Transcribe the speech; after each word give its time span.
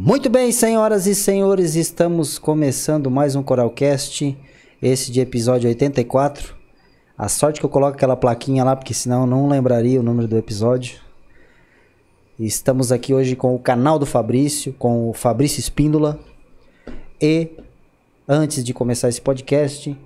Muito 0.00 0.30
bem, 0.30 0.52
senhoras 0.52 1.08
e 1.08 1.14
senhores, 1.14 1.74
estamos 1.74 2.38
começando 2.38 3.10
mais 3.10 3.34
um 3.34 3.42
Coralcast, 3.42 4.38
esse 4.80 5.10
de 5.10 5.20
episódio 5.20 5.68
84. 5.68 6.54
A 7.18 7.28
sorte 7.28 7.58
que 7.58 7.66
eu 7.66 7.68
coloco 7.68 7.96
aquela 7.96 8.14
plaquinha 8.14 8.62
lá, 8.62 8.76
porque 8.76 8.94
senão 8.94 9.22
eu 9.22 9.26
não 9.26 9.48
lembraria 9.48 9.98
o 9.98 10.02
número 10.02 10.28
do 10.28 10.38
episódio. 10.38 11.00
Estamos 12.38 12.92
aqui 12.92 13.12
hoje 13.12 13.34
com 13.34 13.56
o 13.56 13.58
canal 13.58 13.98
do 13.98 14.06
Fabrício, 14.06 14.72
com 14.72 15.10
o 15.10 15.12
Fabrício 15.12 15.58
Espíndola. 15.58 16.20
E 17.20 17.48
antes 18.28 18.62
de 18.62 18.72
começar 18.72 19.08
esse 19.08 19.20
podcast, 19.20 19.96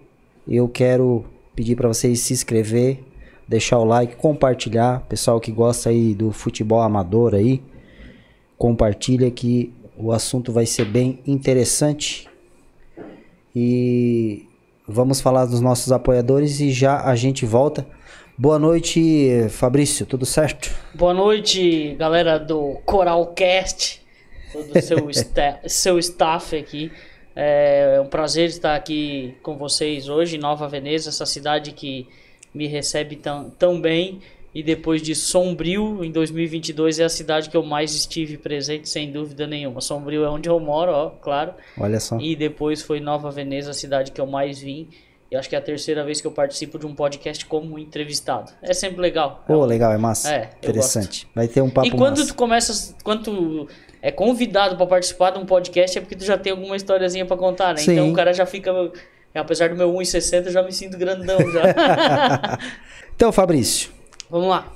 eu 0.49 0.71
quero 0.71 1.27
pedir 1.55 1.77
para 1.77 1.89
vocês 1.89 2.19
se 2.21 2.33
inscrever, 2.33 3.05
deixar 3.47 3.79
o 3.79 3.85
like, 3.85 4.17
compartilhar. 4.17 5.01
Pessoal 5.07 5.39
que 5.39 5.53
gosta 5.53 5.91
aí 5.91 6.15
do 6.15 6.33
futebol 6.33 6.81
amador 6.81 7.35
aí, 7.35 7.63
compartilha 8.57 9.31
que 9.31 9.71
o 9.97 10.13
assunto 10.13 10.53
vai 10.53 10.67
ser 10.67 10.85
bem 10.85 11.21
interessante. 11.27 12.29
E 13.55 14.47
vamos 14.87 15.21
falar 15.21 15.47
dos 15.47 15.61
nossos 15.61 15.93
apoiadores 15.93 16.61
e 16.61 16.71
já 16.71 17.05
a 17.05 17.15
gente 17.15 17.45
volta. 17.45 17.87
Boa 18.37 18.59
noite, 18.59 19.47
Fabrício, 19.51 20.07
tudo 20.07 20.25
certo? 20.25 20.75
Boa 20.95 21.13
noite, 21.13 21.95
galera 21.99 22.39
do 22.39 22.81
Coralcast, 22.87 24.03
todo 24.53 24.77
o 24.77 24.83
seu, 24.83 25.09
sta 25.13 25.61
seu 25.67 25.99
staff 25.99 26.57
aqui. 26.57 26.91
É 27.37 28.01
um 28.03 28.09
prazer 28.09 28.49
estar 28.49 28.75
aqui 28.75 29.35
com 29.43 29.57
vocês 29.57 30.09
hoje 30.09 30.37
em 30.37 30.39
Nova 30.39 30.69
Veneza, 30.69 31.11
essa 31.11 31.25
cidade 31.27 31.73
que 31.73 32.09
me 32.55 32.67
recebe 32.67 33.17
tão, 33.17 33.51
tão 33.51 33.81
bem. 33.81 34.21
E 34.55 34.63
depois 34.63 35.01
de 35.01 35.15
Sombrio, 35.15 36.05
em 36.05 36.11
2022, 36.13 36.99
é 36.99 37.05
a 37.05 37.09
cidade 37.09 37.49
que 37.49 37.57
eu 37.57 37.63
mais 37.63 37.95
estive 37.95 38.37
presente, 38.37 38.89
sem 38.89 39.11
dúvida 39.11 39.47
nenhuma. 39.47 39.81
Sombrio 39.81 40.25
é 40.25 40.29
onde 40.29 40.49
eu 40.49 40.61
moro, 40.61 40.93
ó, 40.93 41.09
claro. 41.11 41.55
Olha 41.79 41.99
só. 41.99 42.19
E 42.21 42.37
depois 42.37 42.83
foi 42.83 43.01
Nova 43.01 43.31
Veneza, 43.31 43.71
a 43.71 43.75
cidade 43.75 44.13
que 44.13 44.21
eu 44.21 44.27
mais 44.27 44.59
vim. 44.61 44.89
E 45.31 45.37
acho 45.37 45.49
que 45.49 45.55
é 45.57 45.59
a 45.59 45.63
terceira 45.63 46.05
vez 46.05 46.21
que 46.21 46.27
eu 46.27 46.31
participo 46.31 46.79
de 46.79 46.85
um 46.87 46.95
podcast 46.95 47.47
como 47.47 47.79
entrevistado. 47.79 48.53
É 48.63 48.75
sempre 48.75 49.01
legal. 49.01 49.43
Pô, 49.47 49.65
legal, 49.65 49.91
é 49.91 49.97
massa. 49.97 50.31
É, 50.31 50.51
Interessante. 50.59 51.27
Vai 51.35 51.49
ter 51.49 51.63
um 51.63 51.71
papo 51.71 51.87
E 51.87 51.91
quando 51.91 52.19
massa. 52.19 52.27
tu 52.29 52.35
começa, 52.37 52.95
quando 53.03 53.23
tu 53.23 53.69
é 54.03 54.13
convidado 54.13 54.77
pra 54.77 54.85
participar 54.85 55.31
de 55.31 55.39
um 55.39 55.47
podcast, 55.47 55.97
é 55.97 56.03
porque 56.03 56.15
tu 56.17 56.25
já 56.27 56.37
tem 56.37 56.53
alguma 56.53 56.77
historiazinha 56.77 57.25
pra 57.25 57.39
contar, 57.39 57.73
né? 57.73 57.79
Sim. 57.81 57.93
Então 57.93 58.11
o 58.11 58.13
cara 58.13 58.35
já 58.35 58.45
fica. 58.45 58.71
Apesar 59.35 59.71
do 59.71 59.77
meu 59.77 59.91
1,60, 59.95 60.45
eu 60.49 60.53
já 60.53 60.63
me 60.63 60.71
sinto 60.73 60.99
grandão 60.99 61.39
já. 61.51 62.59
Então, 63.17 63.31
Fabrício, 63.31 63.91
Vamos 64.33 64.49
lá. 64.49 64.73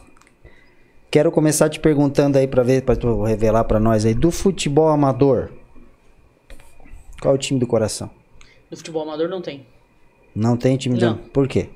quero 1.10 1.32
começar 1.32 1.70
te 1.70 1.80
perguntando 1.80 2.36
aí 2.36 2.46
para 2.46 2.62
ver, 2.62 2.82
para 2.82 2.94
tu 2.94 3.22
revelar 3.22 3.64
para 3.64 3.80
nós 3.80 4.04
aí 4.04 4.12
do 4.12 4.30
futebol 4.30 4.88
amador. 4.88 5.50
Qual 7.22 7.32
é 7.32 7.34
o 7.34 7.40
time 7.40 7.58
do 7.58 7.66
coração? 7.66 8.10
Do 8.70 8.76
futebol 8.76 9.04
amador 9.04 9.30
não 9.30 9.40
tem. 9.40 9.66
Não 10.34 10.58
tem 10.58 10.76
time 10.76 10.98
de 10.98 11.06
Não. 11.06 11.16
Por 11.16 11.48
quê? 11.48 11.70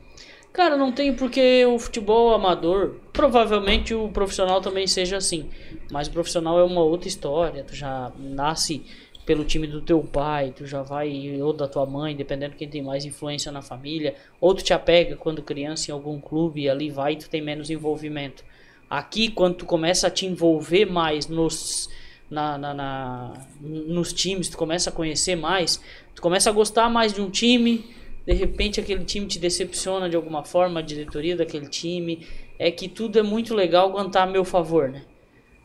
Cara, 0.53 0.77
não 0.77 0.93
tem 0.93 1.15
porque 1.15 1.65
o 1.65 1.79
futebol 1.79 2.35
amador, 2.35 2.97
provavelmente 3.15 3.95
o 3.95 4.11
profissional 4.11 4.61
também 4.61 4.87
seja 4.87 5.17
assim. 5.17 5.49
Mas 5.91 6.07
o 6.07 6.11
profissional 6.11 6.59
é 6.59 6.63
uma 6.63 6.83
outra 6.83 7.09
história. 7.09 7.65
Tu 7.65 7.75
já 7.75 8.13
nasce 8.19 8.85
pelo 9.31 9.45
time 9.45 9.65
do 9.69 9.81
teu 9.81 10.03
pai, 10.03 10.53
tu 10.57 10.67
já 10.67 10.83
vai, 10.83 11.41
ou 11.41 11.53
da 11.53 11.69
tua 11.69 11.87
mãe, 11.87 12.17
dependendo 12.17 12.57
quem 12.57 12.69
tem 12.69 12.83
mais 12.83 13.05
influência 13.05 13.53
na 13.53 13.63
família. 13.63 14.17
Ou 14.41 14.53
tu 14.53 14.65
te 14.65 14.73
apega 14.73 15.15
quando 15.15 15.41
criança 15.41 15.89
em 15.89 15.95
algum 15.95 16.21
clube 16.21 16.63
e 16.63 16.69
ali 16.69 16.91
vai 16.91 17.15
tu 17.15 17.31
tem 17.31 17.41
menos 17.41 17.71
envolvimento. 17.71 18.43
Aqui, 18.91 19.31
quando 19.31 19.55
tu 19.59 19.65
começa 19.67 20.09
a 20.09 20.11
te 20.11 20.27
envolver 20.27 20.85
mais 20.85 21.29
nos, 21.29 21.89
na, 22.29 22.59
na- 22.59 22.75
na- 22.75 23.33
nos 23.61 24.13
times, 24.13 24.49
tu 24.49 24.59
começa 24.59 24.91
a 24.91 24.93
conhecer 24.93 25.37
mais, 25.37 25.81
tu 26.13 26.21
começa 26.21 26.51
a 26.51 26.53
gostar 26.53 26.91
mais 26.91 27.13
de 27.13 27.21
um 27.21 27.31
time, 27.31 27.85
de 28.27 28.33
repente 28.33 28.81
aquele 28.81 29.05
time 29.05 29.29
te 29.29 29.39
decepciona 29.39 30.11
de 30.11 30.17
alguma 30.17 30.43
forma, 30.43 30.81
a 30.81 30.83
diretoria 30.83 31.37
daquele 31.37 31.69
time. 31.69 32.27
É 32.59 32.69
que 32.73 32.89
tudo 32.89 33.17
é 33.17 33.23
muito 33.23 33.55
legal 33.55 33.93
quando 33.93 34.11
tá 34.11 34.25
a 34.25 34.27
meu 34.27 34.45
favor, 34.45 34.89
né? 34.89 35.03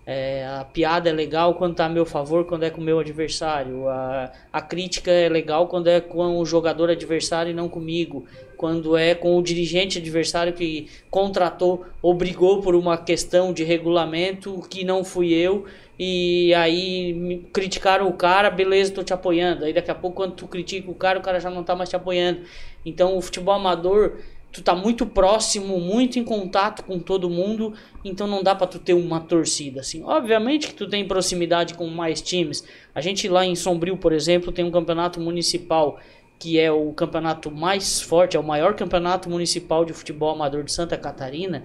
É, 0.08 0.46
a 0.46 0.64
piada 0.64 1.10
é 1.10 1.12
legal 1.12 1.56
quando 1.56 1.76
tá 1.76 1.86
a 1.86 1.90
meu 1.90 2.06
favor, 2.06 2.46
quando 2.46 2.64
é 2.64 2.70
com 2.70 2.80
o 2.80 2.84
meu 2.84 3.00
adversário. 3.00 3.88
A, 3.90 4.32
a 4.54 4.62
crítica 4.62 5.10
é 5.10 5.28
legal 5.28 5.68
quando 5.68 5.88
é 5.88 6.00
com 6.00 6.38
o 6.38 6.46
jogador 6.46 6.92
adversário 6.92 7.50
e 7.50 7.56
não 7.56 7.68
comigo. 7.68 8.26
Quando 8.56 8.96
é 8.96 9.16
com 9.16 9.36
o 9.36 9.42
dirigente 9.42 9.98
adversário 9.98 10.54
que 10.54 10.88
contratou, 11.10 11.86
obrigou 12.02 12.62
por 12.62 12.76
uma 12.76 12.98
questão 12.98 13.52
de 13.52 13.64
regulamento 13.64 14.62
que 14.70 14.84
não 14.84 15.04
fui 15.04 15.34
eu. 15.34 15.66
E 15.98 16.54
aí 16.54 17.48
criticaram 17.52 18.08
o 18.08 18.14
cara, 18.14 18.50
beleza, 18.50 18.94
tô 18.94 19.04
te 19.04 19.14
apoiando. 19.14 19.66
Aí 19.66 19.74
daqui 19.74 19.90
a 19.90 19.96
pouco, 19.96 20.18
quando 20.18 20.34
tu 20.34 20.48
critica 20.48 20.92
o 20.92 20.96
cara, 20.96 21.18
o 21.18 21.22
cara 21.22 21.40
já 21.40 21.50
não 21.50 21.64
tá 21.64 21.76
mais 21.76 21.90
te 21.90 21.96
apoiando. 21.96 22.42
Então 22.86 23.18
o 23.18 23.22
futebol 23.22 23.56
amador 23.56 24.20
tu 24.56 24.62
tá 24.62 24.74
muito 24.74 25.06
próximo, 25.06 25.78
muito 25.82 26.18
em 26.18 26.24
contato 26.24 26.84
com 26.86 26.98
todo 26.98 27.30
mundo, 27.30 27.74
então 28.06 28.26
não 28.26 28.42
dá 28.42 28.56
pra 28.56 28.66
tu 28.66 28.80
ter 28.80 28.94
uma 28.94 29.20
torcida 29.20 29.82
assim. 29.82 30.02
Obviamente 30.02 30.68
que 30.68 30.74
tu 30.74 30.88
tem 30.88 31.06
proximidade 31.06 31.74
com 31.74 31.88
mais 31.88 32.22
times. 32.22 32.64
A 32.94 33.02
gente 33.02 33.28
lá 33.28 33.46
em 33.46 33.54
Sombrio, 33.54 33.98
por 33.98 34.14
exemplo, 34.14 34.54
tem 34.54 34.64
um 34.64 34.72
campeonato 34.72 35.20
municipal 35.20 36.00
que 36.40 36.58
é 36.58 36.72
o 36.72 36.94
campeonato 36.94 37.52
mais 37.52 38.00
forte, 38.02 38.38
é 38.38 38.40
o 38.40 38.44
maior 38.44 38.76
campeonato 38.76 39.30
municipal 39.30 39.84
de 39.84 39.92
futebol 39.92 40.32
amador 40.32 40.64
de 40.64 40.72
Santa 40.72 40.98
Catarina. 40.98 41.64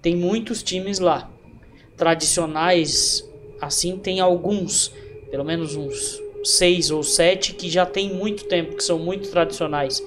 Tem 0.00 0.16
muitos 0.16 0.62
times 0.62 0.98
lá. 0.98 1.30
Tradicionais, 1.96 3.28
assim, 3.60 3.96
tem 3.98 4.18
alguns, 4.20 4.92
pelo 5.30 5.44
menos 5.44 5.76
uns 5.76 6.20
seis 6.44 6.90
ou 6.90 7.02
sete 7.02 7.54
que 7.54 7.70
já 7.70 7.86
tem 7.86 8.12
muito 8.12 8.44
tempo, 8.44 8.76
que 8.76 8.82
são 8.82 8.98
muito 8.98 9.30
tradicionais. 9.30 10.02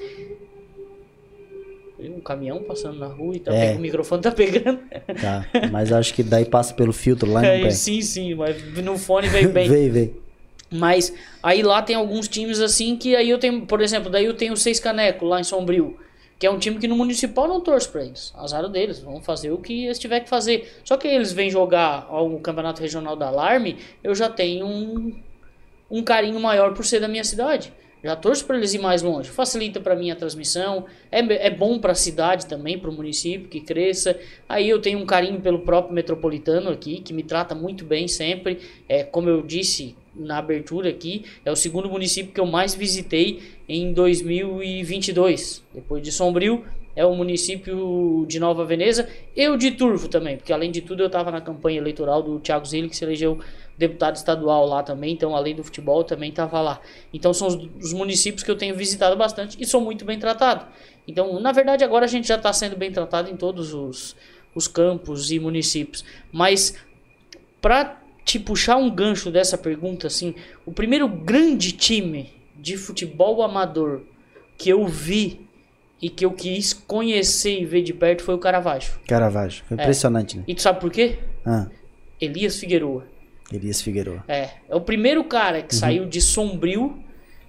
Um 2.09 2.19
caminhão 2.19 2.63
passando 2.63 2.97
na 2.99 3.07
rua 3.07 3.35
e 3.35 3.39
tá 3.39 3.53
É. 3.53 3.59
pegando- 3.61 3.77
o 3.77 3.81
microfone 3.81 4.21
tá 4.21 4.31
pegando. 4.31 4.79
Tá, 5.21 5.45
mas 5.71 5.91
acho 5.91 6.13
que 6.13 6.23
daí 6.23 6.45
passa 6.45 6.73
pelo 6.73 6.91
filtro 6.93 7.31
lá 7.31 7.45
É, 7.45 7.69
sim, 7.71 8.01
sim, 8.01 8.33
mas 8.35 8.61
no 8.83 8.97
fone 8.97 9.27
veio 9.27 9.49
bem. 9.51 9.67
Vem, 9.69 9.89
vem. 9.89 10.13
Mas 10.71 11.13
aí 11.43 11.61
lá 11.61 11.81
tem 11.81 11.95
alguns 11.95 12.27
times 12.27 12.59
assim 12.59 12.97
que 12.97 13.15
aí 13.15 13.29
eu 13.29 13.37
tenho, 13.37 13.65
por 13.65 13.81
exemplo, 13.81 14.09
daí 14.09 14.25
eu 14.25 14.33
tenho 14.33 14.53
o 14.53 14.57
Seis 14.57 14.79
Caneco 14.79 15.23
lá 15.25 15.39
em 15.39 15.43
Sombrio, 15.43 15.95
que 16.39 16.45
é 16.45 16.49
um 16.51 16.57
time 16.57 16.77
que 16.79 16.87
no 16.87 16.95
municipal 16.97 17.47
não 17.47 17.61
torce 17.61 17.87
pra 17.87 18.03
eles. 18.03 18.33
Azar 18.35 18.67
deles, 18.67 18.99
vão 18.99 19.21
fazer 19.21 19.51
o 19.51 19.57
que 19.57 19.85
eles 19.85 19.99
tiver 19.99 20.19
que 20.21 20.27
fazer. 20.29 20.73
Só 20.83 20.97
que 20.97 21.07
eles 21.07 21.31
vêm 21.31 21.49
jogar 21.49 22.07
o 22.11 22.39
campeonato 22.39 22.81
regional 22.81 23.15
da 23.15 23.27
Alarme, 23.27 23.77
eu 24.03 24.13
já 24.15 24.27
tenho 24.27 24.65
um, 24.65 25.15
um 25.89 26.03
carinho 26.03 26.39
maior 26.39 26.73
por 26.73 26.83
ser 26.83 26.99
da 26.99 27.07
minha 27.07 27.23
cidade. 27.23 27.71
Já 28.05 28.15
torço 28.15 28.45
para 28.45 28.55
eles 28.55 28.71
ir 28.75 28.77
mais 28.77 29.01
longe. 29.01 29.31
Facilita 29.31 29.79
para 29.79 29.95
mim 29.95 30.11
a 30.11 30.15
transmissão. 30.15 30.85
É, 31.11 31.47
é 31.47 31.49
bom 31.49 31.79
para 31.79 31.93
a 31.93 31.95
cidade 31.95 32.45
também, 32.45 32.77
para 32.77 32.91
o 32.91 32.93
município 32.93 33.49
que 33.49 33.59
cresça. 33.59 34.15
Aí 34.47 34.69
eu 34.69 34.79
tenho 34.79 34.99
um 34.99 35.07
carinho 35.07 35.41
pelo 35.41 35.61
próprio 35.61 35.91
metropolitano 35.91 36.69
aqui, 36.69 37.01
que 37.01 37.11
me 37.11 37.23
trata 37.23 37.55
muito 37.55 37.83
bem 37.83 38.07
sempre. 38.07 38.59
É, 38.87 39.03
como 39.03 39.27
eu 39.27 39.41
disse 39.41 39.95
na 40.15 40.37
abertura 40.37 40.87
aqui, 40.87 41.25
é 41.43 41.51
o 41.51 41.55
segundo 41.55 41.89
município 41.89 42.31
que 42.31 42.39
eu 42.39 42.45
mais 42.45 42.75
visitei 42.75 43.41
em 43.67 43.91
2022. 43.91 45.63
Depois 45.73 46.03
de 46.03 46.11
Sombrio, 46.11 46.63
é 46.95 47.03
o 47.05 47.15
município 47.15 48.23
de 48.27 48.39
Nova 48.39 48.63
Veneza 48.63 49.09
e 49.35 49.47
o 49.49 49.57
de 49.57 49.71
Turvo 49.71 50.07
também, 50.07 50.37
porque 50.37 50.53
além 50.53 50.71
de 50.71 50.81
tudo 50.81 51.03
eu 51.03 51.07
estava 51.07 51.29
na 51.29 51.41
campanha 51.41 51.79
eleitoral 51.79 52.23
do 52.23 52.39
Thiago 52.39 52.65
Zilli, 52.65 52.87
que 52.87 52.95
se 52.95 53.03
elegeu 53.03 53.39
deputado 53.77 54.15
estadual 54.15 54.65
lá 54.65 54.81
também, 54.83 55.13
então 55.13 55.35
além 55.35 55.55
do 55.55 55.63
futebol 55.63 56.03
também 56.03 56.29
estava 56.29 56.61
lá. 56.61 56.79
Então 57.13 57.33
são 57.33 57.47
os, 57.47 57.55
os 57.81 57.93
municípios 57.93 58.43
que 58.43 58.51
eu 58.51 58.57
tenho 58.57 58.75
visitado 58.75 59.15
bastante 59.15 59.57
e 59.59 59.65
sou 59.65 59.81
muito 59.81 60.05
bem 60.05 60.17
tratado. 60.17 60.65
Então, 61.07 61.39
na 61.39 61.51
verdade, 61.51 61.83
agora 61.83 62.05
a 62.05 62.07
gente 62.07 62.27
já 62.27 62.35
está 62.35 62.51
sendo 62.51 62.75
bem 62.75 62.91
tratado 62.91 63.29
em 63.29 63.35
todos 63.35 63.73
os, 63.73 64.15
os 64.53 64.67
campos 64.67 65.31
e 65.31 65.39
municípios. 65.39 66.03
Mas 66.31 66.75
para 67.61 68.01
te 68.23 68.39
puxar 68.39 68.77
um 68.77 68.89
gancho 68.89 69.29
dessa 69.29 69.57
pergunta, 69.57 70.07
assim, 70.07 70.33
o 70.65 70.71
primeiro 70.71 71.07
grande 71.07 71.71
time 71.71 72.33
de 72.55 72.77
futebol 72.77 73.43
amador 73.43 74.01
que 74.57 74.69
eu 74.69 74.87
vi 74.87 75.45
e 76.01 76.09
que 76.09 76.25
eu 76.25 76.31
quis 76.31 76.73
conhecer 76.73 77.61
e 77.61 77.65
ver 77.65 77.83
de 77.83 77.93
perto 77.93 78.23
foi 78.23 78.35
o 78.35 78.39
Caravaggio. 78.39 78.93
Caravaggio. 79.07 79.63
Foi 79.67 79.75
impressionante, 79.75 80.37
né? 80.37 80.43
E 80.47 80.55
tu 80.55 80.61
sabe 80.61 80.79
por 80.79 80.91
quê? 80.91 81.19
Ah, 81.45 81.67
Elias 82.19 82.59
Figueroa. 82.59 83.05
Elias 83.51 83.81
Figueiredo. 83.81 84.23
É, 84.27 84.49
é 84.67 84.75
o 84.75 84.81
primeiro 84.81 85.23
cara 85.23 85.61
que 85.61 85.75
saiu 85.75 86.05
de 86.05 86.21
Sombrio 86.21 87.03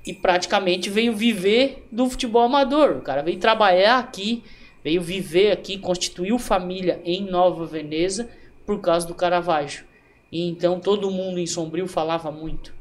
e 0.06 0.12
praticamente 0.12 0.88
veio 0.88 1.14
viver 1.14 1.86
do 1.90 2.08
futebol 2.08 2.42
amador. 2.42 2.96
O 2.98 3.02
cara 3.02 3.22
veio 3.22 3.38
trabalhar 3.38 3.98
aqui, 3.98 4.44
veio 4.84 5.00
viver 5.00 5.52
aqui, 5.52 5.78
constituiu 5.78 6.38
família 6.38 7.00
em 7.04 7.24
Nova 7.24 7.66
Veneza 7.66 8.28
por 8.64 8.80
causa 8.80 9.06
do 9.06 9.14
Caravaggio. 9.14 9.84
E 10.30 10.48
então 10.48 10.78
todo 10.78 11.10
mundo 11.10 11.38
em 11.38 11.46
Sombrio 11.46 11.86
falava 11.86 12.30
muito. 12.30 12.74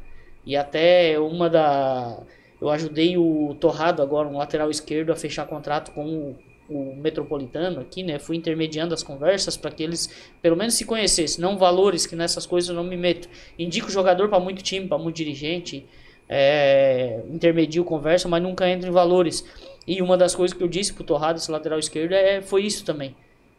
E 0.46 0.56
até 0.56 1.18
uma 1.20 1.50
da. 1.50 2.20
Eu 2.62 2.70
ajudei 2.70 3.18
o 3.18 3.56
Torrado 3.60 4.02
agora, 4.02 4.28
um 4.28 4.38
lateral 4.38 4.70
esquerdo, 4.70 5.12
a 5.12 5.16
fechar 5.16 5.46
contrato 5.48 5.92
com 5.92 6.06
o 6.06 6.38
o 6.70 6.96
metropolitano 6.96 7.80
aqui, 7.80 8.04
né? 8.04 8.20
Fui 8.20 8.36
intermediando 8.36 8.94
as 8.94 9.04
conversas 9.04 9.56
para 9.56 9.72
que 9.72 9.84
eles 9.84 10.10
pelo 10.42 10.56
menos 10.56 10.74
se 10.74 10.86
conhecessem, 10.86 11.42
não 11.42 11.58
valores 11.58 12.06
que 12.06 12.16
nessas 12.16 12.46
coisas 12.46 12.70
eu 12.70 12.76
não 12.76 12.84
me 12.84 12.98
meto. 12.98 13.30
Indico 13.58 13.90
jogador 13.90 14.30
para 14.30 14.40
muito 14.40 14.64
time, 14.64 14.88
para 14.88 14.98
muito 14.98 15.16
dirigente, 15.16 15.86
é, 16.28 17.22
intermedio 17.30 17.84
conversa, 17.84 18.28
mas 18.28 18.42
nunca 18.42 18.68
entro 18.70 18.90
em 18.90 18.92
valores. 18.92 19.46
E 19.88 20.02
uma 20.02 20.18
das 20.18 20.34
coisas 20.34 20.58
que 20.58 20.64
eu 20.64 20.68
disse 20.68 20.94
pro 20.94 21.04
Torrado, 21.04 21.38
esse 21.38 21.52
lateral 21.52 21.78
esquerdo, 21.78 22.14
é, 22.14 22.42
foi 22.42 22.64
isso 22.64 22.84
também. 22.84 23.16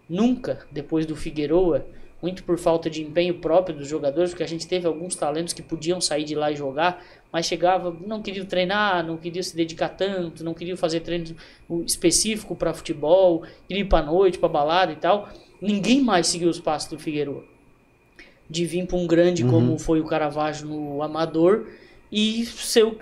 Nunca, 0.08 0.66
depois 0.70 1.06
do 1.06 1.14
Figueroa, 1.14 1.86
muito 2.26 2.42
por 2.42 2.58
falta 2.58 2.90
de 2.90 3.02
empenho 3.02 3.34
próprio 3.34 3.76
dos 3.76 3.86
jogadores, 3.86 4.30
porque 4.30 4.42
a 4.42 4.48
gente 4.48 4.66
teve 4.66 4.84
alguns 4.84 5.14
talentos 5.14 5.54
que 5.54 5.62
podiam 5.62 6.00
sair 6.00 6.24
de 6.24 6.34
lá 6.34 6.50
e 6.50 6.56
jogar, 6.56 7.00
mas 7.32 7.46
chegava, 7.46 7.96
não 8.04 8.20
queriam 8.20 8.44
treinar, 8.44 9.06
não 9.06 9.16
queriam 9.16 9.44
se 9.44 9.54
dedicar 9.54 9.90
tanto, 9.90 10.42
não 10.42 10.52
queriam 10.52 10.76
fazer 10.76 11.00
treino 11.00 11.36
específico 11.86 12.56
para 12.56 12.74
futebol, 12.74 13.44
queriam 13.68 13.86
ir 13.86 13.88
para 13.88 14.04
noite, 14.04 14.40
para 14.40 14.48
balada 14.48 14.92
e 14.92 14.96
tal. 14.96 15.28
Ninguém 15.62 16.02
mais 16.02 16.26
seguiu 16.26 16.48
os 16.48 16.58
passos 16.58 16.90
do 16.90 16.98
Figueroa. 16.98 17.44
De 18.50 18.66
vir 18.66 18.84
para 18.86 18.96
um 18.96 19.06
grande 19.06 19.44
uhum. 19.44 19.50
como 19.50 19.78
foi 19.78 20.00
o 20.00 20.04
Caravaggio 20.04 20.66
no 20.66 21.02
Amador 21.02 21.68
e 22.10 22.44
ser 22.44 22.92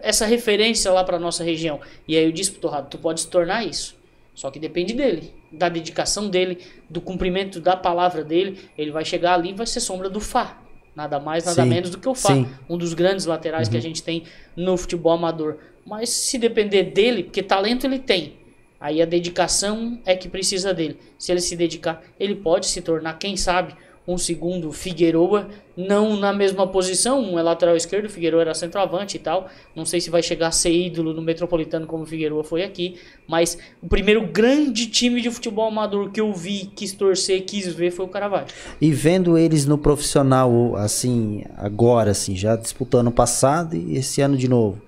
essa 0.00 0.24
referência 0.24 0.92
lá 0.92 1.02
para 1.02 1.18
nossa 1.18 1.42
região. 1.42 1.80
E 2.06 2.16
aí 2.16 2.24
eu 2.24 2.30
disse 2.30 2.52
pro 2.52 2.60
Torrado, 2.60 2.88
tu 2.88 2.98
pode 2.98 3.22
se 3.22 3.28
tornar 3.28 3.66
isso. 3.66 3.96
Só 4.36 4.52
que 4.52 4.60
depende 4.60 4.94
dele, 4.94 5.32
da 5.50 5.68
dedicação 5.68 6.28
dele, 6.28 6.58
do 6.88 7.00
cumprimento 7.00 7.60
da 7.60 7.76
palavra 7.76 8.22
dele. 8.22 8.58
Ele 8.76 8.90
vai 8.90 9.04
chegar 9.04 9.34
ali 9.34 9.50
e 9.50 9.54
vai 9.54 9.66
ser 9.66 9.80
sombra 9.80 10.08
do 10.08 10.20
Fá. 10.20 10.58
Nada 10.94 11.20
mais, 11.20 11.44
nada 11.44 11.62
sim, 11.62 11.68
menos 11.68 11.90
do 11.90 11.98
que 11.98 12.08
o 12.08 12.14
Fá. 12.14 12.34
Sim. 12.34 12.48
Um 12.68 12.76
dos 12.76 12.92
grandes 12.92 13.24
laterais 13.24 13.68
uhum. 13.68 13.72
que 13.72 13.76
a 13.76 13.78
uhum. 13.78 13.82
gente 13.82 14.02
tem 14.02 14.24
no 14.56 14.76
futebol 14.76 15.12
amador. 15.12 15.58
Mas 15.86 16.10
se 16.10 16.38
depender 16.38 16.84
dele, 16.84 17.22
porque 17.22 17.42
talento 17.42 17.86
ele 17.86 17.98
tem. 17.98 18.36
Aí 18.80 19.02
a 19.02 19.06
dedicação 19.06 19.98
é 20.04 20.14
que 20.14 20.28
precisa 20.28 20.72
dele. 20.72 20.98
Se 21.18 21.32
ele 21.32 21.40
se 21.40 21.56
dedicar, 21.56 22.02
ele 22.18 22.34
pode 22.34 22.66
se 22.66 22.80
tornar, 22.80 23.18
quem 23.18 23.36
sabe, 23.36 23.74
um 24.08 24.16
segundo 24.16 24.72
Figueroa, 24.72 25.48
não 25.76 26.16
na 26.16 26.32
mesma 26.32 26.66
posição, 26.66 27.20
um 27.20 27.38
é 27.38 27.42
lateral 27.42 27.76
esquerdo, 27.76 28.06
o 28.06 28.08
Figueroa 28.08 28.40
era 28.40 28.54
centroavante 28.54 29.18
e 29.18 29.20
tal. 29.20 29.48
Não 29.76 29.84
sei 29.84 30.00
se 30.00 30.08
vai 30.08 30.22
chegar 30.22 30.48
a 30.48 30.50
ser 30.50 30.72
ídolo 30.72 31.12
no 31.12 31.20
Metropolitano 31.20 31.86
como 31.86 32.04
o 32.04 32.06
Figueroa 32.06 32.42
foi 32.42 32.62
aqui, 32.64 32.96
mas 33.28 33.58
o 33.82 33.86
primeiro 33.86 34.26
grande 34.26 34.86
time 34.86 35.20
de 35.20 35.30
futebol 35.30 35.68
amador 35.68 36.10
que 36.10 36.20
eu 36.20 36.32
vi, 36.32 36.72
quis 36.74 36.92
torcer, 36.92 37.44
quis 37.44 37.70
ver 37.70 37.90
foi 37.90 38.06
o 38.06 38.08
Caravaggio. 38.08 38.56
E 38.80 38.90
vendo 38.90 39.36
eles 39.36 39.66
no 39.66 39.76
profissional 39.76 40.74
assim, 40.76 41.44
agora 41.54 42.12
assim, 42.12 42.34
já 42.34 42.56
disputando 42.56 43.08
o 43.08 43.12
passado 43.12 43.76
e 43.76 43.98
esse 43.98 44.22
ano 44.22 44.38
de 44.38 44.48
novo 44.48 44.87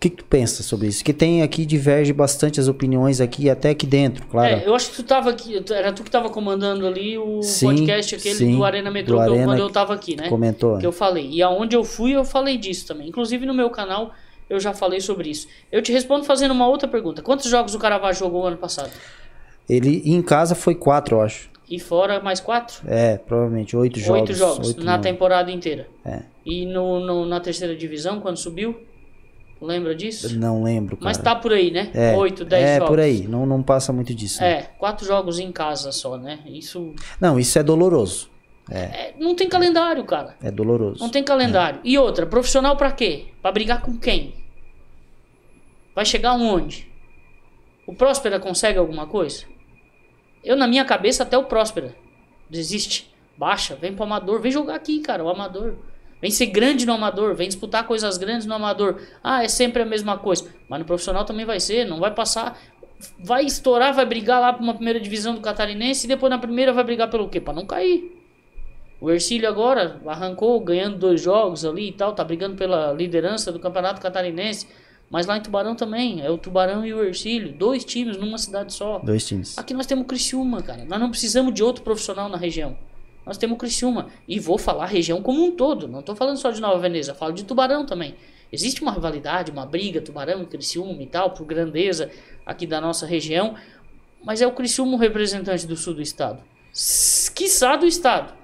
que, 0.00 0.08
que 0.08 0.16
tu 0.16 0.24
pensa 0.24 0.62
sobre 0.62 0.88
isso? 0.88 1.04
Que 1.04 1.12
tem 1.12 1.42
aqui, 1.42 1.66
diverge 1.66 2.10
bastante 2.10 2.58
as 2.58 2.68
opiniões 2.68 3.20
aqui, 3.20 3.50
até 3.50 3.68
aqui 3.68 3.86
dentro, 3.86 4.26
claro. 4.26 4.54
É, 4.54 4.66
eu 4.66 4.74
acho 4.74 4.90
que 4.90 4.96
tu 4.96 5.02
tava 5.02 5.28
aqui, 5.28 5.62
era 5.70 5.92
tu 5.92 6.02
que 6.02 6.10
tava 6.10 6.30
comandando 6.30 6.86
ali 6.86 7.18
o 7.18 7.42
sim, 7.42 7.66
podcast 7.66 8.14
aquele 8.14 8.34
sim, 8.34 8.56
do 8.56 8.64
Arena 8.64 8.90
Metrô, 8.90 9.16
do 9.16 9.20
Arena, 9.20 9.44
quando 9.44 9.58
eu 9.58 9.68
tava 9.68 9.92
aqui, 9.92 10.16
né? 10.16 10.30
Comentou. 10.30 10.78
Que 10.78 10.86
eu 10.86 10.92
falei. 10.92 11.28
E 11.30 11.42
aonde 11.42 11.76
eu 11.76 11.84
fui, 11.84 12.12
eu 12.12 12.24
falei 12.24 12.56
disso 12.56 12.86
também. 12.86 13.08
Inclusive 13.08 13.44
no 13.44 13.52
meu 13.52 13.68
canal, 13.68 14.14
eu 14.48 14.58
já 14.58 14.72
falei 14.72 15.00
sobre 15.02 15.28
isso. 15.28 15.46
Eu 15.70 15.82
te 15.82 15.92
respondo 15.92 16.24
fazendo 16.24 16.52
uma 16.52 16.66
outra 16.66 16.88
pergunta. 16.88 17.20
Quantos 17.20 17.50
jogos 17.50 17.74
o 17.74 17.78
Caravaggio 17.78 18.20
jogou 18.20 18.46
ano 18.46 18.56
passado? 18.56 18.90
Ele, 19.68 20.02
em 20.06 20.22
casa, 20.22 20.54
foi 20.54 20.74
quatro, 20.74 21.16
eu 21.16 21.20
acho. 21.20 21.50
E 21.70 21.78
fora 21.78 22.20
mais 22.20 22.40
quatro? 22.40 22.82
É, 22.88 23.18
provavelmente, 23.18 23.76
oito 23.76 24.00
jogos. 24.00 24.22
Oito 24.22 24.34
jogos, 24.34 24.68
oito, 24.68 24.82
na 24.82 24.98
temporada 24.98 25.52
inteira. 25.52 25.86
É. 26.04 26.22
E 26.44 26.64
no, 26.64 27.00
no, 27.00 27.26
na 27.26 27.38
terceira 27.38 27.76
divisão, 27.76 28.18
quando 28.18 28.38
subiu? 28.38 28.88
Lembra 29.60 29.94
disso? 29.94 30.38
Não 30.38 30.62
lembro, 30.62 30.96
cara. 30.96 31.04
Mas 31.04 31.18
tá 31.18 31.36
por 31.36 31.52
aí, 31.52 31.70
né? 31.70 31.90
É, 31.92 32.16
8, 32.16 32.44
10 32.46 32.62
é, 32.62 32.74
jogos. 32.74 32.84
É, 32.84 32.88
por 32.88 33.00
aí. 33.00 33.28
Não, 33.28 33.44
não 33.44 33.62
passa 33.62 33.92
muito 33.92 34.14
disso. 34.14 34.40
Né? 34.40 34.50
É, 34.50 34.62
quatro 34.78 35.06
jogos 35.06 35.38
em 35.38 35.52
casa 35.52 35.92
só, 35.92 36.16
né? 36.16 36.40
Isso... 36.46 36.94
Não, 37.20 37.38
isso 37.38 37.58
é 37.58 37.62
doloroso. 37.62 38.30
É. 38.70 38.78
é 38.78 39.14
não 39.18 39.34
tem 39.34 39.48
calendário, 39.48 40.02
cara. 40.04 40.34
É 40.42 40.50
doloroso. 40.50 41.00
Não 41.00 41.10
tem 41.10 41.22
calendário. 41.22 41.80
É. 41.80 41.82
E 41.84 41.98
outra, 41.98 42.24
profissional 42.24 42.76
para 42.76 42.90
quê? 42.90 43.26
Para 43.42 43.52
brigar 43.52 43.82
com 43.82 43.98
quem? 43.98 44.34
Vai 45.94 46.06
chegar 46.06 46.32
onde? 46.34 46.90
O 47.86 47.94
Próspera 47.94 48.40
consegue 48.40 48.78
alguma 48.78 49.06
coisa? 49.06 49.44
Eu, 50.42 50.56
na 50.56 50.66
minha 50.66 50.84
cabeça, 50.86 51.22
até 51.22 51.36
o 51.36 51.44
Próspera 51.44 51.94
desiste. 52.48 53.12
Baixa, 53.36 53.74
vem 53.74 53.94
pro 53.94 54.04
Amador. 54.04 54.40
Vem 54.40 54.52
jogar 54.52 54.74
aqui, 54.74 55.00
cara, 55.00 55.22
o 55.22 55.28
Amador. 55.28 55.76
Vem 56.20 56.30
ser 56.30 56.46
grande 56.46 56.84
no 56.84 56.92
amador, 56.92 57.34
vem 57.34 57.48
disputar 57.48 57.86
coisas 57.86 58.18
grandes 58.18 58.46
no 58.46 58.54
amador. 58.54 59.00
Ah, 59.24 59.42
é 59.42 59.48
sempre 59.48 59.82
a 59.82 59.86
mesma 59.86 60.18
coisa. 60.18 60.46
Mas 60.68 60.78
no 60.80 60.84
profissional 60.84 61.24
também 61.24 61.46
vai 61.46 61.58
ser, 61.58 61.86
não 61.86 61.98
vai 61.98 62.12
passar. 62.12 62.60
Vai 63.18 63.44
estourar, 63.46 63.94
vai 63.94 64.04
brigar 64.04 64.40
lá 64.40 64.52
para 64.52 64.62
uma 64.62 64.74
primeira 64.74 65.00
divisão 65.00 65.34
do 65.34 65.40
catarinense 65.40 66.04
e 66.04 66.08
depois 66.08 66.28
na 66.28 66.38
primeira 66.38 66.72
vai 66.72 66.84
brigar 66.84 67.08
pelo 67.08 67.28
quê? 67.28 67.40
Para 67.40 67.54
não 67.54 67.64
cair. 67.64 68.18
O 69.00 69.10
Ercílio 69.10 69.48
agora 69.48 69.98
arrancou 70.06 70.60
ganhando 70.60 70.98
dois 70.98 71.22
jogos 71.22 71.64
ali 71.64 71.88
e 71.88 71.92
tal, 71.92 72.12
tá 72.12 72.22
brigando 72.22 72.56
pela 72.56 72.92
liderança 72.92 73.50
do 73.50 73.58
campeonato 73.58 74.02
catarinense. 74.02 74.68
Mas 75.08 75.26
lá 75.26 75.38
em 75.38 75.40
Tubarão 75.40 75.74
também, 75.74 76.20
é 76.20 76.30
o 76.30 76.36
Tubarão 76.36 76.84
e 76.84 76.92
o 76.92 77.02
Ercílio, 77.02 77.50
dois 77.50 77.82
times 77.82 78.18
numa 78.18 78.36
cidade 78.36 78.74
só. 78.74 78.98
Dois 78.98 79.26
times. 79.26 79.56
Aqui 79.58 79.72
nós 79.72 79.86
temos 79.86 80.04
o 80.04 80.06
Criciúma, 80.06 80.62
cara. 80.62 80.84
Nós 80.84 81.00
não 81.00 81.10
precisamos 81.10 81.54
de 81.54 81.64
outro 81.64 81.82
profissional 81.82 82.28
na 82.28 82.36
região 82.36 82.76
nós 83.24 83.36
temos 83.36 83.58
Criciúma. 83.58 84.08
E 84.26 84.38
vou 84.38 84.58
falar 84.58 84.86
região 84.86 85.22
como 85.22 85.44
um 85.44 85.52
todo. 85.52 85.86
Não 85.86 86.00
estou 86.00 86.14
falando 86.16 86.36
só 86.36 86.50
de 86.50 86.60
Nova 86.60 86.78
Veneza, 86.78 87.14
falo 87.14 87.32
de 87.32 87.44
Tubarão 87.44 87.84
também. 87.84 88.14
Existe 88.52 88.82
uma 88.82 88.92
rivalidade, 88.92 89.50
uma 89.50 89.64
briga, 89.64 90.00
Tubarão, 90.00 90.44
Criciúma 90.44 91.02
e 91.02 91.06
tal, 91.06 91.30
por 91.30 91.46
grandeza 91.46 92.10
aqui 92.44 92.66
da 92.66 92.80
nossa 92.80 93.06
região. 93.06 93.54
Mas 94.24 94.42
é 94.42 94.46
o 94.46 94.52
Criciúma 94.52 94.94
o 94.94 94.98
representante 94.98 95.66
do 95.66 95.76
sul 95.76 95.94
do 95.94 96.02
estado. 96.02 96.42
Quiçá 97.34 97.76
do 97.76 97.86
estado. 97.86 98.34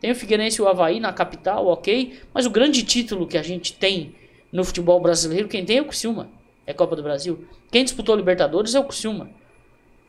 Tem 0.00 0.10
o 0.10 0.14
Figueirense 0.14 0.60
e 0.60 0.62
o 0.62 0.68
Havaí 0.68 1.00
na 1.00 1.12
capital, 1.12 1.66
ok. 1.66 2.20
Mas 2.32 2.44
o 2.44 2.50
grande 2.50 2.82
título 2.82 3.26
que 3.26 3.38
a 3.38 3.42
gente 3.42 3.72
tem 3.72 4.14
no 4.52 4.62
futebol 4.64 5.00
brasileiro, 5.00 5.48
quem 5.48 5.64
tem 5.64 5.78
é 5.78 5.82
o 5.82 5.86
Criciúma. 5.86 6.28
É 6.66 6.72
Copa 6.72 6.94
do 6.94 7.02
Brasil. 7.02 7.46
Quem 7.70 7.84
disputou 7.84 8.14
Libertadores 8.14 8.74
é 8.74 8.80
o 8.80 8.84
Criciúma 8.84 9.30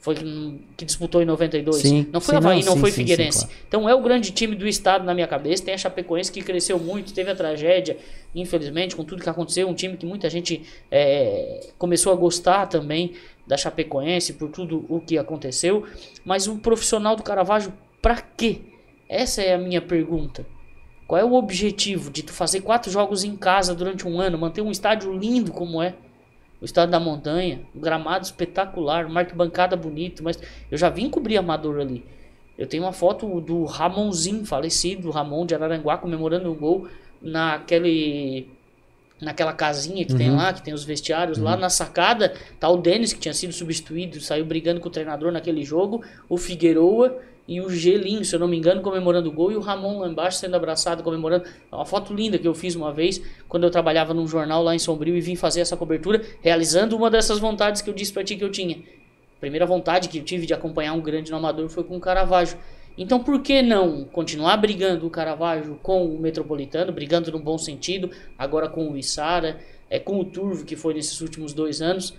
foi 0.06 0.14
que 0.78 0.86
disputou 0.86 1.20
em 1.20 1.26
92. 1.26 1.82
Sim, 1.82 2.08
não 2.14 2.22
foi 2.22 2.34
sim, 2.34 2.38
Havaí, 2.38 2.60
não, 2.60 2.76
não 2.76 2.78
foi 2.78 2.92
sim, 2.92 2.98
Figueirense. 2.98 3.40
Sim, 3.40 3.46
claro. 3.48 3.64
Então 3.68 3.90
é 3.90 3.96
o 3.96 4.02
grande 4.04 4.32
time 4.32 4.56
do 4.56 4.68
estado 4.68 5.04
na 5.04 5.16
minha 5.16 5.26
cabeça. 5.26 5.66
Tem 5.66 5.74
a 5.74 5.78
Chapecoense 5.80 6.32
que 6.32 6.44
cresceu 6.44 6.78
muito, 6.78 7.12
teve 7.12 7.32
a 7.32 7.36
tragédia, 7.36 7.98
infelizmente, 8.36 8.96
com 8.96 9.04
tudo 9.04 9.24
que 9.24 9.30
aconteceu. 9.30 9.68
Um 9.68 9.74
time 9.74 9.98
que 9.98 10.06
muita 10.06 10.30
gente 10.30 10.62
é, 10.92 11.72
começou 11.80 12.14
a 12.14 12.16
gostar 12.16 12.68
também 12.68 13.14
da 13.48 13.58
Chapecoense 13.58 14.34
por 14.34 14.50
tudo 14.50 14.86
o 14.88 15.02
que 15.02 15.18
aconteceu. 15.18 15.88
Mas 16.24 16.46
o 16.46 16.58
profissional 16.60 17.16
do 17.16 17.24
Caravaggio, 17.24 17.74
pra 18.00 18.22
quê? 18.22 18.62
Essa 19.10 19.42
é 19.42 19.56
a 19.56 19.58
minha 19.58 19.82
pergunta. 19.82 20.46
Qual 21.08 21.20
é 21.20 21.26
o 21.26 21.34
objetivo 21.34 22.12
de 22.12 22.22
tu 22.22 22.32
fazer 22.32 22.62
quatro 22.62 22.92
jogos 22.92 23.24
em 23.24 23.36
casa 23.36 23.74
durante 23.74 24.08
um 24.08 24.20
ano, 24.20 24.38
manter 24.38 24.62
um 24.62 24.70
estádio 24.70 25.12
lindo 25.18 25.52
como 25.52 25.82
é? 25.82 25.96
O 26.66 26.68
estado 26.68 26.90
da 26.90 27.00
montanha, 27.00 27.62
um 27.76 27.80
gramado 27.80 28.26
espetacular, 28.26 29.06
uma 29.06 29.20
arquibancada 29.20 29.78
bonito, 29.78 30.24
mas 30.24 30.40
eu 30.72 30.76
já 30.76 30.90
vim 30.90 31.12
cobrir 31.12 31.38
Amador 31.38 31.80
ali. 31.80 32.04
Eu 32.58 32.66
tenho 32.66 32.82
uma 32.82 32.92
foto 32.92 33.40
do 33.40 33.66
Ramonzinho, 33.66 34.44
falecido, 34.46 35.12
Ramon 35.12 35.46
de 35.46 35.54
Araranguá, 35.54 35.96
comemorando 36.00 36.52
um 36.52 36.56
gol 36.56 36.88
naquele 37.22 38.50
naquela 39.22 39.54
casinha 39.54 40.04
que 40.04 40.12
uhum. 40.12 40.18
tem 40.18 40.32
lá, 40.32 40.52
que 40.52 40.62
tem 40.64 40.74
os 40.74 40.84
vestiários, 40.84 41.38
uhum. 41.38 41.44
lá 41.44 41.56
na 41.56 41.70
sacada 41.70 42.34
tá 42.60 42.68
o 42.68 42.78
Denis 42.78 43.14
que 43.14 43.20
tinha 43.20 43.34
sido 43.34 43.54
substituído, 43.54 44.20
saiu 44.20 44.44
brigando 44.44 44.82
com 44.82 44.90
o 44.90 44.92
treinador 44.92 45.32
naquele 45.32 45.64
jogo, 45.64 46.04
o 46.28 46.36
Figueroa 46.36 47.22
e 47.48 47.62
o 47.62 47.70
Gelinho, 47.70 48.26
se 48.26 48.36
eu 48.36 48.40
não 48.40 48.48
me 48.48 48.58
engano, 48.58 48.82
comemorando 48.82 49.30
o 49.30 49.32
gol, 49.32 49.52
e 49.52 49.56
o 49.56 49.60
Ramon 49.60 50.00
lá 50.00 50.08
embaixo 50.08 50.40
sendo 50.40 50.56
abraçado, 50.56 51.04
comemorando. 51.04 51.46
É 51.72 51.76
uma 51.76 51.86
foto 51.86 52.14
linda 52.14 52.40
que 52.40 52.48
eu 52.48 52.56
fiz 52.56 52.76
uma 52.76 52.92
vez, 52.92 53.22
quando 53.48 53.64
eu 53.66 53.70
trabalhava 53.70 54.14
num 54.14 54.28
jornal 54.28 54.64
lá 54.64 54.74
em 54.74 54.80
Sombrio 54.80 55.16
e 55.16 55.22
vim 55.22 55.36
fazer 55.36 55.62
essa 55.62 55.78
cobertura, 55.78 56.24
realizando 56.42 56.96
uma 56.96 57.10
dessas 57.10 57.38
vontades 57.38 57.82
que 57.82 57.90
eu 57.90 57.94
disse 57.94 58.12
pra 58.12 58.24
ti 58.24 58.36
que 58.36 58.44
eu 58.44 58.52
tinha. 58.52 58.78
A 59.38 59.40
primeira 59.40 59.66
vontade 59.66 60.10
que 60.10 60.18
eu 60.18 60.24
tive 60.24 60.48
de 60.48 60.54
acompanhar 60.54 60.94
um 60.94 61.02
grande 61.02 61.30
no 61.30 61.38
Amador 61.38 61.70
foi 61.70 61.84
com 61.84 61.98
o 61.98 62.00
Caravaggio. 62.00 62.58
Então 62.98 63.20
por 63.20 63.42
que 63.42 63.62
não 63.62 64.06
continuar 64.06 64.58
brigando 64.58 65.06
o 65.06 65.10
Caravaggio 65.10 65.78
com 65.84 66.06
o 66.06 66.20
Metropolitano, 66.20 66.92
brigando 66.92 67.32
no 67.32 67.40
bom 67.40 67.58
sentido, 67.58 68.10
agora 68.38 68.70
com 68.70 68.92
oIssara, 68.92 69.60
é, 69.90 70.00
com 70.00 70.20
o 70.20 70.26
Turvo, 70.26 70.66
que 70.66 70.76
foi 70.76 70.94
nesses 70.94 71.20
últimos 71.22 71.54
dois 71.54 71.82
anos. 71.82 72.16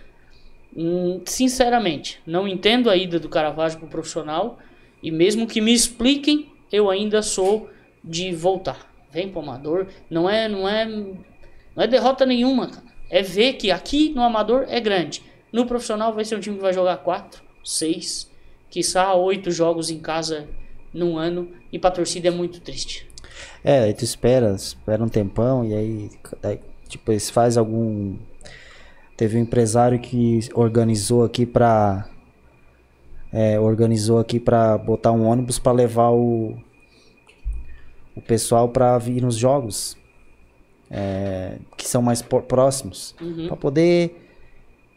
Hum, 0.77 1.23
sinceramente, 1.25 2.21
não 2.27 2.47
entendo 2.47 2.91
a 2.91 2.97
ida 2.97 3.19
do 3.19 3.29
Caravaggio 3.29 3.79
pro 3.79 3.89
profissional, 3.89 4.59
e 5.03 5.11
mesmo 5.11 5.47
que 5.47 5.61
me 5.61 5.73
expliquem, 5.73 6.51
eu 6.73 6.91
ainda 6.91 7.23
sou 7.23 7.71
de 8.03 8.35
voltar. 8.35 8.93
Vem 9.13 9.29
pro 9.29 9.41
amador, 9.41 9.87
não 10.11 10.29
é, 10.29 10.49
não 10.49 10.69
é, 10.69 10.85
não 10.85 11.17
é 11.77 11.87
derrota 11.87 12.27
nenhuma, 12.27 12.69
cara. 12.69 12.87
É 13.09 13.23
ver 13.23 13.55
que 13.55 13.71
aqui 13.71 14.11
no 14.11 14.23
amador 14.23 14.67
é 14.69 14.81
grande. 14.81 15.23
No 15.53 15.67
profissional 15.67 16.13
vai 16.13 16.25
ser 16.25 16.37
um 16.37 16.41
time 16.41 16.57
que 16.57 16.63
vai 16.63 16.73
jogar 16.73 16.99
quatro, 16.99 17.43
seis, 17.65 18.31
quiçá 18.69 19.15
oito 19.15 19.51
jogos 19.51 19.91
em 19.91 19.99
casa 19.99 20.49
num 20.93 21.17
ano 21.17 21.51
e 21.73 21.79
pra 21.79 21.91
torcida 21.91 22.29
é 22.29 22.31
muito 22.31 22.61
triste. 22.61 23.07
É, 23.63 23.81
aí 23.81 23.95
tu 23.95 24.05
espera, 24.05 24.53
espera 24.53 25.03
um 25.03 25.09
tempão 25.09 25.65
e 25.65 25.75
aí, 25.75 26.11
aí 26.43 26.61
tipo, 26.89 27.13
eles 27.13 27.31
faz 27.31 27.57
algum 27.57 28.17
teve 29.17 29.39
um 29.39 29.41
empresário 29.41 29.99
que 29.99 30.41
organizou 30.55 31.25
aqui 31.25 31.47
pra 31.47 32.09
é, 33.37 33.61
organizou 33.61 34.19
aqui 34.19 34.41
para 34.41 34.79
botar 34.79 35.13
um 35.13 35.27
ônibus 35.27 35.59
para 35.59 35.71
levar 35.71 36.09
o, 36.11 36.57
o 38.15 38.21
pessoal 38.23 38.71
para 38.71 38.97
vir 38.97 39.21
nos 39.21 39.37
jogos 39.37 39.95
é, 40.91 41.59
que 41.77 41.87
são 41.87 42.01
mais 42.01 42.23
próximos. 42.23 43.15
Uhum. 43.21 43.49
Para 43.49 43.57
poder. 43.59 44.23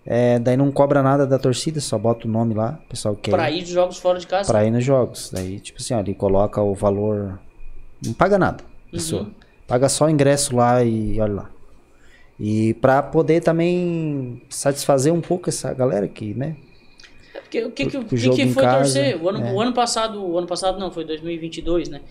É, 0.06 0.40
daí 0.40 0.56
não 0.56 0.72
cobra 0.72 1.04
nada 1.04 1.28
da 1.28 1.38
torcida, 1.38 1.82
só 1.82 1.98
bota 1.98 2.28
o 2.28 2.32
nome 2.32 2.54
lá, 2.54 2.80
o 2.86 2.90
pessoal 2.90 3.14
quer. 3.14 3.32
Pra 3.32 3.52
ir 3.52 3.62
de 3.62 3.74
jogos 3.74 3.98
fora 3.98 4.18
de 4.18 4.26
casa? 4.26 4.50
Pra 4.50 4.64
ir 4.64 4.72
nos 4.72 4.86
jogos. 4.86 5.30
Daí, 5.34 5.60
tipo 5.60 5.82
assim, 5.82 5.94
ó, 5.94 6.00
ele 6.00 6.14
coloca 6.14 6.62
o 6.62 6.74
valor. 6.74 7.38
Não 8.04 8.14
paga 8.14 8.40
nada, 8.40 8.64
pessoa. 8.90 9.24
Uhum. 9.24 9.34
Paga 9.68 9.90
só 9.90 10.06
o 10.06 10.10
ingresso 10.10 10.56
lá 10.56 10.82
e 10.82 11.20
olha 11.20 11.34
lá. 11.34 11.50
E 12.40 12.74
pra 12.76 13.04
poder 13.04 13.42
também 13.42 14.42
satisfazer 14.50 15.14
um 15.14 15.20
pouco 15.20 15.50
essa 15.50 15.74
galera 15.74 16.06
aqui, 16.06 16.34
né? 16.34 16.56
É 17.58 17.62
porque, 17.62 17.64
o 17.64 17.72
que, 17.72 17.86
que, 17.86 18.30
que, 18.30 18.48
foi 18.54 18.64
casa, 18.64 18.78
torcer? 18.78 19.22
O 19.22 19.30
ano, 19.30 19.46
é. 19.46 19.54
o 19.54 19.62
ano 19.62 19.74
passado, 19.74 20.24
o 20.24 20.38
ano 20.38 20.48
passado 20.48 20.80
não, 20.80 20.92
foi 20.92 21.04
2022, 21.04 21.90
né? 21.90 22.02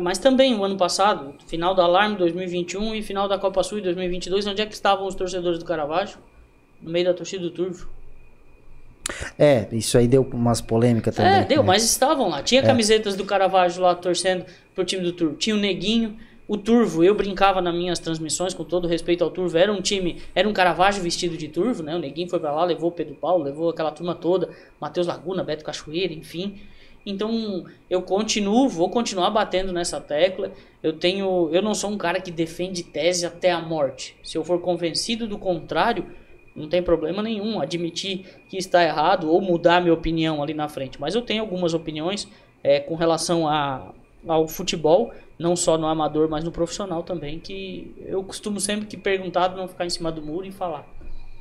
Mas 0.00 0.18
também 0.18 0.54
o 0.54 0.64
ano 0.64 0.76
passado, 0.76 1.34
final 1.46 1.74
do 1.74 1.80
Alarme 1.80 2.16
2021 2.16 2.94
e 2.94 3.02
final 3.02 3.26
da 3.28 3.38
Copa 3.38 3.62
Sul 3.62 3.78
em 3.78 3.82
2022, 3.82 4.46
onde 4.46 4.62
é 4.62 4.66
que 4.66 4.74
estavam 4.74 5.06
os 5.06 5.14
torcedores 5.14 5.58
do 5.58 5.64
Caravaggio? 5.64 6.18
No 6.80 6.90
meio 6.90 7.06
da 7.06 7.14
torcida 7.14 7.42
do 7.42 7.50
Turvo. 7.50 7.88
É, 9.38 9.66
isso 9.72 9.98
aí 9.98 10.06
deu 10.06 10.22
umas 10.32 10.60
polêmicas 10.60 11.14
também. 11.14 11.32
É, 11.32 11.44
deu, 11.44 11.62
né? 11.62 11.66
mas 11.66 11.84
estavam 11.84 12.28
lá. 12.28 12.42
Tinha 12.42 12.62
camisetas 12.62 13.16
do 13.16 13.24
Caravaggio 13.24 13.82
lá 13.82 13.94
torcendo 13.94 14.44
pro 14.74 14.84
time 14.84 15.02
do 15.02 15.12
Turvo. 15.12 15.36
Tinha 15.36 15.56
o 15.56 15.58
Neguinho, 15.58 16.16
o 16.50 16.56
Turvo. 16.56 17.04
Eu 17.04 17.14
brincava 17.14 17.62
nas 17.62 17.72
minhas 17.72 18.00
transmissões, 18.00 18.52
com 18.52 18.64
todo 18.64 18.88
respeito 18.88 19.22
ao 19.22 19.30
Turvo. 19.30 19.56
Era 19.56 19.72
um 19.72 19.80
time, 19.80 20.20
era 20.34 20.48
um 20.48 20.52
Caravaggio 20.52 21.00
vestido 21.00 21.36
de 21.36 21.46
Turvo, 21.46 21.80
né? 21.80 21.94
O 21.94 22.00
Neguinho 22.00 22.28
foi 22.28 22.40
pra 22.40 22.50
lá, 22.50 22.64
levou 22.64 22.88
o 22.90 22.92
Pedro 22.92 23.14
Paulo, 23.14 23.44
levou 23.44 23.70
aquela 23.70 23.92
turma 23.92 24.16
toda. 24.16 24.50
Matheus 24.80 25.06
Laguna, 25.06 25.44
Beto 25.44 25.64
Cachoeira, 25.64 26.12
enfim. 26.12 26.60
Então, 27.06 27.64
eu 27.88 28.02
continuo, 28.02 28.68
vou 28.68 28.90
continuar 28.90 29.30
batendo 29.30 29.72
nessa 29.72 30.00
tecla. 30.00 30.50
Eu 30.82 30.92
tenho, 30.92 31.48
eu 31.52 31.62
não 31.62 31.72
sou 31.72 31.88
um 31.88 31.96
cara 31.96 32.20
que 32.20 32.32
defende 32.32 32.82
tese 32.82 33.24
até 33.24 33.52
a 33.52 33.60
morte. 33.60 34.16
Se 34.24 34.36
eu 34.36 34.42
for 34.42 34.60
convencido 34.60 35.28
do 35.28 35.38
contrário, 35.38 36.04
não 36.56 36.68
tem 36.68 36.82
problema 36.82 37.22
nenhum 37.22 37.60
admitir 37.60 38.26
que 38.48 38.56
está 38.56 38.82
errado 38.82 39.30
ou 39.30 39.40
mudar 39.40 39.80
minha 39.80 39.94
opinião 39.94 40.42
ali 40.42 40.52
na 40.52 40.68
frente. 40.68 41.00
Mas 41.00 41.14
eu 41.14 41.22
tenho 41.22 41.42
algumas 41.42 41.74
opiniões 41.74 42.26
é, 42.60 42.80
com 42.80 42.96
relação 42.96 43.46
a, 43.46 43.94
ao 44.26 44.48
futebol, 44.48 45.12
não 45.40 45.56
só 45.56 45.78
no 45.78 45.86
amador, 45.86 46.28
mas 46.28 46.44
no 46.44 46.52
profissional 46.52 47.02
também, 47.02 47.40
que 47.40 47.94
eu 48.04 48.22
costumo 48.22 48.60
sempre 48.60 48.86
que 48.86 48.96
perguntado 48.96 49.56
não 49.56 49.66
ficar 49.66 49.86
em 49.86 49.90
cima 49.90 50.12
do 50.12 50.20
muro 50.20 50.46
e 50.46 50.52
falar. 50.52 50.86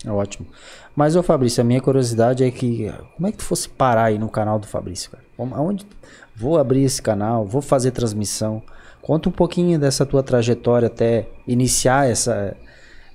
É 0.06 0.10
ótimo. 0.10 0.48
Mas, 0.96 1.18
ô 1.18 1.22
Fabrício, 1.22 1.60
a 1.60 1.66
minha 1.66 1.82
curiosidade 1.82 2.42
é 2.42 2.50
que. 2.50 2.90
Como 3.18 3.28
é 3.28 3.32
que 3.34 3.40
tu 3.40 3.44
fosse 3.44 3.68
parar 3.68 4.06
aí 4.06 4.18
no 4.18 4.30
canal 4.30 4.58
do 4.58 4.66
Fabrício, 4.66 5.12
cara? 5.12 5.24
Aonde. 5.38 5.86
Vou 6.34 6.58
abrir 6.58 6.84
esse 6.84 7.02
canal, 7.02 7.46
vou 7.46 7.62
fazer 7.62 7.92
transmissão. 7.92 8.64
Conta 9.02 9.28
um 9.28 9.32
pouquinho 9.34 9.78
dessa 9.78 10.06
tua 10.06 10.24
trajetória 10.24 10.88
até 10.88 11.28
iniciar 11.46 12.10
essa. 12.10 12.56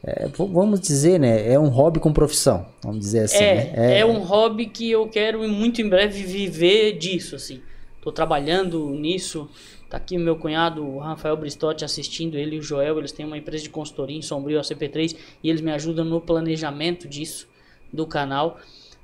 é, 0.02 0.28
vamos 0.36 0.78
dizer, 0.78 1.18
né? 1.18 1.50
É 1.50 1.58
um 1.58 1.68
hobby 1.68 1.98
com 1.98 2.12
profissão. 2.12 2.66
Vamos 2.82 3.00
dizer 3.00 3.20
assim. 3.20 3.38
né? 3.38 3.72
É, 3.74 4.00
é, 4.00 4.06
um 4.06 4.18
hobby 4.18 4.66
que 4.66 4.90
eu 4.90 5.08
quero 5.08 5.48
muito 5.48 5.80
em 5.80 5.88
breve 5.88 6.22
viver 6.22 6.98
disso, 6.98 7.36
assim. 7.36 7.62
Tô 8.02 8.12
trabalhando 8.12 8.90
nisso. 8.90 9.48
Tá 9.94 9.98
aqui 9.98 10.18
meu 10.18 10.34
cunhado, 10.34 10.84
o 10.84 10.98
Rafael 10.98 11.36
Bristotti, 11.36 11.84
assistindo, 11.84 12.36
ele 12.36 12.56
e 12.56 12.58
o 12.58 12.62
Joel, 12.62 12.98
eles 12.98 13.12
têm 13.12 13.24
uma 13.24 13.38
empresa 13.38 13.62
de 13.62 13.70
consultoria 13.70 14.18
em 14.18 14.22
Sombrio, 14.22 14.58
a 14.58 14.62
CP3, 14.62 15.16
e 15.40 15.48
eles 15.48 15.60
me 15.60 15.70
ajudam 15.70 16.04
no 16.04 16.20
planejamento 16.20 17.06
disso, 17.06 17.46
do 17.92 18.04
canal. 18.04 18.58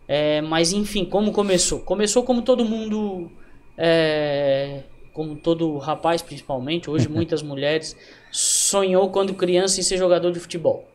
É, 0.08 0.40
mas 0.40 0.72
enfim, 0.72 1.04
como 1.04 1.30
começou? 1.30 1.78
Começou 1.78 2.24
como 2.24 2.42
todo 2.42 2.64
mundo, 2.64 3.30
é, 3.78 4.82
como 5.12 5.36
todo 5.36 5.78
rapaz 5.78 6.22
principalmente, 6.22 6.90
hoje 6.90 7.06
muitas 7.08 7.40
mulheres, 7.40 7.96
sonhou 8.32 9.10
quando 9.10 9.32
criança 9.32 9.78
em 9.78 9.84
ser 9.84 9.96
jogador 9.96 10.32
de 10.32 10.40
futebol. 10.40 10.88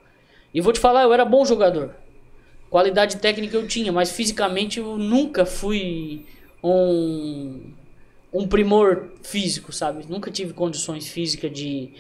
E 0.54 0.60
vou 0.60 0.74
te 0.74 0.80
falar, 0.82 1.04
eu 1.04 1.14
era 1.14 1.24
bom 1.24 1.46
jogador 1.46 1.96
qualidade 2.70 3.16
técnica 3.16 3.56
eu 3.56 3.66
tinha, 3.66 3.94
mas 3.94 4.12
fisicamente 4.12 4.80
eu 4.80 4.98
nunca 4.98 5.46
fui 5.46 6.26
um, 6.62 7.72
um 8.38 8.48
primor 8.48 9.12
físico, 9.24 9.72
sabe? 9.72 10.06
Nunca 10.10 10.30
tive 10.30 10.52
condições 10.54 11.08
físicas 11.08 11.52
de, 11.52 11.92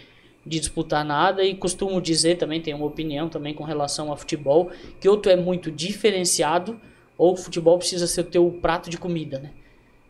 de 0.45 0.59
disputar 0.59 1.05
nada 1.05 1.43
e 1.43 1.55
costumo 1.55 2.01
dizer 2.01 2.37
também, 2.37 2.61
tenho 2.61 2.75
uma 2.77 2.85
opinião 2.85 3.29
também 3.29 3.53
com 3.53 3.63
relação 3.63 4.11
a 4.11 4.17
futebol, 4.17 4.69
que 4.99 5.07
ou 5.07 5.15
tu 5.15 5.29
é 5.29 5.35
muito 5.37 5.71
diferenciado 5.71 6.79
ou 7.17 7.33
o 7.33 7.37
futebol 7.37 7.77
precisa 7.77 8.05
ser 8.05 8.21
o 8.21 8.25
teu 8.25 8.51
prato 8.61 8.89
de 8.89 8.97
comida, 8.97 9.39
né? 9.39 9.51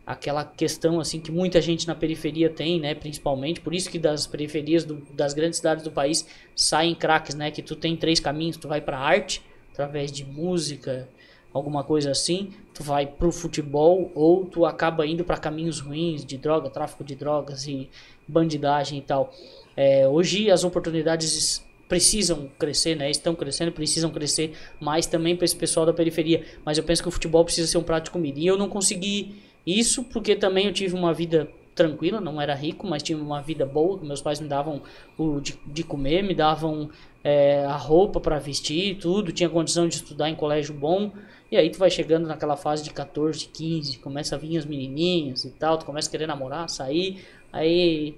Aquela 0.04 0.44
questão 0.44 0.98
assim 1.00 1.20
que 1.20 1.30
muita 1.30 1.60
gente 1.60 1.86
na 1.86 1.94
periferia 1.94 2.48
tem, 2.50 2.80
né, 2.80 2.94
principalmente, 2.94 3.60
por 3.60 3.74
isso 3.74 3.90
que 3.90 3.98
das 3.98 4.26
periferias 4.26 4.84
do- 4.84 5.02
das 5.12 5.32
grandes 5.34 5.58
cidades 5.58 5.82
do 5.84 5.90
país 5.90 6.26
saem 6.54 6.94
craques, 6.94 7.34
né, 7.34 7.50
que 7.50 7.62
tu 7.62 7.74
tem 7.76 7.96
três 7.96 8.20
caminhos, 8.20 8.56
tu 8.56 8.68
vai 8.68 8.80
para 8.80 8.98
arte, 8.98 9.42
através 9.72 10.10
de 10.12 10.24
música, 10.24 11.08
alguma 11.56 11.82
coisa 11.82 12.10
assim, 12.10 12.50
tu 12.74 12.82
vai 12.82 13.06
pro 13.06 13.32
futebol 13.32 14.10
ou 14.14 14.44
tu 14.44 14.64
acaba 14.64 15.06
indo 15.06 15.24
para 15.24 15.36
caminhos 15.36 15.80
ruins 15.80 16.24
de 16.24 16.36
droga, 16.36 16.70
tráfico 16.70 17.02
de 17.02 17.14
drogas 17.14 17.66
e 17.66 17.88
bandidagem 18.28 18.98
e 18.98 19.02
tal. 19.02 19.32
É, 19.76 20.06
hoje 20.08 20.50
as 20.50 20.64
oportunidades 20.64 21.64
precisam 21.88 22.48
crescer, 22.58 22.96
né? 22.96 23.10
Estão 23.10 23.34
crescendo, 23.34 23.72
precisam 23.72 24.10
crescer 24.10 24.52
mais 24.80 25.06
também 25.06 25.36
para 25.36 25.44
esse 25.44 25.56
pessoal 25.56 25.86
da 25.86 25.92
periferia. 25.92 26.44
Mas 26.64 26.78
eu 26.78 26.84
penso 26.84 27.02
que 27.02 27.08
o 27.08 27.12
futebol 27.12 27.44
precisa 27.44 27.66
ser 27.66 27.78
um 27.78 27.82
prato 27.82 28.06
de 28.06 28.10
comida. 28.10 28.38
E 28.38 28.46
eu 28.46 28.56
não 28.56 28.68
consegui 28.68 29.36
isso 29.66 30.04
porque 30.04 30.34
também 30.34 30.66
eu 30.66 30.72
tive 30.72 30.94
uma 30.94 31.12
vida 31.12 31.48
tranquila, 31.74 32.20
não 32.20 32.40
era 32.40 32.54
rico, 32.54 32.86
mas 32.86 33.02
tinha 33.02 33.18
uma 33.18 33.40
vida 33.40 33.66
boa. 33.66 34.00
Meus 34.02 34.22
pais 34.22 34.40
me 34.40 34.48
davam 34.48 34.82
o 35.16 35.40
de, 35.40 35.58
de 35.66 35.84
comer, 35.84 36.22
me 36.22 36.34
davam 36.34 36.88
é, 37.22 37.64
a 37.64 37.76
roupa 37.76 38.18
para 38.18 38.38
vestir, 38.38 38.96
tudo. 38.98 39.30
Tinha 39.30 39.48
condição 39.48 39.86
de 39.86 39.96
estudar 39.96 40.30
em 40.30 40.34
colégio 40.34 40.74
bom. 40.74 41.12
E 41.50 41.56
aí 41.56 41.70
tu 41.70 41.78
vai 41.78 41.90
chegando 41.90 42.26
naquela 42.26 42.56
fase 42.56 42.82
de 42.82 42.90
14, 42.90 43.48
15, 43.48 43.98
começa 43.98 44.34
a 44.34 44.38
vir 44.38 44.58
as 44.58 44.64
menininhas 44.64 45.44
e 45.44 45.50
tal, 45.50 45.78
tu 45.78 45.84
começa 45.84 46.08
a 46.08 46.10
querer 46.10 46.26
namorar, 46.26 46.68
sair, 46.68 47.24
aí 47.52 48.16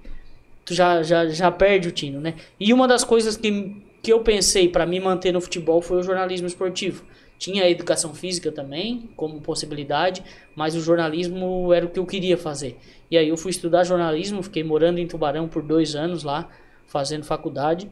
tu 0.64 0.74
já, 0.74 1.02
já, 1.02 1.26
já 1.28 1.50
perde 1.50 1.88
o 1.88 1.92
tino, 1.92 2.20
né? 2.20 2.34
E 2.58 2.72
uma 2.72 2.88
das 2.88 3.04
coisas 3.04 3.36
que, 3.36 3.82
que 4.02 4.12
eu 4.12 4.20
pensei 4.20 4.68
para 4.68 4.86
me 4.86 4.98
manter 4.98 5.32
no 5.32 5.40
futebol 5.40 5.82
foi 5.82 5.98
o 5.98 6.02
jornalismo 6.02 6.46
esportivo. 6.46 7.04
Tinha 7.38 7.64
a 7.64 7.70
educação 7.70 8.12
física 8.12 8.50
também 8.50 9.08
como 9.14 9.40
possibilidade, 9.40 10.24
mas 10.56 10.74
o 10.74 10.80
jornalismo 10.80 11.72
era 11.72 11.86
o 11.86 11.88
que 11.88 11.98
eu 11.98 12.04
queria 12.04 12.36
fazer. 12.36 12.76
E 13.10 13.16
aí 13.16 13.28
eu 13.28 13.36
fui 13.36 13.50
estudar 13.50 13.84
jornalismo, 13.84 14.42
fiquei 14.42 14.64
morando 14.64 14.98
em 14.98 15.06
Tubarão 15.06 15.48
por 15.48 15.62
dois 15.62 15.94
anos 15.94 16.24
lá, 16.24 16.48
fazendo 16.86 17.24
faculdade. 17.24 17.88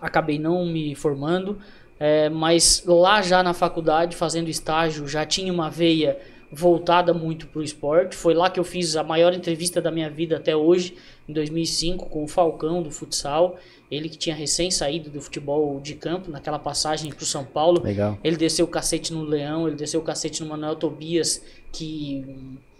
Acabei 0.00 0.38
não 0.38 0.64
me 0.64 0.94
formando, 0.94 1.58
é, 2.04 2.28
mas 2.28 2.82
lá 2.84 3.22
já 3.22 3.44
na 3.44 3.54
faculdade, 3.54 4.16
fazendo 4.16 4.48
estágio, 4.48 5.06
já 5.06 5.24
tinha 5.24 5.52
uma 5.52 5.70
veia 5.70 6.18
voltada 6.50 7.14
muito 7.14 7.46
para 7.46 7.60
o 7.60 7.62
esporte. 7.62 8.16
Foi 8.16 8.34
lá 8.34 8.50
que 8.50 8.58
eu 8.58 8.64
fiz 8.64 8.96
a 8.96 9.04
maior 9.04 9.32
entrevista 9.32 9.80
da 9.80 9.88
minha 9.88 10.10
vida 10.10 10.36
até 10.36 10.56
hoje, 10.56 10.96
em 11.28 11.32
2005, 11.32 12.06
com 12.06 12.24
o 12.24 12.26
Falcão 12.26 12.82
do 12.82 12.90
futsal. 12.90 13.56
Ele 13.88 14.08
que 14.08 14.18
tinha 14.18 14.34
recém 14.34 14.68
saído 14.68 15.10
do 15.10 15.20
futebol 15.20 15.78
de 15.78 15.94
campo, 15.94 16.28
naquela 16.28 16.58
passagem 16.58 17.12
para 17.12 17.22
o 17.22 17.26
São 17.26 17.44
Paulo. 17.44 17.80
Legal. 17.80 18.18
Ele 18.24 18.36
desceu 18.36 18.64
o 18.64 18.68
cacete 18.68 19.12
no 19.12 19.22
Leão, 19.22 19.68
ele 19.68 19.76
desceu 19.76 20.00
o 20.00 20.02
cacete 20.02 20.42
no 20.42 20.48
Manuel 20.48 20.74
Tobias, 20.74 21.40
que 21.70 22.26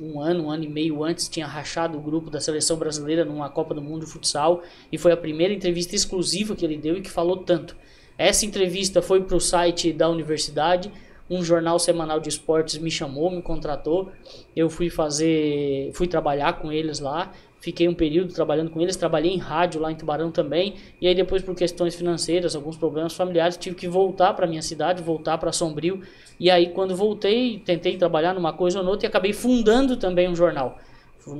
um 0.00 0.20
ano, 0.20 0.46
um 0.46 0.50
ano 0.50 0.64
e 0.64 0.68
meio 0.68 1.04
antes 1.04 1.28
tinha 1.28 1.46
rachado 1.46 1.96
o 1.96 2.00
grupo 2.00 2.28
da 2.28 2.40
seleção 2.40 2.76
brasileira 2.76 3.24
numa 3.24 3.48
Copa 3.48 3.72
do 3.72 3.80
Mundo 3.80 4.04
de 4.04 4.10
futsal. 4.10 4.64
E 4.90 4.98
foi 4.98 5.12
a 5.12 5.16
primeira 5.16 5.54
entrevista 5.54 5.94
exclusiva 5.94 6.56
que 6.56 6.64
ele 6.64 6.76
deu 6.76 6.96
e 6.96 7.00
que 7.00 7.10
falou 7.10 7.36
tanto. 7.36 7.76
Essa 8.22 8.46
entrevista 8.46 9.02
foi 9.02 9.20
para 9.24 9.36
o 9.36 9.40
site 9.40 9.92
da 9.92 10.08
universidade. 10.08 10.92
Um 11.28 11.42
jornal 11.42 11.76
semanal 11.80 12.20
de 12.20 12.28
esportes 12.28 12.78
me 12.78 12.88
chamou, 12.88 13.28
me 13.28 13.42
contratou. 13.42 14.12
Eu 14.54 14.70
fui 14.70 14.88
fazer, 14.88 15.90
fui 15.92 16.06
trabalhar 16.06 16.52
com 16.60 16.70
eles 16.70 17.00
lá. 17.00 17.32
Fiquei 17.58 17.88
um 17.88 17.94
período 17.94 18.32
trabalhando 18.32 18.70
com 18.70 18.80
eles, 18.80 18.94
trabalhei 18.94 19.32
em 19.32 19.38
rádio 19.38 19.80
lá 19.80 19.90
em 19.90 19.96
Tubarão 19.96 20.30
também. 20.30 20.76
E 21.00 21.08
aí 21.08 21.16
depois 21.16 21.42
por 21.42 21.56
questões 21.56 21.96
financeiras, 21.96 22.54
alguns 22.54 22.76
problemas 22.76 23.12
familiares, 23.12 23.56
tive 23.56 23.74
que 23.74 23.88
voltar 23.88 24.34
para 24.34 24.46
minha 24.46 24.62
cidade, 24.62 25.02
voltar 25.02 25.36
para 25.36 25.50
Sombrio. 25.50 26.00
E 26.38 26.48
aí 26.48 26.68
quando 26.68 26.94
voltei, 26.94 27.58
tentei 27.58 27.96
trabalhar 27.96 28.34
numa 28.34 28.52
coisa 28.52 28.78
ou 28.78 28.84
noutra 28.84 29.04
e 29.04 29.08
acabei 29.08 29.32
fundando 29.32 29.96
também 29.96 30.28
um 30.28 30.36
jornal. 30.36 30.78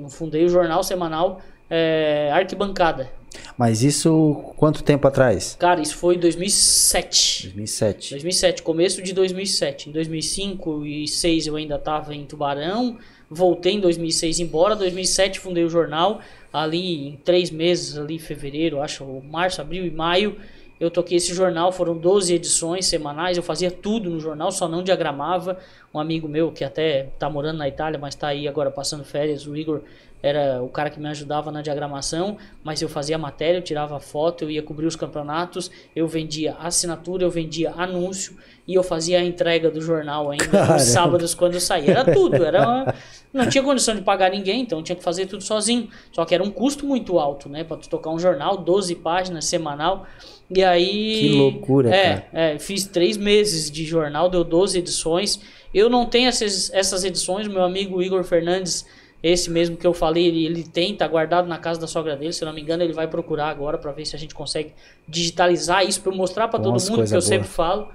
Fundei 0.09 0.45
o 0.45 0.49
jornal 0.49 0.83
semanal 0.83 1.41
é, 1.71 2.29
Arquibancada. 2.33 3.22
Mas 3.57 3.83
isso 3.83 4.53
quanto 4.57 4.83
tempo 4.83 5.07
atrás? 5.07 5.57
Cara, 5.59 5.81
isso 5.81 5.97
foi 5.97 6.17
em 6.17 6.19
2007. 6.19 7.45
2007. 7.45 8.11
2007, 8.11 8.62
começo 8.62 9.03
de 9.03 9.12
2007. 9.12 9.89
Em 9.89 9.93
2005 9.93 10.71
e 10.87 11.03
2006 11.03 11.47
eu 11.47 11.57
ainda 11.57 11.77
estava 11.77 12.15
em 12.15 12.25
Tubarão. 12.25 12.99
Voltei 13.31 13.75
em 13.75 13.81
2006 13.81 14.41
embora. 14.41 14.77
2007 14.77 15.41
fundei 15.41 15.65
o 15.65 15.69
jornal. 15.69 16.21
Ali 16.53 17.09
em 17.09 17.17
três 17.17 17.51
meses, 17.51 17.97
ali 17.97 18.17
em 18.17 18.19
fevereiro, 18.19 18.83
acho, 18.83 19.05
março, 19.23 19.61
abril 19.62 19.87
e 19.87 19.91
maio, 19.91 20.37
Eu 20.79 20.91
toquei 20.91 21.17
esse 21.17 21.33
jornal, 21.33 21.71
foram 21.71 21.97
12 21.97 22.35
edições 22.35 22.87
semanais, 22.87 23.37
eu 23.37 23.43
fazia 23.43 23.71
tudo 23.71 24.11
no 24.11 24.19
jornal, 24.19 24.51
só 24.51 24.67
não 24.69 24.83
diagramava. 24.83 25.57
Um 25.95 26.01
amigo 26.01 26.27
meu 26.27 26.51
que 26.51 26.65
até 26.65 27.05
tá 27.21 27.31
morando 27.31 27.59
na 27.59 27.69
Itália, 27.69 28.01
mas 28.01 28.17
tá 28.17 28.27
aí 28.29 28.49
agora 28.49 28.69
passando 28.69 29.05
férias, 29.05 29.47
o 29.47 29.57
Igor, 29.57 29.83
era 30.23 30.62
o 30.62 30.69
cara 30.69 30.88
que 30.88 31.00
me 31.00 31.09
ajudava 31.09 31.50
na 31.50 31.61
diagramação, 31.62 32.37
mas 32.62 32.81
eu 32.81 32.88
fazia 32.88 33.19
matéria, 33.19 33.59
eu 33.59 33.62
tirava 33.62 33.99
foto, 33.99 34.45
eu 34.45 34.50
ia 34.50 34.62
cobrir 34.62 34.87
os 34.87 34.95
campeonatos, 34.95 35.71
eu 35.97 36.07
vendia 36.07 36.55
assinatura, 36.61 37.25
eu 37.25 37.31
vendia 37.31 37.73
anúncio 37.76 38.37
e 38.69 38.75
eu 38.75 38.83
fazia 38.85 39.19
a 39.19 39.25
entrega 39.25 39.69
do 39.71 39.81
jornal 39.81 40.31
ainda 40.31 40.47
Caramba. 40.47 40.75
nos 40.75 40.83
sábados 40.85 41.35
quando 41.35 41.55
eu 41.55 41.61
saía. 41.61 41.91
Era 41.91 42.12
tudo, 42.14 42.45
era 42.45 42.62
uma- 42.62 42.95
não 43.33 43.49
tinha 43.49 43.64
condição 43.64 43.95
de 43.97 44.02
pagar 44.02 44.31
ninguém, 44.31 44.61
então 44.61 44.79
eu 44.79 44.85
tinha 44.85 44.95
que 44.95 45.02
fazer 45.02 45.26
tudo 45.26 45.43
sozinho. 45.43 45.88
Só 46.12 46.25
que 46.25 46.33
era 46.35 46.45
um 46.45 46.50
custo 46.50 46.87
muito 46.87 47.19
alto, 47.19 47.49
né, 47.49 47.64
para 47.64 47.76
tu 47.79 47.88
tocar 47.88 48.11
um 48.11 48.19
jornal, 48.19 48.57
12 48.57 48.95
páginas 48.95 49.47
semanal. 49.47 50.07
E 50.55 50.62
aí 50.62 51.19
Que 51.19 51.29
loucura, 51.35 51.91
é, 51.95 52.02
cara. 52.21 52.26
é, 52.33 52.59
fiz 52.59 52.85
três 52.87 53.17
meses 53.17 53.71
de 53.71 53.85
jornal, 53.85 54.29
deu 54.31 54.45
12 54.45 54.79
edições. 54.79 55.41
Eu 55.75 55.88
não 55.91 56.07
tenho 56.07 56.29
essas, 56.29 56.71
essas 56.73 57.02
edições, 57.02 57.49
meu 57.49 57.62
amigo 57.64 58.00
Igor 58.02 58.23
Fernandes, 58.23 58.87
esse 59.23 59.50
mesmo 59.50 59.76
que 59.76 59.87
eu 59.87 59.95
falei, 59.95 60.26
ele, 60.26 60.45
ele 60.45 60.64
tem, 60.64 60.97
tá 60.97 61.07
guardado 61.07 61.47
na 61.47 61.59
casa 61.59 61.81
da 61.81 61.87
sogra 61.87 62.17
dele, 62.17 62.33
se 62.33 62.43
eu 62.43 62.47
não 62.47 62.55
me 62.55 62.61
engano, 62.61 62.83
ele 62.83 62.93
vai 62.93 63.07
procurar 63.07 63.49
agora 63.49 63.79
para 63.79 63.93
ver 63.93 64.05
se 64.05 64.17
a 64.17 64.19
gente 64.19 64.35
consegue 64.35 64.73
digitalizar 65.07 65.87
isso 65.87 66.00
para 66.00 66.12
mostrar 66.12 66.49
para 66.49 66.59
todo 66.59 66.73
mundo, 66.73 66.95
que 66.95 67.00
eu 67.02 67.07
boa. 67.07 67.21
sempre 67.21 67.49
falo. 67.49 67.88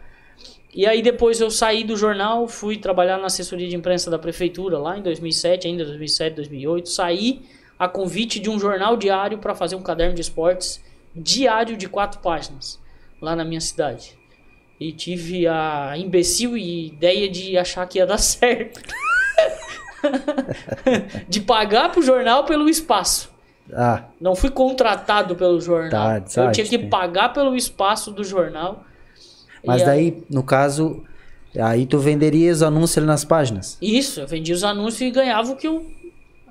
E 0.74 0.86
aí 0.86 1.02
depois 1.02 1.42
eu 1.42 1.50
saí 1.50 1.84
do 1.84 1.98
jornal, 1.98 2.48
fui 2.48 2.78
trabalhar 2.78 3.18
na 3.18 3.26
assessoria 3.26 3.68
de 3.68 3.76
imprensa 3.76 4.10
da 4.10 4.20
prefeitura 4.20 4.78
lá 4.78 4.98
em 4.98 5.02
2007, 5.02 5.68
ainda 5.68 5.84
2007, 5.84 6.36
2008, 6.36 6.90
saí 6.90 7.42
a 7.78 7.88
convite 7.88 8.40
de 8.40 8.50
um 8.50 8.60
jornal 8.60 8.96
diário 8.96 9.38
para 9.38 9.54
fazer 9.54 9.76
um 9.76 9.82
caderno 9.82 10.16
de 10.16 10.22
esportes 10.22 10.84
diário 11.16 11.76
de 11.76 11.90
quatro 11.90 12.20
páginas 12.20 12.80
lá 13.22 13.36
na 13.36 13.44
minha 13.44 13.62
cidade. 13.62 14.18
E 14.80 14.92
tive 14.92 15.48
a 15.48 15.96
imbecil 15.98 16.56
ideia 16.56 17.28
de 17.28 17.58
achar 17.58 17.88
que 17.88 17.98
ia 17.98 18.06
dar 18.06 18.20
certo. 18.20 18.80
de 21.28 21.42
pagar 21.42 21.92
pro 21.92 22.02
jornal 22.02 22.44
pelo 22.46 22.70
espaço. 22.70 23.30
Ah, 23.74 24.04
Não 24.20 24.34
fui 24.36 24.50
contratado 24.50 25.36
pelo 25.36 25.60
jornal. 25.60 26.22
Tá, 26.22 26.42
eu 26.46 26.52
tinha 26.52 26.66
que 26.66 26.78
sim. 26.78 26.90
pagar 26.90 27.34
pelo 27.34 27.56
espaço 27.56 28.12
do 28.12 28.24
jornal. 28.24 28.86
mas 29.66 29.84
daí, 29.84 30.24
no 30.30 30.42
caso, 30.42 31.04
aí 31.60 31.86
tu 31.86 32.00
venderia 32.00 32.52
os 32.52 32.64
anúncios 32.64 32.98
ali 32.98 33.08
nas 33.08 33.26
páginas. 33.26 33.78
Isso, 33.82 34.22
eu 34.22 34.28
vendia 34.28 34.56
os 34.56 34.64
anúncios 34.64 35.02
e 35.02 35.12
ganhava 35.12 35.52
o 35.52 35.56
que 35.58 35.68
eu. 35.68 35.86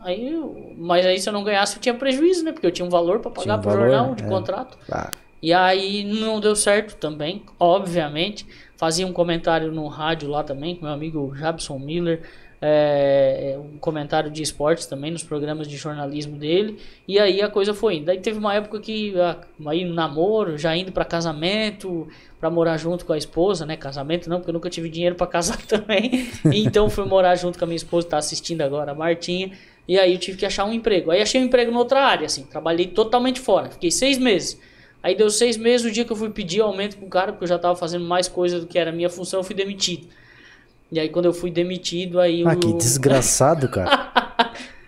Aí, 0.02 0.30
eu- 0.30 0.74
mas 0.78 1.04
aí 1.06 1.18
se 1.18 1.28
eu 1.28 1.32
não 1.32 1.42
ganhasse 1.42 1.76
eu 1.76 1.80
tinha 1.80 1.94
prejuízo, 1.94 2.44
né? 2.44 2.52
Porque 2.52 2.66
eu 2.66 2.70
tinha 2.70 2.84
um 2.86 2.90
valor 2.90 3.18
para 3.20 3.30
pagar 3.30 3.58
um 3.58 3.60
pro 3.62 3.70
valor, 3.70 3.88
jornal 3.88 4.14
de 4.14 4.22
é. 4.22 4.26
contrato. 4.28 4.76
Ah, 4.92 5.10
E 5.42 5.52
aí 5.54 6.04
não 6.04 6.38
deu 6.38 6.54
certo 6.54 6.96
também, 6.96 7.42
obviamente. 7.58 8.46
Fazia 8.76 9.06
um 9.06 9.12
comentário 9.12 9.72
no 9.72 9.86
rádio 9.88 10.28
lá 10.28 10.44
também, 10.44 10.76
com 10.76 10.84
meu 10.84 10.92
amigo 10.94 11.34
Jabson 11.34 11.78
Miller. 11.78 12.22
É, 12.60 13.52
é, 13.52 13.58
um 13.58 13.78
comentário 13.78 14.30
de 14.30 14.42
esportes 14.42 14.86
também 14.86 15.10
nos 15.10 15.22
programas 15.22 15.68
de 15.68 15.76
jornalismo 15.76 16.36
dele. 16.36 16.78
E 17.06 17.18
aí 17.18 17.42
a 17.42 17.48
coisa 17.48 17.74
foi 17.74 17.96
indo. 17.96 18.06
Daí 18.06 18.18
teve 18.18 18.38
uma 18.38 18.54
época 18.54 18.80
que 18.80 19.18
ah, 19.20 19.38
aí 19.66 19.84
namoro, 19.84 20.56
já 20.56 20.74
indo 20.76 20.90
para 20.92 21.04
casamento, 21.04 22.08
para 22.40 22.50
morar 22.50 22.76
junto 22.76 23.04
com 23.04 23.12
a 23.12 23.18
esposa, 23.18 23.66
né? 23.66 23.76
Casamento 23.76 24.28
não, 24.28 24.38
porque 24.38 24.50
eu 24.50 24.54
nunca 24.54 24.70
tive 24.70 24.88
dinheiro 24.88 25.14
para 25.14 25.26
casar 25.28 25.60
também. 25.66 26.28
então 26.44 26.88
fui 26.88 27.04
morar 27.04 27.36
junto 27.36 27.58
com 27.58 27.64
a 27.64 27.68
minha 27.68 27.76
esposa, 27.76 28.08
tá 28.08 28.18
assistindo 28.18 28.62
agora, 28.62 28.92
a 28.92 28.94
Martinha. 28.94 29.52
E 29.88 29.98
aí 29.98 30.12
eu 30.12 30.18
tive 30.18 30.36
que 30.36 30.46
achar 30.46 30.64
um 30.64 30.72
emprego. 30.72 31.10
Aí 31.10 31.22
achei 31.22 31.40
um 31.40 31.44
emprego 31.44 31.70
em 31.70 31.76
outra 31.76 32.00
área, 32.00 32.26
assim. 32.26 32.44
Trabalhei 32.44 32.86
totalmente 32.86 33.38
fora. 33.38 33.70
Fiquei 33.70 33.90
seis 33.90 34.18
meses. 34.18 34.60
Aí 35.02 35.14
deu 35.14 35.30
seis 35.30 35.56
meses, 35.56 35.86
o 35.86 35.92
dia 35.92 36.04
que 36.04 36.10
eu 36.10 36.16
fui 36.16 36.30
pedir 36.30 36.60
aumento 36.60 36.96
pro 36.96 37.06
cara, 37.06 37.32
porque 37.32 37.44
eu 37.44 37.48
já 37.48 37.58
tava 37.58 37.76
fazendo 37.76 38.04
mais 38.04 38.26
coisa 38.26 38.58
do 38.58 38.66
que 38.66 38.76
era 38.76 38.90
minha 38.90 39.08
função, 39.08 39.38
eu 39.38 39.44
fui 39.44 39.54
demitido. 39.54 40.08
E 40.90 41.00
aí 41.00 41.08
quando 41.08 41.26
eu 41.26 41.32
fui 41.34 41.50
demitido, 41.50 42.20
aí 42.20 42.44
ah, 42.46 42.52
o... 42.52 42.56
que 42.56 42.72
desgraçado, 42.74 43.68
cara. 43.70 44.12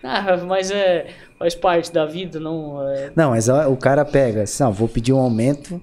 Ah, 0.03 0.37
mas 0.45 0.71
é... 0.71 1.07
Faz 1.37 1.55
parte 1.55 1.91
da 1.93 2.05
vida, 2.05 2.37
não... 2.37 2.85
é- 2.89 3.11
Não, 3.15 3.29
mas 3.29 3.47
o 3.47 3.77
cara 3.77 4.03
pega, 4.03 4.43
assim, 4.43 4.61
não, 4.61 4.73
vou 4.73 4.89
pedir 4.89 5.13
um 5.13 5.19
aumento. 5.19 5.81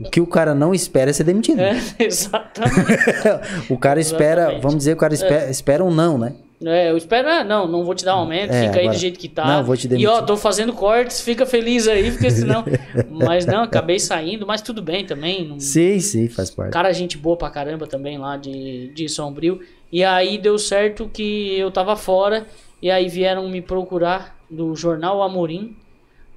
O 0.00 0.10
que 0.10 0.20
o 0.20 0.26
cara 0.26 0.54
não 0.54 0.74
espera 0.74 1.10
é 1.10 1.12
ser 1.12 1.24
demitido. 1.24 1.60
É, 1.60 1.76
exatamente. 2.00 2.80
o 3.70 3.78
cara 3.78 4.00
espera, 4.00 4.40
Exatamente. 4.42 4.62
vamos 4.62 4.78
dizer, 4.78 4.92
o 4.94 4.96
cara 4.96 5.14
espera, 5.14 5.50
espera 5.50 5.84
um 5.84 5.90
não, 5.90 6.18
né? 6.18 6.34
É, 6.64 6.90
eu 6.90 6.96
espero, 6.96 7.28
ah, 7.28 7.44
não, 7.44 7.66
não 7.68 7.84
vou 7.84 7.94
te 7.94 8.02
dar 8.04 8.16
um 8.16 8.20
aumento, 8.20 8.50
É, 8.50 8.62
fica 8.62 8.76
aí 8.76 8.84
agora- 8.86 8.96
do 8.96 9.00
jeito 9.00 9.18
que 9.18 9.28
tá. 9.28 9.44
Não, 9.46 9.62
vou 9.64 9.76
te 9.76 9.84
E 9.84 10.06
ó, 10.06 10.10
demitir. 10.12 10.26
tô 10.26 10.36
fazendo 10.38 10.72
cortes, 10.72 11.20
fica 11.20 11.44
feliz 11.44 11.86
aí, 11.86 12.10
porque 12.10 12.30
senão. 12.30 12.64
mas 13.10 13.44
não, 13.44 13.62
acabei 13.64 13.98
saindo, 13.98 14.46
mas 14.46 14.62
tudo 14.62 14.80
bem 14.80 15.04
também. 15.04 15.46
Não... 15.46 15.60
Sim, 15.60 16.00
sim, 16.00 16.28
faz 16.28 16.50
parte. 16.50 16.72
Cara, 16.72 16.90
gente 16.92 17.18
boa 17.18 17.36
pra 17.36 17.50
caramba 17.50 17.86
também 17.86 18.16
lá 18.16 18.36
de, 18.38 18.88
de 18.94 19.06
Sombrio. 19.08 19.60
E 19.92 20.02
aí 20.02 20.38
deu 20.38 20.58
certo 20.58 21.10
que 21.12 21.58
eu 21.58 21.70
tava 21.70 21.94
fora, 21.94 22.46
e 22.80 22.90
aí 22.90 23.06
vieram 23.08 23.46
me 23.50 23.60
procurar 23.60 24.34
do 24.50 24.74
Jornal 24.74 25.22
Amorim. 25.22 25.76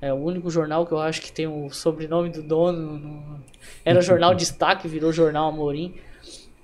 É 0.02 0.12
o 0.14 0.18
único 0.18 0.50
jornal 0.50 0.86
que 0.86 0.92
eu 0.94 1.00
acho 1.00 1.22
que 1.22 1.32
tem 1.32 1.48
o 1.48 1.70
sobrenome 1.72 2.30
do 2.30 2.42
dono. 2.42 2.98
no- 2.98 3.40
Era 3.86 4.02
Jornal 4.02 4.36
Destaque, 4.36 4.88
virou 4.88 5.12
Jornal 5.14 5.50
Amorim. 5.50 5.94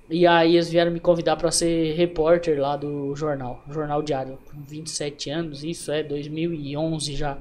E 0.09 0.27
aí 0.27 0.55
eles 0.55 0.69
vieram 0.69 0.91
me 0.91 0.99
convidar 0.99 1.35
para 1.35 1.49
ser 1.49 1.93
repórter 1.95 2.59
lá 2.59 2.77
do 2.77 3.15
jornal, 3.15 3.63
jornal 3.69 4.03
diário, 4.03 4.37
com 4.45 4.61
27 4.61 5.31
anos, 5.31 5.63
isso 5.63 5.91
é 5.91 6.03
2011 6.03 7.15
já. 7.15 7.37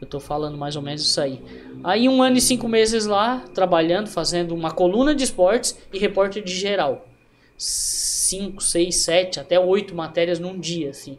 Eu 0.00 0.06
tô 0.06 0.20
falando 0.20 0.56
mais 0.56 0.76
ou 0.76 0.82
menos 0.82 1.02
isso 1.02 1.20
aí. 1.20 1.40
Aí 1.82 2.08
um 2.08 2.22
ano 2.22 2.36
e 2.36 2.40
cinco 2.40 2.68
meses 2.68 3.06
lá, 3.06 3.44
trabalhando, 3.54 4.08
fazendo 4.08 4.54
uma 4.54 4.70
coluna 4.70 5.14
de 5.14 5.24
esportes 5.24 5.76
e 5.92 5.98
repórter 5.98 6.42
de 6.42 6.54
geral. 6.54 7.08
Cinco, 7.56 8.62
seis, 8.62 8.96
sete, 8.96 9.40
até 9.40 9.58
oito 9.58 9.94
matérias 9.94 10.38
num 10.38 10.58
dia, 10.58 10.90
assim. 10.90 11.18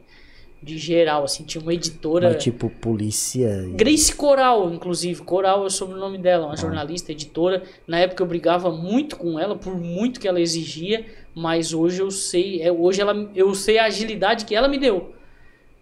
De 0.65 0.80
geral, 0.80 1.23
assim, 1.23 1.43
tinha 1.43 1.62
uma 1.62 1.75
editora. 1.75 2.32
Mas 2.34 2.43
tipo, 2.43 2.71
polícia. 2.71 3.69
Grace 3.75 4.13
Coral, 4.15 4.73
inclusive. 4.73 5.21
Coral 5.21 5.62
é 5.62 5.67
o 5.67 5.69
sobrenome 5.69 6.17
dela, 6.17 6.47
uma 6.47 6.58
jornalista, 6.58 7.12
editora. 7.12 7.62
Na 7.88 7.99
época 7.99 8.23
eu 8.23 8.28
brigava 8.28 8.71
muito 8.71 9.15
com 9.15 9.39
ela, 9.39 9.56
por 9.56 9.80
muito 9.80 10.19
que 10.19 10.28
ela 10.28 10.41
exigia, 10.41 11.06
mas 11.36 11.71
hoje 11.71 12.01
eu 12.01 12.10
sei, 12.10 12.63
é, 12.63 12.71
hoje 12.71 12.99
ela, 12.99 13.30
eu 13.36 13.54
sei 13.54 13.78
a 13.78 13.86
agilidade 13.86 14.43
que 14.43 14.56
ela 14.56 14.67
me 14.67 14.80
deu. 14.80 15.13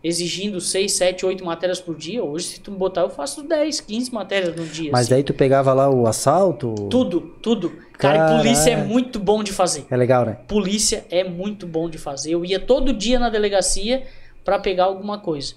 Exigindo 0.04 0.60
6, 0.60 0.92
7, 0.92 1.26
8 1.26 1.46
matérias 1.46 1.80
por 1.80 1.96
dia. 1.96 2.22
Hoje, 2.22 2.46
se 2.48 2.60
tu 2.60 2.70
me 2.70 2.78
botar, 2.78 3.04
eu 3.04 3.10
faço 3.10 3.42
10, 3.42 3.80
15 3.80 4.14
matérias 4.14 4.54
no 4.54 4.66
dia. 4.66 4.92
Mas 4.92 5.04
assim. 5.04 5.12
daí 5.12 5.24
tu 5.24 5.34
pegava 5.34 5.72
lá 5.72 5.90
o 5.90 6.06
assalto. 6.06 6.76
Tudo, 6.90 7.22
tudo. 7.42 7.72
Cara, 7.98 8.36
polícia 8.38 8.72
é 8.72 8.84
muito 8.84 9.18
bom 9.18 9.42
de 9.42 9.54
fazer. 9.54 9.86
É 9.90 9.96
legal, 9.96 10.26
né? 10.26 10.40
Polícia 10.46 11.06
é 11.10 11.24
muito 11.24 11.66
bom 11.66 11.90
de 11.90 11.98
fazer. 11.98 12.32
Eu 12.32 12.44
ia 12.44 12.60
todo 12.60 12.92
dia 12.92 13.18
na 13.18 13.30
delegacia 13.30 14.04
para 14.44 14.60
pegar 14.60 14.86
alguma 14.86 15.18
coisa. 15.20 15.56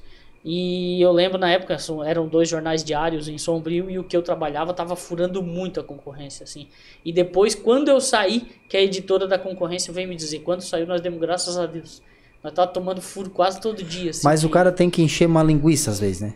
E 0.49 1.01
eu 1.03 1.11
lembro 1.11 1.39
na 1.39 1.51
época, 1.51 1.77
eram 2.07 2.29
dois 2.29 2.49
jornais 2.49 2.85
diários 2.85 3.27
em 3.27 3.37
Sombrio 3.37 3.91
e 3.91 3.99
o 3.99 4.05
que 4.05 4.17
eu 4.17 4.23
trabalhava 4.23 4.73
tava 4.73 4.95
furando 4.95 5.43
muito 5.43 5.81
a 5.81 5.83
concorrência, 5.83 6.45
assim. 6.45 6.69
E 7.05 7.13
depois, 7.13 7.53
quando 7.55 7.89
eu 7.89 8.01
saí, 8.01 8.47
que 8.69 8.77
a 8.77 8.81
editora 8.81 9.27
da 9.27 9.39
concorrência 9.41 9.93
veio 9.93 10.09
me 10.09 10.15
dizer, 10.15 10.41
quando 10.41 10.61
saiu, 10.61 10.87
nós 10.87 11.01
demos 11.01 11.19
graças 11.19 11.59
a 11.59 11.67
Deus. 11.67 12.01
Nós 12.45 12.53
tava 12.53 12.69
tomando 12.71 13.03
furo 13.03 13.29
quase 13.31 13.61
todo 13.61 13.83
dia, 13.83 14.11
assim. 14.11 14.21
Mas 14.25 14.45
o 14.45 14.49
cara 14.49 14.71
tem 14.71 14.89
que 14.89 15.03
encher 15.03 15.27
uma 15.27 15.43
linguiça 15.43 15.91
às 15.91 15.99
vezes, 15.99 16.21
né? 16.21 16.35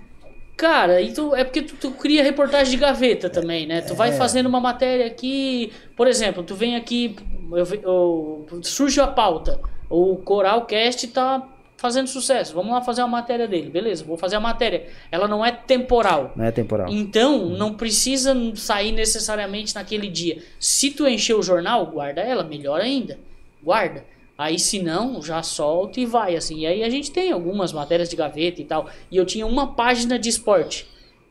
Cara, 0.56 1.00
e 1.00 1.12
tu, 1.12 1.32
é 1.34 1.44
porque 1.44 1.62
tu, 1.62 1.76
tu 1.76 1.90
cria 1.92 2.22
reportagem 2.24 2.72
de 2.72 2.76
gaveta 2.78 3.30
também, 3.30 3.64
né? 3.64 3.80
Tu 3.80 3.92
É. 3.92 3.96
vai 3.96 4.12
fazendo 4.12 4.46
uma 4.46 4.60
matéria 4.60 5.06
aqui, 5.06 5.72
por 5.96 6.08
exemplo, 6.08 6.42
tu 6.42 6.54
vem 6.56 6.74
aqui, 6.74 7.14
eu 7.52 7.64
eu- 7.82 8.60
surge 8.64 9.00
a 9.00 9.06
pauta, 9.06 9.58
o 9.88 10.16
Coralcast 10.16 11.06
tá 11.08 11.46
fazendo 11.80 12.08
sucesso, 12.08 12.54
vamos 12.54 12.72
lá 12.72 12.82
fazer 12.82 13.00
uma 13.00 13.08
matéria 13.08 13.48
dele, 13.48 13.70
beleza, 13.70 14.04
vou 14.04 14.18
fazer 14.18 14.36
a 14.36 14.40
matéria. 14.40 14.86
Ela 15.10 15.26
não 15.26 15.42
é 15.42 15.50
temporal. 15.50 16.30
Não 16.36 16.44
é 16.44 16.52
temporal. 16.52 16.88
Então, 16.90 17.46
não 17.46 17.72
precisa 17.72 18.36
sair 18.54 18.92
necessariamente 18.92 19.74
naquele 19.74 20.06
dia. 20.08 20.42
Se 20.58 20.90
tu 20.90 21.08
encher 21.08 21.32
o 21.32 21.42
jornal, 21.42 21.86
guarda 21.86 22.20
ela, 22.20 22.44
melhor 22.44 22.82
ainda. 22.82 23.18
Guarda. 23.62 24.04
Aí, 24.36 24.58
se 24.58 24.82
não, 24.82 25.22
já 25.22 25.42
solta 25.42 25.98
e 25.98 26.04
vai, 26.04 26.36
assim. 26.36 26.60
E 26.60 26.66
aí 26.66 26.84
a 26.84 26.90
gente 26.90 27.10
tem 27.10 27.32
algumas 27.32 27.72
matérias 27.72 28.10
de 28.10 28.16
gaveta 28.16 28.60
e 28.60 28.64
tal. 28.66 28.90
E 29.10 29.16
eu 29.16 29.24
tinha 29.24 29.46
uma 29.46 29.72
página 29.74 30.18
de 30.18 30.28
esporte, 30.28 30.86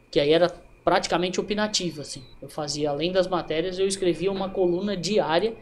que 0.09 0.19
aí 0.19 0.33
era 0.33 0.51
praticamente 0.83 1.39
opinativa, 1.39 2.01
assim. 2.01 2.23
Eu 2.41 2.49
fazia, 2.49 2.89
além 2.89 3.11
das 3.11 3.27
matérias, 3.27 3.77
eu 3.77 3.85
escrevia 3.85 4.31
uma 4.31 4.49
coluna 4.49 4.97
diária 4.97 5.53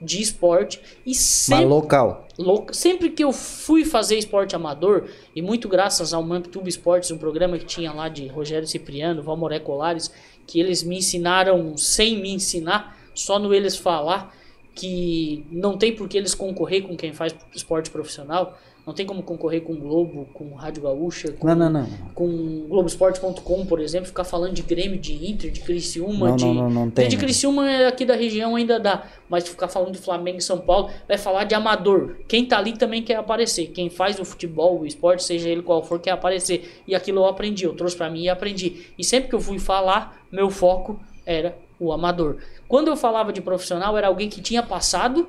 de 0.00 0.20
esporte. 0.20 0.80
E 1.04 1.10
Mas 1.10 1.18
sempre 1.18 1.64
local. 1.66 2.26
louca. 2.38 2.74
Sempre 2.74 3.10
que 3.10 3.24
eu 3.24 3.32
fui 3.32 3.84
fazer 3.84 4.16
esporte 4.16 4.54
amador, 4.56 5.08
e 5.34 5.42
muito 5.42 5.68
graças 5.68 6.12
ao 6.12 6.22
Mamptuba 6.22 6.68
Esportes, 6.68 7.10
um 7.10 7.18
programa 7.18 7.58
que 7.58 7.64
tinha 7.64 7.92
lá 7.92 8.08
de 8.08 8.26
Rogério 8.26 8.66
Cipriano, 8.66 9.22
Valmoré 9.22 9.58
Colares, 9.58 10.10
que 10.46 10.60
eles 10.60 10.82
me 10.82 10.98
ensinaram 10.98 11.76
sem 11.76 12.20
me 12.20 12.30
ensinar, 12.30 12.96
só 13.14 13.38
no 13.38 13.54
eles 13.54 13.76
falar 13.76 14.34
que 14.74 15.46
não 15.50 15.78
tem 15.78 15.94
por 15.94 16.08
que 16.08 16.18
eles 16.18 16.34
concorrer 16.34 16.82
com 16.82 16.96
quem 16.96 17.12
faz 17.12 17.34
esporte 17.54 17.90
profissional. 17.90 18.58
Não 18.86 18.92
tem 18.92 19.06
como 19.06 19.22
concorrer 19.22 19.62
com 19.62 19.72
o 19.72 19.76
Globo, 19.76 20.28
com 20.34 20.52
Rádio 20.54 20.82
Gaúcha, 20.82 21.32
com, 21.32 21.46
Não, 21.46 21.54
não, 21.54 21.70
não. 21.70 21.86
com 22.14 22.66
Globoesporte.com, 22.68 23.64
por 23.64 23.80
exemplo, 23.80 24.06
ficar 24.06 24.24
falando 24.24 24.52
de 24.52 24.62
Grêmio, 24.62 24.98
de 24.98 25.14
Inter, 25.30 25.50
de 25.50 25.60
Criciúma, 25.60 26.28
Não, 26.28 26.36
de... 26.36 26.44
não, 26.44 26.54
não, 26.54 26.70
não 26.70 26.90
tem, 26.90 27.08
De? 27.08 27.16
Criciúma 27.16 27.70
é 27.70 27.86
aqui 27.86 28.04
da 28.04 28.14
região 28.14 28.56
ainda 28.56 28.78
dá, 28.78 29.04
mas 29.28 29.48
ficar 29.48 29.68
falando 29.68 29.92
de 29.92 29.98
Flamengo 29.98 30.36
e 30.38 30.42
São 30.42 30.58
Paulo, 30.58 30.90
vai 31.08 31.16
falar 31.16 31.44
de 31.44 31.54
amador. 31.54 32.16
Quem 32.28 32.44
tá 32.44 32.58
ali 32.58 32.76
também 32.76 33.02
quer 33.02 33.16
aparecer. 33.16 33.68
Quem 33.68 33.88
faz 33.88 34.20
o 34.20 34.24
futebol, 34.24 34.80
o 34.80 34.86
esporte, 34.86 35.24
seja 35.24 35.48
ele 35.48 35.62
qual 35.62 35.82
for, 35.82 35.98
quer 35.98 36.10
aparecer. 36.10 36.82
E 36.86 36.94
aquilo 36.94 37.20
eu 37.20 37.26
aprendi, 37.26 37.64
eu 37.64 37.74
trouxe 37.74 37.96
pra 37.96 38.10
mim 38.10 38.24
e 38.24 38.28
aprendi. 38.28 38.88
E 38.98 39.02
sempre 39.02 39.30
que 39.30 39.34
eu 39.34 39.40
fui 39.40 39.58
falar, 39.58 40.22
meu 40.30 40.50
foco 40.50 41.00
era 41.24 41.56
o 41.80 41.90
amador. 41.90 42.36
Quando 42.68 42.88
eu 42.88 42.96
falava 42.96 43.32
de 43.32 43.40
profissional, 43.40 43.96
era 43.96 44.08
alguém 44.08 44.28
que 44.28 44.40
tinha 44.40 44.62
passado 44.62 45.28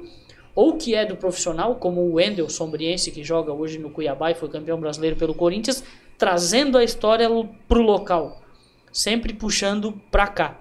ou 0.55 0.77
que 0.77 0.95
é 0.95 1.05
do 1.05 1.17
profissional, 1.17 1.75
como 1.75 2.01
o 2.01 2.13
Wendel 2.13 2.49
Sombriense, 2.49 3.11
que 3.11 3.23
joga 3.23 3.51
hoje 3.51 3.77
no 3.77 3.89
Cuiabá 3.89 4.31
e 4.31 4.35
foi 4.35 4.47
campeão 4.47 4.79
brasileiro 4.79 5.17
pelo 5.17 5.33
Corinthians, 5.33 5.83
trazendo 6.17 6.77
a 6.77 6.83
história 6.83 7.29
pro 7.67 7.81
local, 7.81 8.41
sempre 8.91 9.33
puxando 9.33 9.91
pra 10.09 10.27
cá. 10.27 10.57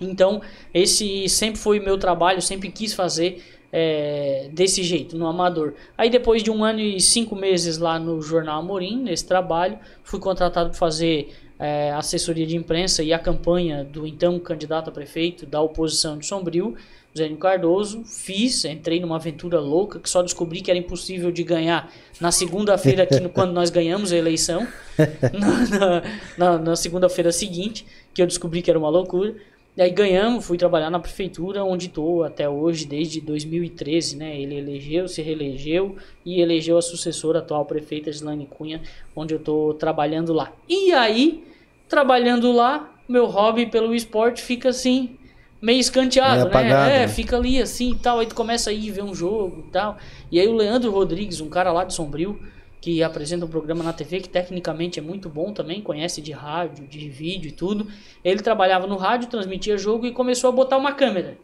Então, 0.00 0.40
esse 0.72 1.28
sempre 1.28 1.60
foi 1.60 1.78
o 1.78 1.84
meu 1.84 1.98
trabalho, 1.98 2.40
sempre 2.40 2.70
quis 2.70 2.94
fazer 2.94 3.42
é, 3.72 4.48
desse 4.52 4.82
jeito, 4.82 5.16
no 5.18 5.26
amador. 5.26 5.74
Aí, 5.98 6.08
depois 6.08 6.42
de 6.42 6.50
um 6.50 6.64
ano 6.64 6.80
e 6.80 7.00
cinco 7.00 7.36
meses 7.36 7.76
lá 7.76 7.98
no 7.98 8.22
Jornal 8.22 8.60
Amorim, 8.60 9.02
nesse 9.02 9.26
trabalho, 9.26 9.78
fui 10.02 10.18
contratado 10.18 10.70
para 10.70 10.78
fazer 10.78 11.34
é, 11.58 11.90
assessoria 11.92 12.46
de 12.46 12.56
imprensa 12.56 13.02
e 13.02 13.12
a 13.12 13.18
campanha 13.18 13.84
do 13.84 14.06
então 14.06 14.38
candidato 14.38 14.88
a 14.88 14.92
prefeito 14.92 15.46
da 15.46 15.60
oposição 15.60 16.18
de 16.18 16.26
Sombrio, 16.26 16.74
Zênio 17.16 17.36
Cardoso. 17.36 18.04
Fiz, 18.04 18.64
entrei 18.64 19.00
numa 19.00 19.16
aventura 19.16 19.58
louca 19.60 19.98
que 19.98 20.08
só 20.08 20.22
descobri 20.22 20.60
que 20.60 20.70
era 20.70 20.78
impossível 20.78 21.30
de 21.30 21.42
ganhar 21.42 21.92
na 22.20 22.30
segunda-feira, 22.32 23.02
aqui 23.04 23.20
quando 23.30 23.52
nós 23.52 23.70
ganhamos 23.70 24.12
a 24.12 24.16
eleição, 24.16 24.66
na, 25.32 25.78
na- 25.78 26.02
na- 26.38 26.58
na 26.58 26.76
segunda-feira 26.76 27.32
seguinte, 27.32 27.86
que 28.14 28.22
eu 28.22 28.26
descobri 28.26 28.62
que 28.62 28.70
era 28.70 28.78
uma 28.78 28.88
loucura. 28.88 29.34
E 29.76 29.82
aí 29.82 29.90
ganhamos, 29.90 30.46
fui 30.46 30.56
trabalhar 30.56 30.88
na 30.88 30.98
prefeitura, 30.98 31.62
onde 31.62 31.86
estou 31.86 32.24
até 32.24 32.48
hoje, 32.48 32.86
desde 32.86 33.20
2013, 33.20 34.16
né? 34.16 34.40
Ele 34.40 34.54
elegeu, 34.56 35.06
se 35.06 35.20
reelegeu 35.20 35.96
e 36.24 36.40
elegeu 36.40 36.78
a 36.78 36.82
sucessora, 36.82 37.40
a 37.40 37.42
atual 37.42 37.66
prefeita 37.66 38.10
Gislaine 38.10 38.46
Cunha, 38.46 38.80
onde 39.14 39.34
eu 39.34 39.38
estou 39.38 39.74
trabalhando 39.74 40.32
lá. 40.32 40.50
E 40.66 40.92
aí, 40.92 41.44
trabalhando 41.90 42.52
lá, 42.52 42.90
meu 43.06 43.26
hobby 43.26 43.66
pelo 43.66 43.94
esporte 43.94 44.40
fica 44.42 44.70
assim, 44.70 45.18
meio 45.60 45.80
escanteado, 45.80 46.36
Meio 46.36 46.46
apagado, 46.46 46.90
né? 46.90 46.96
É, 46.96 47.00
né? 47.00 47.08
fica 47.08 47.36
ali 47.36 47.60
assim 47.60 47.92
e 47.92 47.94
tal, 47.96 48.18
aí 48.18 48.26
tu 48.26 48.34
começa 48.34 48.70
a 48.70 48.72
ir 48.72 48.90
ver 48.90 49.02
um 49.02 49.14
jogo 49.14 49.64
e 49.66 49.70
tal. 49.70 49.96
E 50.30 50.40
aí 50.40 50.46
o 50.48 50.54
Leandro 50.54 50.90
Rodrigues, 50.90 51.40
um 51.40 51.48
cara 51.48 51.72
lá 51.72 51.84
de 51.84 51.94
Sombrio, 51.94 52.38
que 52.80 53.02
apresenta 53.02 53.44
um 53.44 53.48
programa 53.48 53.82
na 53.82 53.92
TV 53.92 54.20
que 54.20 54.28
tecnicamente 54.28 54.98
é 54.98 55.02
muito 55.02 55.28
bom 55.28 55.52
também, 55.52 55.80
conhece 55.80 56.20
de 56.20 56.32
rádio, 56.32 56.86
de 56.86 57.08
vídeo 57.08 57.48
e 57.48 57.52
tudo. 57.52 57.88
Ele 58.22 58.40
trabalhava 58.40 58.86
no 58.86 58.96
rádio, 58.96 59.28
transmitia 59.28 59.76
jogo 59.76 60.06
e 60.06 60.12
começou 60.12 60.50
a 60.50 60.52
botar 60.52 60.76
uma 60.76 60.92
câmera 60.92 61.38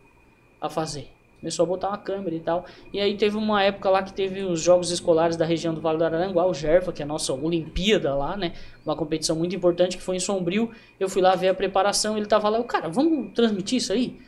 a 0.61 0.69
fazer. 0.69 1.09
Começou 1.43 1.65
a 1.65 1.67
botar 1.67 1.89
uma 1.89 1.99
câmera 1.99 2.37
e 2.37 2.39
tal. 2.39 2.65
E 2.93 3.01
aí 3.01 3.17
teve 3.17 3.37
uma 3.37 3.61
época 3.65 3.91
lá 3.91 4.01
que 4.05 4.13
teve 4.13 4.45
os 4.45 4.63
jogos 4.63 4.93
escolares 4.93 5.37
da 5.37 5.45
região 5.45 5.75
do 5.75 5.81
Vale 5.81 5.99
do 5.99 6.05
Araranguá, 6.05 6.47
o 6.47 6.55
Gerva, 6.55 6.93
que 6.93 7.03
é 7.03 7.05
a 7.05 7.09
nossa 7.09 7.33
Olimpíada 7.33 8.15
lá, 8.15 8.37
né? 8.37 8.53
Uma 8.87 8.95
competição 8.95 9.35
muito 9.35 9.57
importante 9.57 9.97
que 9.97 10.03
foi 10.05 10.15
em 10.15 10.21
Sombrio. 10.21 10.71
Eu 11.01 11.09
fui 11.09 11.21
lá 11.21 11.35
ver 11.35 11.49
a 11.49 11.55
preparação, 11.55 12.17
ele 12.17 12.27
tava 12.27 12.49
lá, 12.49 12.59
eu, 12.59 12.65
cara, 12.65 12.89
vamos 12.89 13.33
transmitir 13.35 13.79
isso 13.79 13.93
aí? 13.93 14.21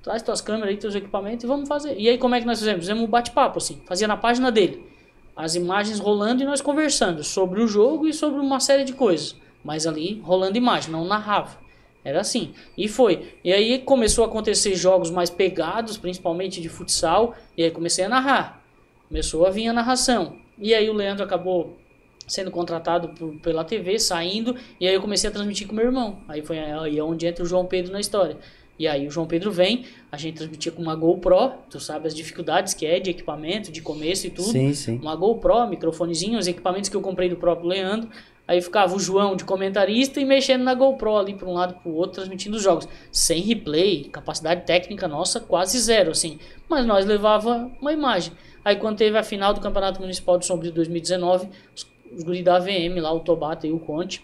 Traz 0.00 0.22
tuas 0.22 0.40
câmeras 0.40 0.68
aí, 0.68 0.76
teus 0.76 0.94
equipamentos 0.94 1.42
e 1.42 1.46
vamos 1.48 1.68
fazer. 1.68 1.98
E 1.98 2.08
aí 2.08 2.18
como 2.18 2.36
é 2.36 2.40
que 2.40 2.46
nós 2.46 2.60
fizemos? 2.60 2.82
Fizemos 2.82 3.02
um 3.02 3.08
bate-papo, 3.08 3.58
assim. 3.58 3.82
Fazia 3.84 4.06
na 4.06 4.16
página 4.16 4.52
dele. 4.52 4.86
As 5.34 5.56
imagens 5.56 5.98
rolando 5.98 6.40
e 6.40 6.46
nós 6.46 6.60
conversando 6.60 7.24
sobre 7.24 7.60
o 7.60 7.66
jogo 7.66 8.06
e 8.06 8.14
sobre 8.14 8.38
uma 8.38 8.60
série 8.60 8.84
de 8.84 8.92
coisas. 8.92 9.34
Mas 9.64 9.88
ali 9.88 10.20
rolando 10.22 10.56
imagem, 10.56 10.92
não 10.92 11.04
narrava. 11.04 11.63
Era 12.04 12.20
assim. 12.20 12.52
E 12.76 12.86
foi. 12.86 13.34
E 13.42 13.52
aí 13.52 13.78
começou 13.78 14.24
a 14.24 14.26
acontecer 14.26 14.74
jogos 14.74 15.10
mais 15.10 15.30
pegados, 15.30 15.96
principalmente 15.96 16.60
de 16.60 16.68
futsal. 16.68 17.34
E 17.56 17.62
aí 17.64 17.70
comecei 17.70 18.04
a 18.04 18.08
narrar. 18.08 18.62
Começou 19.08 19.46
a 19.46 19.50
vir 19.50 19.68
a 19.68 19.72
narração. 19.72 20.36
E 20.58 20.74
aí 20.74 20.88
o 20.90 20.92
Leandro 20.92 21.24
acabou 21.24 21.78
sendo 22.26 22.50
contratado 22.50 23.08
por- 23.10 23.34
pela 23.40 23.64
TV, 23.64 23.98
saindo. 23.98 24.54
E 24.80 24.86
aí 24.86 24.94
eu 24.94 25.00
comecei 25.00 25.28
a 25.28 25.32
transmitir 25.32 25.66
com 25.66 25.74
meu 25.74 25.84
irmão. 25.86 26.18
Aí 26.28 26.42
foi 26.42 26.58
aí 26.58 26.98
é 26.98 27.02
onde 27.02 27.26
entra 27.26 27.42
o 27.42 27.46
João 27.46 27.64
Pedro 27.66 27.92
na 27.92 28.00
história. 28.00 28.36
E 28.78 28.88
aí 28.88 29.06
o 29.06 29.10
João 29.10 29.24
Pedro 29.26 29.52
vem, 29.52 29.84
a 30.10 30.16
gente 30.16 30.36
transmitia 30.36 30.72
com 30.72 30.82
uma 30.82 30.96
GoPro, 30.96 31.52
tu 31.70 31.78
sabe 31.78 32.08
as 32.08 32.14
dificuldades 32.14 32.74
que 32.74 32.84
é 32.84 32.98
de 32.98 33.08
equipamento, 33.10 33.70
de 33.70 33.80
começo 33.80 34.26
e 34.26 34.30
tudo. 34.30 34.48
Sim, 34.50 34.74
sim. 34.74 34.98
Uma 34.98 35.14
GoPro, 35.14 35.68
microfonezinho, 35.68 36.38
os 36.38 36.48
equipamentos 36.48 36.90
que 36.90 36.96
eu 36.96 37.00
comprei 37.00 37.28
do 37.28 37.36
próprio 37.36 37.68
Leandro. 37.68 38.08
Aí 38.46 38.60
ficava 38.60 38.94
o 38.94 39.00
João 39.00 39.34
de 39.34 39.44
comentarista 39.44 40.20
e 40.20 40.24
mexendo 40.24 40.62
na 40.62 40.74
GoPro 40.74 41.16
ali 41.16 41.34
para 41.34 41.48
um 41.48 41.54
lado 41.54 41.74
para 41.74 41.90
o 41.90 41.94
outro, 41.94 42.16
transmitindo 42.16 42.56
os 42.56 42.62
jogos. 42.62 42.86
Sem 43.10 43.40
replay, 43.40 44.04
capacidade 44.04 44.66
técnica 44.66 45.08
nossa 45.08 45.40
quase 45.40 45.78
zero, 45.78 46.10
assim. 46.10 46.38
Mas 46.68 46.84
nós 46.84 47.06
levava 47.06 47.70
uma 47.80 47.92
imagem. 47.92 48.34
Aí 48.62 48.76
quando 48.76 48.98
teve 48.98 49.16
a 49.16 49.22
final 49.22 49.54
do 49.54 49.60
Campeonato 49.60 50.00
Municipal 50.00 50.38
de 50.38 50.44
Sombrio 50.44 50.72
2019, 50.72 51.48
os, 51.74 51.86
os 52.12 52.22
guri 52.22 52.42
da 52.42 52.56
AVM 52.56 53.00
lá, 53.00 53.12
o 53.12 53.20
Tobata 53.20 53.66
e 53.66 53.72
o 53.72 53.78
Conte, 53.78 54.22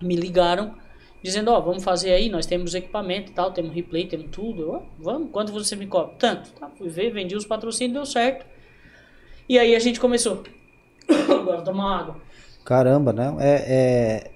me 0.00 0.16
ligaram 0.16 0.74
dizendo, 1.22 1.50
ó, 1.50 1.60
vamos 1.60 1.82
fazer 1.82 2.12
aí, 2.12 2.28
nós 2.28 2.46
temos 2.46 2.74
equipamento 2.74 3.32
e 3.32 3.34
tal, 3.34 3.50
temos 3.50 3.74
replay, 3.74 4.06
temos 4.06 4.28
tudo. 4.30 4.62
Eu, 4.62 4.72
"Ó, 4.74 4.82
vamos, 4.98 5.30
quanto 5.32 5.50
você 5.50 5.74
me 5.74 5.86
cobra? 5.86 6.14
Tanto. 6.18 6.52
Tá, 6.52 6.68
fui 6.76 6.88
ver, 6.88 7.10
vendi 7.10 7.34
os 7.34 7.46
patrocínios, 7.46 7.94
deu 7.94 8.06
certo. 8.06 8.46
E 9.48 9.58
aí 9.58 9.74
a 9.74 9.78
gente 9.78 9.98
começou. 9.98 10.44
Agora 11.28 11.62
tomar 11.62 12.00
água. 12.00 12.25
Caramba, 12.66 13.12
né? 13.12 13.34
É, 13.38 14.26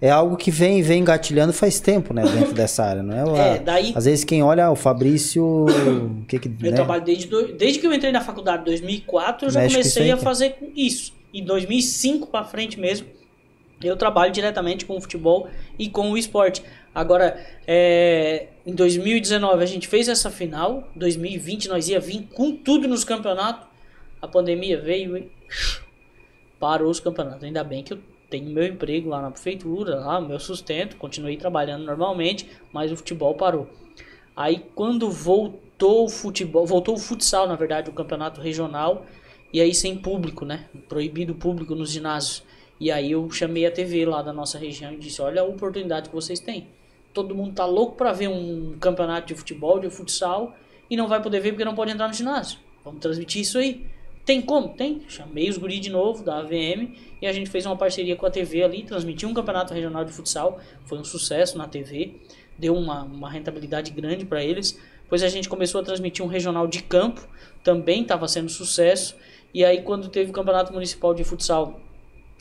é, 0.00 0.06
é 0.06 0.10
algo 0.10 0.36
que 0.36 0.50
vem, 0.50 0.80
vem 0.80 1.00
engatilhando 1.00 1.52
faz 1.52 1.80
tempo, 1.80 2.14
né? 2.14 2.22
Dentro 2.22 2.54
dessa 2.54 2.84
área, 2.84 3.02
não 3.02 3.34
é? 3.36 3.56
É, 3.56 3.58
daí- 3.58 3.92
Às 3.94 4.04
vezes 4.06 4.24
quem 4.24 4.42
olha, 4.42 4.66
ah, 4.66 4.70
o 4.70 4.76
Fabrício. 4.76 5.44
O 5.44 6.24
que 6.28 6.38
que. 6.38 6.48
Eu 6.48 6.70
né? 6.70 6.76
trabalho 6.76 7.04
desde, 7.04 7.26
do- 7.26 7.52
desde 7.54 7.80
que 7.80 7.86
eu 7.86 7.92
entrei 7.92 8.12
na 8.12 8.20
faculdade 8.20 8.62
em 8.62 8.64
2004, 8.66 9.48
eu 9.48 9.50
já 9.50 9.66
comecei 9.68 10.10
a 10.12 10.16
fazer 10.16 10.56
isso. 10.74 11.12
Em 11.34 11.44
2005 11.44 12.28
pra 12.28 12.44
frente 12.44 12.78
mesmo, 12.80 13.06
eu 13.82 13.96
trabalho 13.96 14.32
diretamente 14.32 14.86
com 14.86 14.96
o 14.96 15.00
futebol 15.00 15.48
e 15.78 15.88
com 15.90 16.12
o 16.12 16.16
esporte. 16.16 16.62
Agora, 16.94 17.38
é, 17.66 18.46
em 18.64 18.72
2019 18.74 19.62
a 19.62 19.66
gente 19.66 19.86
fez 19.86 20.08
essa 20.08 20.30
final, 20.30 20.88
2020 20.96 21.68
nós 21.68 21.88
ia 21.88 22.00
vir 22.00 22.28
com 22.34 22.52
tudo 22.56 22.88
nos 22.88 23.04
campeonatos. 23.04 23.66
A 24.22 24.26
pandemia 24.26 24.80
veio 24.80 25.16
e 25.16 25.28
parou 26.58 26.90
os 26.90 27.00
campeonatos. 27.00 27.44
Ainda 27.44 27.62
bem 27.64 27.82
que 27.82 27.92
eu 27.92 27.98
tenho 28.28 28.50
meu 28.50 28.66
emprego 28.66 29.08
lá 29.08 29.22
na 29.22 29.30
prefeitura, 29.30 29.96
lá 29.96 30.20
meu 30.20 30.38
sustento, 30.38 30.96
continuei 30.96 31.36
trabalhando 31.36 31.84
normalmente, 31.84 32.48
mas 32.72 32.92
o 32.92 32.96
futebol 32.96 33.34
parou. 33.34 33.68
Aí 34.36 34.64
quando 34.74 35.10
voltou 35.10 36.04
o 36.04 36.08
futebol, 36.08 36.66
voltou 36.66 36.94
o 36.94 36.98
futsal, 36.98 37.48
na 37.48 37.56
verdade, 37.56 37.90
o 37.90 37.92
campeonato 37.92 38.40
regional, 38.40 39.06
e 39.52 39.60
aí 39.60 39.74
sem 39.74 39.96
público, 39.96 40.44
né? 40.44 40.66
Proibido 40.88 41.34
público 41.34 41.74
nos 41.74 41.90
ginásios. 41.90 42.42
E 42.78 42.90
aí 42.90 43.12
eu 43.12 43.28
chamei 43.30 43.66
a 43.66 43.70
TV 43.70 44.04
lá 44.04 44.22
da 44.22 44.32
nossa 44.32 44.58
região 44.58 44.92
e 44.92 44.96
disse: 44.96 45.20
"Olha 45.22 45.42
a 45.42 45.44
oportunidade 45.44 46.10
que 46.10 46.14
vocês 46.14 46.38
têm. 46.38 46.68
Todo 47.12 47.34
mundo 47.34 47.54
tá 47.54 47.64
louco 47.64 47.96
para 47.96 48.12
ver 48.12 48.28
um 48.28 48.76
campeonato 48.78 49.26
de 49.26 49.34
futebol, 49.34 49.80
de 49.80 49.90
futsal, 49.90 50.54
e 50.90 50.96
não 50.96 51.08
vai 51.08 51.20
poder 51.22 51.40
ver 51.40 51.52
porque 51.52 51.64
não 51.64 51.74
pode 51.74 51.90
entrar 51.90 52.06
no 52.06 52.14
ginásio. 52.14 52.60
Vamos 52.84 53.00
transmitir 53.00 53.42
isso 53.42 53.58
aí. 53.58 53.86
Tem 54.28 54.42
como? 54.42 54.68
Tem. 54.68 55.00
Chamei 55.08 55.48
os 55.48 55.56
guri 55.56 55.80
de 55.80 55.88
novo 55.88 56.22
da 56.22 56.40
AVM 56.40 56.92
e 57.22 57.26
a 57.26 57.32
gente 57.32 57.48
fez 57.48 57.64
uma 57.64 57.78
parceria 57.78 58.14
com 58.14 58.26
a 58.26 58.30
TV 58.30 58.62
ali, 58.62 58.82
transmitiu 58.82 59.26
um 59.26 59.32
campeonato 59.32 59.72
regional 59.72 60.04
de 60.04 60.12
futsal, 60.12 60.60
foi 60.84 60.98
um 60.98 61.04
sucesso 61.04 61.56
na 61.56 61.66
TV, 61.66 62.16
deu 62.58 62.76
uma, 62.76 63.04
uma 63.04 63.30
rentabilidade 63.30 63.90
grande 63.90 64.26
para 64.26 64.44
eles. 64.44 64.78
Depois 65.02 65.22
a 65.22 65.28
gente 65.28 65.48
começou 65.48 65.80
a 65.80 65.84
transmitir 65.84 66.22
um 66.22 66.28
regional 66.28 66.66
de 66.66 66.82
campo, 66.82 67.26
também 67.64 68.02
estava 68.02 68.28
sendo 68.28 68.50
sucesso. 68.50 69.16
E 69.54 69.64
aí 69.64 69.80
quando 69.80 70.10
teve 70.10 70.28
o 70.28 70.34
campeonato 70.34 70.74
municipal 70.74 71.14
de 71.14 71.24
futsal 71.24 71.80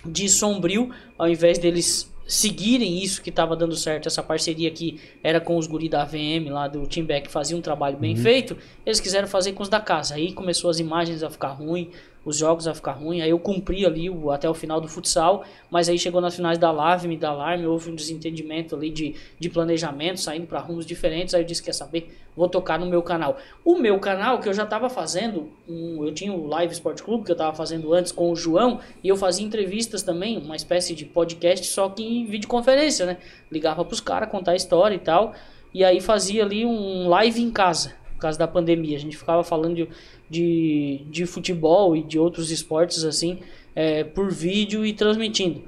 de 0.05 0.27
Sombrio, 0.27 0.93
ao 1.17 1.29
invés 1.29 1.57
deles 1.57 2.13
seguirem 2.27 3.01
isso 3.01 3.21
que 3.21 3.29
estava 3.29 3.55
dando 3.55 3.75
certo, 3.75 4.07
essa 4.07 4.21
parceria 4.21 4.69
que 4.69 4.99
era 5.23 5.39
com 5.39 5.57
os 5.57 5.65
guri 5.65 5.87
da 5.87 6.01
AVM 6.01 6.49
lá 6.49 6.67
do 6.67 6.85
Team 6.85 7.05
Back, 7.05 7.31
fazia 7.31 7.55
um 7.55 7.61
trabalho 7.61 7.97
bem 7.97 8.15
feito, 8.15 8.57
eles 8.85 8.99
quiseram 8.99 9.27
fazer 9.27 9.53
com 9.53 9.63
os 9.63 9.69
da 9.69 9.79
casa. 9.79 10.15
Aí 10.15 10.33
começou 10.33 10.69
as 10.69 10.79
imagens 10.79 11.23
a 11.23 11.29
ficar 11.29 11.49
ruim, 11.49 11.89
os 12.27 12.35
jogos 12.35 12.67
a 12.67 12.75
ficar 12.75 12.91
ruim, 12.91 13.21
aí 13.21 13.29
eu 13.29 13.39
cumpri 13.39 13.85
ali 13.85 14.09
o, 14.09 14.31
até 14.31 14.49
o 14.49 14.53
final 14.53 14.81
do 14.81 14.87
futsal, 14.89 15.45
mas 15.71 15.87
aí 15.87 15.97
chegou 15.97 16.19
nas 16.19 16.35
finais 16.35 16.57
da 16.57 16.69
Lave, 16.69 17.07
me 17.07 17.15
da 17.15 17.29
Alarme, 17.29 17.65
houve 17.65 17.89
um 17.89 17.95
desentendimento 17.95 18.75
ali 18.75 18.89
de, 18.89 19.15
de 19.39 19.49
planejamento, 19.49 20.19
saindo 20.19 20.45
para 20.45 20.59
rumos 20.59 20.85
diferentes, 20.85 21.33
aí 21.33 21.41
eu 21.41 21.45
disse, 21.45 21.63
quer 21.63 21.71
saber, 21.71 22.13
vou 22.35 22.49
tocar 22.49 22.77
no 22.77 22.85
meu 22.85 23.01
canal. 23.01 23.37
O 23.63 23.77
meu 23.77 23.97
canal, 23.97 24.41
que 24.41 24.49
eu 24.49 24.53
já 24.53 24.63
estava 24.63 24.89
fazendo, 24.89 25.49
um, 25.69 26.03
eu 26.05 26.13
tinha 26.13 26.33
o 26.33 26.45
Live 26.47 26.73
Sport 26.73 27.01
Clube, 27.01 27.23
que 27.23 27.31
eu 27.31 27.35
estava 27.35 27.55
fazendo 27.55 27.93
antes 27.93 28.11
com 28.11 28.29
o 28.29 28.35
João, 28.35 28.81
e 29.01 29.07
eu 29.07 29.15
fazia 29.15 29.45
entrevistas 29.45 30.03
também, 30.03 30.37
uma 30.37 30.57
espécie 30.57 30.93
de 30.93 31.05
podcast, 31.05 31.65
só 31.67 31.87
que 31.87 32.03
em 32.03 32.25
videoconferência, 32.25 33.05
né? 33.05 33.17
Ligava 33.49 33.85
pros 33.85 34.01
caras, 34.01 34.29
contar 34.29 34.51
a 34.51 34.55
história 34.57 34.95
e 34.95 34.99
tal, 34.99 35.33
e 35.73 35.81
aí 35.81 36.01
fazia 36.01 36.43
ali 36.43 36.65
um 36.65 37.07
live 37.07 37.41
em 37.41 37.51
casa. 37.51 37.95
por 38.17 38.21
causa 38.21 38.37
da 38.37 38.47
pandemia. 38.47 38.97
A 38.97 38.99
gente 38.99 39.15
ficava 39.15 39.43
falando 39.43 39.75
de, 39.75 39.89
de, 40.29 41.01
de 41.09 41.25
futebol 41.25 41.95
e 41.95 42.03
de 42.03 42.19
outros 42.19 42.51
esportes 42.51 43.03
assim, 43.03 43.39
é, 43.75 44.03
por 44.03 44.31
vídeo 44.31 44.85
e 44.85 44.93
transmitindo. 44.93 45.63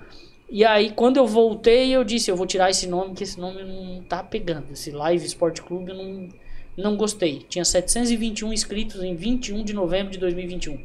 E 0.49 0.65
aí, 0.65 0.91
quando 0.91 1.17
eu 1.17 1.27
voltei, 1.27 1.95
eu 1.95 2.03
disse: 2.03 2.31
eu 2.31 2.35
vou 2.35 2.47
tirar 2.47 2.69
esse 2.69 2.87
nome, 2.87 3.13
que 3.13 3.23
esse 3.23 3.39
nome 3.39 3.63
não 3.63 4.01
tá 4.01 4.23
pegando. 4.23 4.71
Esse 4.71 4.91
Live 4.91 5.25
Sport 5.25 5.61
Clube 5.61 5.91
eu 5.91 5.97
não, 5.97 6.29
não 6.75 6.97
gostei. 6.97 7.45
Tinha 7.47 7.63
721 7.63 8.51
inscritos 8.51 9.03
em 9.03 9.15
21 9.15 9.63
de 9.63 9.73
novembro 9.73 10.11
de 10.11 10.17
2021. 10.17 10.79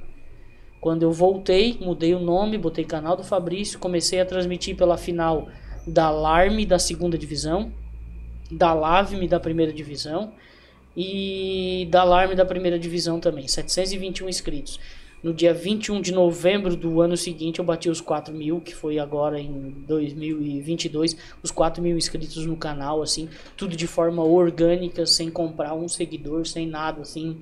Quando 0.80 1.02
eu 1.02 1.10
voltei, 1.10 1.78
mudei 1.80 2.14
o 2.14 2.20
nome, 2.20 2.58
botei 2.58 2.84
canal 2.84 3.16
do 3.16 3.24
Fabrício, 3.24 3.78
comecei 3.78 4.20
a 4.20 4.26
transmitir 4.26 4.76
pela 4.76 4.98
final 4.98 5.48
da 5.87 6.06
Alarme 6.06 6.66
da 6.66 6.78
segunda 6.78 7.16
divisão, 7.16 7.72
da 8.50 8.74
Lavme 8.74 9.26
da 9.26 9.40
primeira 9.40 9.72
divisão 9.72 10.32
e 10.96 11.87
da 11.90 12.02
Alarme 12.02 12.35
da 12.35 12.44
primeira 12.44 12.78
divisão 12.78 13.18
também. 13.18 13.48
721 13.48 14.28
inscritos. 14.28 14.78
No 15.22 15.33
dia 15.33 15.54
21 15.54 16.02
de 16.02 16.12
novembro 16.12 16.76
do 16.76 17.00
ano 17.00 17.16
seguinte, 17.16 17.59
eu 17.59 17.64
bati 17.64 17.88
os 17.88 17.98
4 17.98 18.35
mil, 18.35 18.61
que 18.61 18.74
foi 18.74 18.98
agora 18.98 19.40
em 19.40 19.74
2022, 19.87 21.16
os 21.42 21.50
4 21.50 21.83
mil 21.83 21.96
inscritos 21.96 22.44
no 22.44 22.59
canal, 22.59 23.00
assim, 23.00 23.30
tudo 23.57 23.74
de 23.74 23.87
forma 23.87 24.22
orgânica, 24.22 25.07
sem 25.07 25.30
comprar 25.30 25.72
um 25.72 25.88
seguidor, 25.88 26.46
sem 26.46 26.66
nada, 26.66 27.00
assim, 27.00 27.38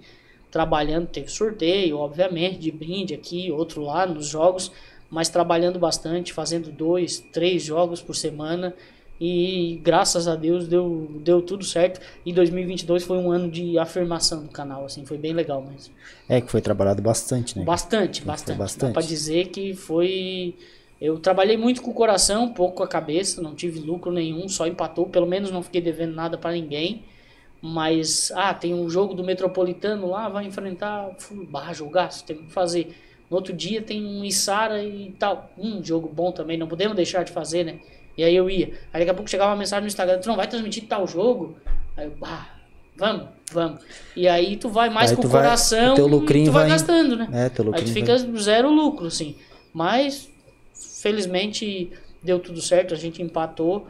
trabalhando. 0.49 1.09
Teve 1.09 1.29
sorteio, 1.29 1.99
obviamente, 1.99 2.59
de 2.59 2.71
brinde 2.71 3.15
aqui, 3.15 3.51
outro 3.51 3.83
lá 3.83 4.07
nos 4.07 4.29
jogos, 4.29 4.71
mas 5.11 5.29
trabalhando 5.29 5.77
bastante, 5.77 6.33
fazendo 6.33 6.71
dois, 6.71 7.19
três 7.33 7.65
jogos 7.65 8.01
por 8.01 8.15
semana 8.15 8.77
e 9.25 9.77
graças 9.85 10.27
a 10.27 10.35
Deus 10.35 10.67
deu, 10.67 11.09
deu 11.21 11.41
tudo 11.41 11.65
certo. 11.65 12.01
E 12.27 12.33
2022 12.33 13.05
foi 13.05 13.19
um 13.19 13.31
ano 13.31 13.49
de 13.49 13.79
afirmação 13.79 14.43
do 14.43 14.49
canal, 14.49 14.85
assim, 14.85 15.07
foi 15.07 15.17
bem 15.17 15.33
legal 15.33 15.63
mesmo. 15.63 15.95
É 16.29 16.41
que 16.41 16.51
foi 16.51 16.61
trabalhado 16.61 17.01
bastante, 17.01 17.57
né? 17.57 17.65
Bastante, 17.65 18.21
bastante. 18.25 18.59
bastante. 18.59 18.89
Dá 18.89 18.95
pra 18.95 19.01
dizer 19.01 19.47
que 19.51 19.75
foi. 19.75 20.57
Eu 21.01 21.21
trabalhei 21.21 21.57
muito 21.57 21.83
com 21.83 21.93
o 21.93 21.95
coração, 21.95 22.53
pouco 22.53 22.79
com 22.79 22.83
a 22.83 22.89
cabeça, 22.89 23.41
não 23.41 23.55
tive 23.55 23.79
lucro 23.79 24.11
nenhum, 24.11 24.49
só 24.49 24.67
empatou, 24.67 25.07
pelo 25.07 25.27
menos 25.27 25.53
não 25.53 25.63
fiquei 25.63 25.81
devendo 25.81 26.17
nada 26.17 26.37
para 26.37 26.51
ninguém. 26.51 27.05
Mas, 27.61 28.33
ah, 28.35 28.53
tem 28.53 28.75
um 28.75 28.91
jogo 28.91 29.15
do 29.15 29.23
Metropolitano 29.23 30.09
lá, 30.09 30.29
vai 30.29 30.47
enfrentar. 30.47 31.17
Barra 31.49 31.73
jogaço, 31.73 32.25
tem 32.25 32.39
que 32.39 32.51
fazer. 32.51 32.93
No 33.31 33.37
outro 33.37 33.53
dia 33.53 33.81
tem 33.81 34.05
um 34.05 34.25
Isara 34.25 34.83
e 34.83 35.15
tal. 35.17 35.49
Um 35.57 35.81
jogo 35.81 36.09
bom 36.09 36.33
também, 36.33 36.59
não 36.59 36.67
podemos 36.67 36.97
deixar 36.97 37.23
de 37.23 37.31
fazer, 37.31 37.63
né? 37.63 37.79
E 38.17 38.25
aí 38.25 38.35
eu 38.35 38.49
ia. 38.49 38.73
Aí 38.93 39.01
daqui 39.01 39.11
a 39.11 39.15
pouco 39.15 39.31
chegava 39.31 39.51
uma 39.51 39.57
mensagem 39.57 39.83
no 39.83 39.89
Instagram, 39.89 40.19
tu 40.19 40.29
não 40.29 40.37
vai 40.37 40.47
transmitir 40.47 40.85
tal 40.87 41.07
jogo? 41.07 41.57
Aí 41.97 42.07
eu, 42.07 42.13
bah, 42.19 42.49
vamos, 42.97 43.29
vamos. 43.53 43.81
E 44.15 44.29
aí 44.29 44.57
tu 44.57 44.69
vai 44.69 44.91
mais 44.91 45.11
aí 45.11 45.17
com 45.17 45.27
o 45.27 45.31
coração 45.31 45.95
lucrinho 46.07 46.45
e 46.45 46.49
tu 46.49 46.53
vai, 46.53 46.63
vai 46.63 46.71
gastando, 46.71 47.17
né? 47.17 47.29
É, 47.33 47.49
teu 47.49 47.75
aí 47.75 47.83
tu 47.83 47.93
fica 47.93 48.17
vai... 48.17 48.41
zero 48.41 48.71
lucro, 48.71 49.07
assim. 49.07 49.37
Mas, 49.73 50.29
felizmente, 50.75 51.91
deu 52.23 52.39
tudo 52.39 52.61
certo, 52.61 52.95
a 52.95 52.97
gente 52.97 53.23
empatou. 53.23 53.87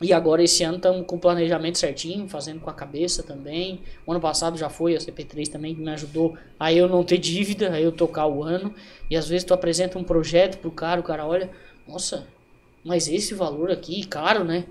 E 0.00 0.12
agora 0.12 0.42
esse 0.42 0.62
ano 0.62 0.76
estamos 0.76 1.06
com 1.06 1.16
o 1.16 1.18
planejamento 1.18 1.78
certinho, 1.78 2.28
fazendo 2.28 2.60
com 2.60 2.68
a 2.68 2.74
cabeça 2.74 3.22
também. 3.22 3.80
O 4.06 4.12
ano 4.12 4.20
passado 4.20 4.58
já 4.58 4.68
foi 4.68 4.94
a 4.94 4.98
CP3 4.98 5.48
também 5.48 5.74
que 5.74 5.80
me 5.80 5.90
ajudou 5.90 6.36
a 6.58 6.72
eu 6.72 6.88
não 6.88 7.02
ter 7.04 7.16
dívida, 7.18 7.72
a 7.72 7.80
eu 7.80 7.92
tocar 7.92 8.26
o 8.26 8.42
ano. 8.42 8.74
E 9.10 9.16
às 9.16 9.28
vezes 9.28 9.44
tu 9.44 9.54
apresenta 9.54 9.98
um 9.98 10.04
projeto 10.04 10.58
pro 10.58 10.70
cara, 10.70 11.00
o 11.00 11.04
cara 11.04 11.24
olha, 11.24 11.50
nossa, 11.86 12.26
mas 12.84 13.08
esse 13.08 13.34
valor 13.34 13.70
aqui, 13.70 14.06
caro, 14.06 14.44
né? 14.44 14.64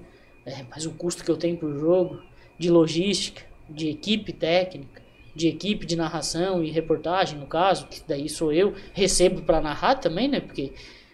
É, 0.46 0.64
mas 0.70 0.86
o 0.86 0.92
custo 0.92 1.24
que 1.24 1.32
eu 1.32 1.38
tenho 1.38 1.58
por 1.58 1.74
jogo, 1.78 2.22
de 2.60 2.70
logística, 2.70 3.42
de 3.70 3.90
equipe 3.90 4.32
técnica, 4.32 5.02
de 5.36 5.48
equipe 5.48 5.86
de 5.86 5.96
narração 5.96 6.64
e 6.64 6.70
reportagem, 6.70 7.40
no 7.40 7.48
caso, 7.48 7.88
que 7.88 8.02
daí 8.08 8.30
sou 8.30 8.54
eu, 8.54 8.74
recebo 8.94 9.42
para 9.42 9.62
narrar 9.62 9.96
também, 9.96 10.28
né? 10.28 10.40
Porque 10.40 10.74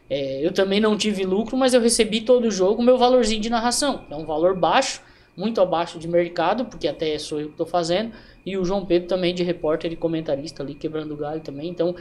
é, 0.10 0.46
eu 0.46 0.52
também 0.52 0.80
não 0.80 0.98
tive 0.98 1.24
lucro, 1.24 1.56
mas 1.56 1.74
eu 1.74 1.82
recebi 1.82 2.22
todo 2.22 2.48
o 2.48 2.52
jogo 2.52 2.84
meu 2.84 2.98
valorzinho 2.98 3.42
de 3.42 3.50
narração. 3.50 4.06
É 4.10 4.16
um 4.16 4.26
valor 4.26 4.56
baixo, 4.56 5.02
muito 5.38 5.62
abaixo 5.62 5.98
de 6.00 6.08
mercado, 6.08 6.66
porque 6.66 6.88
até 6.88 7.18
sou 7.18 7.40
eu 7.40 7.48
que 7.48 7.54
estou 7.54 7.66
fazendo. 7.66 8.12
E 8.46 8.58
o 8.58 8.66
João 8.66 8.86
Pedro 8.86 9.08
também 9.08 9.34
de 9.34 9.44
repórter 9.44 9.92
e 9.94 9.96
comentarista 9.96 10.64
ali, 10.64 10.74
quebrando 10.74 11.16
galho 11.16 11.42
também. 11.42 11.70
Então, 11.70 11.96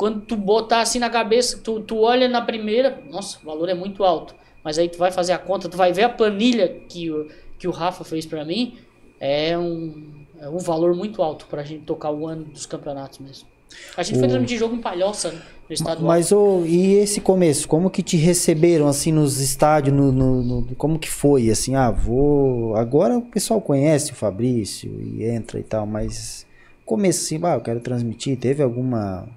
quando 0.00 0.22
tu 0.22 0.34
botar 0.34 0.80
assim 0.80 0.98
na 0.98 1.10
cabeça, 1.10 1.58
tu, 1.62 1.78
tu 1.80 1.98
olha 1.98 2.26
na 2.26 2.40
primeira, 2.40 3.02
nossa, 3.10 3.38
o 3.38 3.44
valor 3.44 3.68
é 3.68 3.74
muito 3.74 4.02
alto. 4.02 4.34
Mas 4.64 4.78
aí 4.78 4.88
tu 4.88 4.96
vai 4.96 5.12
fazer 5.12 5.34
a 5.34 5.38
conta, 5.38 5.68
tu 5.68 5.76
vai 5.76 5.92
ver 5.92 6.04
a 6.04 6.08
planilha 6.08 6.68
que 6.88 7.10
o, 7.10 7.28
que 7.58 7.68
o 7.68 7.70
Rafa 7.70 8.02
fez 8.02 8.24
para 8.24 8.42
mim, 8.42 8.78
é 9.20 9.58
um, 9.58 10.24
é 10.40 10.48
um 10.48 10.56
valor 10.56 10.94
muito 10.94 11.22
alto 11.22 11.46
pra 11.48 11.62
gente 11.64 11.84
tocar 11.84 12.10
o 12.10 12.26
ano 12.26 12.44
dos 12.44 12.64
campeonatos 12.64 13.18
mesmo. 13.18 13.46
A 13.94 14.02
gente 14.02 14.16
o... 14.16 14.20
foi 14.20 14.28
transmitir 14.28 14.58
jogo 14.58 14.74
em 14.74 14.80
Palhoça, 14.80 15.32
né, 15.32 15.42
no 15.68 15.74
estadual. 15.74 16.06
Mas 16.06 16.32
oh, 16.32 16.64
e 16.64 16.94
esse 16.94 17.20
começo, 17.20 17.68
como 17.68 17.90
que 17.90 18.02
te 18.02 18.16
receberam 18.16 18.88
assim 18.88 19.12
nos 19.12 19.38
estádios, 19.38 19.94
no, 19.94 20.10
no, 20.10 20.42
no, 20.62 20.74
como 20.76 20.98
que 20.98 21.10
foi 21.10 21.50
assim, 21.50 21.74
ah, 21.74 21.90
vou, 21.90 22.74
agora 22.74 23.18
o 23.18 23.22
pessoal 23.22 23.60
conhece 23.60 24.12
o 24.12 24.14
Fabrício 24.14 24.98
e 24.98 25.24
entra 25.24 25.60
e 25.60 25.62
tal, 25.62 25.84
mas 25.84 26.46
começo 26.86 27.22
assim, 27.22 27.38
ah, 27.44 27.56
eu 27.56 27.60
quero 27.60 27.80
transmitir, 27.80 28.38
teve 28.38 28.62
alguma 28.62 29.28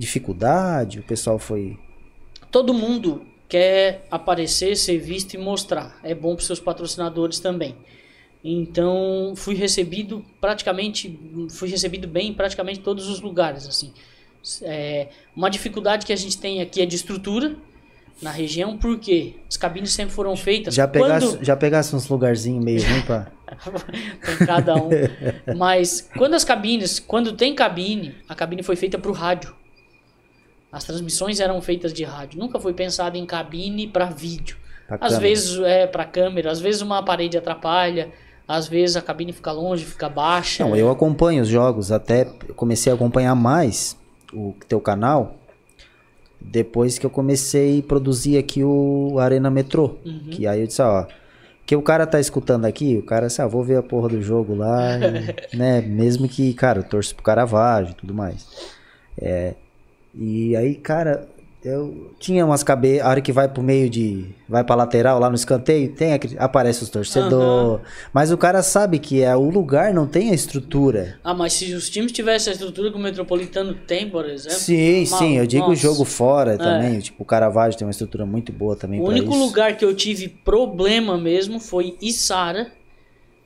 dificuldade? 0.00 0.98
O 0.98 1.02
pessoal 1.02 1.38
foi. 1.38 1.78
Todo 2.50 2.74
mundo 2.74 3.26
quer 3.48 4.06
aparecer, 4.10 4.76
ser 4.76 4.98
visto 4.98 5.34
e 5.34 5.38
mostrar. 5.38 5.98
É 6.02 6.14
bom 6.14 6.34
para 6.34 6.44
seus 6.44 6.58
patrocinadores 6.58 7.38
também. 7.38 7.76
Então 8.42 9.34
fui 9.36 9.54
recebido 9.54 10.24
praticamente, 10.40 11.18
fui 11.50 11.68
recebido 11.68 12.08
bem 12.08 12.28
em 12.28 12.34
praticamente 12.34 12.80
todos 12.80 13.08
os 13.08 13.20
lugares 13.20 13.66
assim. 13.66 13.92
É, 14.62 15.08
uma 15.36 15.50
dificuldade 15.50 16.06
que 16.06 16.12
a 16.12 16.16
gente 16.16 16.38
tem 16.38 16.62
aqui 16.62 16.80
é 16.80 16.86
de 16.86 16.96
estrutura 16.96 17.54
na 18.22 18.30
região, 18.30 18.78
porque 18.78 19.34
as 19.48 19.58
cabines 19.58 19.92
sempre 19.92 20.14
foram 20.14 20.34
feitas. 20.36 20.74
Já 20.74 20.88
pegasse, 20.88 21.26
quando... 21.26 21.44
já 21.44 21.56
pegasse 21.56 21.94
uns 21.94 22.08
lugarzinhos 22.08 22.64
meio 22.64 22.82
ruim 22.82 23.02
para 23.02 23.30
tem 24.24 24.46
cada 24.46 24.76
um. 24.76 24.88
Mas 25.56 26.08
quando 26.16 26.34
as 26.34 26.44
cabines, 26.44 26.98
quando 26.98 27.32
tem 27.32 27.54
cabine, 27.54 28.14
a 28.26 28.34
cabine 28.34 28.62
foi 28.62 28.76
feita 28.76 28.98
para 28.98 29.10
o 29.10 29.14
rádio. 29.14 29.54
As 30.72 30.84
transmissões 30.84 31.40
eram 31.40 31.60
feitas 31.60 31.92
de 31.92 32.04
rádio, 32.04 32.38
nunca 32.38 32.60
foi 32.60 32.72
pensado 32.72 33.16
em 33.16 33.26
cabine 33.26 33.86
para 33.86 34.06
vídeo. 34.06 34.56
Pra 34.86 34.96
às 34.96 35.14
câmera. 35.14 35.20
vezes 35.20 35.58
é 35.60 35.86
para 35.86 36.04
câmera, 36.04 36.50
às 36.50 36.60
vezes 36.60 36.80
uma 36.80 37.02
parede 37.02 37.36
atrapalha, 37.36 38.10
às 38.46 38.66
vezes 38.66 38.96
a 38.96 39.02
cabine 39.02 39.32
fica 39.32 39.52
longe, 39.52 39.84
fica 39.84 40.08
baixa. 40.08 40.64
Não, 40.64 40.76
eu 40.76 40.90
acompanho 40.90 41.42
os 41.42 41.48
jogos, 41.48 41.92
até 41.92 42.24
comecei 42.56 42.92
a 42.92 42.94
acompanhar 42.94 43.34
mais 43.34 43.96
o 44.32 44.54
teu 44.68 44.80
canal 44.80 45.36
depois 46.40 46.98
que 46.98 47.04
eu 47.04 47.10
comecei 47.10 47.80
a 47.80 47.82
produzir 47.82 48.38
aqui 48.38 48.64
o 48.64 49.18
Arena 49.18 49.50
Metrô. 49.50 49.96
Uhum. 50.04 50.30
Que 50.30 50.46
aí 50.46 50.60
eu 50.60 50.66
disse, 50.66 50.80
ó, 50.80 51.06
que 51.66 51.76
o 51.76 51.82
cara 51.82 52.06
tá 52.06 52.18
escutando 52.18 52.64
aqui, 52.64 52.96
o 52.96 53.02
cara 53.02 53.26
assim, 53.26 53.42
ah, 53.42 53.46
vou 53.46 53.62
ver 53.62 53.76
a 53.76 53.82
porra 53.82 54.08
do 54.08 54.22
jogo 54.22 54.54
lá, 54.54 54.96
e, 54.98 55.36
né? 55.56 55.80
Mesmo 55.82 56.28
que, 56.28 56.52
cara, 56.54 56.80
eu 56.80 56.84
torço 56.84 57.14
pro 57.14 57.22
Caravaggio 57.22 57.92
e 57.92 57.94
tudo 57.94 58.14
mais. 58.14 58.46
É, 59.20 59.54
e 60.14 60.56
aí, 60.56 60.74
cara, 60.74 61.28
eu 61.62 62.14
tinha 62.18 62.44
umas 62.44 62.62
cabeças. 62.62 63.06
A 63.06 63.10
hora 63.10 63.20
que 63.20 63.32
vai 63.32 63.46
pro 63.46 63.62
meio 63.62 63.90
de. 63.90 64.24
Vai 64.48 64.64
pra 64.64 64.74
lateral 64.74 65.20
lá 65.20 65.28
no 65.28 65.34
escanteio, 65.34 65.92
tem 65.92 66.14
aquele, 66.14 66.36
aparece 66.38 66.82
os 66.82 66.88
torcedores. 66.88 67.80
Uhum. 67.80 67.80
Mas 68.12 68.32
o 68.32 68.38
cara 68.38 68.62
sabe 68.62 68.98
que 68.98 69.22
é 69.22 69.36
o 69.36 69.50
lugar 69.50 69.92
não 69.92 70.06
tem 70.06 70.30
a 70.30 70.34
estrutura. 70.34 71.18
Ah, 71.22 71.34
mas 71.34 71.52
se 71.52 71.74
os 71.74 71.90
times 71.90 72.12
tivessem 72.12 72.50
a 72.50 72.54
estrutura 72.54 72.90
que 72.90 72.96
o 72.96 73.00
Metropolitano 73.00 73.74
tem, 73.74 74.08
por 74.08 74.24
exemplo. 74.24 74.58
Sim, 74.58 75.06
mal, 75.10 75.18
sim. 75.18 75.36
Eu 75.36 75.46
digo 75.46 75.70
o 75.70 75.76
jogo 75.76 76.04
fora 76.04 76.54
é. 76.54 76.56
também. 76.56 76.98
Tipo, 77.00 77.22
o 77.22 77.26
Caravaggio 77.26 77.78
tem 77.78 77.86
uma 77.86 77.92
estrutura 77.92 78.24
muito 78.24 78.52
boa 78.52 78.74
também. 78.74 78.98
O 78.98 79.04
único 79.04 79.30
isso. 79.30 79.38
lugar 79.38 79.76
que 79.76 79.84
eu 79.84 79.94
tive 79.94 80.28
problema 80.28 81.18
mesmo 81.18 81.60
foi 81.60 81.96
Isara 82.00 82.72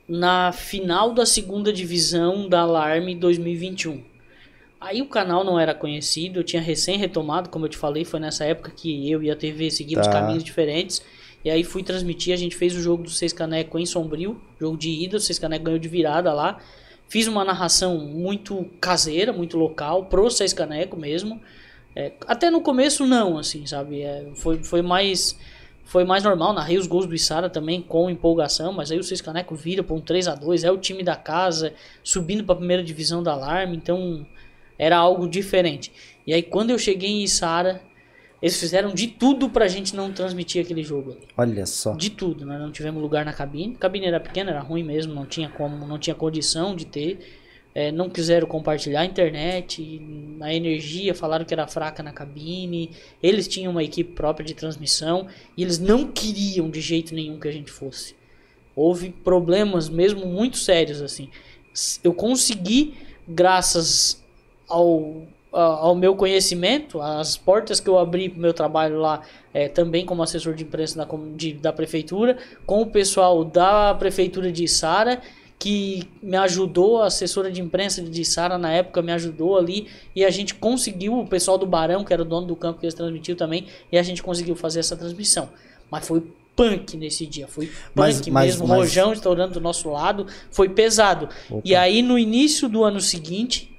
na 0.07 0.51
final 0.51 1.13
da 1.13 1.25
segunda 1.25 1.73
divisão 1.73 2.47
da 2.47 2.61
Alarme 2.61 3.13
2021. 3.13 4.14
Aí 4.79 5.01
o 5.01 5.07
canal 5.07 5.43
não 5.43 5.59
era 5.59 5.73
conhecido, 5.73 6.39
eu 6.39 6.43
tinha 6.43 6.61
recém 6.61 6.97
retomado, 6.97 7.49
como 7.49 7.65
eu 7.65 7.69
te 7.69 7.77
falei, 7.77 8.05
foi 8.05 8.19
nessa 8.19 8.45
época 8.45 8.71
que 8.71 9.09
eu 9.09 9.23
e 9.23 9.31
a 9.31 9.35
TV 9.35 9.71
seguimos 9.71 10.07
tá. 10.07 10.13
caminhos 10.13 10.43
diferentes. 10.43 11.01
E 11.43 11.49
aí 11.49 11.63
fui 11.63 11.83
transmitir, 11.83 12.33
a 12.33 12.37
gente 12.37 12.55
fez 12.55 12.75
o 12.75 12.81
jogo 12.81 13.03
do 13.03 13.09
Seis 13.09 13.31
Caneco 13.31 13.77
em 13.77 13.85
Sombrio, 13.85 14.41
jogo 14.59 14.77
de 14.77 14.89
ida, 14.89 15.17
o 15.17 15.19
Seis 15.19 15.37
Caneco 15.37 15.65
ganhou 15.65 15.79
de 15.79 15.87
virada 15.87 16.33
lá. 16.33 16.59
Fiz 17.07 17.27
uma 17.27 17.45
narração 17.45 17.99
muito 17.99 18.65
caseira, 18.81 19.31
muito 19.31 19.55
local, 19.57 20.05
pro 20.05 20.29
Seis 20.29 20.53
Caneco 20.53 20.97
mesmo. 20.97 21.39
É, 21.95 22.11
até 22.27 22.49
no 22.49 22.61
começo 22.61 23.05
não, 23.05 23.37
assim, 23.37 23.65
sabe? 23.65 24.01
É, 24.01 24.27
foi, 24.35 24.61
foi 24.63 24.81
mais 24.81 25.37
foi 25.85 26.03
mais 26.03 26.23
normal, 26.23 26.51
narrei 26.51 26.79
os 26.79 26.87
gols 26.87 27.05
do 27.05 27.13
Isara 27.13 27.47
também 27.47 27.79
com 27.79 28.09
empolgação, 28.09 28.73
mas 28.73 28.91
aí 28.91 28.97
o 28.97 29.03
Seis 29.03 29.21
Caneco 29.21 29.55
vira 29.55 29.83
para 29.83 29.95
um 29.95 30.01
3 30.01 30.27
a 30.27 30.33
2 30.33 30.63
é 30.63 30.71
o 30.71 30.79
time 30.79 31.03
da 31.03 31.15
casa, 31.15 31.73
subindo 32.03 32.43
para 32.43 32.53
a 32.53 32.57
primeira 32.57 32.83
divisão 32.83 33.21
da 33.21 33.33
Alarme, 33.33 33.77
então 33.77 34.25
era 34.77 34.97
algo 34.97 35.27
diferente. 35.27 35.91
E 36.25 36.33
aí 36.33 36.43
quando 36.43 36.69
eu 36.71 36.79
cheguei 36.79 37.09
em 37.09 37.23
Isara, 37.23 37.81
Eles 38.41 38.59
fizeram 38.59 38.93
de 38.93 39.07
tudo 39.07 39.49
pra 39.49 39.67
gente 39.67 39.95
não 39.95 40.11
transmitir 40.11 40.63
aquele 40.63 40.83
jogo 40.83 41.13
ali. 41.13 41.27
Olha 41.37 41.65
só. 41.65 41.93
De 41.95 42.09
tudo, 42.11 42.45
nós 42.45 42.59
não 42.59 42.71
tivemos 42.71 43.01
lugar 43.01 43.25
na 43.25 43.33
cabine. 43.33 43.73
A 43.75 43.79
cabine 43.79 44.05
era 44.05 44.19
pequena, 44.19 44.51
era 44.51 44.59
ruim 44.59 44.83
mesmo, 44.83 45.13
não 45.13 45.25
tinha 45.25 45.49
como, 45.49 45.87
não 45.87 45.97
tinha 45.97 46.15
condição 46.15 46.75
de 46.75 46.85
ter. 46.85 47.41
É, 47.73 47.91
não 47.91 48.09
quiseram 48.09 48.47
compartilhar 48.47 49.01
a 49.01 49.05
internet, 49.05 49.99
a 50.39 50.53
energia, 50.53 51.13
falaram 51.15 51.43
que 51.43 51.53
era 51.53 51.67
fraca 51.67 52.03
na 52.03 52.13
cabine. 52.13 52.91
Eles 53.21 53.47
tinham 53.47 53.71
uma 53.71 53.83
equipe 53.83 54.13
própria 54.13 54.45
de 54.45 54.53
transmissão 54.53 55.27
e 55.57 55.63
eles 55.63 55.79
não 55.79 56.07
queriam 56.11 56.69
de 56.69 56.79
jeito 56.81 57.15
nenhum 57.15 57.39
que 57.39 57.47
a 57.47 57.51
gente 57.51 57.71
fosse. 57.71 58.15
Houve 58.75 59.09
problemas 59.09 59.89
mesmo 59.89 60.25
muito 60.25 60.57
sérios 60.57 61.01
assim. 61.01 61.29
Eu 62.03 62.13
consegui, 62.13 62.93
graças 63.27 64.23
ao, 64.67 65.23
ao 65.51 65.95
meu 65.95 66.15
conhecimento, 66.15 67.01
as 67.01 67.37
portas 67.37 67.79
que 67.79 67.89
eu 67.89 67.97
abri 67.97 68.29
para 68.29 68.37
o 68.37 68.41
meu 68.41 68.53
trabalho 68.53 68.99
lá, 68.99 69.21
é, 69.53 69.67
também 69.67 70.05
como 70.05 70.21
assessor 70.21 70.53
de 70.53 70.63
imprensa 70.63 70.97
da, 70.97 71.07
de, 71.35 71.53
da 71.53 71.71
prefeitura, 71.71 72.37
com 72.65 72.81
o 72.81 72.85
pessoal 72.85 73.43
da 73.43 73.93
prefeitura 73.95 74.51
de 74.51 74.67
Sara 74.67 75.21
que 75.57 76.03
me 76.21 76.35
ajudou, 76.37 77.01
a 77.01 77.07
assessora 77.07 77.49
de 77.49 77.61
imprensa 77.61 78.01
de 78.01 78.25
Sara 78.25 78.57
na 78.57 78.71
época 78.71 79.01
me 79.01 79.11
ajudou 79.11 79.57
ali 79.57 79.87
e 80.15 80.25
a 80.25 80.29
gente 80.29 80.53
conseguiu, 80.53 81.17
o 81.17 81.25
pessoal 81.25 81.57
do 81.57 81.65
Barão, 81.65 82.03
que 82.03 82.13
era 82.13 82.21
o 82.21 82.25
dono 82.25 82.45
do 82.45 82.55
campo 82.55 82.79
que 82.79 82.85
eles 82.85 82.93
transmitiu 82.93 83.35
também, 83.35 83.65
e 83.91 83.97
a 83.97 84.03
gente 84.03 84.21
conseguiu 84.21 84.55
fazer 84.55 84.81
essa 84.81 84.97
transmissão. 84.97 85.49
Mas 85.89 86.05
foi 86.07 86.21
punk 86.55 86.97
nesse 86.97 87.25
dia, 87.25 87.47
foi 87.47 87.67
punk 87.67 87.77
mas, 87.95 88.27
mas, 88.27 88.45
mesmo, 88.45 88.67
mas... 88.67 88.77
rojão 88.77 89.13
estourando 89.13 89.53
do 89.53 89.61
nosso 89.61 89.89
lado, 89.89 90.27
foi 90.51 90.69
pesado. 90.69 91.29
Opa. 91.49 91.61
E 91.63 91.75
aí 91.75 92.01
no 92.01 92.19
início 92.19 92.67
do 92.67 92.83
ano 92.83 92.99
seguinte, 92.99 93.74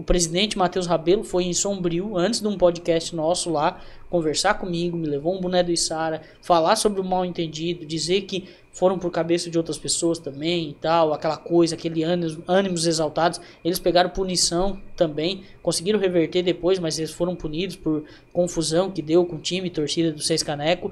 o 0.00 0.02
presidente 0.02 0.56
Matheus 0.56 0.86
Rabelo 0.86 1.22
foi 1.22 1.44
em 1.44 1.52
Sombrio, 1.52 2.16
antes 2.16 2.40
de 2.40 2.48
um 2.48 2.56
podcast 2.56 3.14
nosso 3.14 3.50
lá, 3.50 3.82
conversar 4.08 4.54
comigo, 4.54 4.96
me 4.96 5.06
levou 5.06 5.36
um 5.36 5.40
boné 5.42 5.62
do 5.62 5.70
Isara, 5.70 6.22
falar 6.40 6.76
sobre 6.76 7.02
o 7.02 7.04
mal 7.04 7.22
entendido, 7.22 7.84
dizer 7.84 8.22
que 8.22 8.48
foram 8.72 8.98
por 8.98 9.10
cabeça 9.10 9.50
de 9.50 9.58
outras 9.58 9.76
pessoas 9.76 10.18
também 10.18 10.70
e 10.70 10.72
tal, 10.72 11.12
aquela 11.12 11.36
coisa, 11.36 11.74
aquele 11.74 12.02
ânimos, 12.02 12.86
exaltados. 12.86 13.42
Eles 13.62 13.78
pegaram 13.78 14.08
punição 14.08 14.80
também, 14.96 15.42
conseguiram 15.62 16.00
reverter 16.00 16.42
depois, 16.42 16.78
mas 16.78 16.98
eles 16.98 17.10
foram 17.10 17.36
punidos 17.36 17.76
por 17.76 18.02
confusão 18.32 18.90
que 18.90 19.02
deu 19.02 19.26
com 19.26 19.36
o 19.36 19.38
time 19.38 19.66
e 19.66 19.70
torcida 19.70 20.10
do 20.10 20.22
Seis 20.22 20.42
Caneco. 20.42 20.90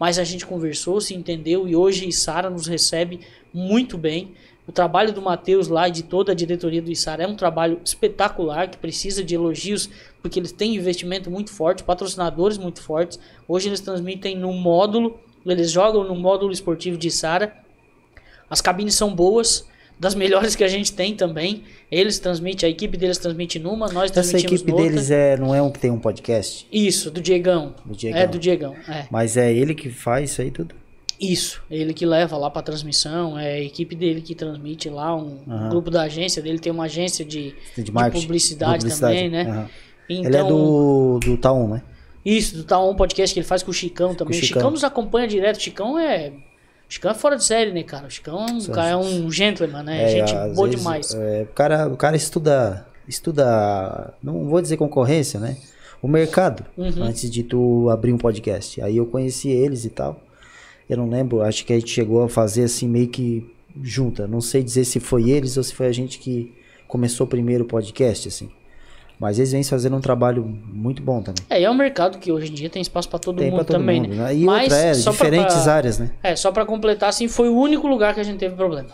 Mas 0.00 0.18
a 0.18 0.24
gente 0.24 0.46
conversou, 0.46 0.98
se 0.98 1.14
entendeu 1.14 1.68
e 1.68 1.76
hoje 1.76 2.10
Sara 2.10 2.48
nos 2.48 2.66
recebe 2.66 3.20
muito 3.52 3.98
bem. 3.98 4.32
O 4.66 4.72
trabalho 4.72 5.12
do 5.12 5.22
Matheus 5.22 5.68
lá 5.68 5.88
e 5.88 5.92
de 5.92 6.02
toda 6.02 6.32
a 6.32 6.34
diretoria 6.34 6.82
do 6.82 6.90
Isara 6.90 7.22
é 7.22 7.26
um 7.26 7.36
trabalho 7.36 7.80
espetacular 7.84 8.68
que 8.68 8.76
precisa 8.76 9.22
de 9.22 9.34
elogios 9.34 9.88
porque 10.20 10.40
eles 10.40 10.50
têm 10.50 10.74
investimento 10.74 11.30
muito 11.30 11.52
forte, 11.52 11.84
patrocinadores 11.84 12.58
muito 12.58 12.82
fortes. 12.82 13.18
Hoje 13.46 13.68
eles 13.68 13.80
transmitem 13.80 14.36
no 14.36 14.52
módulo, 14.52 15.20
eles 15.44 15.70
jogam 15.70 16.02
no 16.02 16.16
módulo 16.16 16.52
esportivo 16.52 16.98
de 16.98 17.06
Isara. 17.08 17.56
As 18.50 18.60
cabines 18.60 18.94
são 18.94 19.14
boas, 19.14 19.66
das 19.98 20.14
melhores 20.14 20.54
que 20.54 20.62
a 20.62 20.68
gente 20.68 20.92
tem 20.92 21.14
também. 21.14 21.64
Eles 21.90 22.18
transmitem, 22.18 22.66
a 22.66 22.70
equipe 22.70 22.96
deles 22.96 23.18
transmite 23.18 23.58
numa, 23.58 23.88
nós 23.88 24.10
transmitimos 24.10 24.52
Essa 24.52 24.64
equipe 24.64 24.72
deles 24.72 25.10
é, 25.10 25.36
não 25.36 25.54
é 25.54 25.62
um 25.62 25.70
que 25.70 25.78
tem 25.78 25.90
um 25.90 25.98
podcast? 25.98 26.66
Isso, 26.70 27.10
do 27.10 27.20
Diegão. 27.20 27.74
Do 27.84 27.96
Diegão. 27.96 28.20
É 28.20 28.26
do 28.26 28.38
Diegão, 28.38 28.76
é. 28.88 29.06
Mas 29.10 29.36
é 29.36 29.52
ele 29.52 29.74
que 29.74 29.88
faz 29.90 30.30
isso 30.30 30.42
aí 30.42 30.50
tudo? 30.50 30.74
Isso, 31.20 31.62
ele 31.70 31.94
que 31.94 32.04
leva 32.04 32.36
lá 32.36 32.50
para 32.50 32.62
transmissão, 32.62 33.38
é 33.38 33.54
a 33.54 33.60
equipe 33.60 33.94
dele 33.94 34.20
que 34.20 34.34
transmite 34.34 34.90
lá, 34.90 35.14
um 35.14 35.38
uhum. 35.46 35.68
grupo 35.70 35.90
da 35.90 36.02
agência 36.02 36.42
dele 36.42 36.58
tem 36.58 36.70
uma 36.70 36.84
agência 36.84 37.24
de, 37.24 37.54
de, 37.76 37.84
de 37.84 37.92
publicidade, 37.92 38.84
publicidade, 38.84 38.98
também, 39.00 39.30
né? 39.30 39.44
Uhum. 39.44 39.68
Então, 40.08 40.24
ele 40.26 40.36
é 40.36 40.44
do, 40.44 41.18
do 41.20 41.36
Taon, 41.38 41.68
né? 41.68 41.82
Isso, 42.24 42.56
do 42.56 42.64
Taon 42.64 42.94
Podcast 42.94 43.32
que 43.32 43.40
ele 43.40 43.46
faz 43.46 43.62
com 43.62 43.70
o 43.70 43.74
Chicão 43.74 44.14
também. 44.14 44.38
O 44.38 44.42
Chicão. 44.42 44.60
Chicão 44.60 44.70
nos 44.70 44.84
acompanha 44.84 45.26
direto, 45.26 45.56
o 45.56 45.60
Chicão 45.60 45.98
é 45.98 46.32
o 46.88 46.92
Chicão 46.92 47.10
é 47.10 47.14
fora 47.14 47.36
de 47.36 47.44
série, 47.44 47.72
né, 47.72 47.82
cara? 47.82 48.06
O 48.06 48.10
Chicão 48.10 48.46
é 48.46 48.52
um, 48.52 48.64
cara, 48.66 48.88
é 48.90 48.96
um 48.96 49.30
gentleman, 49.30 49.82
né? 49.82 50.04
É, 50.04 50.08
Gente 50.08 50.32
boa 50.54 50.68
vezes, 50.68 50.80
demais. 50.80 51.14
É, 51.14 51.42
o, 51.42 51.46
cara, 51.52 51.88
o 51.88 51.96
cara 51.96 52.16
estuda, 52.16 52.86
estuda, 53.08 54.14
não 54.22 54.44
vou 54.44 54.62
dizer 54.62 54.76
concorrência, 54.76 55.40
né? 55.40 55.56
O 56.00 56.06
mercado, 56.06 56.64
uhum. 56.76 57.02
antes 57.02 57.28
de 57.28 57.42
tu 57.42 57.90
abrir 57.90 58.12
um 58.12 58.18
podcast. 58.18 58.80
Aí 58.80 58.98
eu 58.98 59.06
conheci 59.06 59.48
eles 59.48 59.84
e 59.84 59.90
tal. 59.90 60.20
Eu 60.88 60.96
não 60.96 61.08
lembro, 61.08 61.42
acho 61.42 61.64
que 61.64 61.72
a 61.72 61.78
gente 61.78 61.90
chegou 61.90 62.22
a 62.22 62.28
fazer 62.28 62.64
assim 62.64 62.86
meio 62.88 63.08
que 63.08 63.48
junta. 63.82 64.26
Não 64.26 64.40
sei 64.40 64.62
dizer 64.62 64.84
se 64.84 65.00
foi 65.00 65.30
eles 65.30 65.56
ou 65.56 65.62
se 65.62 65.74
foi 65.74 65.86
a 65.86 65.92
gente 65.92 66.18
que 66.18 66.54
começou 66.86 67.26
primeiro 67.26 67.64
o 67.64 67.66
podcast, 67.66 68.28
assim. 68.28 68.50
Mas 69.18 69.38
eles 69.38 69.52
vêm 69.52 69.64
fazendo 69.64 69.96
um 69.96 70.00
trabalho 70.00 70.44
muito 70.44 71.02
bom 71.02 71.22
também. 71.22 71.42
É, 71.48 71.60
e 71.60 71.64
é 71.64 71.70
um 71.70 71.74
mercado 71.74 72.18
que 72.18 72.30
hoje 72.30 72.50
em 72.50 72.54
dia 72.54 72.68
tem 72.68 72.82
espaço 72.82 73.08
para 73.08 73.18
todo 73.18 73.38
tem 73.38 73.50
mundo 73.50 73.64
todo 73.64 73.78
também, 73.78 74.02
mundo, 74.02 74.14
né? 74.14 74.34
E 74.34 74.44
Mas, 74.44 74.64
outra, 74.64 74.78
é, 74.78 74.92
diferentes 74.92 75.62
pra, 75.62 75.72
áreas, 75.72 75.98
né? 75.98 76.10
É, 76.22 76.36
só 76.36 76.52
para 76.52 76.66
completar, 76.66 77.08
assim, 77.08 77.26
foi 77.26 77.48
o 77.48 77.56
único 77.56 77.86
lugar 77.86 78.14
que 78.14 78.20
a 78.20 78.22
gente 78.22 78.38
teve 78.38 78.54
problema. 78.54 78.90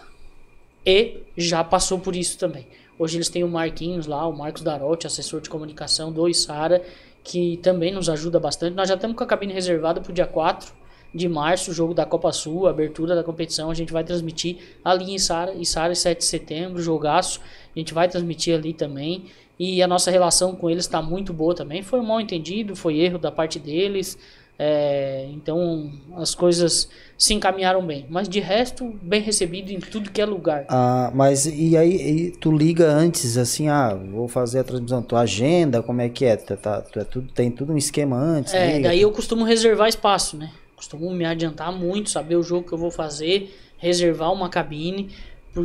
E 0.86 1.18
já 1.36 1.64
passou 1.64 1.98
por 1.98 2.14
isso 2.14 2.38
também. 2.38 2.66
Hoje 2.98 3.16
eles 3.16 3.28
têm 3.28 3.42
o 3.42 3.48
Marquinhos 3.48 4.06
lá, 4.06 4.26
o 4.26 4.32
Marcos 4.32 4.62
Darotti, 4.62 5.08
assessor 5.08 5.40
de 5.40 5.50
comunicação 5.50 6.12
do 6.12 6.28
Isara, 6.28 6.82
que 7.24 7.56
também 7.56 7.92
nos 7.92 8.08
ajuda 8.08 8.38
bastante. 8.38 8.76
Nós 8.76 8.88
já 8.88 8.94
estamos 8.94 9.16
com 9.16 9.24
a 9.24 9.26
cabine 9.26 9.52
reservada 9.52 10.00
para 10.00 10.10
o 10.10 10.14
dia 10.14 10.26
4 10.26 10.72
de 11.14 11.28
março, 11.28 11.70
o 11.70 11.74
jogo 11.74 11.92
da 11.92 12.06
Copa 12.06 12.32
Sul, 12.32 12.66
abertura 12.66 13.14
da 13.14 13.22
competição, 13.22 13.70
a 13.70 13.74
gente 13.74 13.92
vai 13.92 14.02
transmitir 14.02 14.56
ali 14.84 15.12
em 15.12 15.18
Sara, 15.18 15.54
em 15.54 15.64
Sara 15.64 15.94
7 15.94 16.18
de 16.18 16.24
setembro, 16.24 16.82
jogaço, 16.82 17.40
a 17.74 17.78
gente 17.78 17.92
vai 17.92 18.08
transmitir 18.08 18.54
ali 18.54 18.72
também. 18.72 19.26
E 19.58 19.82
a 19.82 19.86
nossa 19.86 20.10
relação 20.10 20.56
com 20.56 20.68
eles 20.68 20.84
está 20.84 21.00
muito 21.00 21.32
boa 21.32 21.54
também. 21.54 21.82
Foi 21.82 22.00
um 22.00 22.04
mal 22.04 22.20
entendido, 22.20 22.74
foi 22.74 22.98
erro 22.98 23.18
da 23.18 23.30
parte 23.30 23.58
deles. 23.58 24.18
É, 24.58 25.28
então 25.32 25.90
as 26.16 26.34
coisas 26.34 26.88
se 27.18 27.34
encaminharam 27.34 27.84
bem. 27.84 28.06
Mas 28.08 28.28
de 28.28 28.40
resto, 28.40 28.92
bem 29.02 29.20
recebido 29.20 29.70
em 29.70 29.80
tudo 29.80 30.10
que 30.10 30.20
é 30.20 30.26
lugar. 30.26 30.66
Ah, 30.68 31.10
mas 31.14 31.46
e 31.46 31.76
aí 31.76 31.94
e 31.94 32.30
tu 32.32 32.50
liga 32.50 32.88
antes, 32.90 33.36
assim, 33.36 33.68
ah, 33.68 33.94
vou 33.94 34.28
fazer 34.28 34.60
a 34.60 34.64
transmissão, 34.64 35.02
tua 35.02 35.20
agenda, 35.20 35.82
como 35.82 36.00
é 36.00 36.08
que 36.08 36.24
é? 36.24 36.36
Tu, 36.36 36.56
tá, 36.56 36.80
tu 36.80 36.98
é 36.98 37.04
tudo, 37.04 37.32
tem 37.32 37.50
tudo 37.50 37.72
um 37.72 37.76
esquema 37.76 38.16
antes? 38.16 38.54
É, 38.54 38.76
liga. 38.76 38.88
daí 38.88 39.00
eu 39.00 39.10
costumo 39.12 39.44
reservar 39.44 39.88
espaço, 39.88 40.36
né? 40.36 40.50
Costumo 40.82 41.12
me 41.12 41.24
adiantar 41.24 41.70
muito, 41.70 42.10
saber 42.10 42.34
o 42.34 42.42
jogo 42.42 42.66
que 42.66 42.74
eu 42.74 42.78
vou 42.78 42.90
fazer, 42.90 43.56
reservar 43.78 44.32
uma 44.32 44.48
cabine. 44.48 45.10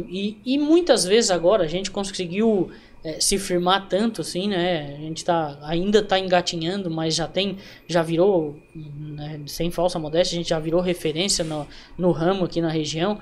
E, 0.08 0.38
e 0.45 0.60
muitas 0.60 1.06
vezes 1.06 1.32
agora 1.32 1.63
a 1.63 1.67
gente 1.67 1.89
conseguiu 1.89 2.69
é, 3.03 3.19
se 3.19 3.39
firmar 3.39 3.88
tanto 3.89 4.21
assim, 4.21 4.47
né? 4.47 4.95
A 4.95 5.01
gente 5.01 5.25
tá, 5.25 5.58
ainda 5.63 5.99
está 5.99 6.19
engatinhando, 6.19 6.91
mas 6.91 7.15
já 7.15 7.27
tem, 7.27 7.58
já 7.88 8.03
virou, 8.03 8.60
né, 8.75 9.41
sem 9.47 9.71
falsa 9.71 9.97
modéstia, 9.97 10.36
a 10.36 10.38
gente 10.38 10.49
já 10.49 10.60
virou 10.60 10.82
referência 10.82 11.43
no, 11.43 11.67
no 11.97 12.12
ramo 12.12 12.45
aqui 12.45 12.62
na 12.62 12.69
região. 12.69 13.19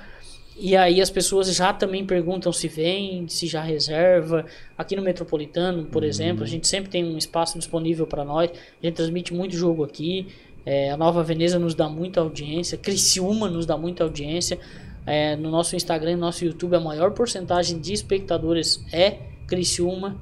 E 0.58 0.76
aí 0.76 1.00
as 1.00 1.10
pessoas 1.10 1.54
já 1.56 1.72
também 1.72 2.06
perguntam 2.06 2.52
se 2.52 2.68
vem, 2.68 3.26
se 3.30 3.48
já 3.48 3.62
reserva. 3.62 4.46
Aqui 4.78 4.98
no 4.98 5.02
Metropolitano, 5.02 5.86
por 5.86 6.04
uhum. 6.04 6.10
exemplo, 6.10 6.44
a 6.44 6.48
gente 6.48 6.68
sempre 6.68 6.90
tem 6.90 7.06
um 7.06 7.18
espaço 7.18 7.58
disponível 7.58 8.06
para 8.06 8.26
nós. 8.26 8.52
A 8.52 8.86
gente 8.86 8.96
transmite 8.96 9.34
muito 9.34 9.56
jogo 9.56 9.84
aqui. 9.84 10.28
É, 10.66 10.90
a 10.90 10.98
Nova 10.98 11.22
Veneza 11.22 11.60
nos 11.60 11.76
dá 11.76 11.88
muita 11.88 12.20
audiência, 12.22 12.78
Criciúma 12.78 13.48
nos 13.48 13.66
dá 13.66 13.78
muita 13.78 14.04
audiência. 14.04 14.60
É, 15.06 15.36
no 15.36 15.52
nosso 15.52 15.76
Instagram 15.76 16.14
no 16.14 16.22
nosso 16.22 16.44
YouTube, 16.44 16.76
a 16.76 16.80
maior 16.80 17.12
porcentagem 17.12 17.80
de 17.80 17.94
espectadores 17.94 18.84
é 18.92 19.20
Criciúma. 19.46 20.20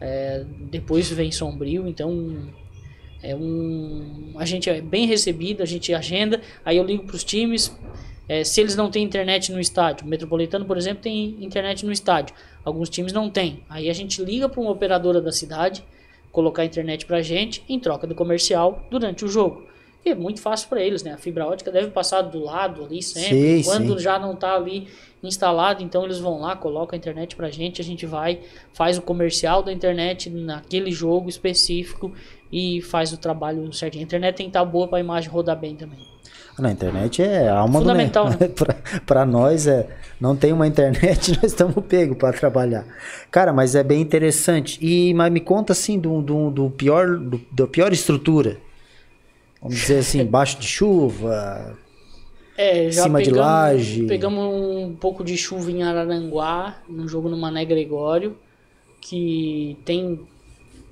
É, 0.00 0.44
depois 0.70 1.10
vem 1.10 1.30
Sombrio, 1.30 1.86
então 1.86 2.48
é 3.22 3.36
um, 3.36 4.32
a 4.36 4.44
gente 4.44 4.68
é 4.68 4.80
bem 4.80 5.06
recebido, 5.06 5.62
a 5.62 5.66
gente 5.66 5.92
agenda. 5.94 6.40
Aí 6.64 6.76
eu 6.78 6.84
ligo 6.84 7.04
para 7.04 7.14
os 7.14 7.22
times. 7.22 7.76
É, 8.28 8.42
se 8.42 8.60
eles 8.60 8.74
não 8.74 8.90
têm 8.90 9.04
internet 9.04 9.52
no 9.52 9.60
estádio, 9.60 10.06
Metropolitano, 10.06 10.64
por 10.64 10.78
exemplo, 10.78 11.02
tem 11.02 11.36
internet 11.40 11.84
no 11.84 11.92
estádio. 11.92 12.34
Alguns 12.64 12.88
times 12.88 13.12
não 13.12 13.28
têm. 13.28 13.62
Aí 13.68 13.90
a 13.90 13.92
gente 13.92 14.24
liga 14.24 14.48
para 14.48 14.60
uma 14.60 14.70
operadora 14.70 15.20
da 15.20 15.30
cidade, 15.30 15.84
colocar 16.30 16.64
internet 16.64 17.04
para 17.04 17.20
gente 17.20 17.62
em 17.68 17.78
troca 17.78 18.06
do 18.06 18.14
comercial 18.14 18.86
durante 18.90 19.24
o 19.24 19.28
jogo. 19.28 19.71
E 20.04 20.10
é 20.10 20.14
muito 20.14 20.40
fácil 20.40 20.68
para 20.68 20.82
eles, 20.82 21.02
né? 21.02 21.12
A 21.12 21.16
fibra 21.16 21.46
ótica 21.46 21.70
deve 21.70 21.88
passar 21.88 22.22
do 22.22 22.42
lado 22.42 22.84
ali 22.84 23.00
sempre. 23.02 23.62
Sim, 23.62 23.70
Quando 23.70 23.92
sim. 23.96 23.98
já 23.98 24.18
não 24.18 24.32
está 24.32 24.56
ali 24.56 24.88
instalado, 25.22 25.82
então 25.82 26.04
eles 26.04 26.18
vão 26.18 26.40
lá, 26.40 26.56
colocam 26.56 26.96
a 26.96 26.98
internet 26.98 27.36
pra 27.36 27.48
gente, 27.48 27.80
a 27.80 27.84
gente 27.84 28.04
vai, 28.04 28.40
faz 28.72 28.98
o 28.98 29.02
comercial 29.02 29.62
da 29.62 29.72
internet 29.72 30.28
naquele 30.28 30.90
jogo 30.90 31.28
específico 31.28 32.12
e 32.50 32.82
faz 32.82 33.12
o 33.12 33.16
trabalho 33.16 33.72
certinho. 33.72 34.02
A 34.02 34.06
internet 34.06 34.34
tem 34.34 34.46
que 34.46 34.50
estar 34.50 34.64
tá 34.64 34.66
boa 34.66 34.88
para 34.88 34.98
a 34.98 35.00
imagem 35.00 35.30
rodar 35.30 35.56
bem 35.56 35.76
também. 35.76 36.00
Na 36.58 36.70
internet 36.70 37.22
é 37.22 37.48
a 37.48 37.60
alma 37.60 37.78
Fundamental, 37.78 38.28
do 38.28 38.38
né? 38.40 38.50
para 39.06 39.24
nós 39.24 39.66
é 39.66 39.88
não 40.20 40.36
tem 40.36 40.52
uma 40.52 40.66
internet, 40.66 41.32
nós 41.40 41.44
estamos 41.44 41.82
pego 41.86 42.16
para 42.16 42.36
trabalhar. 42.36 42.84
Cara, 43.30 43.52
mas 43.52 43.74
é 43.74 43.82
bem 43.82 44.00
interessante. 44.00 44.78
E 44.84 45.14
mas 45.14 45.32
me 45.32 45.40
conta 45.40 45.72
assim 45.72 45.98
do, 45.98 46.20
do, 46.20 46.50
do 46.50 46.70
pior 46.70 47.16
do, 47.16 47.40
da 47.52 47.66
pior 47.66 47.92
estrutura 47.92 48.58
Vamos 49.62 49.78
dizer 49.78 49.98
assim, 49.98 50.24
baixo 50.24 50.58
de 50.58 50.66
chuva, 50.66 51.78
é, 52.56 52.90
já 52.90 53.04
cima 53.04 53.18
pegamos, 53.20 53.38
de 53.38 53.40
laje. 53.40 54.06
Pegamos 54.06 54.54
um 54.54 54.96
pouco 54.96 55.22
de 55.22 55.36
chuva 55.36 55.70
em 55.70 55.84
Araranguá, 55.84 56.78
num 56.88 57.06
jogo 57.06 57.28
no 57.28 57.36
Mané 57.36 57.64
Gregório, 57.64 58.36
que 59.00 59.76
tem 59.84 60.20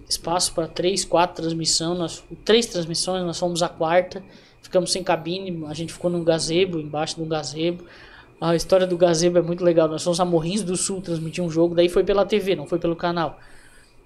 espaço 0.09 0.55
para 0.55 0.69
três, 0.69 1.05
quatro 1.05 1.43
transmissões, 1.43 1.99
nós, 1.99 2.25
três 2.45 2.67
transmissões, 2.67 3.25
nós 3.25 3.39
fomos 3.39 3.61
a 3.61 3.69
quarta, 3.69 4.23
ficamos 4.63 4.93
sem 4.93 5.03
cabine, 5.03 5.65
a 5.67 5.75
gente 5.75 5.93
ficou 5.93 6.09
num 6.09 6.23
gazebo, 6.23 6.79
embaixo 6.79 7.17
de 7.17 7.23
um 7.23 7.29
gazebo. 7.29 7.85
A 8.41 8.55
história 8.55 8.87
do 8.87 8.97
gazebo 8.97 9.39
é 9.39 9.43
muito 9.43 9.63
legal. 9.63 9.87
Nós 9.89 10.03
fomos 10.03 10.19
a 10.19 10.25
Morrinhos 10.25 10.63
do 10.63 10.77
Sul 10.77 11.03
transmitir 11.03 11.45
um 11.45 11.51
jogo, 11.51 11.75
daí 11.75 11.89
foi 11.89 12.05
pela 12.05 12.25
TV, 12.25 12.57
não 12.57 12.67
foi 12.67 12.79
pelo 12.79 12.97
canal. 12.97 13.39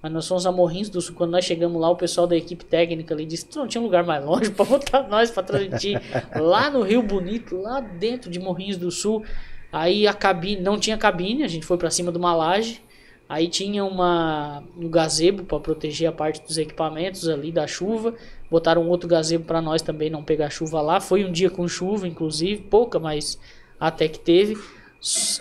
Mas 0.05 0.13
nós 0.13 0.29
fomos 0.29 0.45
a 0.45 0.53
Morrinhos 0.53 0.91
do 0.91 1.01
Sul. 1.01 1.15
Quando 1.15 1.31
nós 1.31 1.47
chegamos 1.47 1.81
lá, 1.81 1.89
o 1.89 1.97
pessoal 1.97 2.27
da 2.27 2.37
equipe 2.37 2.63
técnica 2.63 3.15
ali 3.15 3.25
disse: 3.25 3.47
não 3.57 3.67
tinha 3.67 3.81
um 3.81 3.85
lugar 3.85 4.05
mais 4.05 4.23
longe 4.23 4.51
para 4.53 4.67
botar 4.67 5.09
nós 5.09 5.31
para 5.31 5.43
transmitir. 5.43 5.99
lá 6.37 6.69
no 6.69 6.83
Rio 6.83 7.03
Bonito, 7.03 7.57
lá 7.57 7.81
dentro 7.81 8.31
de 8.31 8.39
Morrinhos 8.39 8.77
do 8.77 8.91
Sul. 8.91 9.25
Aí 9.73 10.07
a 10.07 10.13
cabine, 10.13 10.61
não 10.61 10.79
tinha 10.79 10.99
cabine, 10.99 11.43
a 11.43 11.49
gente 11.49 11.65
foi 11.65 11.79
para 11.79 11.91
cima 11.91 12.13
de 12.13 12.19
uma 12.19 12.37
laje. 12.37 12.83
Aí 13.27 13.49
tinha 13.49 13.83
uma, 13.83 14.63
um 14.77 14.91
gazebo 14.91 15.43
para 15.45 15.59
proteger 15.59 16.07
a 16.07 16.13
parte 16.13 16.47
dos 16.47 16.59
equipamentos 16.59 17.27
ali 17.27 17.51
da 17.51 17.67
chuva. 17.67 18.13
Botaram 18.51 18.87
outro 18.87 19.09
gazebo 19.09 19.45
para 19.45 19.63
nós 19.63 19.81
também 19.81 20.11
não 20.11 20.23
pegar 20.23 20.51
chuva 20.51 20.83
lá. 20.83 21.01
Foi 21.01 21.25
um 21.25 21.33
dia 21.33 21.49
com 21.49 21.67
chuva, 21.67 22.07
inclusive, 22.07 22.61
pouca, 22.65 22.99
mas 22.99 23.39
até 23.81 24.07
que 24.07 24.19
teve. 24.19 24.55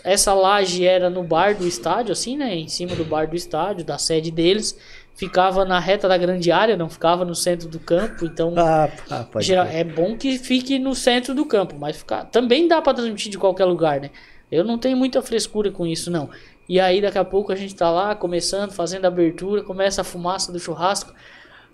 Essa 0.03 0.34
laje 0.34 0.86
era 0.86 1.09
no 1.09 1.24
bar 1.24 1.55
do 1.55 1.66
estádio, 1.66 2.11
assim, 2.11 2.36
né? 2.36 2.53
Em 2.55 2.68
cima 2.68 2.95
do 2.95 3.05
bar 3.05 3.28
do 3.28 3.36
estádio, 3.36 3.86
da 3.86 3.97
sede 3.97 4.30
deles. 4.30 4.78
Ficava 5.16 5.64
na 5.64 5.80
reta 5.80 6.07
da 6.07 6.18
grande 6.18 6.51
área, 6.51 6.76
não 6.76 6.89
ficava 6.89 7.24
no 7.24 7.36
centro 7.36 7.70
do 7.70 7.80
campo. 7.80 8.26
Então, 8.26 8.53
Ah, 8.57 8.89
ah, 9.09 9.26
geral, 9.39 9.66
é 9.68 9.84
bom 9.84 10.18
que 10.18 10.38
fique 10.39 10.80
no 10.80 10.95
centro 10.95 11.36
do 11.36 11.45
campo, 11.45 11.76
mas 11.80 11.97
ficar, 11.97 12.26
também 12.26 12.68
dá 12.68 12.82
para 12.82 12.95
transmitir 12.95 13.32
de 13.32 13.38
qualquer 13.38 13.66
lugar, 13.66 14.01
né? 14.01 14.09
Eu 14.51 14.64
não 14.64 14.78
tenho 14.78 14.97
muita 14.97 15.22
frescura 15.22 15.72
com 15.72 15.86
isso, 15.86 16.11
não. 16.11 16.30
E 16.68 16.80
aí, 16.80 17.01
daqui 17.01 17.18
a 17.18 17.26
pouco, 17.26 17.51
a 17.51 17.55
gente 17.55 17.76
tá 17.76 17.89
lá, 17.89 18.16
começando, 18.16 18.72
fazendo 18.72 19.05
a 19.05 19.07
abertura, 19.07 19.61
começa 19.64 20.01
a 20.01 20.03
fumaça 20.03 20.51
do 20.51 20.59
churrasco, 20.59 21.14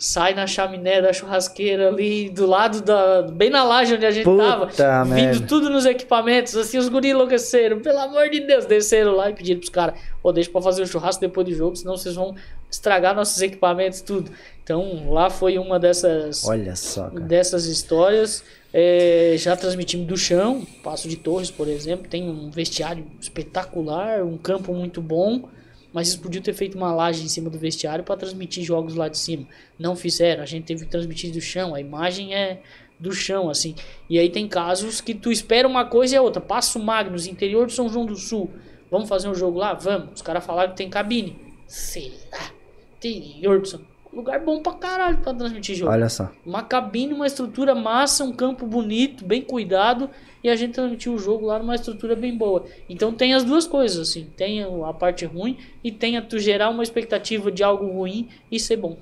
sai 0.02 0.34
na 0.34 0.48
chaminé 0.48 1.02
da 1.02 1.12
churrasqueira 1.12 1.90
ali, 1.90 2.30
do 2.30 2.46
lado 2.46 2.82
da. 2.82 3.22
bem 3.24 3.50
na 3.50 3.66
laje 3.66 3.96
onde 3.96 4.06
a 4.06 4.12
gente 4.12 4.24
Puta 4.24 4.68
tava, 4.78 5.06
merda. 5.06 5.34
vindo 5.40 5.46
tudo 5.48 5.70
nos 5.70 5.86
equipamentos, 5.86 6.56
assim, 6.56 6.78
os 6.78 6.88
guris 6.88 7.12
enlouqueceram, 7.12 7.82
pelo 7.82 8.00
amor 8.00 8.30
de 8.30 8.40
Deus, 8.40 8.66
desceram 8.66 9.12
lá 9.14 9.30
e 9.30 9.34
pediram 9.34 9.60
pros 9.60 9.70
caras, 9.70 10.00
ô, 10.24 10.32
deixa 10.32 10.50
pra 10.50 10.62
fazer 10.62 10.84
o 10.84 10.88
churrasco 10.88 11.20
depois 11.20 11.46
do 11.46 11.54
jogo, 11.54 11.76
senão 11.76 11.98
vocês 11.98 12.16
vão 12.16 12.34
estragar 12.72 13.14
nossos 13.14 13.42
equipamentos, 13.42 14.00
tudo. 14.00 14.32
Então, 14.64 15.12
lá 15.12 15.30
foi 15.30 15.58
uma 15.58 15.78
dessas 15.78 16.48
Olha 16.48 16.76
só, 16.78 17.10
cara. 17.10 17.20
dessas 17.20 17.66
histórias. 17.66 18.42
É, 18.72 19.34
já 19.38 19.58
transmitimos 19.58 20.06
do 20.06 20.16
chão, 20.16 20.66
Passo 20.84 21.10
de 21.10 21.16
Torres, 21.18 21.50
por 21.52 21.68
exemplo, 21.68 22.08
tem 22.08 22.30
um 22.30 22.50
vestiário 22.52 23.04
espetacular, 23.20 24.24
um 24.24 24.38
campo 24.38 24.74
muito 24.74 25.02
bom, 25.02 25.50
mas 25.94 26.10
eles 26.10 26.20
podiam 26.22 26.42
ter 26.42 26.54
feito 26.54 26.78
uma 26.78 26.94
laje 26.94 27.24
em 27.24 27.28
cima 27.28 27.50
do 27.50 27.58
vestiário 27.58 28.04
para 28.04 28.18
transmitir 28.18 28.64
jogos 28.64 28.96
lá 28.96 29.08
de 29.08 29.18
cima. 29.18 29.46
Não 29.78 29.96
fizeram, 29.96 30.44
a 30.44 30.46
gente 30.46 30.66
teve 30.66 30.86
que 30.86 30.92
transmitir 30.92 31.32
do 31.32 31.42
chão, 31.42 31.74
a 31.74 31.82
imagem 31.82 32.34
é 32.34 32.62
do 33.00 33.14
chão, 33.14 33.50
assim. 33.50 33.76
E 34.10 34.20
aí 34.20 34.30
tem 34.30 34.48
casos 34.48 35.02
que 35.02 35.14
tu 35.14 35.32
espera 35.32 35.68
uma 35.68 35.86
coisa 35.86 36.16
e 36.16 36.18
a 36.18 36.22
outra. 36.22 36.42
Passo 36.42 36.80
Magnus, 36.80 37.28
interior 37.28 37.66
de 37.68 37.74
São 37.74 37.88
João 37.88 38.06
do 38.06 38.16
Sul. 38.16 38.52
Vamos 38.92 39.08
fazer 39.08 39.30
um 39.30 39.36
jogo 39.36 39.58
lá? 39.58 39.74
Vamos. 39.74 40.10
Os 40.16 40.22
caras 40.22 40.46
falaram 40.46 40.72
que 40.72 40.78
tem 40.78 40.90
cabine. 40.90 41.38
Será? 41.66 42.52
Interior 42.98 43.62
de 43.62 43.70
São 43.70 43.82
Lugar 44.12 44.44
bom 44.44 44.62
pra 44.62 44.74
caralho 44.74 45.20
pra 45.20 45.34
transmitir 45.34 45.76
jogo. 45.76 45.92
Olha 45.92 46.10
só. 46.10 46.32
Uma 46.44 46.64
cabine, 46.64 47.14
uma 47.14 47.28
estrutura 47.28 47.76
massa, 47.76 48.24
um 48.24 48.34
campo 48.34 48.66
bonito, 48.66 49.24
bem 49.24 49.42
cuidado. 49.42 50.10
E 50.44 50.50
a 50.50 50.56
gente 50.56 50.74
transmitiu 50.74 51.14
o 51.14 51.20
jogo 51.20 51.46
lá 51.46 51.60
numa 51.60 51.76
estrutura 51.76 52.16
bem 52.16 52.38
boa. 52.38 52.66
Então 52.90 53.14
tem 53.14 53.34
as 53.34 53.44
duas 53.44 53.68
coisas, 53.68 54.10
assim. 54.10 54.28
Tem 54.38 54.64
a 54.64 54.94
parte 54.94 55.26
ruim 55.26 55.58
e 55.84 55.92
tem 55.92 56.18
a 56.18 56.22
tu 56.22 56.40
gerar 56.40 56.70
uma 56.70 56.84
expectativa 56.84 57.52
de 57.52 57.64
algo 57.64 57.86
ruim 57.86 58.30
e 58.52 58.60
ser 58.60 58.78
bom. 58.78 58.98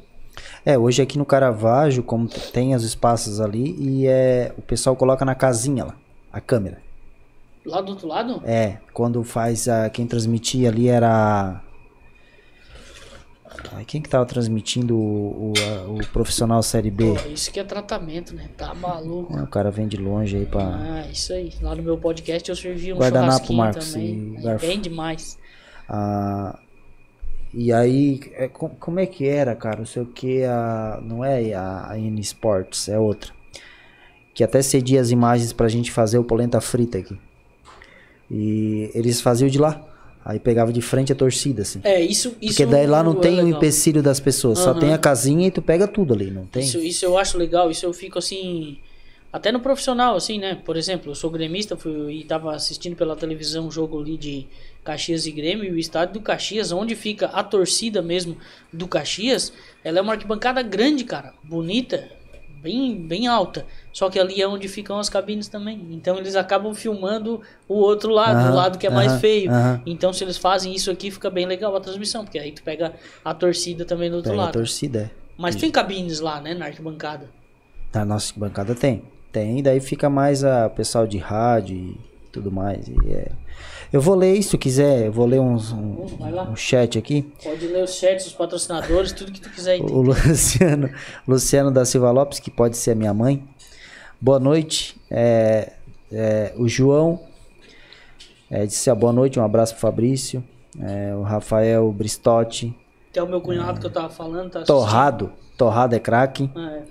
É, 0.66 0.78
hoje 0.78 1.02
aqui 1.02 1.18
no 1.18 1.26
Caravaggio, 1.26 2.04
como 2.04 2.28
tem 2.28 2.76
os 2.76 2.84
espaços 2.84 3.40
ali, 3.40 3.76
e 3.80 4.08
é, 4.08 4.54
o 4.58 4.62
pessoal 4.62 4.96
coloca 4.96 5.26
na 5.26 5.34
casinha 5.34 5.84
lá, 5.84 5.96
a 6.32 6.40
câmera. 6.40 6.82
Lá 7.66 7.82
do 7.82 7.92
outro 7.92 8.08
lado? 8.08 8.42
É, 8.46 8.78
quando 8.94 9.22
faz 9.24 9.68
a. 9.68 9.90
Quem 9.90 10.08
transmitia 10.08 10.70
ali 10.70 10.88
era. 10.88 11.62
Ai, 13.74 13.86
Quem 13.86 14.02
que 14.02 14.10
tava 14.10 14.26
transmitindo 14.26 14.96
o, 14.98 15.52
o, 15.52 15.54
a- 15.58 15.92
o 15.92 16.08
profissional 16.08 16.62
Série 16.64 16.92
B? 16.92 17.14
Pô, 17.16 17.30
isso 17.30 17.52
que 17.52 17.60
é 17.60 17.64
tratamento, 17.64 18.36
né? 18.36 18.50
Tá 18.58 18.74
maluco. 18.74 19.36
É, 19.38 19.42
o 19.44 19.48
cara 19.48 19.72
vem 19.72 19.88
de 19.88 19.98
longe 19.98 20.36
aí 20.38 20.46
pra. 20.46 20.64
Ah, 20.64 21.08
isso 21.12 21.34
aí. 21.34 21.54
Lá 21.62 21.76
no 21.76 21.84
meu 21.84 21.98
podcast 21.98 22.50
eu 22.50 22.56
servi 22.56 22.92
um 22.94 22.98
Guardanapo, 22.98 23.54
Marcos, 23.54 23.94
também. 23.94 24.36
e 24.38 24.42
garfo. 24.42 24.66
Bem 24.68 24.80
demais. 24.82 25.38
Ah, 25.90 26.60
e 27.54 27.72
aí, 27.72 28.20
é, 28.34 28.48
co- 28.48 28.70
como 28.80 29.00
é 29.00 29.06
que 29.06 29.26
era, 29.28 29.56
cara? 29.56 29.78
Não 29.78 29.86
sei 29.86 30.02
o 30.02 30.06
que, 30.06 30.44
a, 30.44 31.00
não 31.02 31.24
é 31.24 31.54
a, 31.54 31.92
a 31.92 31.98
N 32.00 32.20
Sports, 32.22 32.90
é 32.90 33.00
outra. 33.00 33.32
Que 34.34 34.44
até 34.44 34.62
cedia 34.62 35.02
as 35.02 35.10
imagens 35.10 35.52
pra 35.54 35.68
gente 35.68 35.92
fazer 35.92 36.18
o 36.20 36.24
polenta 36.24 36.60
frita 36.62 36.98
aqui. 37.00 37.18
E 38.30 38.92
eles 38.94 39.22
faziam 39.22 39.50
de 39.50 39.58
lá. 39.58 39.82
Aí 40.28 40.42
pegava 40.42 40.74
de 40.74 40.82
frente 40.82 41.10
a 41.14 41.16
torcida, 41.16 41.62
assim. 41.62 41.80
É, 41.86 42.02
isso. 42.02 42.36
isso 42.42 42.58
Porque 42.58 42.66
daí 42.66 42.86
lá 42.86 43.02
não 43.02 43.14
é 43.14 43.22
tem 43.22 43.42
o 43.42 43.48
empecilho 43.48 44.04
das 44.04 44.20
pessoas, 44.20 44.60
só 44.60 44.72
Aham. 44.72 44.80
tem 44.82 44.94
a 44.94 44.98
casinha 44.98 45.48
e 45.48 45.52
tu 45.52 45.62
pega 45.62 45.88
tudo 45.88 46.14
ali, 46.14 46.30
não 46.30 46.46
tem? 46.46 46.64
Isso, 46.64 46.80
isso 46.80 47.06
eu 47.06 47.18
acho 47.18 47.38
legal, 47.38 47.72
isso 47.72 47.86
eu 47.86 47.94
fico 47.94 48.20
assim. 48.20 48.78
Até 49.32 49.54
no 49.54 49.62
profissional, 49.62 50.18
assim, 50.18 50.38
né? 50.38 50.56
Por 50.66 50.76
exemplo, 50.76 51.12
eu 51.12 51.16
sou 51.16 51.32
gremista 51.32 51.78
fui, 51.78 52.12
e 52.12 52.24
tava 52.26 52.54
assistindo 52.54 52.94
pela 52.98 53.16
televisão 53.16 53.68
um 53.68 53.72
jogo 53.72 54.02
ali 54.02 54.18
de 54.18 54.46
Caxias 54.84 55.26
e 55.26 55.32
Grêmio, 55.32 55.64
e 55.64 55.72
o 55.72 55.80
estádio 55.80 56.16
do 56.16 56.20
Caxias, 56.20 56.74
onde 56.74 56.94
fica 56.94 57.28
a 57.28 57.42
torcida 57.42 58.02
mesmo 58.02 58.36
do 58.74 58.86
Caxias, 58.86 59.54
ela 59.82 60.00
é 60.00 60.02
uma 60.02 60.12
arquibancada 60.12 60.62
grande, 60.62 61.06
cara, 61.06 61.34
bonita, 61.42 62.06
bem, 62.62 62.98
bem 62.98 63.28
alta. 63.28 63.66
Só 63.98 64.12
que 64.12 64.20
ali 64.20 64.40
é 64.40 64.48
onde 64.48 64.68
ficam 64.68 65.00
as 65.00 65.10
cabines 65.10 65.48
também. 65.48 65.88
Então 65.90 66.20
eles 66.20 66.36
acabam 66.36 66.72
filmando 66.76 67.42
o 67.68 67.78
outro 67.78 68.12
lado, 68.12 68.38
Aham, 68.38 68.52
o 68.52 68.56
lado 68.56 68.78
que 68.78 68.86
é 68.86 68.92
mais 68.92 69.12
aham, 69.14 69.20
feio. 69.20 69.50
aham. 69.50 69.82
Então 69.88 70.14
se 70.14 70.24
eles 70.24 70.38
fazem 70.38 70.72
isso 70.72 70.92
aqui, 70.92 71.10
fica 71.10 71.32
bem 71.32 71.48
legal 71.48 71.76
a 71.76 71.80
transmissão, 71.80 72.24
porque 72.24 72.38
aí 72.38 72.52
tu 72.52 72.62
pega 72.62 72.94
a 73.26 73.34
torcida 73.34 73.86
também 73.86 74.12
do 74.12 74.18
outro 74.18 74.30
Pega 74.30 74.42
a 74.44 74.46
lado. 74.46 74.54
torcida, 74.54 75.00
é. 75.00 75.10
Mas 75.36 75.56
tem 75.56 75.72
cabines 75.72 76.20
lá, 76.20 76.40
né, 76.40 76.54
na 76.54 76.66
arquibancada. 76.66 77.28
Na 77.92 78.06
nossa 78.06 78.32
bancada 78.38 78.76
tem. 78.76 79.02
Tem, 79.32 79.64
daí 79.64 79.80
fica 79.80 80.12
mais 80.12 80.44
a 80.44 80.70
pessoal 80.70 81.08
de 81.08 81.18
rádio 81.18 81.76
e 81.76 81.98
tudo 82.32 82.52
mais. 82.52 82.88
E 82.88 82.94
é. 83.12 83.32
Eu 83.92 84.00
vou 84.00 84.14
ler 84.14 84.36
isso, 84.36 84.52
se 84.52 84.58
quiser, 84.60 85.08
eu 85.08 85.12
vou 85.12 85.26
ler 85.26 85.40
uns, 85.40 85.72
um, 85.72 86.06
um 86.52 86.56
chat 86.56 87.00
aqui. 87.00 87.24
Pode 87.44 87.66
ler 87.66 87.84
os 87.84 87.96
chats, 87.96 88.28
os 88.28 88.34
patrocinadores, 88.34 89.12
tudo 89.12 89.32
que 89.32 89.42
tu 89.42 89.50
quiser 89.50 89.72
aí. 89.72 89.82
O 89.82 90.02
Luciano, 90.02 90.90
Luciano 91.28 91.72
da 91.72 91.84
Silva 91.84 92.12
Lopes, 92.12 92.40
que 92.40 92.52
pode 92.52 92.78
ser 92.78 92.92
a 92.92 92.96
minha 92.96 93.14
mãe. 93.14 93.44
Boa 94.20 94.40
noite. 94.40 95.00
É, 95.12 95.74
é, 96.12 96.54
o 96.58 96.68
João 96.68 97.22
é, 98.50 98.66
disse 98.66 98.90
a 98.90 98.96
boa 98.96 99.14
noite, 99.14 99.40
um 99.40 99.44
abraço 99.44 99.74
pro 99.74 99.82
Fabrício. 99.82 100.44
É, 100.80 101.14
o 101.16 101.22
Rafael 101.22 101.92
Bristotti. 101.92 102.76
Até 103.12 103.22
o 103.22 103.28
meu 103.28 103.42
cunhado 103.42 103.80
que 103.80 103.86
eu 103.86 103.92
tava 103.92 104.10
falando, 104.10 104.52
tá. 104.52 104.64
Torrado. 104.64 105.32
Torrado 105.56 105.96
é 105.96 106.00
craque. 106.00 106.50
É. 106.56 106.82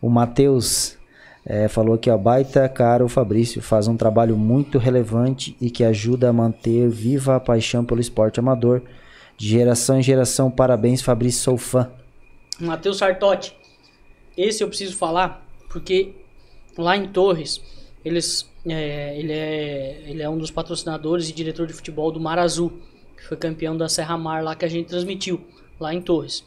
O 0.00 0.08
Matheus 0.08 0.96
é, 1.44 1.68
falou 1.68 1.98
que 1.98 2.08
a 2.08 2.16
baita 2.16 2.66
cara 2.68 3.04
o 3.04 3.08
Fabrício 3.08 3.60
faz 3.60 3.86
um 3.86 3.96
trabalho 3.96 4.36
muito 4.36 4.78
relevante 4.78 5.56
e 5.60 5.70
que 5.70 5.84
ajuda 5.84 6.30
a 6.30 6.32
manter 6.32 6.88
viva 6.88 7.36
a 7.36 7.40
paixão 7.40 7.84
pelo 7.84 8.00
esporte 8.00 8.40
amador. 8.40 8.82
De 9.36 9.48
geração 9.48 9.98
em 9.98 10.02
geração, 10.02 10.50
parabéns, 10.50 11.02
Fabrício, 11.02 11.42
sou 11.42 11.58
fã. 11.58 11.90
Matheus 12.58 12.98
Sartotti. 12.98 13.54
Esse 14.36 14.62
eu 14.62 14.68
preciso 14.68 14.96
falar, 14.96 15.46
porque 15.68 16.14
lá 16.76 16.96
em 16.96 17.08
Torres, 17.08 17.60
eles, 18.04 18.50
é, 18.66 19.18
ele, 19.18 19.32
é, 19.32 20.02
ele 20.06 20.22
é 20.22 20.28
um 20.28 20.38
dos 20.38 20.50
patrocinadores 20.50 21.28
e 21.28 21.32
diretor 21.32 21.66
de 21.66 21.72
futebol 21.72 22.10
do 22.10 22.20
Mar 22.20 22.38
Azul, 22.38 22.72
que 23.16 23.26
foi 23.26 23.36
campeão 23.36 23.76
da 23.76 23.88
Serra 23.88 24.16
Mar 24.16 24.42
lá 24.42 24.54
que 24.54 24.64
a 24.64 24.68
gente 24.68 24.86
transmitiu, 24.88 25.40
lá 25.78 25.92
em 25.92 26.00
Torres. 26.00 26.44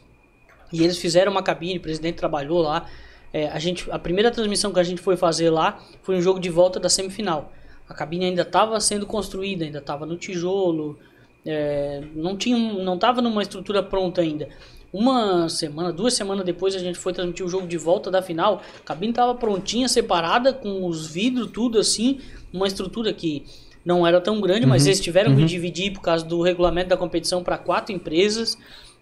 E 0.72 0.82
eles 0.82 0.98
fizeram 0.98 1.30
uma 1.30 1.42
cabine, 1.42 1.78
o 1.78 1.80
presidente 1.80 2.16
trabalhou 2.16 2.60
lá. 2.60 2.88
É, 3.32 3.48
a, 3.48 3.58
gente, 3.58 3.88
a 3.90 3.98
primeira 3.98 4.30
transmissão 4.30 4.72
que 4.72 4.80
a 4.80 4.82
gente 4.82 5.00
foi 5.00 5.16
fazer 5.16 5.50
lá 5.50 5.80
foi 6.02 6.16
um 6.16 6.20
jogo 6.20 6.40
de 6.40 6.50
volta 6.50 6.80
da 6.80 6.88
semifinal. 6.88 7.52
A 7.88 7.94
cabine 7.94 8.26
ainda 8.26 8.42
estava 8.42 8.80
sendo 8.80 9.06
construída, 9.06 9.64
ainda 9.64 9.78
estava 9.78 10.06
no 10.06 10.16
tijolo, 10.16 10.98
é, 11.44 12.02
não 12.14 12.36
tinha, 12.36 12.56
não 12.56 12.94
estava 12.94 13.20
numa 13.20 13.42
estrutura 13.42 13.82
pronta 13.82 14.20
ainda. 14.20 14.48
Uma 14.94 15.48
semana, 15.48 15.92
duas 15.92 16.14
semanas 16.14 16.44
depois 16.44 16.72
a 16.76 16.78
gente 16.78 16.96
foi 16.96 17.12
transmitir 17.12 17.44
o 17.44 17.48
jogo 17.48 17.66
de 17.66 17.76
volta 17.76 18.12
da 18.12 18.22
final. 18.22 18.62
A 18.78 18.84
cabine 18.84 19.10
estava 19.10 19.34
prontinha, 19.34 19.88
separada, 19.88 20.52
com 20.52 20.86
os 20.86 21.08
vidros, 21.08 21.50
tudo 21.50 21.80
assim, 21.80 22.20
uma 22.52 22.68
estrutura 22.68 23.12
que 23.12 23.44
não 23.84 24.06
era 24.06 24.20
tão 24.20 24.40
grande, 24.40 24.64
mas 24.66 24.86
eles 24.86 25.00
tiveram 25.00 25.34
que 25.34 25.44
dividir 25.46 25.92
por 25.92 26.00
causa 26.00 26.24
do 26.24 26.40
regulamento 26.42 26.90
da 26.90 26.96
competição 26.96 27.42
para 27.42 27.58
quatro 27.58 27.92
empresas. 27.92 28.56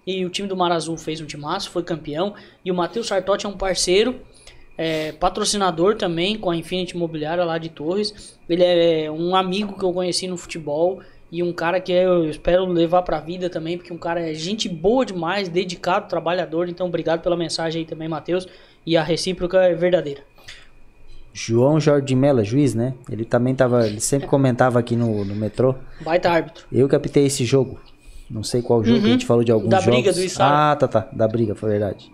E 0.07 0.25
o 0.25 0.31
time 0.31 0.49
do 0.49 0.57
Mar 0.57 0.73
Azul 0.73 0.97
fez 0.97 1.21
um 1.21 1.27
timaço, 1.27 1.69
foi 1.69 1.83
campeão. 1.83 2.33
E 2.65 2.73
o 2.73 2.75
Matheus 2.75 3.09
Sartotti 3.09 3.45
é 3.45 3.49
um 3.51 3.59
parceiro, 3.59 4.19
é, 4.79 5.13
patrocinador 5.13 5.97
também 5.97 6.39
com 6.39 6.49
a 6.49 6.57
Infinity 6.57 6.97
Imobiliária 6.97 7.45
lá 7.45 7.59
de 7.59 7.69
Torres. 7.69 8.39
Ele 8.49 8.65
é 8.65 9.11
um 9.11 9.37
amigo 9.37 9.79
que 9.79 9.85
eu 9.85 9.93
conheci 9.93 10.27
no 10.27 10.39
futebol 10.39 11.03
E 11.33 11.43
um 11.43 11.51
cara 11.51 11.81
que 11.81 11.91
eu 11.91 12.29
espero 12.29 12.67
levar 12.67 13.01
pra 13.01 13.19
vida 13.19 13.49
também, 13.49 13.79
porque 13.79 13.91
um 13.91 13.97
cara 13.97 14.21
é 14.21 14.35
gente 14.35 14.69
boa 14.69 15.07
demais, 15.07 15.49
dedicado, 15.49 16.07
trabalhador. 16.07 16.69
Então, 16.69 16.87
obrigado 16.87 17.23
pela 17.23 17.35
mensagem 17.35 17.81
aí 17.81 17.87
também, 17.87 18.07
Matheus. 18.07 18.47
E 18.85 18.99
a 18.99 19.03
recíproca 19.03 19.57
é 19.63 19.75
verdadeira. 19.75 20.21
João 21.33 21.81
Jorge 21.81 22.15
Mello, 22.15 22.45
juiz, 22.45 22.75
né? 22.75 22.93
Ele 23.11 23.25
também 23.25 23.55
tava. 23.55 23.87
Ele 23.87 23.99
sempre 24.01 24.29
comentava 24.29 24.79
aqui 24.79 24.95
no, 24.95 25.25
no 25.25 25.35
metrô. 25.35 25.75
Baita 26.03 26.31
árbitro. 26.31 26.67
Eu 26.71 26.87
captei 26.87 27.25
esse 27.25 27.47
jogo. 27.47 27.81
Não 28.31 28.43
sei 28.43 28.61
qual 28.61 28.85
jogo, 28.85 28.99
a 29.07 29.09
gente 29.09 29.25
falou 29.25 29.43
de 29.43 29.51
alguns 29.53 29.65
Uhum. 29.65 29.71
Da 29.71 29.81
jogos. 29.81 29.95
briga 29.95 30.13
do 30.13 30.23
Içara. 30.23 30.73
Ah, 30.73 30.77
tá, 30.77 30.87
tá. 30.89 31.09
Da 31.13 31.27
briga, 31.27 31.55
foi 31.55 31.71
verdade. 31.71 32.13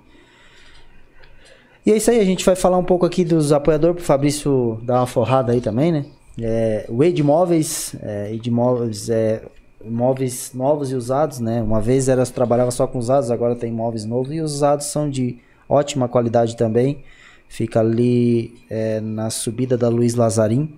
E 1.85 1.91
é 1.91 1.97
isso 1.97 2.11
aí, 2.11 2.21
a 2.21 2.25
gente 2.25 2.45
vai 2.45 2.55
falar 2.55 2.79
um 2.79 2.85
pouco 2.85 3.05
aqui 3.07 3.25
dos 3.25 3.51
apoiadores 3.53 3.97
pro 3.97 4.05
Fabrício 4.05 4.79
dar 4.83 5.01
uma 5.01 5.07
forrada 5.07 5.53
aí 5.53 5.61
também, 5.61 5.91
né? 5.91 6.07
É, 6.41 6.87
o 6.89 7.03
Edmóveis, 7.03 7.97
é, 8.01 8.33
Edmóveis 8.33 9.11
é 9.11 9.43
móveis 9.85 10.53
novos 10.55 10.91
e 10.91 10.95
usados, 10.95 11.41
né? 11.41 11.63
Uma 11.63 11.81
vez 11.81 12.09
era 12.09 12.25
trabalhava 12.27 12.71
só 12.71 12.87
com 12.87 12.99
usados, 12.99 13.31
agora 13.31 13.57
tem 13.57 13.73
móveis 13.73 14.05
novos 14.05 14.33
e 14.33 14.41
os 14.41 14.55
usados 14.55 14.87
são 14.87 15.09
de 15.09 15.39
ótima 15.69 16.09
qualidade 16.09 16.57
também. 16.57 17.03
Fica 17.49 17.81
ali 17.81 18.55
é, 18.69 19.01
na 19.01 19.31
subida 19.31 19.77
da 19.77 19.89
Luiz 19.89 20.15
Lazarim, 20.15 20.75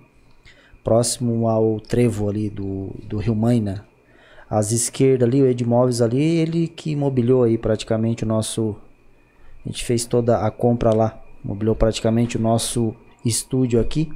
próximo 0.83 1.47
ao 1.47 1.79
trevo 1.79 2.29
ali 2.29 2.49
do, 2.49 2.91
do 3.03 3.17
Rio 3.17 3.35
Maina. 3.35 3.85
Às 4.49 4.71
esquerdas 4.71 5.27
ali, 5.27 5.41
o 5.41 5.47
Edmóveis 5.47 6.01
ali, 6.01 6.21
ele 6.21 6.67
que 6.67 6.95
mobiliou 6.95 7.43
aí 7.43 7.57
praticamente 7.57 8.23
o 8.23 8.27
nosso. 8.27 8.75
A 9.65 9.69
gente 9.69 9.85
fez 9.85 10.05
toda 10.05 10.39
a 10.39 10.49
compra 10.49 10.93
lá, 10.93 11.21
mobiliou 11.43 11.75
praticamente 11.75 12.37
o 12.37 12.41
nosso 12.41 12.95
estúdio 13.23 13.79
aqui. 13.79 14.11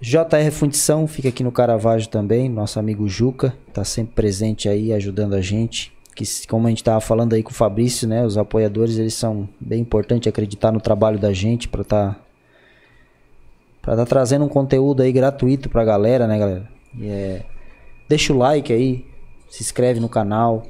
JR 0.00 0.50
Fundição 0.52 1.06
fica 1.06 1.28
aqui 1.28 1.42
no 1.42 1.50
Caravaggio 1.50 2.08
também, 2.08 2.48
nosso 2.48 2.78
amigo 2.78 3.08
Juca, 3.08 3.54
tá 3.72 3.84
sempre 3.84 4.14
presente 4.14 4.68
aí 4.68 4.92
ajudando 4.92 5.34
a 5.34 5.40
gente. 5.40 5.92
Que 6.14 6.24
como 6.48 6.66
a 6.66 6.70
gente 6.70 6.82
tava 6.82 7.00
falando 7.00 7.34
aí 7.34 7.42
com 7.42 7.50
o 7.50 7.54
Fabrício, 7.54 8.08
né, 8.08 8.24
os 8.24 8.36
apoiadores 8.36 8.98
eles 8.98 9.14
são 9.14 9.48
bem 9.60 9.80
importantes 9.80 10.28
acreditar 10.28 10.72
no 10.72 10.80
trabalho 10.80 11.18
da 11.18 11.32
gente 11.32 11.68
para 11.68 11.84
tá 11.84 12.16
para 13.80 13.96
tá 13.96 14.04
trazendo 14.04 14.44
um 14.44 14.48
conteúdo 14.48 15.02
aí 15.02 15.12
gratuito 15.12 15.68
pra 15.68 15.84
galera, 15.84 16.26
né, 16.26 16.38
galera? 16.38 16.68
É, 17.00 17.42
deixa 18.08 18.32
o 18.32 18.36
like 18.38 18.72
aí, 18.72 19.06
se 19.48 19.62
inscreve 19.62 20.00
no 20.00 20.08
canal, 20.08 20.66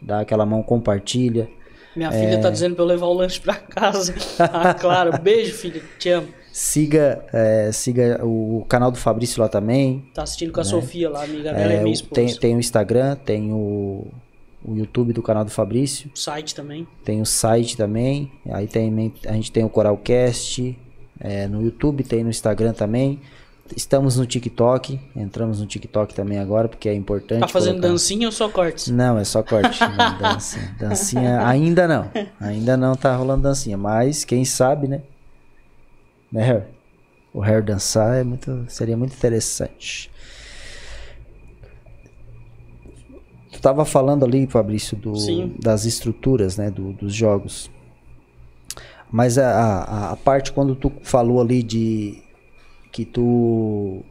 dá 0.00 0.20
aquela 0.20 0.44
mão, 0.44 0.62
compartilha. 0.62 1.48
Minha 1.94 2.08
É. 2.08 2.12
filha 2.12 2.40
tá 2.40 2.50
dizendo 2.50 2.74
pra 2.74 2.84
eu 2.84 2.88
levar 2.88 3.06
o 3.06 3.12
lanche 3.12 3.40
pra 3.40 3.54
casa. 3.54 4.14
ah, 4.38 4.74
claro. 4.74 5.18
Beijo, 5.18 5.52
filha. 5.54 5.82
Te 5.98 6.08
amo. 6.10 6.28
Siga, 6.52 7.24
é, 7.32 7.72
siga 7.72 8.20
o 8.22 8.64
canal 8.68 8.90
do 8.90 8.98
Fabrício 8.98 9.40
lá 9.40 9.48
também. 9.48 10.04
Tá 10.14 10.22
assistindo 10.22 10.52
com 10.52 10.60
a 10.60 10.64
Sofia 10.64 11.08
lá, 11.08 11.24
amiga 11.24 11.52
dela 11.52 11.72
É, 11.72 11.76
é 11.76 11.80
minha 11.82 11.94
esposa. 11.94 12.14
tem, 12.14 12.34
tem 12.36 12.54
o 12.56 12.60
Instagram, 12.60 13.16
tem 13.16 13.50
o, 13.52 14.06
o 14.62 14.74
YouTube 14.76 15.14
do 15.14 15.22
canal 15.22 15.46
do 15.46 15.50
Fabrício, 15.50 16.10
O 16.14 16.18
site 16.18 16.54
também. 16.54 16.86
tem 17.04 17.22
o 17.22 17.26
site 17.26 17.74
também. 17.74 18.30
Aí 18.50 18.66
tem, 18.68 19.12
a 19.26 19.32
gente 19.32 19.50
tem 19.50 19.64
o 19.64 19.68
Coralcast 19.70 20.78
é, 21.18 21.48
no 21.48 21.62
YouTube, 21.62 22.04
tem 22.04 22.22
no 22.22 22.28
Instagram 22.28 22.74
também. 22.74 23.18
Estamos 23.74 24.18
no 24.18 24.26
TikTok, 24.26 25.00
entramos 25.16 25.58
no 25.58 25.66
TikTok 25.66 26.12
também 26.14 26.38
agora, 26.38 26.68
porque 26.68 26.86
é 26.90 26.94
importante. 26.94 27.40
Tá 27.40 27.48
fazendo 27.48 27.76
colocar- 27.76 27.88
dancinha 27.88 28.28
ou 28.28 28.32
só 28.32 28.50
cortes? 28.50 28.88
Não, 28.88 29.18
é 29.18 29.24
só 29.24 29.42
corte. 29.42 29.78
dancinha. 30.20 30.76
dancinha 30.78 31.46
ainda 31.46 31.88
não. 31.88 32.10
Ainda 32.38 32.76
não 32.76 32.94
tá 32.94 33.16
rolando 33.16 33.44
dancinha. 33.44 33.78
Mas 33.78 34.22
quem 34.26 34.44
sabe, 34.44 34.86
né? 34.88 35.00
Né? 36.32 36.64
O 37.34 37.40
Harry 37.40 37.62
dançar 37.64 38.16
é 38.16 38.24
muito, 38.24 38.64
seria 38.68 38.96
muito 38.96 39.14
interessante. 39.14 40.10
Tu 43.52 43.60
tava 43.60 43.84
falando 43.84 44.24
ali, 44.24 44.46
Fabrício, 44.46 44.96
do, 44.96 45.14
Sim. 45.16 45.54
das 45.60 45.84
estruturas, 45.84 46.56
né? 46.56 46.70
do- 46.70 46.92
dos 46.94 47.14
jogos. 47.14 47.70
Mas 49.10 49.36
a, 49.36 49.50
a, 49.50 50.10
a 50.12 50.16
parte 50.16 50.52
quando 50.52 50.74
tu 50.74 50.90
falou 51.02 51.40
ali 51.40 51.62
de 51.62 52.22
que 52.90 53.04
tu 53.04 54.02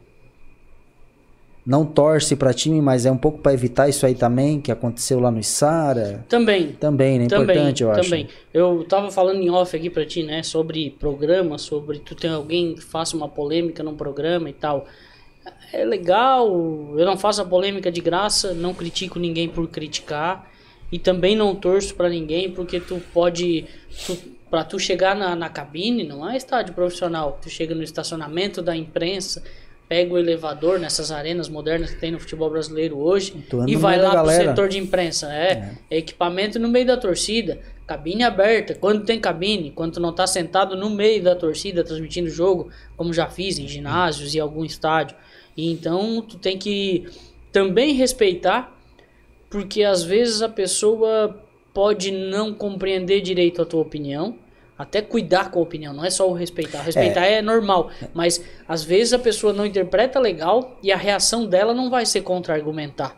não 1.64 1.86
torce 1.86 2.34
pra 2.34 2.52
time, 2.52 2.80
mas 2.80 3.06
é 3.06 3.10
um 3.10 3.16
pouco 3.16 3.38
pra 3.38 3.52
evitar 3.54 3.88
isso 3.88 4.04
aí 4.04 4.14
também, 4.14 4.60
que 4.60 4.72
aconteceu 4.72 5.20
lá 5.20 5.30
no 5.30 5.38
Isara. 5.38 6.24
Também. 6.28 6.72
Também, 6.72 7.20
né? 7.20 7.26
Também, 7.26 7.56
Importante, 7.56 7.82
eu 7.82 7.90
acho. 7.92 8.02
também. 8.02 8.28
Eu 8.52 8.84
tava 8.88 9.10
falando 9.12 9.40
em 9.40 9.48
off 9.50 9.76
aqui 9.76 9.88
pra 9.88 10.04
ti, 10.04 10.22
né? 10.24 10.42
Sobre 10.42 10.90
programa, 10.98 11.58
sobre 11.58 12.00
tu 12.00 12.14
tem 12.14 12.30
alguém 12.30 12.74
que 12.74 12.82
faça 12.82 13.16
uma 13.16 13.28
polêmica 13.28 13.82
num 13.82 13.94
programa 13.94 14.50
e 14.50 14.52
tal. 14.52 14.86
É 15.72 15.84
legal, 15.84 16.48
eu 16.98 17.06
não 17.06 17.16
faço 17.16 17.40
a 17.40 17.44
polêmica 17.44 17.90
de 17.90 18.00
graça, 18.00 18.52
não 18.52 18.74
critico 18.74 19.18
ninguém 19.18 19.48
por 19.48 19.66
criticar. 19.68 20.50
E 20.90 20.98
também 20.98 21.34
não 21.34 21.54
torço 21.54 21.94
pra 21.94 22.08
ninguém, 22.08 22.50
porque 22.50 22.78
tu 22.78 23.00
pode. 23.14 23.64
Tu, 24.06 24.18
pra 24.50 24.62
tu 24.62 24.78
chegar 24.78 25.16
na, 25.16 25.34
na 25.34 25.48
cabine, 25.48 26.04
não 26.04 26.28
é 26.28 26.36
estádio 26.36 26.74
profissional. 26.74 27.38
Tu 27.40 27.48
chega 27.48 27.74
no 27.74 27.82
estacionamento 27.82 28.60
da 28.60 28.76
imprensa, 28.76 29.42
pega 29.92 30.14
o 30.14 30.18
elevador 30.18 30.80
nessas 30.80 31.12
arenas 31.12 31.50
modernas 31.50 31.90
que 31.90 32.00
tem 32.00 32.10
no 32.10 32.18
futebol 32.18 32.48
brasileiro 32.48 32.96
hoje 32.96 33.44
e 33.66 33.76
vai 33.76 34.00
lá 34.00 34.22
pro 34.22 34.30
setor 34.30 34.66
de 34.66 34.78
imprensa. 34.78 35.30
É, 35.30 35.74
é 35.90 35.98
equipamento 35.98 36.58
no 36.58 36.66
meio 36.66 36.86
da 36.86 36.96
torcida, 36.96 37.60
cabine 37.86 38.24
aberta. 38.24 38.74
Quando 38.74 39.04
tem 39.04 39.20
cabine, 39.20 39.70
quando 39.70 40.00
não 40.00 40.10
tá 40.10 40.26
sentado 40.26 40.74
no 40.78 40.88
meio 40.88 41.22
da 41.22 41.36
torcida 41.36 41.84
transmitindo 41.84 42.28
o 42.28 42.30
jogo, 42.30 42.70
como 42.96 43.12
já 43.12 43.28
fiz 43.28 43.58
em 43.58 43.68
ginásios 43.68 44.34
e 44.34 44.40
algum 44.40 44.64
estádio. 44.64 45.14
E 45.54 45.70
então 45.70 46.22
tu 46.22 46.38
tem 46.38 46.56
que 46.56 47.04
também 47.52 47.92
respeitar, 47.92 48.74
porque 49.50 49.82
às 49.82 50.02
vezes 50.02 50.40
a 50.40 50.48
pessoa 50.48 51.38
pode 51.74 52.10
não 52.10 52.54
compreender 52.54 53.20
direito 53.20 53.60
a 53.60 53.66
tua 53.66 53.82
opinião. 53.82 54.38
Até 54.82 55.00
cuidar 55.00 55.50
com 55.50 55.60
a 55.60 55.62
opinião, 55.62 55.92
não 55.94 56.04
é 56.04 56.10
só 56.10 56.28
o 56.28 56.32
respeitar. 56.34 56.82
Respeitar 56.82 57.24
é, 57.24 57.40
normal, 57.40 57.90
mas 58.12 58.42
às 58.68 58.82
vezes 58.82 59.12
a 59.12 59.18
pessoa 59.18 59.52
não 59.52 59.64
interpreta 59.64 60.18
legal 60.18 60.76
e 60.82 60.90
a 60.90 60.96
reação 60.96 61.46
dela 61.46 61.72
não 61.72 61.88
vai 61.88 62.04
ser 62.04 62.22
contra-argumentar. 62.22 63.16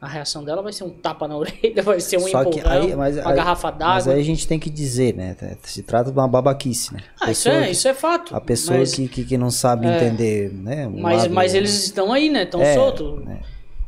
A 0.00 0.08
reação 0.08 0.42
dela 0.42 0.62
vai 0.62 0.72
ser 0.72 0.84
um 0.84 0.88
tapa 0.90 1.28
na 1.28 1.36
orelha, 1.38 1.82
vai 1.82 2.00
ser 2.00 2.16
um 2.16 2.20
Só 2.26 2.42
empurrão, 2.42 2.70
aí, 2.72 2.96
mas, 2.96 3.18
uma 3.18 3.28
aí- 3.30 3.36
garrafa 3.36 3.68
mas 3.70 3.78
d'água. 3.78 4.14
aí 4.14 4.20
a 4.20 4.24
gente 4.24 4.48
tem 4.48 4.58
que 4.58 4.70
dizer, 4.70 5.14
né? 5.14 5.36
Se 5.62 5.82
trata 5.82 6.10
de 6.10 6.18
uma 6.18 6.26
babaquice, 6.26 6.94
né? 6.94 7.00
Ah, 7.20 7.30
isso 7.30 7.48
é, 7.50 7.64
que- 7.66 7.70
isso 7.72 7.86
é 7.86 7.92
fato. 7.94 8.34
A 8.34 8.40
pessoa 8.40 8.78
mas, 8.78 8.94
que, 8.94 9.06
que, 9.08 9.36
não 9.38 9.50
sabe 9.50 9.86
entender, 9.86 10.50
né? 10.54 10.86
um 10.88 11.00
mas, 11.00 11.18
lado- 11.22 11.34
mas 11.34 11.54
eles 11.54 11.84
estão 11.84 12.12
aí, 12.12 12.30
né? 12.30 12.44
Estão 12.44 12.62
É, 12.62 12.74
soltos. 12.74 13.24
né. 13.24 13.40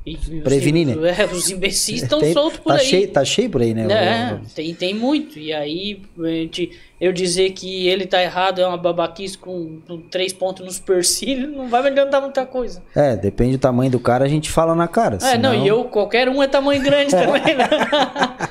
E 0.04 0.16
os- 0.16 0.28
Prevenir, 0.42 0.86
né? 0.86 0.94
É, 1.16 1.24
os 1.26 1.48
imbecis 1.50 2.02
estão 2.02 2.20
soltos 2.32 2.58
por 2.58 2.72
tá 2.72 2.80
aí. 2.80 2.86
Cheio, 2.86 3.08
tá 3.08 3.24
cheio 3.24 3.48
por 3.48 3.62
aí, 3.62 3.72
né? 3.72 3.82
É, 3.88 4.34
o- 4.34 4.40
tem, 4.54 4.74
tem 4.74 4.94
muito. 4.94 5.38
E 5.38 5.52
aí, 5.52 6.02
gente, 6.18 6.72
eu 7.00 7.12
dizer 7.12 7.50
que 7.52 7.86
ele 7.86 8.04
tá 8.06 8.20
errado 8.22 8.60
é 8.60 8.66
uma 8.66 8.76
babaquice 8.76 9.38
com, 9.38 9.78
com 9.86 9.98
três 9.98 10.32
pontos 10.32 10.64
nos 10.66 10.76
supercílios, 10.76 11.54
não 11.56 11.68
vai 11.68 11.82
me 11.82 11.88
adiantar 11.90 12.20
muita 12.20 12.44
coisa. 12.44 12.82
É, 12.96 13.16
depende 13.16 13.56
do 13.56 13.60
tamanho 13.60 13.90
do 13.92 14.00
cara, 14.00 14.24
a 14.24 14.28
gente 14.28 14.50
fala 14.50 14.74
na 14.74 14.88
cara. 14.88 15.18
É, 15.22 15.38
não, 15.38 15.50
senão- 15.52 15.64
e 15.64 15.68
eu, 15.68 15.84
qualquer 15.84 16.28
um 16.28 16.42
é 16.42 16.48
tamanho 16.48 16.82
grande 16.82 17.10
também, 17.14 17.54
né? 17.56 17.68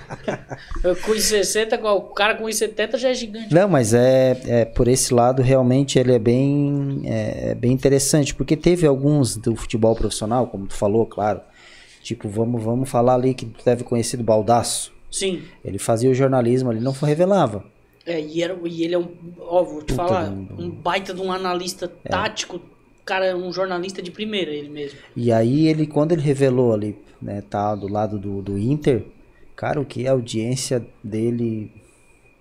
eu 0.84 0.96
com 0.96 1.12
1,60, 1.12 1.80
o 1.84 2.02
cara 2.14 2.36
com 2.36 2.46
1,70 2.46 2.98
já 2.98 3.10
é 3.10 3.14
gigante. 3.14 3.54
Não, 3.54 3.68
mas 3.70 3.94
é, 3.94 4.40
é 4.46 4.66
por 4.66 4.88
esse 4.88 5.14
lado 5.14 5.42
realmente 5.42 5.98
ele 6.00 6.14
é 6.14 6.20
bem, 6.20 7.02
é, 7.06 7.52
é 7.52 7.56
bem 7.56 7.72
interessante, 7.72 8.34
porque 8.34 8.56
teve 8.58 8.86
alguns 8.88 9.36
do 9.36 9.56
futebol 9.56 9.96
profissional, 9.96 10.48
como 10.48 10.68
tu 10.68 10.74
falou, 10.74 11.06
claro. 11.06 11.42
Tipo, 12.04 12.28
vamos, 12.28 12.64
vamos 12.64 12.90
falar 12.90 13.16
ali 13.16 13.34
que 13.34 13.46
tu 13.46 13.64
deve 13.64 13.84
conhecer 13.84 14.18
do 14.18 14.24
Baldaço. 14.24 14.92
Sim. 15.12 15.42
Ele 15.64 15.78
fazia 15.78 16.10
o 16.10 16.14
jornalismo, 16.14 16.72
ele 16.72 16.80
não 16.80 16.92
revelava. 16.94 17.64
É, 18.06 18.20
e, 18.20 18.42
era, 18.42 18.58
e 18.66 18.84
ele 18.84 18.96
é 18.96 18.98
um, 18.98 19.08
ó, 19.40 19.64
vou 19.64 19.82
te 19.82 19.94
Puta 19.94 19.96
falar, 20.08 20.30
de 20.30 20.64
um- 20.64 20.70
baita 20.72 21.14
de 21.14 21.22
um 21.22 21.32
analista 21.32 21.88
tático, 21.88 22.60
cara, 23.06 23.26
é 23.28 23.36
um 23.36 23.52
jornalista 23.54 24.02
de 24.02 24.10
primeira, 24.10 24.52
ele 24.52 24.70
mesmo. 24.70 24.98
E 25.16 25.32
aí 25.32 25.68
ele, 25.68 25.86
quando 25.86 26.14
ele 26.14 26.22
revelou 26.22 26.74
ali, 26.74 26.98
né, 27.22 27.44
tá 27.48 27.76
do 27.76 27.88
lado 27.88 28.18
do, 28.18 28.42
do 28.42 28.58
Inter, 28.58 29.04
cara, 29.62 29.80
o 29.80 29.86
que 29.86 30.08
a 30.08 30.12
audiência 30.12 30.84
dele 31.04 31.72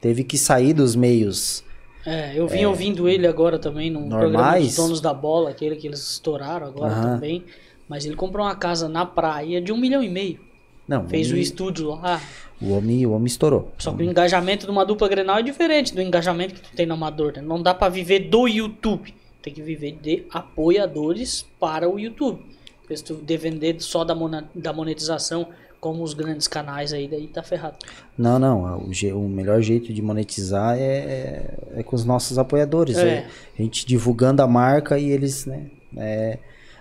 teve 0.01 0.25
que 0.25 0.39
sair 0.39 0.73
dos 0.73 0.97
meios. 0.97 1.63
É, 2.07 2.33
eu 2.35 2.49
vim 2.49 2.65
ouvindo 2.65 3.07
ele 3.07 3.27
agora 3.27 3.59
também 3.59 3.91
num 3.91 4.09
programa 4.09 4.33
Normais? 4.33 4.69
dos 4.69 4.77
donos 4.77 5.01
da 5.03 5.13
bola, 5.13 5.51
aquele 5.51 5.77
que 5.77 5.87
eles 5.87 6.01
estouraram 6.13 6.67
agora 6.67 6.95
também. 6.95 7.45
Mas 7.87 8.07
ele 8.07 8.17
comprou 8.17 8.47
uma 8.47 8.55
casa 8.55 8.89
na 8.89 9.05
praia 9.05 9.61
de 9.61 9.71
um 9.71 9.77
milhão 9.77 10.03
e 10.03 10.09
meio. 10.09 10.41
Não, 10.89 11.07
Fez 11.07 11.31
o 11.31 11.37
estúdio 11.37 11.91
lá. 11.91 12.23
o 12.59 12.71
homem, 12.71 13.05
o 13.05 13.11
homem 13.11 13.27
estourou. 13.27 13.71
Só 13.77 13.93
que 13.93 14.03
o 14.03 14.07
engajamento 14.11 14.65
de 14.65 14.73
uma 14.73 14.87
dupla 14.87 15.07
Grenal 15.07 15.37
é 15.37 15.43
diferente 15.43 15.95
do 15.95 16.01
engajamento 16.01 16.55
que 16.55 16.63
tu 16.63 16.75
tem 16.75 16.87
no 16.87 16.95
amador, 16.95 17.35
né? 17.37 17.43
Não 17.43 17.63
dá 17.63 17.75
pra 17.75 17.91
viver 17.91 18.31
do 18.31 18.49
YouTube. 18.49 19.15
Tem 19.43 19.53
que 19.53 19.61
viver 19.61 19.99
de 20.01 20.25
apoiadores 20.31 21.47
para 21.61 21.87
o 21.87 21.99
YouTube. 21.99 22.41
Porque 22.81 22.97
se 22.97 23.05
tu 23.05 23.17
depender 23.17 23.77
só 23.81 24.05
da, 24.05 24.15
da 24.55 24.73
monetização, 24.73 25.49
como 25.81 26.03
os 26.03 26.13
grandes 26.15 26.47
canais 26.47 26.93
aí, 26.93 27.09
daí 27.09 27.27
tá 27.27 27.43
ferrado. 27.43 27.77
Não, 28.19 28.39
não. 28.39 28.87
O, 28.89 28.93
je- 28.93 29.13
o 29.13 29.21
melhor 29.29 29.61
jeito 29.63 29.93
de 29.93 30.03
monetizar 30.03 30.77
é, 30.79 31.55
é 31.75 31.83
com 31.83 31.97
os 31.97 32.05
nossos 32.05 32.39
apoiadores. 32.39 32.99
É. 32.99 33.09
É. 33.09 33.27
A 33.59 33.63
gente 33.63 33.87
divulgando 33.87 34.43
a 34.43 34.47
marca 34.47 34.99
e 34.99 35.11
eles, 35.11 35.47
né? 35.47 35.67
é, 35.97 36.39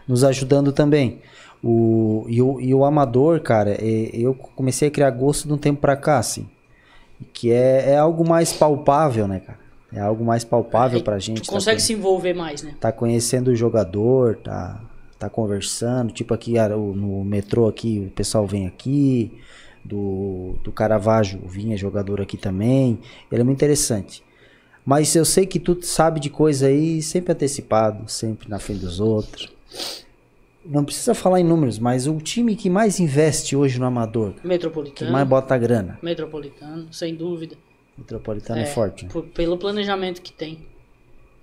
nos 0.07 0.23
ajudando 0.23 0.71
também. 0.71 1.19
O, 1.63 2.25
e, 2.29 2.41
o, 2.41 2.59
e 2.61 2.73
o 2.73 2.85
amador, 2.85 3.39
cara, 3.41 3.71
é, 3.71 4.09
eu 4.13 4.33
comecei 4.33 4.87
a 4.87 4.91
criar 4.91 5.09
gosto 5.11 5.47
de 5.47 5.53
um 5.53 5.57
tempo 5.57 5.81
pra 5.81 5.95
cá, 5.95 6.17
assim. 6.19 6.47
Que 7.33 7.51
é, 7.51 7.91
é 7.91 7.97
algo 7.97 8.27
mais 8.27 8.53
palpável, 8.53 9.27
né, 9.27 9.39
cara? 9.41 9.59
É 9.91 9.99
algo 9.99 10.23
mais 10.23 10.43
palpável 10.43 10.99
É, 10.99 11.03
pra 11.03 11.19
gente. 11.19 11.41
Tu 11.41 11.47
tá 11.47 11.51
consegue 11.53 11.77
conhe- 11.77 11.85
se 11.85 11.93
envolver 11.93 12.33
mais, 12.33 12.61
né? 12.63 12.75
tá 12.79 12.91
conhecendo 12.91 13.49
o 13.49 13.55
jogador, 13.55 14.35
tá, 14.37 14.79
tá 15.19 15.29
conversando. 15.29 16.11
Tipo 16.13 16.33
aqui 16.33 16.57
ah, 16.57 16.69
no 16.69 17.23
metrô 17.23 17.67
aqui, 17.67 18.05
o 18.07 18.11
pessoal 18.11 18.47
vem 18.47 18.65
aqui. 18.65 19.31
Do, 19.83 20.55
do 20.61 20.71
Caravaggio 20.73 21.39
vinha 21.47 21.77
jogador 21.77 22.19
aqui 22.21 22.37
também. 22.37 22.99
Ele 23.31 23.41
é 23.41 23.43
muito 23.43 23.57
interessante. 23.57 24.21
Mas 24.85 25.15
eu 25.15 25.23
sei 25.23 25.45
que 25.45 25.59
tu 25.59 25.77
sabe 25.81 26.19
de 26.19 26.29
coisa 26.29 26.67
aí 26.67 27.01
sempre 27.01 27.31
antecipado, 27.31 28.09
sempre 28.09 28.49
na 28.49 28.59
frente 28.59 28.81
dos 28.81 28.99
outros. 28.99 29.49
Não 30.65 30.83
precisa 30.83 31.13
falar 31.13 31.39
em 31.39 31.43
números, 31.43 31.79
mas 31.79 32.07
o 32.07 32.17
time 32.17 32.55
que 32.55 32.69
mais 32.69 32.99
investe 32.99 33.55
hoje 33.55 33.79
no 33.79 33.85
amador, 33.85 34.33
que 34.33 34.45
Metropolitano. 34.47 35.11
mais 35.11 35.27
bota 35.27 35.57
grana, 35.57 35.97
Metropolitano, 36.03 36.91
sem 36.93 37.15
dúvida. 37.15 37.55
Metropolitano 37.97 38.59
é, 38.61 38.65
forte. 38.65 39.05
né? 39.05 39.11
por- 39.11 39.23
pelo 39.27 39.57
planejamento 39.57 40.21
que 40.21 40.33
tem. 40.33 40.59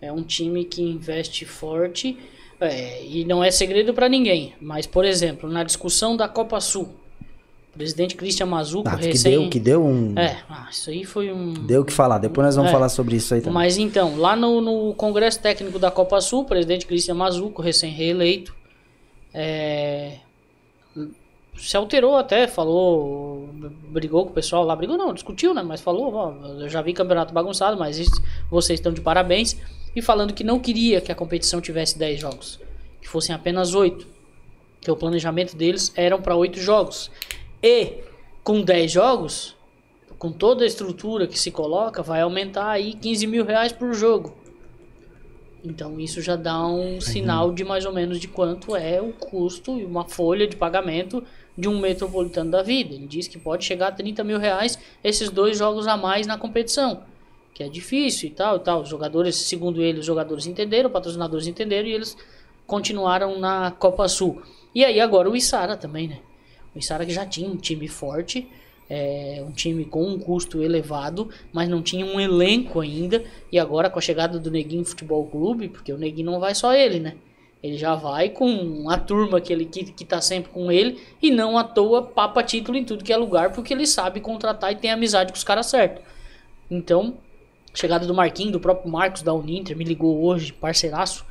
É 0.01 0.13
um 0.13 0.23
time 0.23 0.65
que 0.65 0.83
investe 0.83 1.45
forte 1.47 2.19
é, 2.61 3.05
e 3.05 3.25
não 3.25 3.43
é 3.43 3.51
segredo 3.51 3.93
pra 3.95 4.09
ninguém. 4.09 4.55
Mas, 4.61 4.87
por 4.87 5.05
exemplo, 5.05 5.51
na 5.51 5.63
discussão 5.65 6.17
da 6.17 6.29
Copa 6.29 6.61
Sul, 6.61 6.95
o 7.75 7.77
presidente 7.79 8.15
Christian 8.17 8.47
Mazuco 8.47 8.89
Ah, 8.89 8.97
que 8.97 9.07
recém... 9.09 9.33
deu, 9.41 9.51
que 9.51 9.61
deu 9.61 9.85
um. 9.85 10.19
É, 10.19 10.39
ah, 10.49 10.69
isso 10.71 10.89
aí 10.89 11.05
foi 11.05 11.31
um... 11.33 11.53
Deu 11.53 11.83
o 11.83 11.85
que 11.85 11.93
falar. 11.93 12.19
Depois 12.19 12.47
nós 12.47 12.57
vamos 12.57 12.71
É. 12.71 12.73
falar 12.73 12.89
sobre 12.89 13.17
isso 13.17 13.35
aí 13.35 13.41
também. 13.41 13.53
Mas 13.55 13.77
então, 13.77 14.17
lá 14.17 14.35
no, 14.35 14.61
no 14.61 14.95
Congresso 14.95 15.39
Técnico 15.41 15.79
da 15.79 15.91
Copa 15.91 16.21
Sul, 16.21 16.41
o 16.41 16.45
presidente 16.45 16.87
Cristian 16.87 17.15
Mazuco, 17.15 17.61
recém-reeleito, 17.61 18.55
é, 19.35 20.13
se 21.59 21.77
alterou 21.77 22.17
até, 22.17 22.47
falou, 22.47 23.49
brigou 23.89 24.25
com 24.25 24.31
o 24.31 24.35
pessoal 24.35 24.65
lá, 24.65 24.77
brigou 24.77 24.97
não, 24.97 25.13
discutiu, 25.15 25.55
né? 25.55 25.63
Mas 25.63 25.81
falou, 25.81 26.15
ó, 26.15 26.33
eu 26.61 26.69
já 26.69 26.83
vi 26.83 26.93
campeonato 26.93 27.33
bagunçado, 27.33 27.79
mas 27.79 27.99
isso, 27.99 28.23
vocês 28.51 28.79
estão 28.79 28.93
de 28.93 29.01
parabéns. 29.01 29.57
E 29.95 30.03
falando 30.03 30.35
que 30.35 30.45
não 30.45 30.61
queria 30.61 31.01
que 31.01 31.11
a 31.11 31.15
competição 31.15 31.61
tivesse 31.61 31.99
10 31.99 32.21
jogos, 32.21 32.61
que 33.01 33.09
fossem 33.09 33.35
apenas 33.35 33.75
8. 33.75 34.07
Que 34.81 34.91
o 34.91 34.97
planejamento 34.97 35.57
deles 35.57 35.93
eram 35.97 36.21
para 36.21 36.37
8 36.37 36.61
jogos. 36.61 37.11
E 37.63 38.01
com 38.45 38.61
10 38.61 38.93
jogos, 38.93 39.57
com 40.19 40.31
toda 40.31 40.65
a 40.65 40.67
estrutura 40.67 41.27
que 41.27 41.39
se 41.39 41.51
coloca, 41.51 42.03
vai 42.03 42.21
aumentar 42.21 42.69
aí 42.69 42.93
15 42.93 43.27
mil 43.27 43.45
reais 43.45 43.73
por 43.73 43.95
jogo. 43.95 44.37
Então 45.65 45.99
isso 45.99 46.21
já 46.21 46.37
dá 46.37 46.65
um 46.67 47.01
sinal 47.01 47.53
de 47.53 47.65
mais 47.65 47.85
ou 47.85 47.93
menos 47.93 48.21
de 48.21 48.29
quanto 48.29 48.77
é 48.77 49.01
o 49.01 49.13
custo 49.13 49.79
e 49.79 49.85
uma 49.85 50.05
folha 50.05 50.47
de 50.47 50.57
pagamento 50.57 51.25
de 51.57 51.69
um 51.69 51.79
metropolitano 51.79 52.51
da 52.51 52.63
vida. 52.63 52.95
Ele 52.95 53.07
diz 53.07 53.27
que 53.27 53.39
pode 53.39 53.65
chegar 53.65 53.89
a 53.89 53.93
30 53.93 54.23
mil 54.25 54.39
reais 54.39 54.79
esses 55.03 55.31
dois 55.31 55.59
jogos 55.59 55.87
a 55.87 55.97
mais 55.97 56.27
na 56.27 56.37
competição. 56.37 57.03
Que 57.55 57.63
é 57.63 57.69
difícil 57.69 58.29
e 58.29 58.33
tal 58.33 58.57
e 58.57 58.61
tal. 58.61 58.83
Os 58.83 58.89
jogadores, 58.89 59.37
segundo 59.37 59.83
ele, 59.83 60.01
os 60.01 60.07
jogadores 60.07 60.47
entenderam, 60.47 60.89
os 60.89 60.93
patrocinadores 60.93 61.47
entenderam 61.47 61.89
e 61.89 61.93
eles 61.93 62.17
continuaram 62.67 63.39
na 63.39 63.71
Copa 63.71 64.07
Sul. 64.09 64.43
E 64.75 64.85
aí 64.85 65.01
agora 65.01 65.31
o 65.31 65.37
Isara 65.37 65.77
também, 65.77 66.09
né? 66.09 66.19
O 66.75 66.79
Isara 66.79 67.07
que 67.07 67.13
já 67.13 67.25
tinha 67.25 67.49
um 67.49 67.57
time 67.57 67.89
forte, 67.89 68.47
é, 68.91 69.43
um 69.47 69.53
time 69.53 69.87
com 69.87 70.07
um 70.07 70.19
custo 70.19 70.63
elevado, 70.63 71.31
mas 71.53 71.69
não 71.69 71.81
tinha 71.81 72.05
um 72.05 72.21
elenco 72.21 72.81
ainda. 72.81 73.25
E 73.51 73.59
agora 73.59 73.89
com 73.89 73.99
a 73.99 74.03
chegada 74.03 74.39
do 74.39 74.51
Neguinho 74.51 74.85
Futebol 74.85 75.27
Clube, 75.27 75.69
porque 75.69 75.93
o 75.93 75.97
Neguinho 75.97 76.31
não 76.31 76.39
vai 76.39 76.55
só 76.55 76.75
ele, 76.75 77.01
né? 77.01 77.17
Ele 77.63 77.77
já 77.77 77.95
vai 77.95 78.29
com 78.29 78.89
a 78.89 78.99
turma 78.99 79.41
que, 79.41 79.53
ele, 79.53 79.65
que, 79.65 79.85
que 79.85 80.05
tá 80.05 80.21
sempre 80.21 80.53
com 80.53 80.71
ele 80.71 81.01
e 81.21 81.31
não 81.31 81.59
à 81.59 81.65
toa 81.65 82.03
papa 82.03 82.43
título 82.43 82.77
em 82.77 82.85
tudo 82.85 83.03
que 83.03 83.13
é 83.13 83.17
lugar, 83.17 83.53
porque 83.53 83.73
ele 83.73 83.87
sabe 83.87 84.21
contratar 84.21 84.73
e 84.73 84.77
tem 84.77 84.91
amizade 84.91 85.33
com 85.33 85.37
os 85.37 85.45
caras 85.45 85.67
certos. 85.67 86.05
Então, 86.71 87.15
chegada 87.75 88.07
do 88.07 88.15
Marquinhos, 88.15 88.53
do 88.53 88.61
próprio 88.61 88.91
Marcos 88.91 89.23
da 89.23 89.33
Uninter, 89.33 89.77
me 89.77 89.85
ligou 89.85 90.23
hoje, 90.23 90.53
parceiraço 90.53 91.25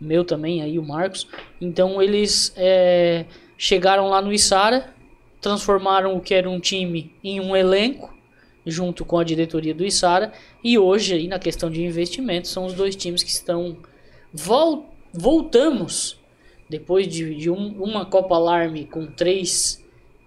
meu 0.00 0.24
também 0.24 0.62
aí, 0.62 0.78
o 0.78 0.82
Marcos. 0.82 1.26
Então 1.60 2.00
eles 2.00 2.52
é, 2.56 3.24
chegaram 3.56 4.08
lá 4.08 4.22
no 4.22 4.32
Isara, 4.32 4.94
transformaram 5.40 6.16
o 6.16 6.20
que 6.20 6.34
era 6.34 6.48
um 6.48 6.60
time 6.60 7.12
em 7.22 7.40
um 7.40 7.56
elenco, 7.56 8.16
junto 8.64 9.04
com 9.04 9.18
a 9.18 9.24
diretoria 9.24 9.74
do 9.74 9.84
Isara, 9.84 10.32
e 10.62 10.78
hoje 10.78 11.14
aí 11.14 11.28
na 11.28 11.38
questão 11.38 11.70
de 11.70 11.82
investimento 11.82 12.48
são 12.48 12.66
os 12.66 12.74
dois 12.74 12.94
times 12.94 13.22
que 13.22 13.30
estão 13.30 13.76
vol 14.32 14.86
voltamos 15.12 16.18
depois 16.68 17.06
de, 17.08 17.34
de 17.34 17.50
um- 17.50 17.82
uma 17.82 18.04
Copa 18.04 18.34
Alarme 18.34 18.84
com 18.84 19.06
três 19.06 19.82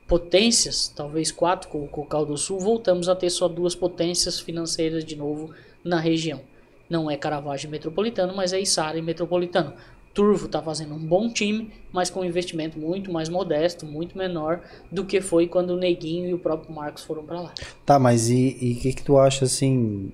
potências, 0.07 0.91
talvez 0.93 1.31
quatro 1.31 1.69
com 1.69 1.83
o 1.83 1.87
Cocal 1.87 2.25
do 2.25 2.37
Sul, 2.37 2.59
voltamos 2.59 3.07
a 3.07 3.15
ter 3.15 3.29
só 3.29 3.47
duas 3.47 3.75
potências 3.75 4.39
financeiras 4.39 5.05
de 5.05 5.15
novo 5.15 5.51
na 5.83 5.99
região. 5.99 6.41
Não 6.89 7.09
é 7.09 7.15
Caravaggio 7.15 7.69
Metropolitano, 7.69 8.35
mas 8.35 8.51
é 8.51 8.59
Içara 8.59 8.97
e 8.97 9.01
Metropolitano. 9.01 9.73
Turvo 10.13 10.47
está 10.47 10.61
fazendo 10.61 10.93
um 10.93 10.99
bom 10.99 11.29
time, 11.31 11.71
mas 11.93 12.09
com 12.09 12.19
um 12.19 12.25
investimento 12.25 12.77
muito 12.77 13.09
mais 13.09 13.29
modesto, 13.29 13.85
muito 13.85 14.17
menor 14.17 14.59
do 14.91 15.05
que 15.05 15.21
foi 15.21 15.47
quando 15.47 15.69
o 15.69 15.77
Neguinho 15.77 16.27
e 16.29 16.33
o 16.33 16.39
próprio 16.39 16.75
Marcos 16.75 17.05
foram 17.05 17.23
para 17.23 17.39
lá. 17.39 17.53
Tá, 17.85 17.97
mas 17.97 18.29
e 18.29 18.75
o 18.77 18.81
que, 18.81 18.93
que 18.93 19.03
tu 19.03 19.17
acha 19.17 19.45
assim? 19.45 20.11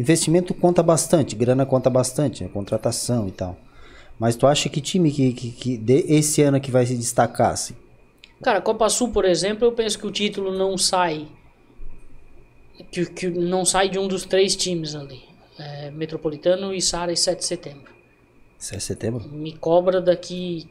Investimento 0.00 0.54
conta 0.54 0.82
bastante, 0.82 1.36
grana 1.36 1.66
conta 1.66 1.90
bastante, 1.90 2.42
né? 2.42 2.48
contratação 2.48 3.28
e 3.28 3.30
tal. 3.30 3.54
Mas 4.18 4.34
tu 4.34 4.46
acha 4.46 4.68
que 4.70 4.80
time 4.80 5.12
que, 5.12 5.32
que, 5.34 5.50
que 5.50 5.76
de- 5.76 6.06
esse 6.08 6.40
ano 6.40 6.58
que 6.58 6.70
vai 6.70 6.86
se 6.86 6.96
destacar, 6.96 7.50
assim? 7.50 7.74
Cara, 8.42 8.62
Copa 8.62 8.88
Sul, 8.88 9.10
por 9.10 9.26
exemplo, 9.26 9.66
eu 9.66 9.72
penso 9.72 9.98
que 9.98 10.06
o 10.06 10.10
título 10.10 10.56
não 10.56 10.78
sai. 10.78 11.28
Que, 12.90 13.04
que 13.04 13.28
não 13.28 13.64
sai 13.66 13.90
de 13.90 13.98
um 13.98 14.08
dos 14.08 14.24
três 14.24 14.56
times 14.56 14.94
ali. 14.94 15.22
É, 15.58 15.90
Metropolitano, 15.90 16.72
Içara 16.74 17.12
e 17.12 17.16
7 17.16 17.40
de 17.40 17.44
setembro. 17.44 17.92
Isso 18.58 18.74
é 18.74 18.78
setembro? 18.78 19.28
Me 19.28 19.52
cobra 19.52 20.00
daqui 20.00 20.66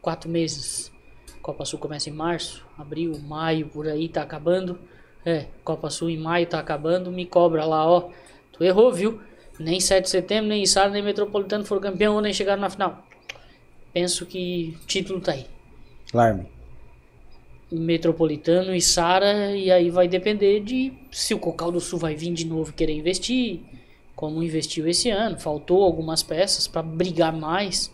quatro 0.00 0.30
meses. 0.30 0.92
Copa 1.40 1.64
Sul 1.64 1.80
começa 1.80 2.08
em 2.08 2.12
março, 2.12 2.64
abril, 2.78 3.18
maio, 3.26 3.66
por 3.66 3.88
aí 3.88 4.08
tá 4.08 4.22
acabando. 4.22 4.78
É, 5.26 5.46
Copa 5.64 5.90
Sul 5.90 6.10
em 6.10 6.16
maio 6.18 6.46
tá 6.46 6.60
acabando. 6.60 7.10
Me 7.10 7.26
cobra 7.26 7.64
lá, 7.64 7.84
ó. 7.88 8.10
Tu 8.52 8.64
errou, 8.64 8.92
viu? 8.92 9.20
Nem 9.58 9.80
7 9.80 10.04
de 10.04 10.10
setembro, 10.10 10.48
nem 10.48 10.62
Içara, 10.62 10.90
nem 10.90 11.02
Metropolitano 11.02 11.64
foram 11.64 11.80
campeão 11.80 12.14
ou 12.14 12.20
nem 12.20 12.32
chegaram 12.32 12.60
na 12.60 12.70
final. 12.70 13.06
Penso 13.92 14.24
que 14.26 14.76
o 14.82 14.86
título 14.86 15.20
tá 15.20 15.32
aí. 15.32 15.46
Larme. 16.12 16.46
Metropolitano 17.70 18.74
e 18.74 18.80
Sara, 18.80 19.56
e 19.56 19.70
aí 19.70 19.90
vai 19.90 20.06
depender 20.06 20.60
de 20.60 20.92
se 21.10 21.32
o 21.32 21.38
Cocal 21.38 21.72
do 21.72 21.80
Sul 21.80 21.98
vai 21.98 22.14
vir 22.14 22.32
de 22.34 22.44
novo 22.44 22.72
querer 22.72 22.92
investir, 22.92 23.60
como 24.14 24.42
investiu 24.42 24.86
esse 24.86 25.08
ano. 25.10 25.38
Faltou 25.38 25.82
algumas 25.82 26.22
peças 26.22 26.66
para 26.66 26.82
brigar 26.82 27.32
mais, 27.32 27.90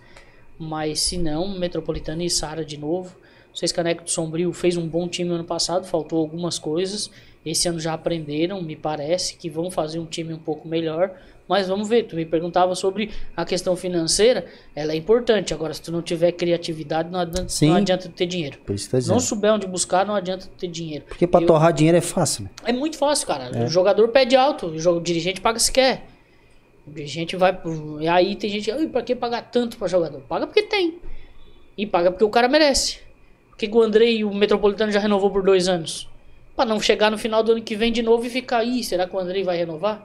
mas 0.59 1.01
se 1.01 1.17
não, 1.17 1.59
Metropolitano 1.59 2.23
e 2.23 2.31
Sara 2.31 2.65
de 2.65 2.77
novo. 2.77 3.17
Seis 3.55 3.73
Caneco 3.73 4.05
do 4.05 4.11
Sombrio 4.11 4.53
fez 4.53 4.77
um 4.77 4.87
bom 4.87 5.09
time 5.09 5.31
ano 5.31 5.45
passado, 5.45 5.87
faltou 5.87 6.21
algumas 6.21 6.59
coisas. 6.59 7.11
Esse 7.51 7.69
ano 7.69 7.79
já 7.81 7.95
aprenderam, 7.95 8.63
me 8.63 8.77
parece 8.77 9.37
que 9.37 9.49
vão 9.49 9.71
fazer 9.71 9.99
um 9.99 10.07
time 10.07 10.33
um 10.35 10.39
pouco 10.39 10.67
melhor. 10.69 11.11
Mas 11.49 11.67
vamos 11.67 11.89
ver, 11.89 12.03
tu 12.03 12.15
me 12.15 12.27
perguntava 12.27 12.75
sobre 12.75 13.11
a 13.35 13.43
questão 13.43 13.75
financeira, 13.75 14.45
ela 14.77 14.93
é 14.93 14.97
importante. 14.97 15.55
Agora, 15.55 15.73
se 15.73 15.81
tu 15.81 15.91
não 15.91 16.03
tiver 16.03 16.33
criatividade, 16.33 17.11
não 17.11 17.21
adianta, 17.21 17.49
Sim. 17.49 17.71
não 17.71 17.77
adianta 17.77 18.07
tu 18.07 18.13
ter 18.15 18.27
dinheiro. 18.27 18.59
Por 18.67 18.75
isso 18.75 18.91
tá 18.91 18.99
Não 19.07 19.19
souber 19.19 19.55
onde 19.55 19.67
buscar, 19.67 20.05
não 20.05 20.15
adianta 20.15 20.47
tu 20.47 20.59
ter 20.59 20.67
dinheiro. 20.69 21.07
Porque 21.09 21.27
pra 21.27 21.41
Eu- 21.41 21.47
torrar 21.47 21.73
dinheiro 21.73 21.97
é 21.97 22.03
fácil, 22.03 22.45
né? 22.45 22.51
É 22.67 22.73
muito 22.73 22.99
fácil, 22.99 23.27
cara. 23.27 23.65
O 23.65 23.67
jogador 23.67 24.09
pede 24.09 24.37
alto, 24.37 24.67
o, 24.67 25.01
dirigente 25.01 25.41
paga 25.41 25.59
se 25.59 25.73
quer. 25.73 26.05
O 26.87 26.91
dirigente 26.91 27.35
vai. 27.35 27.59
E 28.01 28.07
aí 28.09 28.37
tem 28.37 28.51
gente, 28.51 28.71
"Ai, 28.71 28.87
pra 28.87 29.01
que 29.01 29.15
pagar 29.17 29.51
tanto 29.51 29.79
pra 29.79 29.89
jogador? 29.89 30.21
Paga 30.29 30.47
porque 30.47 30.63
tem. 30.65 30.99
E 31.79 31.87
paga 31.87 32.11
porque 32.11 32.25
o 32.25 32.29
cara 32.31 32.47
merece. 32.47 32.99
Por 33.49 33.57
que 33.57 33.69
que 33.69 33.75
o 33.77 33.81
Andrei 33.83 34.19
e 34.19 34.25
o 34.25 34.35
Metropolitano 34.35 34.93
já 34.93 35.01
renovou 35.01 35.31
por 35.31 35.43
dois 35.43 35.67
anos? 35.67 36.09
Pra 36.59 36.67
não 36.67 36.81
chegar 36.81 37.09
no 37.09 37.17
final 37.17 37.41
do 37.41 37.53
ano 37.53 37.63
que 37.63 37.77
vem 37.77 37.93
de 37.93 38.03
novo 38.03 38.27
e 38.27 38.29
ficar 38.29 38.59
aí. 38.59 38.83
Será 38.83 39.07
que 39.07 39.15
o 39.15 39.19
Andrei 39.21 39.45
vai 39.45 39.57
renovar? 39.57 40.05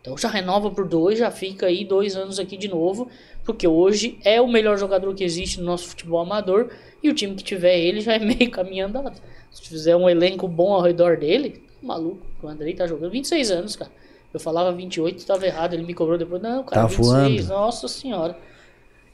Então 0.00 0.18
já 0.18 0.28
renova 0.28 0.68
por 0.68 0.84
dois, 0.88 1.16
já 1.16 1.30
fica 1.30 1.66
aí 1.66 1.84
dois 1.84 2.16
anos 2.16 2.40
aqui 2.40 2.56
de 2.56 2.66
novo. 2.66 3.06
Porque 3.44 3.68
hoje 3.68 4.18
é 4.24 4.40
o 4.40 4.48
melhor 4.48 4.76
jogador 4.76 5.14
que 5.14 5.22
existe 5.22 5.60
no 5.60 5.66
nosso 5.66 5.86
futebol 5.90 6.18
amador. 6.20 6.70
E 7.04 7.08
o 7.08 7.14
time 7.14 7.36
que 7.36 7.44
tiver 7.44 7.78
ele 7.78 8.00
já 8.00 8.14
é 8.14 8.18
meio 8.20 8.50
caminho 8.50 8.86
andado. 8.86 9.12
Se 9.52 9.62
fizer 9.68 9.94
um 9.94 10.10
elenco 10.10 10.48
bom 10.48 10.72
ao 10.72 10.82
redor 10.82 11.18
dele, 11.18 11.62
maluco. 11.80 12.26
O 12.42 12.48
Andrei 12.48 12.74
tá 12.74 12.84
jogando 12.84 13.12
26 13.12 13.50
anos, 13.52 13.76
cara. 13.76 13.92
Eu 14.34 14.40
falava 14.40 14.72
28, 14.72 15.18
estava 15.18 15.46
errado. 15.46 15.74
Ele 15.74 15.84
me 15.84 15.94
cobrou 15.94 16.18
depois. 16.18 16.42
Não, 16.42 16.64
cara, 16.64 16.82
Tá 16.82 16.86
26. 16.88 17.46
voando. 17.46 17.60
Nossa 17.60 17.86
senhora. 17.86 18.36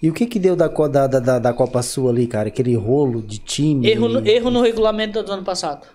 E 0.00 0.08
o 0.08 0.14
que 0.14 0.24
que 0.24 0.38
deu 0.38 0.56
da, 0.56 0.68
da, 0.68 1.06
da, 1.06 1.38
da- 1.38 1.52
Copa 1.52 1.82
Sul 1.82 2.08
ali, 2.08 2.26
cara? 2.26 2.48
Aquele 2.48 2.74
rolo 2.76 3.20
de 3.20 3.36
time. 3.38 3.86
Erro 3.86 4.08
no, 4.08 4.26
erro 4.26 4.50
no 4.50 4.62
regulamento 4.62 5.22
do 5.22 5.32
ano 5.32 5.42
passado. 5.44 5.86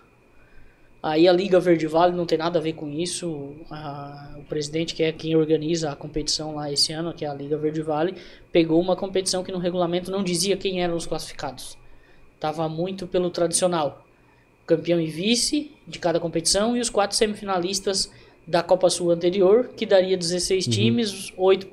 Aí 1.04 1.28
a 1.28 1.34
Liga 1.34 1.60
Verde 1.60 1.86
Vale 1.86 2.16
não 2.16 2.26
tem 2.26 2.38
nada 2.38 2.60
a 2.60 2.62
ver 2.62 2.74
com 2.74 2.90
isso. 2.90 3.56
A, 3.70 4.36
o 4.40 4.44
presidente, 4.44 4.96
que 4.96 5.04
é 5.04 5.12
quem 5.12 5.36
organiza 5.36 5.92
a 5.92 5.96
competição 5.98 6.56
lá 6.56 6.72
esse 6.72 6.94
ano, 6.94 7.14
que 7.14 7.26
é 7.26 7.28
a 7.28 7.34
Liga 7.34 7.58
Verde 7.58 7.82
Vale, 7.82 8.16
pegou 8.54 8.80
uma 8.80 8.96
competição 8.96 9.44
que 9.44 9.52
no 9.52 9.58
regulamento 9.58 10.10
não 10.10 10.24
dizia 10.24 10.56
quem 10.56 10.82
eram 10.82 10.96
os 10.96 11.06
classificados. 11.06 11.78
Tava 12.40 12.70
muito 12.70 13.06
pelo 13.06 13.30
tradicional. 13.30 14.06
Campeão 14.66 15.00
e 15.02 15.08
vice 15.08 15.72
de 15.86 16.00
cada 16.00 16.22
competição 16.22 16.76
e 16.78 16.80
os 16.80 16.90
quatro 16.90 17.18
semifinalistas 17.18 18.10
da 18.48 18.64
Copa 18.64 18.90
Sul 18.90 19.12
anterior, 19.12 19.72
que 19.76 19.86
daria 19.86 20.16
16 20.18 20.66
times, 20.68 21.34
oito 21.38 21.68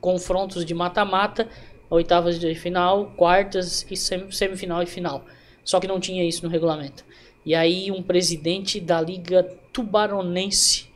confrontos 0.00 0.64
de 0.64 0.74
mata-mata, 0.74 1.48
oitavas 1.88 2.38
de 2.38 2.54
final, 2.54 3.06
quartas 3.16 3.84
e 3.90 3.96
sem- 3.96 4.30
semifinal 4.30 4.80
e 4.82 4.86
final. 4.86 5.24
Só 5.64 5.80
que 5.80 5.88
não 5.88 5.98
tinha 5.98 6.24
isso 6.24 6.44
no 6.44 6.50
regulamento. 6.50 7.04
E 7.44 7.54
aí 7.54 7.90
um 7.90 8.02
presidente 8.02 8.80
da 8.80 9.00
Liga 9.00 9.42
Tubaronense 9.72 10.90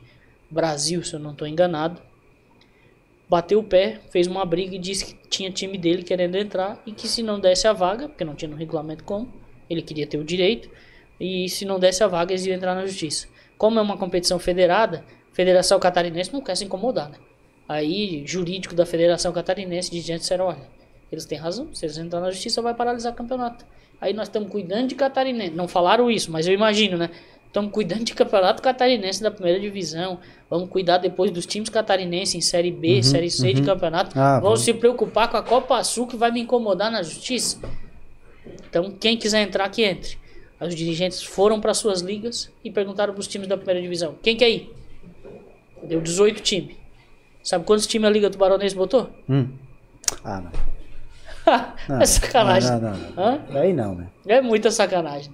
Brasil, 0.49 1.03
se 1.03 1.13
eu 1.13 1.19
não 1.19 1.31
estou 1.31 1.47
enganado, 1.47 2.01
bateu 3.27 3.59
o 3.59 3.63
pé, 3.63 3.99
fez 4.09 4.27
uma 4.27 4.45
briga 4.45 4.75
e 4.75 4.79
disse 4.79 5.05
que 5.05 5.27
tinha 5.27 5.51
time 5.51 5.77
dele 5.77 6.03
querendo 6.03 6.35
entrar 6.35 6.81
e 6.85 6.91
que 6.91 7.07
se 7.07 7.23
não 7.23 7.39
desse 7.39 7.67
a 7.67 7.73
vaga, 7.73 8.07
porque 8.07 8.23
não 8.23 8.35
tinha 8.35 8.49
no 8.49 8.55
regulamento 8.55 9.03
como, 9.03 9.31
ele 9.69 9.81
queria 9.81 10.05
ter 10.05 10.17
o 10.17 10.23
direito, 10.23 10.69
e 11.19 11.49
se 11.49 11.65
não 11.65 11.79
desse 11.79 12.03
a 12.03 12.07
vaga 12.07 12.31
eles 12.31 12.45
iam 12.45 12.55
entrar 12.55 12.75
na 12.75 12.85
justiça. 12.85 13.27
Como 13.57 13.79
é 13.79 13.81
uma 13.81 13.97
competição 13.97 14.37
federada, 14.37 15.03
a 15.31 15.35
Federação 15.35 15.79
Catarinense 15.79 16.31
não 16.31 16.41
quer 16.41 16.55
se 16.55 16.65
incomodar, 16.65 17.09
né? 17.09 17.17
Aí, 17.67 18.23
jurídico 18.27 18.75
da 18.75 18.85
Federação 18.85 19.33
Catarinense 19.33 19.89
de 19.89 19.99
gente 19.99 20.19
disseram, 20.19 20.45
olha, 20.45 20.69
eles 21.11 21.25
têm 21.25 21.37
razão, 21.37 21.73
se 21.73 21.85
eles 21.85 21.97
entrarem 21.97 22.27
na 22.27 22.31
justiça 22.31 22.61
vai 22.61 22.75
paralisar 22.75 23.11
o 23.11 23.15
campeonato. 23.15 23.65
Aí 23.99 24.13
nós 24.13 24.27
estamos 24.27 24.49
cuidando 24.51 24.87
de 24.87 24.95
catarinense. 24.95 25.51
Não 25.55 25.67
falaram 25.67 26.09
isso, 26.11 26.31
mas 26.31 26.47
eu 26.47 26.53
imagino, 26.53 26.97
né? 26.97 27.09
Estamos 27.47 27.71
cuidando 27.71 28.03
de 28.03 28.13
campeonato 28.13 28.61
catarinense 28.61 29.23
da 29.23 29.31
primeira 29.31 29.59
divisão. 29.59 30.19
Vamos 30.49 30.69
cuidar 30.69 30.97
depois 30.97 31.31
dos 31.31 31.45
times 31.45 31.69
catarinenses 31.69 32.35
em 32.35 32.41
Série 32.41 32.69
B, 32.71 33.01
Série 33.01 33.31
C 33.31 33.53
de 33.53 33.61
campeonato. 33.61 34.17
Ah, 34.19 34.39
Vamos 34.41 34.61
se 34.61 34.73
preocupar 34.73 35.29
com 35.29 35.37
a 35.37 35.41
Copa 35.43 35.81
Sul 35.83 36.05
que 36.05 36.17
vai 36.17 36.31
me 36.31 36.41
incomodar 36.41 36.91
na 36.91 37.01
justiça. 37.01 37.57
Então, 38.69 38.91
quem 38.91 39.15
quiser 39.15 39.41
entrar, 39.41 39.69
que 39.69 39.83
entre. 39.83 40.17
Aí 40.59 40.67
os 40.67 40.75
dirigentes 40.75 41.23
foram 41.23 41.61
para 41.61 41.73
suas 41.73 42.01
ligas 42.01 42.51
e 42.63 42.69
perguntaram 42.69 43.13
para 43.13 43.21
os 43.21 43.27
times 43.27 43.47
da 43.47 43.55
primeira 43.55 43.81
divisão: 43.81 44.15
quem 44.21 44.35
quer 44.35 44.49
ir? 44.49 44.73
Deu 45.83 46.01
18 46.01 46.41
times. 46.41 46.75
Sabe 47.41 47.63
quantos 47.63 47.87
times 47.87 48.07
a 48.07 48.11
Liga 48.11 48.29
Tubaronense 48.29 48.75
botou? 48.75 49.09
Hum. 49.29 49.49
Ah, 50.23 50.41
não. 50.41 50.51
Não, 51.89 52.01
é 52.01 52.05
sacanagem. 52.05 52.69
Não, 52.71 52.79
não, 52.81 52.97
não. 53.15 53.61
Aí 53.61 53.73
não, 53.73 53.95
né? 53.95 54.07
É 54.27 54.41
muita 54.41 54.71
sacanagem. 54.71 55.31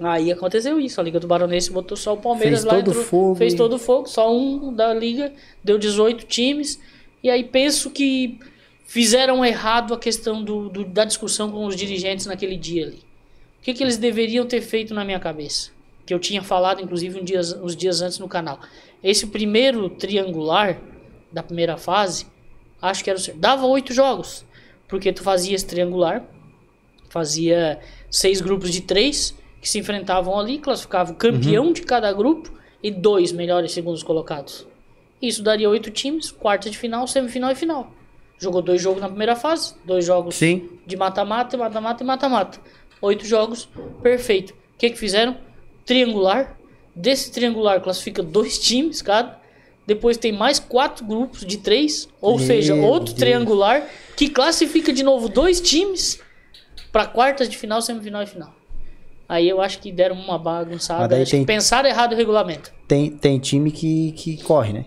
Aí 0.00 0.30
aconteceu 0.32 0.78
isso. 0.80 1.00
A 1.00 1.04
Liga 1.04 1.18
do 1.20 1.26
Baronense 1.26 1.70
botou 1.70 1.96
só 1.96 2.14
o 2.14 2.16
Palmeiras 2.16 2.60
Fez 2.60 2.64
lá. 2.64 2.74
todo 2.74 2.90
entrou- 2.90 3.04
fogo 3.04 3.34
Fez 3.36 3.54
todo 3.54 3.72
o 3.74 3.78
fogo. 3.78 4.06
Só 4.08 4.32
um 4.34 4.72
da 4.72 4.92
Liga. 4.94 5.32
Deu 5.62 5.78
18 5.78 6.26
times. 6.26 6.80
E 7.22 7.30
aí 7.30 7.44
penso 7.44 7.90
que 7.90 8.38
fizeram 8.86 9.44
errado 9.44 9.94
a 9.94 9.98
questão 9.98 10.42
do, 10.42 10.68
do- 10.68 10.84
da 10.84 11.04
discussão 11.04 11.50
com 11.50 11.64
os 11.66 11.76
dirigentes 11.76 12.26
naquele 12.26 12.56
dia 12.56 12.86
ali. 12.86 12.98
O 13.60 13.64
que, 13.64 13.72
que 13.74 13.82
eles 13.82 13.96
deveriam 13.96 14.44
ter 14.46 14.60
feito 14.60 14.92
na 14.92 15.04
minha 15.04 15.18
cabeça? 15.18 15.70
Que 16.04 16.12
eu 16.12 16.18
tinha 16.18 16.42
falado, 16.42 16.82
inclusive, 16.82 17.18
um 17.18 17.24
dia, 17.24 17.40
uns 17.62 17.74
dias 17.74 18.02
antes 18.02 18.18
no 18.18 18.28
canal. 18.28 18.60
Esse 19.02 19.26
primeiro 19.26 19.88
triangular 19.88 20.78
da 21.32 21.42
primeira 21.42 21.76
fase, 21.76 22.26
acho 22.82 23.02
que 23.02 23.08
era 23.10 23.18
o. 23.18 23.22
Dava 23.36 23.64
oito 23.66 23.92
jogos. 23.94 24.44
Porque 24.88 25.12
tu 25.12 25.22
fazia 25.22 25.54
esse 25.54 25.66
triangular, 25.66 26.24
fazia 27.08 27.80
seis 28.10 28.40
grupos 28.40 28.70
de 28.70 28.82
três 28.82 29.34
que 29.60 29.68
se 29.68 29.78
enfrentavam 29.78 30.38
ali, 30.38 30.58
classificava 30.58 31.12
o 31.12 31.14
campeão 31.14 31.72
de 31.72 31.82
cada 31.82 32.12
grupo 32.12 32.52
e 32.82 32.90
dois 32.90 33.32
melhores 33.32 33.72
segundos 33.72 34.02
colocados. 34.02 34.66
Isso 35.22 35.42
daria 35.42 35.70
oito 35.70 35.90
times, 35.90 36.30
quarta 36.30 36.68
de 36.68 36.76
final, 36.76 37.06
semifinal 37.06 37.50
e 37.50 37.54
final. 37.54 37.90
Jogou 38.38 38.60
dois 38.60 38.82
jogos 38.82 39.00
na 39.00 39.08
primeira 39.08 39.34
fase, 39.34 39.74
dois 39.84 40.04
jogos 40.04 40.34
Sim. 40.34 40.68
de 40.86 40.96
mata-mata, 40.96 41.56
mata-mata 41.56 42.02
e 42.02 42.06
mata-mata. 42.06 42.60
Oito 43.00 43.24
jogos, 43.24 43.68
perfeito. 44.02 44.50
O 44.50 44.56
que, 44.76 44.90
que 44.90 44.98
fizeram? 44.98 45.38
Triangular. 45.86 46.58
Desse 46.94 47.32
triangular 47.32 47.80
classifica 47.80 48.22
dois 48.22 48.58
times 48.62 49.00
cada. 49.00 49.40
Depois 49.86 50.16
tem 50.16 50.32
mais 50.32 50.58
quatro 50.58 51.04
grupos 51.04 51.44
de 51.44 51.58
três. 51.58 52.08
Ou 52.20 52.38
Meu 52.38 52.46
seja, 52.46 52.74
outro 52.74 53.06
Deus. 53.12 53.18
triangular 53.18 53.86
que 54.16 54.28
classifica 54.28 54.92
de 54.92 55.02
novo 55.02 55.28
dois 55.28 55.60
times 55.60 56.20
para 56.92 57.06
quartas 57.06 57.48
de 57.48 57.56
final, 57.58 57.82
semifinal 57.82 58.22
e 58.22 58.26
final. 58.26 58.54
Aí 59.28 59.48
eu 59.48 59.60
acho 59.60 59.78
que 59.80 59.90
deram 59.90 60.16
uma 60.16 60.38
bagunçada. 60.38 61.16
Acho 61.20 61.30
tem- 61.32 61.40
que 61.40 61.46
pensaram 61.46 61.88
errado 61.88 62.12
o 62.12 62.16
regulamento. 62.16 62.72
Tem, 62.86 63.10
tem 63.10 63.38
time 63.38 63.70
que, 63.70 64.12
que 64.12 64.42
corre, 64.42 64.72
né? 64.72 64.84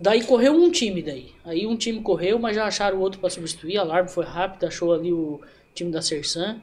Daí 0.00 0.24
correu 0.24 0.52
um 0.54 0.70
time 0.70 1.00
daí. 1.02 1.30
Aí 1.44 1.66
um 1.66 1.76
time 1.76 2.00
correu, 2.00 2.38
mas 2.38 2.56
já 2.56 2.64
acharam 2.66 2.98
o 2.98 3.00
outro 3.00 3.20
para 3.20 3.30
substituir. 3.30 3.76
A 3.78 3.82
Largo 3.84 4.08
foi 4.10 4.24
rápido, 4.24 4.64
achou 4.66 4.92
ali 4.92 5.12
o 5.12 5.40
time 5.74 5.92
da 5.92 6.02
Sersan. 6.02 6.56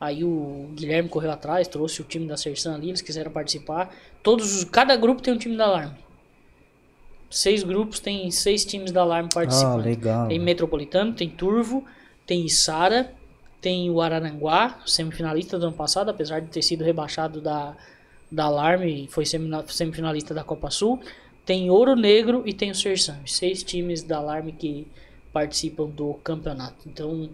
Aí 0.00 0.22
o 0.22 0.68
Guilherme 0.74 1.08
correu 1.08 1.30
atrás, 1.32 1.66
trouxe 1.66 2.00
o 2.02 2.04
time 2.04 2.26
da 2.26 2.36
Sersan 2.36 2.74
ali, 2.74 2.88
eles 2.90 3.00
quiseram 3.00 3.30
participar. 3.32 3.92
Todos, 4.22 4.54
os- 4.54 4.64
cada 4.64 4.94
grupo 4.96 5.22
tem 5.22 5.32
um 5.34 5.38
time 5.38 5.56
da 5.56 5.64
Alarme. 5.64 6.03
Seis 7.34 7.64
grupos 7.64 7.98
tem 7.98 8.30
seis 8.30 8.64
times 8.64 8.92
da 8.92 9.00
Alarme 9.00 9.28
participando. 9.28 9.80
Ah, 9.80 9.84
legal. 9.84 10.28
Tem 10.28 10.38
Metropolitano, 10.38 11.12
tem 11.12 11.28
Turvo, 11.28 11.84
tem 12.24 12.46
Içara, 12.46 13.12
tem 13.60 13.90
o 13.90 14.00
Araranguá, 14.00 14.80
semifinalista 14.86 15.58
do 15.58 15.66
ano 15.66 15.74
passado, 15.74 16.10
apesar 16.10 16.38
de 16.40 16.46
ter 16.46 16.62
sido 16.62 16.84
rebaixado 16.84 17.40
da, 17.40 17.76
da 18.30 18.44
Alarme 18.44 19.06
e 19.06 19.06
foi 19.08 19.24
semifinalista 19.26 20.32
da 20.32 20.44
Copa 20.44 20.70
Sul. 20.70 21.00
Tem 21.44 21.68
Ouro 21.72 21.96
Negro 21.96 22.44
e 22.46 22.52
tem 22.54 22.70
o 22.70 22.74
Sersan. 22.74 23.18
Seis 23.26 23.64
times 23.64 24.04
da 24.04 24.18
Alarme 24.18 24.52
que 24.52 24.86
participam 25.32 25.88
do 25.88 26.14
campeonato. 26.22 26.88
Então 26.88 27.28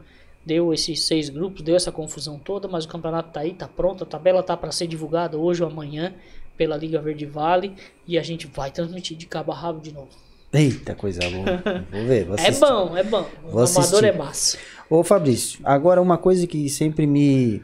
deu 0.47 0.73
esses 0.73 1.03
seis 1.03 1.29
grupos, 1.29 1.61
deu 1.61 1.77
essa 1.77 1.93
confusão 1.93 2.39
toda, 2.39 2.67
mas 2.67 2.87
o 2.87 2.89
campeonato 2.89 3.33
tá 3.35 3.41
aí, 3.41 3.53
tá 3.53 3.69
pronto, 3.69 4.05
a 4.05 4.07
tabela 4.07 4.43
tá 4.43 4.57
para 4.57 4.73
ser 4.73 4.87
divulgada 4.87 5.37
hoje 5.37 5.63
ou 5.63 5.69
amanhã 5.69 6.15
pela 6.61 6.77
Liga 6.77 7.01
Verde 7.01 7.25
Vale 7.25 7.73
e 8.07 8.19
a 8.19 8.23
gente 8.23 8.47
vai 8.47 8.71
transmitir 8.71 9.17
de 9.17 9.25
cabo 9.25 9.51
a 9.51 9.55
rabo 9.55 9.81
de 9.81 9.93
novo. 9.95 10.11
Eita, 10.53 10.95
coisa 10.95 11.19
boa. 11.31 11.63
Vou 11.91 12.05
ver, 12.07 12.27
vou 12.27 12.37
É 12.39 12.51
bom, 12.51 12.95
é 12.99 13.03
bom. 13.03 13.27
O 13.45 13.51
Vou 13.53 13.65
amador 13.65 14.05
é 14.05 14.13
massa. 14.13 14.59
Ô 14.91 15.03
Fabrício, 15.03 15.59
agora 15.65 16.03
uma 16.03 16.19
coisa 16.19 16.47
que 16.47 16.69
sempre 16.69 17.07
me. 17.07 17.63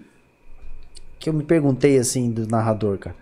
que 1.18 1.28
eu 1.28 1.34
me 1.34 1.44
perguntei 1.44 1.98
assim 1.98 2.30
do 2.30 2.46
narrador, 2.48 2.96
cara. 2.96 3.16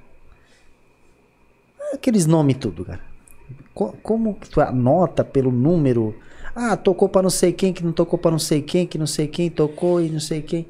Aqueles 1.92 2.24
nomes 2.24 2.56
tudo, 2.58 2.84
cara. 2.84 3.00
Co- 3.74 3.96
como 4.00 4.34
que 4.34 4.48
tu 4.48 4.60
anota 4.60 5.24
pelo 5.24 5.50
número? 5.50 6.14
Ah, 6.54 6.76
tocou 6.76 7.08
pra 7.08 7.20
não 7.20 7.30
sei 7.30 7.52
quem, 7.52 7.72
que 7.72 7.82
não 7.82 7.92
tocou 7.92 8.16
pra 8.16 8.30
não 8.30 8.38
sei 8.38 8.62
quem, 8.62 8.86
que 8.86 8.96
não 8.96 9.08
sei 9.08 9.26
quem 9.26 9.50
tocou 9.50 10.00
e 10.00 10.08
não 10.08 10.20
sei 10.20 10.40
quem. 10.40 10.66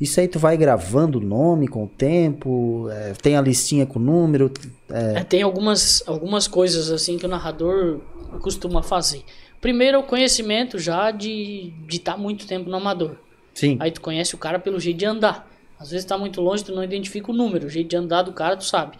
Isso 0.00 0.20
aí 0.20 0.28
tu 0.28 0.38
vai 0.38 0.56
gravando 0.56 1.18
o 1.18 1.20
nome 1.20 1.66
com 1.68 1.84
o 1.84 1.88
tempo, 1.88 2.88
é, 2.90 3.12
tem 3.14 3.36
a 3.36 3.40
listinha 3.40 3.86
com 3.86 3.98
o 3.98 4.02
número. 4.02 4.52
é, 4.90 5.20
É, 5.20 5.24
tem 5.24 5.42
algumas, 5.42 6.02
algumas 6.06 6.46
coisas 6.46 6.90
assim 6.90 7.16
que 7.16 7.24
o 7.24 7.28
narrador 7.28 8.00
costuma 8.40 8.82
fazer. 8.82 9.22
Primeiro, 9.60 9.96
é 9.96 10.00
o 10.00 10.02
conhecimento 10.02 10.78
já 10.78 11.10
de 11.10 11.72
estar 11.88 12.16
muito 12.18 12.46
tempo 12.46 12.68
no 12.68 12.76
amador. 12.76 13.16
sim. 13.54 13.76
Aí 13.80 13.90
tu 13.90 14.00
conhece 14.00 14.34
o 14.34 14.38
cara 14.38 14.58
pelo 14.58 14.78
jeito 14.78 14.98
de 14.98 15.06
andar. 15.06 15.50
Às 15.78 15.90
vezes 15.90 16.04
tá 16.04 16.16
muito 16.16 16.40
longe, 16.40 16.64
tu 16.64 16.74
não 16.74 16.84
identifica 16.84 17.30
o 17.30 17.34
número. 17.34 17.66
O 17.66 17.70
jeito 17.70 17.88
de 17.88 17.96
andar 17.96 18.22
do 18.22 18.32
cara, 18.32 18.56
tu 18.56 18.64
sabe. 18.64 18.98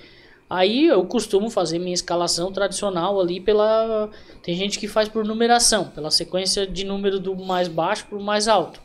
Aí 0.48 0.86
eu 0.86 1.04
costumo 1.04 1.50
fazer 1.50 1.78
minha 1.78 1.94
escalação 1.94 2.52
tradicional 2.52 3.20
ali 3.20 3.40
pela. 3.40 4.08
Tem 4.42 4.54
gente 4.54 4.78
que 4.78 4.86
faz 4.86 5.08
por 5.08 5.24
numeração, 5.24 5.86
pela 5.88 6.10
sequência 6.10 6.66
de 6.66 6.84
número 6.84 7.18
do 7.18 7.34
mais 7.34 7.66
baixo 7.68 8.06
pro 8.08 8.20
mais 8.20 8.46
alto. 8.46 8.80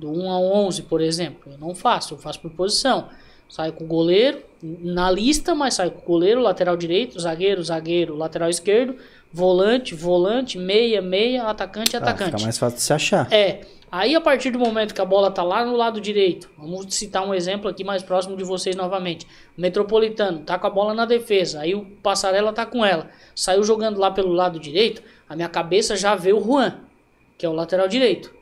Do 0.00 0.10
1 0.10 0.30
ao 0.30 0.42
11, 0.44 0.82
por 0.84 1.00
exemplo. 1.02 1.52
Eu 1.52 1.58
não 1.58 1.74
faço, 1.74 2.14
eu 2.14 2.18
faço 2.18 2.40
por 2.40 2.50
posição. 2.50 3.08
Saio 3.48 3.72
com 3.72 3.84
o 3.84 3.86
goleiro 3.86 4.38
na 4.62 5.10
lista, 5.10 5.54
mas 5.54 5.74
saio 5.74 5.90
com 5.90 5.98
o 6.00 6.04
goleiro, 6.06 6.40
lateral 6.40 6.76
direito, 6.76 7.18
zagueiro, 7.20 7.62
zagueiro, 7.62 8.16
lateral 8.16 8.48
esquerdo, 8.48 8.94
volante, 9.32 9.94
volante, 9.94 10.56
meia, 10.56 11.02
meia, 11.02 11.42
atacante, 11.44 11.94
Ah, 11.96 11.98
atacante. 11.98 12.30
fica 12.30 12.42
mais 12.42 12.56
fácil 12.58 12.76
de 12.78 12.82
se 12.82 12.92
achar. 12.92 13.30
É. 13.32 13.60
Aí 13.92 14.14
a 14.14 14.20
partir 14.20 14.50
do 14.52 14.58
momento 14.58 14.94
que 14.94 15.00
a 15.00 15.04
bola 15.04 15.32
tá 15.32 15.42
lá 15.42 15.64
no 15.64 15.76
lado 15.76 16.00
direito, 16.00 16.48
vamos 16.56 16.94
citar 16.94 17.26
um 17.26 17.34
exemplo 17.34 17.68
aqui 17.68 17.82
mais 17.82 18.04
próximo 18.04 18.36
de 18.36 18.44
vocês 18.44 18.76
novamente. 18.76 19.26
O 19.58 19.60
Metropolitano 19.60 20.38
tá 20.40 20.56
com 20.58 20.66
a 20.68 20.70
bola 20.70 20.94
na 20.94 21.04
defesa, 21.04 21.60
aí 21.60 21.74
o 21.74 21.84
Passarela 21.84 22.52
tá 22.52 22.64
com 22.64 22.84
ela. 22.84 23.10
Saiu 23.34 23.64
jogando 23.64 23.98
lá 23.98 24.10
pelo 24.12 24.32
lado 24.32 24.60
direito, 24.60 25.02
a 25.28 25.34
minha 25.34 25.48
cabeça 25.48 25.96
já 25.96 26.14
vê 26.14 26.32
o 26.32 26.40
Juan, 26.40 26.76
que 27.36 27.44
é 27.44 27.48
o 27.48 27.52
lateral 27.52 27.88
direito. 27.88 28.32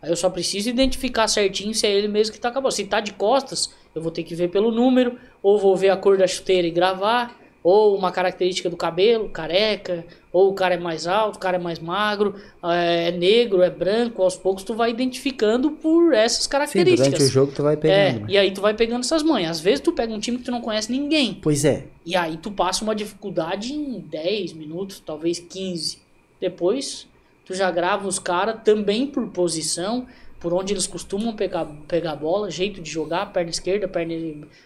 Aí 0.00 0.10
eu 0.10 0.16
só 0.16 0.30
preciso 0.30 0.68
identificar 0.68 1.26
certinho 1.28 1.74
se 1.74 1.86
é 1.86 1.90
ele 1.90 2.08
mesmo 2.08 2.32
que 2.32 2.40
tá 2.40 2.50
com 2.50 2.58
a 2.58 2.60
bola. 2.60 2.72
Se 2.72 2.84
tá 2.84 3.00
de 3.00 3.12
costas, 3.12 3.74
eu 3.94 4.00
vou 4.00 4.10
ter 4.12 4.22
que 4.22 4.34
ver 4.34 4.48
pelo 4.48 4.70
número, 4.70 5.18
ou 5.42 5.58
vou 5.58 5.76
ver 5.76 5.88
a 5.90 5.96
cor 5.96 6.16
da 6.16 6.26
chuteira 6.26 6.66
e 6.66 6.70
gravar. 6.70 7.36
ou 7.60 7.96
uma 7.98 8.12
característica 8.12 8.70
do 8.70 8.76
cabelo, 8.76 9.28
careca, 9.28 10.06
ou 10.32 10.48
o 10.50 10.54
cara 10.54 10.76
é 10.76 10.78
mais 10.78 11.06
alto, 11.08 11.36
o 11.36 11.38
cara 11.40 11.56
é 11.56 11.60
mais 11.60 11.80
magro, 11.80 12.36
é 12.62 13.10
negro, 13.10 13.62
é 13.62 13.68
branco, 13.68 14.22
aos 14.22 14.36
poucos 14.36 14.62
tu 14.62 14.74
vai 14.74 14.90
identificando 14.90 15.72
por 15.72 16.14
essas 16.14 16.44
Sim, 16.44 16.50
características. 16.50 17.08
durante 17.08 17.24
o 17.24 17.28
jogo 17.28 17.52
tu 17.54 17.62
vai 17.64 17.74
é, 17.74 17.76
pegando. 17.76 18.20
né? 18.20 18.26
e 18.28 18.38
aí 18.38 18.52
tu 18.52 18.60
vai 18.60 18.74
pegando 18.74 19.00
essas 19.00 19.24
manhas. 19.24 19.50
Às 19.58 19.60
vezes 19.60 19.80
tu 19.80 19.92
pega 19.92 20.14
um 20.14 20.20
time 20.20 20.38
que 20.38 20.44
tu 20.44 20.52
não 20.52 20.60
conhece 20.60 20.90
ninguém. 20.90 21.34
Pois 21.42 21.64
é. 21.64 21.86
E 22.06 22.14
aí 22.16 22.36
tu 22.36 22.52
passa 22.52 22.84
uma 22.84 22.94
dificuldade 22.94 23.72
em 23.74 23.98
10 24.00 24.52
minutos, 24.52 25.02
talvez 25.04 25.40
15. 25.40 25.98
Depois 26.40 27.07
tu 27.48 27.54
já 27.54 27.70
grava 27.70 28.06
os 28.06 28.18
caras 28.18 28.56
também 28.62 29.06
por 29.06 29.26
posição, 29.28 30.06
por 30.38 30.52
onde 30.52 30.72
eles 30.72 30.86
costumam 30.86 31.34
pegar, 31.34 31.64
pegar 31.88 32.12
a 32.12 32.16
bola, 32.16 32.48
jeito 32.50 32.80
de 32.80 32.88
jogar, 32.88 33.32
perna 33.32 33.50
esquerda, 33.50 33.88
perna, 33.88 34.14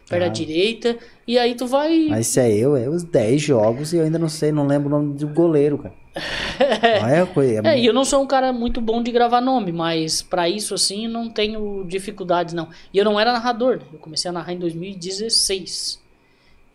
perna 0.06 0.26
Ah. 0.26 0.28
direita. 0.28 0.98
E 1.26 1.38
aí 1.38 1.54
tu 1.54 1.66
vai. 1.66 2.08
Mas 2.10 2.26
se 2.26 2.40
é 2.40 2.54
eu, 2.54 2.76
é 2.76 2.88
os 2.88 3.02
10 3.04 3.40
jogos 3.40 3.92
e 3.92 3.96
eu 3.96 4.04
ainda 4.04 4.18
não 4.18 4.28
sei, 4.28 4.52
não 4.52 4.66
lembro 4.66 4.88
o 4.88 4.90
nome 4.90 5.14
do 5.14 5.28
goleiro, 5.28 5.78
cara. 5.78 5.94
É 6.60 7.24
coisa. 7.24 7.62
É, 7.64 7.78
e 7.78 7.86
eu 7.86 7.94
não 7.94 8.04
sou 8.04 8.22
um 8.22 8.26
cara 8.26 8.52
muito 8.52 8.80
bom 8.82 9.02
de 9.02 9.10
gravar 9.10 9.40
nome, 9.40 9.72
mas 9.72 10.20
pra 10.20 10.46
isso 10.48 10.74
assim 10.74 11.08
não 11.08 11.30
tenho 11.30 11.84
dificuldades 11.86 12.52
não. 12.52 12.68
E 12.92 12.98
eu 12.98 13.04
não 13.04 13.18
era 13.18 13.32
narrador, 13.32 13.76
né? 13.78 13.84
eu 13.92 13.98
comecei 13.98 14.28
a 14.28 14.32
narrar 14.32 14.52
em 14.52 14.58
2016. 14.58 16.00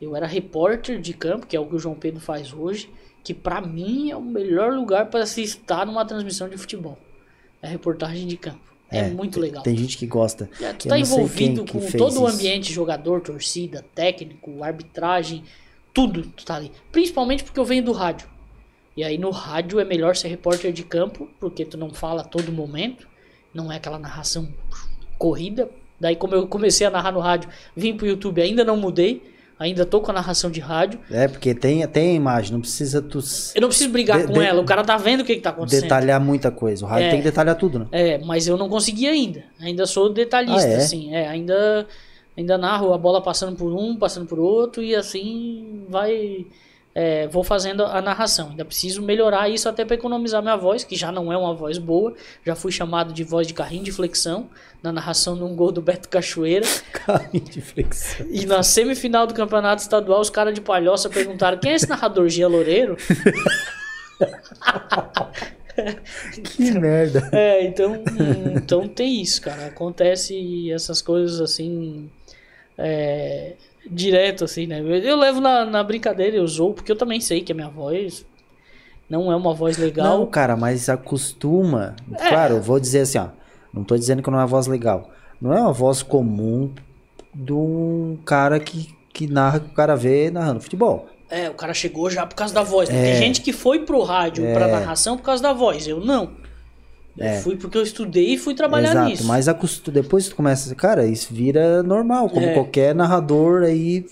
Eu 0.02 0.16
era 0.16 0.26
repórter 0.26 1.00
de 1.00 1.14
campo, 1.14 1.46
que 1.46 1.56
é 1.56 1.60
o 1.60 1.66
que 1.66 1.76
o 1.76 1.80
João 1.80 1.96
Pedro 1.96 2.20
faz 2.20 2.54
hoje, 2.54 2.90
que 3.28 3.34
pra 3.34 3.60
mim 3.60 4.10
é 4.10 4.16
o 4.16 4.22
melhor 4.22 4.72
lugar 4.72 5.08
para 5.08 5.26
se 5.26 5.42
estar 5.44 5.86
numa 5.86 6.06
transmissão 6.06 6.48
de 6.48 6.58
futebol. 6.58 6.98
É 7.62 7.68
reportagem 7.68 8.26
de 8.26 8.38
campo. 8.38 8.62
É, 8.90 9.10
muito 9.10 9.38
legal. 9.38 9.64
Tem 9.64 9.76
gente 9.76 9.98
que 9.98 10.08
gosta. 10.08 10.50
É, 10.62 10.72
tu 10.72 10.88
Eu 10.88 10.92
tá 10.92 10.98
envolvido 10.98 11.66
com 11.66 11.78
todo 11.92 12.22
o 12.22 12.26
isso. 12.26 12.28
ambiente, 12.28 12.72
jogador, 12.72 13.20
torcida, 13.20 13.84
técnico, 13.94 14.64
arbitragem, 14.64 15.44
tudo 15.94 16.22
tu 16.38 16.46
tá 16.46 16.56
ali. 16.56 16.72
Principalmente 16.90 17.44
porque 17.44 17.60
eu 17.60 17.66
venho 17.66 17.84
do 17.84 17.92
rádio. 17.92 18.30
E 18.96 19.04
aí 19.04 19.18
no 19.18 19.30
rádio 19.30 19.78
é 19.82 19.84
melhor 19.84 20.16
ser 20.16 20.30
repórter 20.30 20.72
de 20.72 20.84
campo, 20.84 21.30
porque 21.38 21.66
tu 21.66 21.78
não 21.78 21.90
fala 21.90 22.22
a 22.22 22.26
todo 22.26 22.50
momento, 22.50 23.10
não 23.54 23.70
é 23.70 23.76
aquela 23.76 24.00
narração 24.00 24.48
corrida. 25.18 25.70
Daí 26.00 26.16
como 26.16 26.34
eu 26.34 26.48
comecei 26.48 26.88
a 26.88 26.90
narrar 26.90 27.12
no 27.12 27.20
rádio, 27.20 27.50
vim 27.76 27.98
pro 27.98 28.08
YouTube, 28.08 28.42
ainda 28.42 28.64
não 28.64 28.78
mudei, 28.78 29.22
ainda 29.60 29.86
tô 29.86 30.00
com 30.02 30.12
a 30.12 30.14
narração 30.14 30.50
de 30.52 30.60
rádio. 30.60 31.00
É, 31.10 31.28
porque 31.28 31.54
tem, 31.56 31.86
tem 31.88 32.12
a 32.12 32.14
imagem, 32.14 32.54
não 32.54 32.62
precisa 32.62 33.02
tu 33.02 33.20
Eu 33.56 33.62
não 33.62 33.68
preciso 33.70 33.90
brigar 33.90 34.20
De- 34.22 34.28
com 34.28 34.34
de- 34.34 34.46
ela, 34.46 34.62
o 34.62 34.66
cara 34.66 34.84
tá 34.84 34.98
vendo 34.98 35.22
o 35.22 35.26
que, 35.26 35.36
que 35.36 35.42
tá 35.42 35.50
acontecendo. 35.50 35.84
detalhar 35.84 36.20
muita 36.20 36.52
coisa. 36.52 36.86
O 36.86 36.88
rádio 36.88 37.08
É. 37.08 37.10
tem 37.10 37.20
que 37.20 37.26
detalhar 37.26 37.56
tudo, 37.56 37.80
né? 37.80 37.88
É, 37.92 38.18
mas 38.20 38.48
eu 38.48 38.58
não 38.58 38.70
consegui 38.70 39.08
ainda. 39.08 39.44
Ainda 39.60 39.86
sou 39.86 40.12
detalhista, 40.14 40.68
Ah, 40.68 40.72
é? 40.72 40.76
assim. 40.78 41.14
É, 41.16 41.28
ainda, 41.28 41.88
ainda 42.38 42.58
narro 42.58 42.94
a 42.94 42.98
bola 42.98 43.22
passando 43.22 43.56
por 43.56 43.74
um, 43.74 43.96
passando 43.96 44.26
por 44.28 44.40
outro 44.40 44.84
e 44.84 44.96
assim 44.96 45.84
vai. 45.90 46.46
É, 47.00 47.28
vou 47.28 47.44
fazendo 47.44 47.86
a 47.86 48.02
narração. 48.02 48.50
Ainda 48.50 48.66
preciso 48.66 49.04
melhorar 49.04 49.48
isso 49.48 49.70
até 49.70 49.86
para 49.86 49.94
economizar 49.94 50.42
minha 50.42 50.58
voz, 50.58 50.84
que 50.84 50.96
já 50.96 51.12
não 51.12 51.32
é 51.32 51.38
uma 51.38 51.54
voz 51.54 51.78
boa. 51.78 52.16
Já 52.44 52.56
fui 52.56 52.72
chamado 52.72 53.14
de 53.14 53.24
voz 53.24 53.46
de 53.46 53.54
carrinho 53.54 53.84
de 53.84 53.92
flexão 53.92 54.50
na 54.82 54.92
narração 54.92 55.38
de 55.38 55.44
um 55.44 55.56
gol 55.56 55.72
do 55.72 55.80
Beto 55.80 56.10
Cachoeira. 56.10 56.66
Carrinho 56.92 57.46
de 57.46 57.62
flexão. 57.62 58.26
E 58.32 58.48
na 58.48 58.64
semifinal 58.64 59.28
do 59.28 59.36
campeonato 59.36 59.84
estadual, 59.84 60.22
os 60.22 60.32
caras 60.32 60.56
de 60.56 60.62
palhoça 60.62 61.08
perguntaram: 61.08 61.60
quem 61.60 61.74
é 61.74 61.76
esse 61.76 61.88
narrador 61.88 62.28
Gia 62.30 62.48
Loureiro? 62.48 62.98
Que 66.44 66.72
merda. 66.72 67.30
É, 67.32 67.64
então, 67.64 68.04
então 68.56 68.88
tem 68.88 69.22
isso, 69.22 69.40
cara. 69.40 69.68
Acontece 69.68 70.72
essas 70.72 71.04
coisas 71.04 71.40
assim. 71.40 72.10
é, 72.76 73.54
direto, 73.90 74.44
assim, 74.44 74.68
né? 74.68 74.80
Eu, 74.80 74.88
eu 74.88 75.18
levo 75.18 75.40
na, 75.42 75.66
na 75.66 75.84
brincadeira, 75.84 76.38
eu 76.38 76.48
zoo, 76.48 76.74
porque 76.74 76.92
eu 76.92 76.96
também 76.96 77.20
sei 77.20 77.42
que 77.42 77.52
a 77.52 77.56
minha 77.56 77.70
voz 77.70 78.26
não 79.10 79.32
é 79.32 79.36
uma 79.36 79.54
voz 79.54 79.78
legal. 79.78 80.20
Não, 80.20 80.26
cara, 80.26 80.56
mas 80.56 80.90
acostuma. 80.90 81.96
É. 82.20 82.30
Claro, 82.30 82.56
eu 82.56 82.62
vou 82.62 82.80
dizer 82.80 83.02
assim, 83.02 83.18
ó. 83.18 83.28
Não 83.74 83.84
tô 83.84 83.96
dizendo 83.98 84.22
que 84.22 84.30
não 84.30 84.38
é 84.38 84.42
uma 84.42 84.48
voz 84.48 84.68
legal. 84.68 85.10
Não 85.42 85.54
é 85.54 85.60
uma 85.62 85.72
voz 85.74 86.02
comum 86.02 86.72
de 87.34 87.54
um 87.54 88.18
cara 88.26 88.60
que, 88.60 88.90
que 89.14 89.28
narra 89.28 89.60
que 89.60 89.68
o 89.70 89.74
cara 89.74 89.96
vê 89.96 90.32
narrando 90.32 90.62
futebol. 90.62 91.08
É, 91.30 91.50
o 91.50 91.54
cara 91.54 91.74
chegou 91.74 92.10
já 92.10 92.26
por 92.26 92.36
causa 92.36 92.54
da 92.54 92.64
voz. 92.64 92.90
né? 92.90 92.98
É. 92.98 93.12
Tem 93.12 93.16
gente 93.22 93.42
que 93.42 93.52
foi 93.54 93.80
pro 93.80 94.02
rádio, 94.02 94.44
pra 94.54 94.68
narração 94.68 95.18
por 95.18 95.24
causa 95.24 95.44
da 95.44 95.54
voz. 95.54 95.88
Eu 95.88 96.00
não. 96.00 96.32
Eu 97.18 97.26
É. 97.26 97.40
fui 97.42 97.56
porque 97.56 97.78
eu 97.78 97.82
estudei 97.84 98.34
e 98.34 98.38
fui 98.38 98.54
trabalhar 98.54 98.92
Exato, 98.92 99.10
nisso. 99.10 99.24
mas 99.26 99.48
acostu... 99.48 99.90
depois 99.92 100.30
tu 100.30 100.36
começa, 100.36 100.74
cara, 100.76 101.06
isso 101.06 101.34
vira 101.34 101.82
normal, 101.82 102.30
como 102.30 102.46
É. 102.46 102.54
qualquer 102.54 102.94
narrador 102.94 103.64
aí 103.64 104.06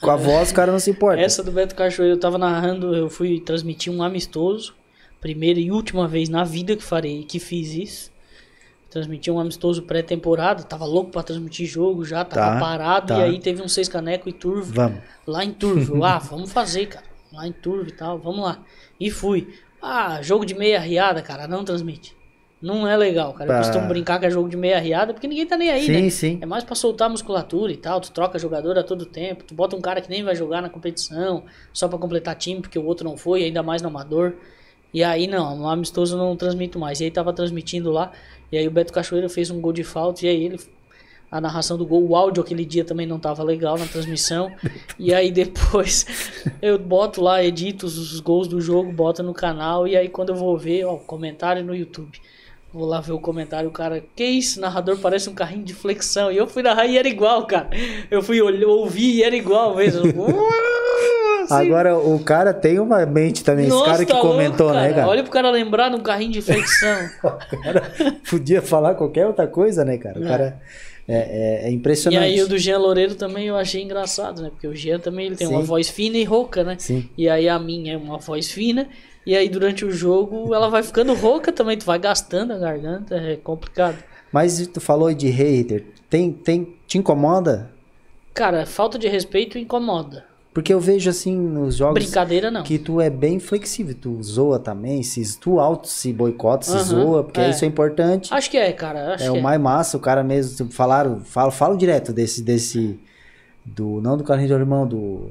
com 0.00 0.10
a 0.10 0.16
voz 0.16 0.50
o 0.50 0.54
cara 0.54 0.72
não 0.72 0.78
se 0.78 0.90
importa. 0.90 1.20
Essa 1.20 1.42
do 1.42 1.52
Beto 1.52 1.74
Cachoeiro 1.74 2.14
eu 2.14 2.20
tava 2.20 2.38
narrando, 2.38 2.94
eu 2.94 3.10
fui 3.10 3.40
transmitir 3.40 3.92
um 3.92 4.02
amistoso, 4.02 4.74
primeira 5.20 5.60
e 5.60 5.70
última 5.70 6.08
vez 6.08 6.28
na 6.28 6.44
vida 6.44 6.74
que 6.76 6.82
farei, 6.82 7.24
que 7.24 7.38
fiz 7.38 7.74
isso. 7.74 8.14
Transmiti 8.90 9.28
um 9.30 9.40
amistoso 9.40 9.82
pré-temporada, 9.82 10.62
tava 10.62 10.84
louco 10.84 11.10
pra 11.10 11.22
transmitir 11.22 11.66
jogo 11.66 12.04
já, 12.04 12.24
tava 12.24 12.54
Tá, 12.54 12.60
parado, 12.60 13.06
tá. 13.08 13.18
e 13.18 13.22
aí 13.22 13.38
teve 13.40 13.60
um 13.60 13.66
seis 13.68 13.88
caneco 13.88 14.28
e 14.28 14.32
turvo 14.32 14.72
Vamos. 14.72 15.00
lá 15.26 15.44
em 15.44 15.50
Turvo. 15.50 15.96
Eu, 15.96 16.04
ah, 16.04 16.18
vamos 16.30 16.52
fazer, 16.52 16.86
cara. 16.86 17.04
Lá 17.32 17.46
em 17.48 17.52
Turvo 17.52 17.88
e 17.88 17.92
tal, 17.92 18.18
vamos 18.18 18.44
lá. 18.44 18.62
E 19.00 19.10
fui. 19.10 19.48
Ah, 19.86 20.22
jogo 20.22 20.46
de 20.46 20.54
meia 20.54 20.80
riada, 20.80 21.20
cara, 21.20 21.46
não 21.46 21.62
transmite. 21.62 22.16
Não 22.62 22.88
é 22.88 22.96
legal, 22.96 23.34
cara. 23.34 23.50
Eu 23.50 23.54
Tá. 23.54 23.58
costumo 23.58 23.86
brincar 23.86 24.18
que 24.18 24.24
é 24.24 24.30
jogo 24.30 24.48
de 24.48 24.56
meia 24.56 24.78
riada, 24.80 25.12
porque 25.12 25.28
ninguém 25.28 25.44
tá 25.46 25.58
nem 25.58 25.70
aí, 25.70 25.84
Sim, 25.84 25.92
né? 26.04 26.08
sim. 26.10 26.38
É 26.40 26.46
mais 26.46 26.64
pra 26.64 26.74
soltar 26.74 27.08
a 27.08 27.10
musculatura 27.10 27.70
e 27.70 27.76
tal. 27.76 28.00
Tu 28.00 28.10
troca 28.10 28.38
jogador 28.38 28.78
a 28.78 28.82
todo 28.82 29.04
tempo. 29.04 29.44
Tu 29.44 29.54
bota 29.54 29.76
um 29.76 29.82
cara 29.82 30.00
que 30.00 30.08
nem 30.08 30.24
vai 30.24 30.34
jogar 30.34 30.62
na 30.62 30.70
competição, 30.70 31.44
só 31.74 31.86
pra 31.86 31.98
completar 31.98 32.34
time, 32.36 32.62
porque 32.62 32.78
o 32.78 32.86
outro 32.86 33.06
não 33.06 33.18
foi, 33.18 33.44
ainda 33.44 33.62
mais 33.62 33.82
no 33.82 33.88
amador. 33.88 34.32
E 34.94 35.04
aí 35.04 35.26
não, 35.26 35.54
no 35.54 35.68
amistoso 35.68 36.14
eu 36.14 36.18
não 36.18 36.34
transmito 36.36 36.78
mais. 36.78 37.00
E 37.00 37.04
aí 37.04 37.10
tava 37.10 37.34
transmitindo 37.34 37.90
lá, 37.90 38.10
e 38.50 38.56
aí 38.56 38.66
o 38.66 38.70
Beto 38.70 38.92
Cachoeira 38.94 39.28
fez 39.28 39.50
um 39.50 39.60
gol 39.60 39.72
de 39.74 39.84
falta, 39.84 40.24
e 40.24 40.28
aí 40.30 40.44
ele. 40.44 40.60
A 41.30 41.40
narração 41.40 41.76
do 41.76 41.84
gol, 41.84 42.06
o 42.06 42.14
áudio 42.14 42.42
aquele 42.42 42.64
dia 42.64 42.84
também 42.84 43.06
não 43.06 43.18
tava 43.18 43.42
legal 43.42 43.76
na 43.76 43.86
transmissão. 43.86 44.50
e 44.98 45.12
aí 45.12 45.32
depois 45.32 46.06
eu 46.62 46.78
boto 46.78 47.20
lá, 47.20 47.42
edito 47.42 47.86
os, 47.86 47.98
os 47.98 48.20
gols 48.20 48.46
do 48.46 48.60
jogo, 48.60 48.92
boto 48.92 49.22
no 49.22 49.34
canal, 49.34 49.88
e 49.88 49.96
aí 49.96 50.08
quando 50.08 50.30
eu 50.30 50.36
vou 50.36 50.56
ver, 50.56 50.84
ó, 50.84 50.96
comentário 50.96 51.64
no 51.64 51.74
YouTube. 51.74 52.20
Vou 52.72 52.86
lá 52.86 53.00
ver 53.00 53.12
o 53.12 53.20
comentário, 53.20 53.68
o 53.68 53.72
cara, 53.72 54.02
que 54.16 54.24
isso, 54.24 54.60
narrador 54.60 54.98
parece 54.98 55.30
um 55.30 55.34
carrinho 55.34 55.64
de 55.64 55.72
flexão. 55.72 56.32
E 56.32 56.36
eu 56.36 56.44
fui 56.48 56.60
narrar 56.60 56.86
e 56.86 56.98
era 56.98 57.06
igual, 57.06 57.46
cara. 57.46 57.70
Eu 58.10 58.20
fui 58.20 58.40
ouvir 58.42 59.18
e 59.18 59.22
era 59.22 59.36
igual 59.36 59.76
mesmo. 59.76 60.02
Assim, 61.44 61.66
Agora, 61.66 61.96
o 61.96 62.18
cara 62.20 62.52
tem 62.54 62.78
uma 62.78 63.04
mente 63.04 63.44
também, 63.44 63.66
esse 63.66 63.74
nossa, 63.74 63.90
cara 63.90 64.04
que 64.06 64.12
tá 64.12 64.20
comentou, 64.20 64.68
louco, 64.68 64.80
né, 64.80 64.92
cara? 64.94 65.06
Olha 65.06 65.22
pro 65.22 65.30
cara 65.30 65.50
lembrar 65.50 65.90
de 65.90 65.96
um 65.96 66.00
carrinho 66.00 66.32
de 66.32 66.42
flexão. 66.42 67.10
Podia 68.28 68.62
falar 68.62 68.94
qualquer 68.94 69.26
outra 69.26 69.46
coisa, 69.46 69.84
né, 69.84 69.98
cara? 69.98 70.18
O 70.18 70.22
cara 70.24 70.60
é, 71.06 71.14
é- 71.16 71.66
é 71.66 71.70
e 71.70 71.74
impressionante. 71.74 72.22
aí 72.22 72.40
o 72.42 72.48
do 72.48 72.58
Jean 72.58 72.78
Loureiro 72.78 73.14
também 73.14 73.46
eu 73.46 73.56
achei 73.56 73.82
engraçado, 73.82 74.42
né? 74.42 74.50
Porque 74.50 74.66
o 74.66 74.74
Jean 74.74 74.98
também 74.98 75.26
ele 75.26 75.36
tem 75.36 75.46
uma 75.46 75.60
Sim. 75.60 75.66
voz 75.66 75.88
fina 75.90 76.16
e 76.16 76.24
rouca, 76.24 76.64
né? 76.64 76.76
Sim. 76.78 77.08
E 77.16 77.28
aí 77.28 77.48
a 77.48 77.58
minha 77.58 77.94
é 77.94 77.96
uma 77.96 78.18
voz 78.18 78.50
fina. 78.50 78.88
E 79.26 79.34
aí 79.36 79.48
durante 79.48 79.84
o 79.84 79.90
jogo 79.90 80.54
ela 80.54 80.68
vai 80.68 80.82
ficando 80.82 81.14
rouca 81.14 81.50
também, 81.52 81.76
tu 81.78 81.84
vai 81.86 81.98
gastando 81.98 82.52
a 82.52 82.58
garganta, 82.58 83.16
é 83.16 83.36
complicado. 83.36 83.96
Mas 84.32 84.66
tu 84.66 84.80
falou 84.80 85.12
de 85.14 85.28
hater, 85.28 85.84
tem, 86.10 86.32
tem, 86.32 86.74
te 86.86 86.98
incomoda? 86.98 87.70
Cara, 88.34 88.66
falta 88.66 88.98
de 88.98 89.06
respeito 89.08 89.56
incomoda. 89.58 90.24
Porque 90.54 90.72
eu 90.72 90.78
vejo 90.78 91.10
assim 91.10 91.36
nos 91.36 91.74
jogos 91.76 91.94
Brincadeira 92.02 92.48
não. 92.48 92.62
que 92.62 92.78
tu 92.78 93.00
é 93.00 93.10
bem 93.10 93.40
flexível, 93.40 93.92
tu 94.00 94.22
zoa 94.22 94.56
também, 94.58 95.02
se 95.02 95.36
tu 95.36 95.58
auto 95.58 95.88
se 95.88 96.12
boicota, 96.12 96.64
se 96.64 96.72
Aham, 96.72 96.84
zoa, 96.84 97.24
porque 97.24 97.40
é. 97.40 97.50
isso 97.50 97.64
é 97.64 97.68
importante. 97.68 98.32
Acho 98.32 98.48
que 98.48 98.56
é, 98.56 98.72
cara. 98.72 99.16
É 99.18 99.30
o 99.32 99.42
mais 99.42 99.60
massa, 99.60 99.96
o 99.96 100.00
cara 100.00 100.22
mesmo, 100.22 100.70
falaram, 100.70 101.20
falo, 101.24 101.50
falo 101.50 101.76
direto 101.76 102.12
desse, 102.12 102.40
desse, 102.40 103.00
do, 103.64 104.00
não 104.00 104.16
do 104.16 104.22
Carlinhos 104.22 104.48
de 104.50 104.54
Alemão, 104.54 104.86
do, 104.86 105.30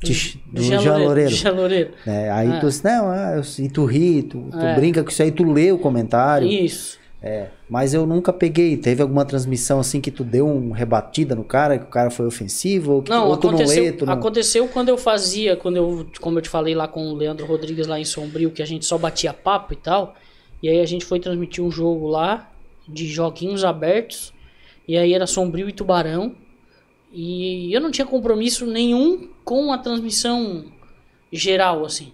Tix- 0.00 0.38
do 0.46 0.62
Jean, 0.62 0.96
Loureiro. 0.96 1.30
Jean 1.30 1.52
Loureiro. 1.52 1.90
É, 2.06 2.30
aí 2.30 2.52
É. 2.52 2.60
tu, 2.60 2.68
não, 2.84 3.10
ah, 3.10 3.32
eu- 3.36 3.64
e 3.64 3.68
tu 3.68 3.84
ri, 3.84 4.22
tu, 4.22 4.46
tu 4.50 4.58
É. 4.60 4.74
brinca 4.76 5.02
com 5.02 5.10
isso 5.10 5.22
aí, 5.22 5.32
tu 5.32 5.42
lê 5.44 5.72
o 5.72 5.78
comentário. 5.78 6.46
Isso. 6.48 6.98
É, 7.20 7.48
mas 7.70 7.94
eu 7.94 8.04
nunca 8.04 8.32
peguei. 8.32 8.76
Teve 8.76 9.00
alguma 9.00 9.24
transmissão 9.24 9.78
assim 9.78 10.00
que 10.00 10.10
tu 10.10 10.24
deu 10.24 10.44
uma 10.48 10.76
rebatida 10.76 11.36
no 11.36 11.44
cara, 11.44 11.78
que 11.78 11.84
o 11.84 11.88
cara 11.88 12.10
foi 12.10 12.26
ofensivo, 12.26 12.94
ou, 12.94 13.02
que, 13.02 13.10
Não, 13.10 13.28
ou 13.28 13.36
tu 13.36 13.46
não 13.46 13.54
aconteceu, 13.54 13.84
lê, 13.84 13.92
não... 13.92 14.12
aconteceu 14.12 14.68
quando 14.68 14.88
eu 14.88 14.98
fazia, 14.98 15.56
quando 15.56 15.76
eu, 15.76 16.06
como 16.20 16.38
eu 16.38 16.42
te 16.42 16.48
falei 16.48 16.74
lá 16.74 16.88
com 16.88 17.12
o 17.12 17.14
Leandro 17.14 17.46
Rodrigues 17.46 17.86
lá 17.86 18.00
em 18.00 18.04
Sombrio, 18.04 18.50
que 18.50 18.60
a 18.60 18.66
gente 18.66 18.84
só 18.84 18.98
batia 18.98 19.32
papo 19.32 19.72
e 19.72 19.76
tal. 19.76 20.16
E 20.60 20.68
aí 20.68 20.80
a 20.80 20.84
gente 20.84 21.04
foi 21.04 21.20
transmitir 21.20 21.62
um 21.62 21.70
jogo 21.70 22.08
lá 22.08 22.50
de 22.88 23.06
joguinhos 23.06 23.64
abertos. 23.64 24.32
E 24.88 24.98
aí 24.98 25.14
era 25.14 25.26
Sombrio 25.26 25.68
e 25.68 25.72
Tubarão. 25.72 26.34
E 27.12 27.72
eu 27.72 27.80
não 27.80 27.92
tinha 27.92 28.06
compromisso 28.06 28.66
nenhum 28.66 29.28
com 29.44 29.72
a 29.72 29.78
transmissão 29.78 30.64
geral, 31.32 31.84
assim. 31.84 32.12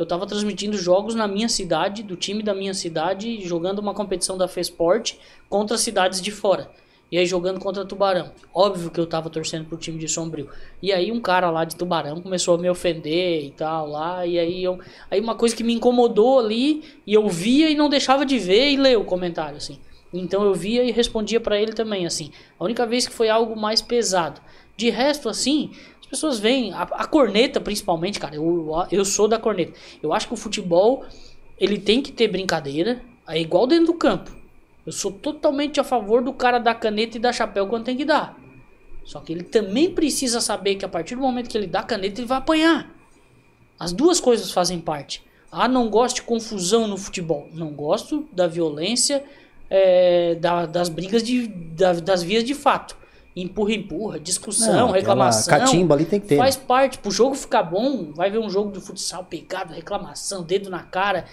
Eu 0.00 0.06
tava 0.06 0.26
transmitindo 0.26 0.78
jogos 0.78 1.14
na 1.14 1.28
minha 1.28 1.46
cidade, 1.46 2.02
do 2.02 2.16
time 2.16 2.42
da 2.42 2.54
minha 2.54 2.72
cidade, 2.72 3.46
jogando 3.46 3.80
uma 3.80 3.92
competição 3.92 4.38
da 4.38 4.48
FESPORT 4.48 5.18
contra 5.46 5.76
cidades 5.76 6.22
de 6.22 6.30
fora. 6.30 6.70
E 7.12 7.18
aí 7.18 7.26
jogando 7.26 7.60
contra 7.60 7.84
Tubarão. 7.84 8.32
Óbvio 8.54 8.90
que 8.90 8.98
eu 8.98 9.06
tava 9.06 9.28
torcendo 9.28 9.66
pro 9.66 9.76
time 9.76 9.98
de 9.98 10.08
Sombrio. 10.08 10.48
E 10.80 10.90
aí 10.90 11.12
um 11.12 11.20
cara 11.20 11.50
lá 11.50 11.66
de 11.66 11.76
Tubarão 11.76 12.22
começou 12.22 12.54
a 12.54 12.58
me 12.58 12.70
ofender 12.70 13.44
e 13.44 13.50
tal 13.50 13.86
lá. 13.88 14.24
E 14.24 14.38
aí 14.38 14.64
eu. 14.64 14.78
Aí 15.10 15.20
uma 15.20 15.34
coisa 15.34 15.54
que 15.54 15.62
me 15.62 15.74
incomodou 15.74 16.38
ali. 16.38 16.82
E 17.06 17.12
eu 17.12 17.28
via 17.28 17.68
e 17.68 17.74
não 17.74 17.90
deixava 17.90 18.24
de 18.24 18.38
ver 18.38 18.70
e 18.70 18.78
ler 18.78 18.96
o 18.96 19.04
comentário, 19.04 19.58
assim. 19.58 19.78
Então 20.14 20.42
eu 20.42 20.54
via 20.54 20.82
e 20.82 20.90
respondia 20.90 21.40
para 21.40 21.60
ele 21.60 21.74
também, 21.74 22.06
assim. 22.06 22.30
A 22.58 22.64
única 22.64 22.86
vez 22.86 23.06
que 23.06 23.12
foi 23.12 23.28
algo 23.28 23.54
mais 23.54 23.82
pesado. 23.82 24.40
De 24.78 24.88
resto, 24.88 25.28
assim, 25.28 25.72
as 25.99 25.99
pessoas 26.10 26.38
veem. 26.38 26.72
A, 26.72 26.82
a 26.82 27.06
corneta, 27.06 27.60
principalmente, 27.60 28.18
cara. 28.20 28.34
Eu, 28.34 28.86
eu 28.90 29.04
sou 29.04 29.28
da 29.28 29.38
corneta. 29.38 29.72
Eu 30.02 30.12
acho 30.12 30.26
que 30.28 30.34
o 30.34 30.36
futebol. 30.36 31.04
Ele 31.58 31.78
tem 31.78 32.02
que 32.02 32.10
ter 32.10 32.28
brincadeira. 32.28 33.00
É 33.28 33.40
igual 33.40 33.66
dentro 33.66 33.86
do 33.86 33.94
campo. 33.94 34.30
Eu 34.84 34.92
sou 34.92 35.12
totalmente 35.12 35.78
a 35.78 35.84
favor 35.84 36.22
do 36.22 36.32
cara 36.32 36.58
dar 36.58 36.74
caneta 36.74 37.16
e 37.16 37.20
dar 37.20 37.32
chapéu 37.32 37.66
quando 37.66 37.84
tem 37.84 37.96
que 37.96 38.04
dar. 38.04 38.38
Só 39.04 39.20
que 39.20 39.32
ele 39.32 39.42
também 39.42 39.90
precisa 39.90 40.40
saber 40.40 40.76
que 40.76 40.84
a 40.84 40.88
partir 40.88 41.14
do 41.14 41.20
momento 41.20 41.48
que 41.48 41.56
ele 41.56 41.66
dá 41.66 41.82
caneta, 41.82 42.20
ele 42.20 42.26
vai 42.26 42.38
apanhar. 42.38 42.90
As 43.78 43.92
duas 43.92 44.20
coisas 44.20 44.50
fazem 44.50 44.80
parte. 44.80 45.22
Ah, 45.50 45.66
não 45.66 45.88
gosto 45.88 46.16
de 46.16 46.22
confusão 46.22 46.86
no 46.86 46.96
futebol. 46.96 47.48
Não 47.52 47.70
gosto 47.70 48.28
da 48.32 48.46
violência, 48.46 49.24
é, 49.68 50.34
da, 50.36 50.66
das 50.66 50.88
brigas 50.88 51.22
de, 51.22 51.46
da, 51.46 51.92
das 51.94 52.22
vias 52.22 52.44
de 52.44 52.54
fato. 52.54 52.96
Empurra, 53.34 53.72
empurra, 53.72 54.18
discussão, 54.18 54.74
Não, 54.74 54.90
reclamação. 54.90 55.56
Catimba 55.56 55.94
ali 55.94 56.04
tem 56.04 56.20
que 56.20 56.26
ter. 56.26 56.36
Faz 56.36 56.56
parte. 56.56 56.98
Pro 56.98 57.10
jogo 57.10 57.34
ficar 57.34 57.62
bom, 57.62 58.12
vai 58.12 58.30
ver 58.30 58.38
um 58.38 58.50
jogo 58.50 58.72
de 58.72 58.80
futsal 58.80 59.24
pegado, 59.24 59.72
reclamação, 59.72 60.42
dedo 60.42 60.68
na 60.68 60.82
cara. 60.82 61.26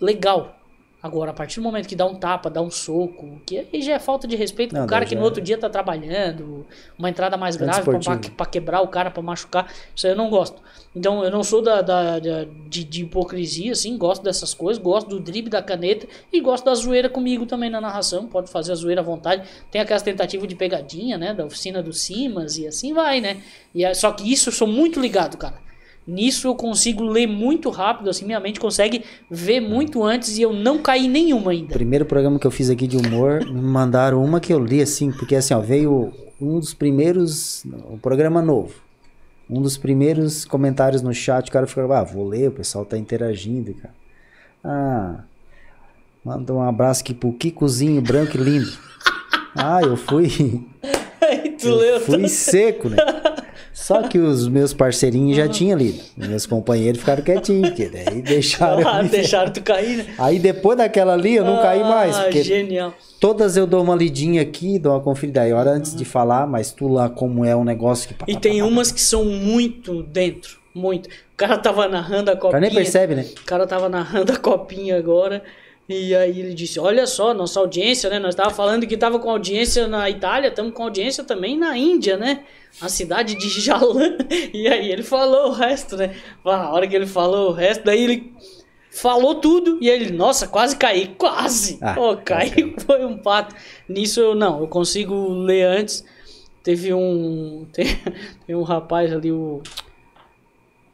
Legal. 0.00 0.56
Agora, 1.04 1.32
a 1.32 1.34
partir 1.34 1.56
do 1.60 1.62
momento 1.62 1.86
que 1.86 1.94
dá 1.94 2.06
um 2.06 2.14
tapa, 2.14 2.48
dá 2.48 2.62
um 2.62 2.70
soco, 2.70 3.38
que 3.44 3.58
aí 3.70 3.82
já 3.82 3.92
é 3.92 3.98
falta 3.98 4.26
de 4.26 4.34
respeito 4.36 4.74
com 4.74 4.78
o 4.84 4.86
cara 4.88 5.04
que 5.04 5.14
no 5.14 5.20
é- 5.20 5.24
outro 5.24 5.42
dia 5.42 5.58
tá 5.58 5.68
trabalhando, 5.68 6.66
uma 6.98 7.10
entrada 7.10 7.36
mais 7.36 7.56
grave 7.66 7.82
pra 8.30 8.46
quebrar 8.46 8.80
o 8.80 8.88
cara, 8.88 9.10
pra 9.10 9.22
machucar. 9.22 9.70
Isso 9.94 10.06
aí 10.06 10.14
eu 10.14 10.16
não 10.16 10.30
gosto. 10.30 10.62
Então, 10.96 11.22
eu 11.22 11.30
não 11.30 11.44
sou 11.44 11.60
da, 11.60 11.82
da- 11.82 12.18
da- 12.18 12.44
de, 12.70 12.84
de 12.84 13.02
hipocrisia, 13.02 13.72
assim, 13.72 13.98
gosto 13.98 14.22
dessas 14.22 14.54
coisas, 14.54 14.82
gosto 14.82 15.08
do 15.10 15.20
drible 15.20 15.50
da 15.50 15.60
caneta 15.62 16.06
e 16.32 16.40
gosto 16.40 16.64
da 16.64 16.74
zoeira 16.74 17.10
comigo 17.10 17.44
também 17.44 17.68
na 17.68 17.82
narração. 17.82 18.26
Pode 18.26 18.50
fazer 18.50 18.72
a 18.72 18.74
zoeira 18.74 19.02
à 19.02 19.04
vontade. 19.04 19.46
Tem 19.70 19.82
aquelas 19.82 20.00
tentativas 20.02 20.48
de 20.48 20.54
pegadinha, 20.54 21.18
né, 21.18 21.34
da 21.34 21.44
oficina 21.44 21.82
do 21.82 21.92
Simas 21.92 22.56
e 22.56 22.66
assim 22.66 22.94
vai, 22.94 23.20
né. 23.20 23.42
E 23.74 23.84
é- 23.84 23.92
só 23.92 24.10
que 24.10 24.32
isso 24.32 24.48
eu 24.48 24.52
sou 24.54 24.66
muito 24.66 24.98
ligado, 25.00 25.36
cara. 25.36 25.62
Nisso 26.06 26.46
eu 26.46 26.54
consigo 26.54 27.02
ler 27.02 27.26
muito 27.26 27.70
rápido, 27.70 28.10
assim, 28.10 28.26
minha 28.26 28.38
mente 28.38 28.60
consegue 28.60 29.04
ver 29.30 29.60
muito 29.60 30.04
antes 30.04 30.36
e 30.36 30.42
eu 30.42 30.52
não 30.52 30.78
caí 30.78 31.08
nenhuma 31.08 31.52
ainda. 31.52 31.72
Primeiro 31.72 32.04
programa 32.04 32.38
que 32.38 32.46
eu 32.46 32.50
fiz 32.50 32.68
aqui 32.68 32.86
de 32.86 32.96
humor, 32.96 33.44
me 33.44 33.60
mandaram 33.60 34.22
uma 34.22 34.38
que 34.38 34.52
eu 34.52 34.62
li 34.62 34.82
assim, 34.82 35.10
porque 35.10 35.34
assim, 35.34 35.54
ó, 35.54 35.60
veio 35.60 36.12
um 36.40 36.58
dos 36.58 36.74
primeiros, 36.74 37.64
um 37.90 37.96
programa 37.96 38.42
novo. 38.42 38.74
Um 39.48 39.62
dos 39.62 39.76
primeiros 39.76 40.44
comentários 40.44 41.00
no 41.00 41.12
chat, 41.12 41.48
o 41.48 41.52
cara 41.52 41.66
ficou, 41.66 41.90
ah, 41.92 42.02
vou 42.02 42.26
ler, 42.28 42.48
o 42.48 42.52
pessoal 42.52 42.84
tá 42.84 42.98
interagindo, 42.98 43.74
cara. 43.74 43.94
Ah, 44.62 45.24
manda 46.24 46.52
um 46.52 46.62
abraço 46.62 47.02
aqui 47.02 47.14
pro 47.14 47.32
Kikozinho 47.32 48.00
branco 48.02 48.36
e 48.36 48.40
lindo. 48.40 48.72
Ah, 49.56 49.80
eu 49.80 49.96
fui, 49.96 50.66
Aí 51.20 51.50
tu 51.52 51.68
eu 51.68 51.76
leu 51.76 52.00
fui 52.00 52.28
seco, 52.28 52.88
né? 52.88 52.96
Só 53.74 54.04
que 54.04 54.18
os 54.18 54.46
meus 54.46 54.72
parceirinhos 54.72 55.36
já 55.36 55.48
tinham 55.48 55.76
lido. 55.76 56.00
Meus 56.16 56.46
companheiros 56.46 57.00
ficaram 57.00 57.24
quietinhos, 57.24 57.68
porque 57.70 57.88
daí 57.88 58.22
deixaram. 58.22 58.88
Ah, 58.88 59.02
deixaram 59.02 59.52
tu 59.52 59.60
cair, 59.62 59.96
né? 59.98 60.06
Aí 60.16 60.38
depois 60.38 60.78
daquela 60.78 61.12
ali 61.14 61.34
eu 61.34 61.44
não 61.44 61.60
caí 61.60 61.80
mais, 61.80 62.16
Ah, 62.16 62.22
porque 62.22 62.42
genial. 62.44 62.94
Todas 63.20 63.56
eu 63.56 63.66
dou 63.66 63.82
uma 63.82 63.96
lidinha 63.96 64.40
aqui, 64.42 64.78
dou 64.78 64.92
uma 64.92 65.00
conferida 65.00 65.40
aí, 65.42 65.52
hora 65.52 65.70
antes 65.70 65.94
de 65.96 66.04
falar, 66.04 66.46
mas 66.46 66.70
tu 66.70 66.86
lá 66.86 67.08
como 67.10 67.44
é 67.44 67.56
um 67.56 67.64
negócio 67.64 68.08
que... 68.14 68.30
E 68.30 68.36
tem 68.36 68.62
umas 68.62 68.92
que 68.92 69.00
são 69.00 69.24
muito 69.24 70.02
dentro, 70.04 70.58
muito. 70.74 71.06
O 71.08 71.36
cara 71.36 71.58
tava 71.58 71.88
narrando 71.88 72.30
a 72.30 72.34
O 72.34 72.36
cara 72.36 72.52
copinha. 72.52 72.60
nem 72.60 72.70
percebe, 72.74 73.14
né? 73.16 73.26
O 73.42 73.44
cara 73.44 73.66
tava 73.66 73.88
narrando 73.88 74.30
a 74.32 74.36
copinha 74.36 74.96
agora. 74.96 75.42
E 75.88 76.14
aí 76.14 76.40
ele 76.40 76.54
disse: 76.54 76.80
Olha 76.80 77.06
só, 77.06 77.34
nossa 77.34 77.60
audiência, 77.60 78.08
né? 78.08 78.18
Nós 78.18 78.34
tava 78.34 78.50
falando 78.50 78.86
que 78.86 78.96
tava 78.96 79.18
com 79.18 79.30
audiência 79.30 79.86
na 79.86 80.08
Itália, 80.08 80.48
estamos 80.48 80.72
com 80.72 80.82
audiência 80.82 81.22
também 81.24 81.58
na 81.58 81.76
Índia, 81.76 82.16
né? 82.16 82.44
A 82.80 82.88
cidade 82.88 83.34
de 83.34 83.48
Jalan. 83.60 84.16
E 84.52 84.66
aí 84.66 84.90
ele 84.90 85.02
falou 85.02 85.48
o 85.48 85.52
resto, 85.52 85.96
né? 85.96 86.16
A 86.44 86.72
hora 86.72 86.86
que 86.86 86.96
ele 86.96 87.06
falou 87.06 87.50
o 87.50 87.52
resto, 87.52 87.84
daí 87.84 88.02
ele 88.02 88.32
falou 88.94 89.34
tudo 89.34 89.78
e 89.80 89.90
ele, 89.90 90.12
nossa, 90.12 90.46
quase 90.46 90.76
caí, 90.76 91.08
quase. 91.18 91.78
Ah, 91.82 91.94
quase 91.94 92.22
caiu, 92.22 92.74
foi 92.86 93.04
um 93.04 93.18
pato. 93.18 93.54
Nisso 93.88 94.20
eu 94.20 94.34
não, 94.34 94.60
eu 94.60 94.68
consigo 94.68 95.28
ler 95.28 95.64
antes. 95.64 96.04
Teve 96.62 96.94
um. 96.94 97.66
Tem, 97.74 98.56
um 98.56 98.62
rapaz 98.62 99.12
ali, 99.12 99.30
o. 99.30 99.62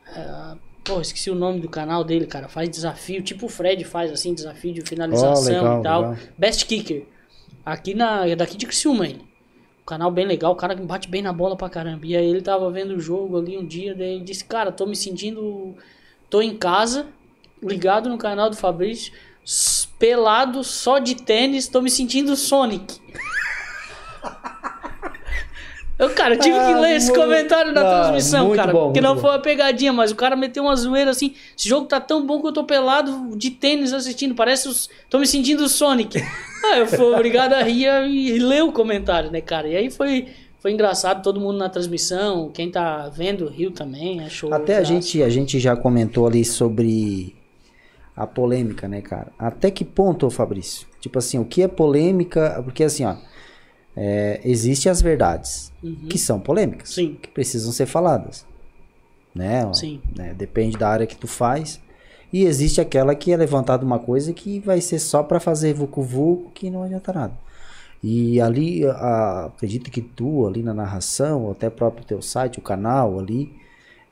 ah, 0.09 0.57
pô, 0.85 1.01
esqueci 1.01 1.31
o 1.31 1.35
nome 1.35 1.61
do 1.61 1.69
canal 1.69 2.03
dele, 2.05 2.27
cara. 2.27 2.49
Faz 2.49 2.69
desafio, 2.69 3.23
tipo 3.23 3.47
o 3.47 3.49
Fred 3.49 3.85
faz, 3.85 4.11
assim, 4.13 4.35
desafio 4.35 4.73
de 4.75 4.81
finalização 4.83 5.35
Oh, 5.43 5.47
legal, 5.47 5.81
e 5.81 5.83
tal. 5.83 6.01
legal. 6.03 6.17
Best 6.39 6.67
Kicker. 6.67 7.07
Aqui 7.65 7.95
na. 7.95 8.27
É 8.27 8.35
daqui 8.37 8.57
de 8.57 8.67
Criciúma 8.67 9.07
ele. 9.07 9.21
Um 9.83 9.85
canal 9.85 10.11
bem 10.11 10.27
legal, 10.27 10.53
o 10.53 10.57
cara 10.57 10.75
que 10.77 10.83
bate 10.83 11.09
bem 11.09 11.23
na 11.23 11.33
bola 11.33 11.57
pra 11.57 11.69
caramba. 11.69 12.07
E 12.07 12.17
aí 12.17 12.25
ele 12.27 12.43
tava 12.43 12.71
vendo 12.71 12.95
o 12.95 13.01
jogo 13.01 13.39
ali 13.39 13.59
um 13.59 13.67
dia, 13.67 13.95
daí 13.95 14.15
ele 14.17 14.25
disse, 14.25 14.45
cara, 14.45 14.71
tô 14.73 14.87
me 14.87 14.95
sentindo. 14.97 15.75
Tô 16.29 16.41
em 16.41 16.57
casa, 16.57 17.07
ligado 17.63 18.09
no 18.09 18.17
canal 18.17 18.49
do 18.49 18.55
Fabrício, 18.57 19.13
pelado, 19.99 20.63
só 20.63 20.99
de 21.01 21.17
tênis, 21.17 21.67
tô 21.67 21.83
me 21.83 21.91
sentindo 21.91 22.37
Sonic. 22.37 23.01
Eu, 26.01 26.09
cara, 26.11 26.35
tive 26.35 26.55
que 26.57 26.73
Ah, 26.73 26.81
ler 26.81 26.97
esse 26.97 27.09
muito- 27.11 27.21
comentário 27.21 27.73
na 27.73 27.83
ah, 27.83 28.01
transmissão, 28.01 28.51
cara. 28.57 28.73
bom, 28.73 28.85
porque 28.87 29.03
não 29.03 29.17
bom. 29.17 29.21
foi 29.21 29.31
uma 29.31 29.39
pegadinha, 29.39 29.93
mas 29.93 30.11
o 30.11 30.17
cara 30.17 30.35
meteu 30.35 30.63
uma 30.65 30.75
zoeira 30.75 31.11
assim. 31.11 31.35
Esse 31.57 31.69
jogo 31.69 31.87
tá 31.87 32.01
tão 32.01 32.27
bom 32.27 32.41
que 32.41 32.47
eu 32.47 32.53
tô 32.53 32.65
pelado 32.65 33.37
de 33.37 33.51
tênis 33.51 33.93
assistindo. 33.93 34.35
Parece 34.35 34.67
os. 34.67 34.89
Tô 35.11 35.19
me 35.19 35.27
sentindo 35.27 35.63
o 35.63 35.69
Sonic. 35.69 36.17
ah, 36.65 36.79
eu 36.79 36.87
fui 36.87 37.05
obrigado 37.15 37.53
a 37.53 37.63
rir 37.63 37.87
e, 38.09 38.39
ler 38.39 38.65
o 38.65 38.73
comentário, 38.73 39.31
né, 39.31 39.43
cara? 39.43 39.69
E 39.69 39.77
aí 39.77 39.91
foi, 39.91 40.29
foi 40.59 40.73
engraçado, 40.73 41.23
todo 41.23 41.39
mundo 41.39 41.59
na 41.59 41.69
transmissão. 41.69 42.51
Quem 42.51 42.71
tá 42.71 43.11
vendo 43.15 43.47
riu 43.47 43.71
também, 43.71 44.21
achou. 44.25 44.55
Até 44.55 44.73
a 44.73 44.77
graça. 44.79 44.85
gente, 44.95 45.23
a 45.23 45.29
gente 45.29 45.61
já 45.61 45.77
comentou 45.77 46.27
ali 46.27 46.47
sobre 46.47 47.37
a 48.17 48.27
polêmica, 48.27 48.89
né, 48.89 49.03
cara? 49.03 49.29
Até 49.39 49.71
que 49.71 49.85
ponto, 49.85 50.27
ô 50.27 50.31
Fabrício? 50.31 50.87
Tipo 50.99 51.19
assim, 51.19 51.39
o 51.39 51.45
que 51.45 51.63
é 51.63 51.69
polêmica? 51.69 52.61
Porque 52.65 52.85
assim, 52.85 53.05
ó, 53.05 53.17
é, 53.97 54.41
existem 54.45 54.91
as 54.91 55.01
verdades 55.03 55.73
que 56.09 56.19
são 56.19 56.39
polêmicas, 56.41 56.91
Sim. 56.91 57.17
que 57.21 57.29
precisam 57.29 57.73
ser 57.73 57.87
faladas, 57.87 58.47
né? 59.35 59.65
Né? 60.17 60.35
Depende 60.35 60.77
da 60.77 60.89
área 60.89 61.07
que 61.07 61.17
tu 61.17 61.27
faz. 61.27 61.81
E 62.33 62.45
existe 62.45 62.81
aquela 62.81 63.15
que 63.15 63.33
é 63.33 63.37
levantada 63.37 63.85
uma 63.85 63.99
coisa 63.99 64.33
que 64.33 64.61
vai 64.61 64.81
ser 64.81 64.99
só 65.01 65.23
pra 65.23 65.41
fazer 65.41 65.75
vucu 65.75 66.03
vucu 66.03 66.51
que 66.55 66.71
não 66.71 66.83
adianta 66.85 67.13
nada. 67.13 67.35
E 68.03 68.41
ali, 68.41 68.87
a- 68.87 69.47
acredito 69.55 69.91
que 69.91 70.01
tu, 70.01 70.47
ali 70.47 70.63
na 70.63 70.73
narração, 70.73 71.43
ou 71.45 71.51
até 71.53 71.69
próprio 71.69 72.05
teu 72.05 72.23
site, 72.23 72.59
o 72.59 72.63
canal 72.63 73.19
ali, 73.19 73.53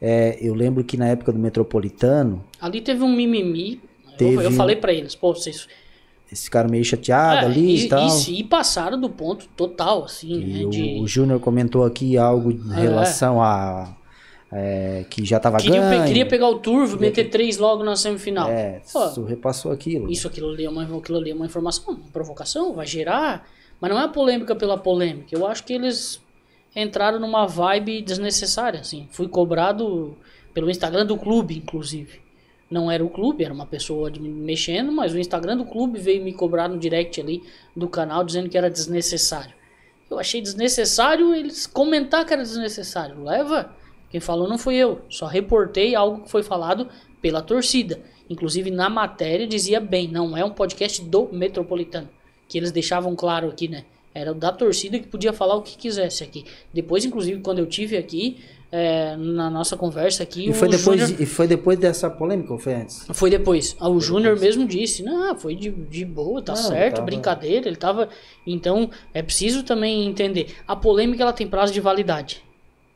é, 0.00 0.36
eu 0.40 0.52
lembro 0.52 0.82
que 0.84 0.96
na 0.96 1.06
época 1.08 1.32
do 1.32 1.38
Metropolitano, 1.38 2.44
Ali 2.60 2.80
teve 2.80 3.02
um 3.02 3.14
mimimi. 3.14 3.80
Eu- 4.04 4.16
Teve 4.18 4.44
Eu, 4.44 4.50
um- 4.50 4.54
falei 4.54 4.74
pra 4.76 4.92
eles, 4.92 5.14
pô, 5.14 5.32
vocês. 5.32 5.68
Eles 6.28 6.44
ficaram 6.44 6.68
meio 6.70 6.84
chateados 6.84 7.42
É, 7.42 7.46
ali 7.46 7.74
e, 7.76 7.84
e, 7.86 7.88
tal. 7.88 8.06
e- 8.06 8.40
e 8.40 8.44
passaram 8.44 9.00
do 9.00 9.08
ponto 9.10 9.46
total, 9.56 10.04
assim, 10.04 10.32
E 10.40 10.44
né? 10.60 10.64
o, 10.66 10.70
De... 10.70 11.00
o 11.00 11.06
Júnior 11.08 11.40
comentou 11.40 11.84
aqui 11.84 12.16
algo 12.18 12.50
em 12.52 12.72
É. 12.72 12.80
relação 12.80 13.42
a. 13.42 13.94
é, 14.50 15.04
que 15.10 15.24
já 15.26 15.38
tava 15.38 15.58
Queria, 15.58 15.80
ganho. 15.80 16.04
queria 16.06 16.24
pegar 16.26 16.48
o 16.48 16.58
turvo, 16.58 16.98
meter 16.98 17.28
três 17.28 17.58
logo 17.58 17.84
na 17.84 17.94
semifinal. 17.96 18.48
É, 18.48 18.80
Pô, 18.90 19.22
repassou 19.24 19.70
aquilo. 19.72 20.10
Isso, 20.10 20.26
aquilo 20.26 20.48
ali, 20.50 20.64
é 20.64 20.70
uma, 20.70 20.84
aquilo 20.84 21.18
ali 21.18 21.30
é 21.30 21.34
uma 21.34 21.44
informação, 21.44 21.92
uma 21.94 22.10
provocação, 22.12 22.72
vai 22.74 22.86
gerar. 22.86 23.46
Mas 23.80 23.90
não 23.90 24.00
é 24.00 24.08
polêmica 24.08 24.56
pela 24.56 24.78
polêmica. 24.78 25.28
Eu 25.36 25.46
acho 25.46 25.64
que 25.64 25.72
eles 25.74 26.20
entraram 26.74 27.20
numa 27.20 27.46
vibe 27.46 28.00
desnecessária, 28.02 28.80
assim. 28.80 29.06
Fui 29.10 29.28
cobrado 29.28 30.16
pelo 30.54 30.70
Instagram 30.70 31.04
do 31.04 31.16
clube, 31.18 31.56
inclusive. 31.58 32.20
Não 32.70 32.90
era 32.90 33.04
o 33.04 33.08
clube, 33.08 33.44
era 33.44 33.54
uma 33.54 33.66
pessoa 33.66 34.12
mexendo, 34.18 34.92
mas 34.92 35.14
o 35.14 35.18
Instagram 35.18 35.56
do 35.56 35.64
clube 35.64 35.98
veio 35.98 36.22
me 36.22 36.32
cobrar 36.32 36.68
no 36.68 36.78
direct 36.78 37.20
ali 37.20 37.42
do 37.74 37.88
canal 37.88 38.22
dizendo 38.22 38.48
que 38.48 38.58
era 38.58 38.70
desnecessário. 38.70 39.54
Eu 40.10 40.18
achei 40.18 40.40
desnecessário 40.40 41.34
eles 41.34 41.66
comentar 41.66 42.24
que 42.24 42.32
era 42.32 42.42
desnecessário. 42.42 43.22
Leva. 43.22 43.74
Quem 44.10 44.20
falou 44.20 44.48
não 44.48 44.58
fui 44.58 44.74
eu. 44.76 45.02
Só 45.08 45.26
reportei 45.26 45.94
algo 45.94 46.22
que 46.22 46.30
foi 46.30 46.42
falado 46.42 46.88
pela 47.20 47.42
torcida. 47.42 48.00
Inclusive 48.28 48.70
na 48.70 48.88
matéria 48.88 49.46
dizia 49.46 49.80
bem, 49.80 50.08
não 50.08 50.36
é 50.36 50.44
um 50.44 50.50
podcast 50.50 51.02
do 51.02 51.28
Metropolitano. 51.32 52.08
Que 52.46 52.58
eles 52.58 52.72
deixavam 52.72 53.14
claro 53.14 53.48
aqui, 53.48 53.68
né? 53.68 53.84
Era 54.14 54.34
da 54.34 54.50
torcida 54.50 54.98
que 54.98 55.06
podia 55.06 55.32
falar 55.32 55.54
o 55.54 55.62
que 55.62 55.76
quisesse 55.76 56.24
aqui. 56.24 56.44
Depois, 56.72 57.04
inclusive, 57.04 57.40
quando 57.40 57.58
eu 57.58 57.66
tive 57.66 57.96
aqui, 57.96 58.38
é, 58.70 59.16
na 59.16 59.48
nossa 59.48 59.76
conversa 59.76 60.22
aqui. 60.22 60.50
E 60.50 60.52
foi, 60.52 60.68
depois, 60.68 61.00
Júnior- 61.00 61.20
e 61.22 61.26
foi 61.26 61.46
depois 61.46 61.78
dessa 61.78 62.10
polêmica 62.10 62.52
ou 62.52 62.58
foi 62.58 62.74
antes? 62.74 63.06
Foi 63.12 63.30
depois. 63.30 63.76
Ah, 63.80 63.88
O 63.88 63.98
Júnior 64.00 64.38
mesmo 64.38 64.66
disse, 64.66 65.02
não, 65.02 65.34
foi 65.38 65.54
de, 65.54 65.70
de 65.70 66.04
boa, 66.04 66.42
tá 66.42 66.52
Não, 66.54 66.62
certo, 66.62 66.96
tava- 66.96 67.06
brincadeira, 67.06 67.66
ele 67.66 67.76
tava. 67.76 68.08
Então, 68.46 68.90
é 69.14 69.22
preciso 69.22 69.62
também 69.62 70.06
entender. 70.06 70.54
A 70.66 70.76
polêmica 70.76 71.22
ela 71.22 71.32
tem 71.32 71.46
prazo 71.48 71.72
de 71.72 71.80
validade. 71.80 72.42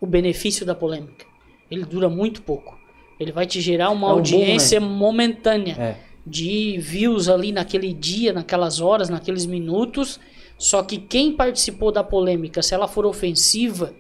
O 0.00 0.06
benefício 0.06 0.66
da 0.66 0.74
polêmica. 0.74 1.24
Ele 1.70 1.84
dura 1.84 2.08
muito 2.08 2.42
pouco. 2.42 2.76
Ele 3.18 3.32
vai 3.32 3.46
te 3.46 3.60
gerar 3.60 3.90
uma 3.90 4.08
É 4.08 4.10
um 4.10 4.14
audiência 4.14 4.80
momentânea 4.80 5.74
É. 5.78 5.96
de 6.26 6.76
views 6.78 7.28
ali 7.28 7.52
naquele 7.52 7.92
dia, 7.94 8.32
naquelas 8.32 8.80
horas, 8.80 9.08
naqueles 9.08 9.46
minutos. 9.46 10.18
Só 10.58 10.82
que 10.82 10.98
quem 10.98 11.32
participou 11.32 11.90
da 11.92 12.04
polêmica, 12.04 12.62
se 12.62 12.74
ela 12.74 12.86
for 12.88 13.06
ofensiva, 13.06 13.94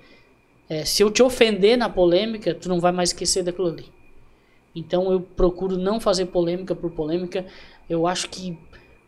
é, 0.68 0.84
se 0.84 1.02
eu 1.02 1.10
te 1.10 1.22
ofender 1.22 1.76
na 1.76 1.88
polêmica, 1.88 2.54
tu 2.54 2.68
não 2.68 2.80
vai 2.80 2.92
mais 2.92 3.10
esquecer 3.10 3.42
daquilo 3.42 3.68
ali. 3.68 3.86
Então 4.74 5.12
eu 5.12 5.20
procuro 5.20 5.76
não 5.76 6.00
fazer 6.00 6.26
polêmica 6.26 6.74
por 6.74 6.90
polêmica. 6.90 7.44
Eu 7.88 8.06
acho 8.06 8.28
que 8.30 8.56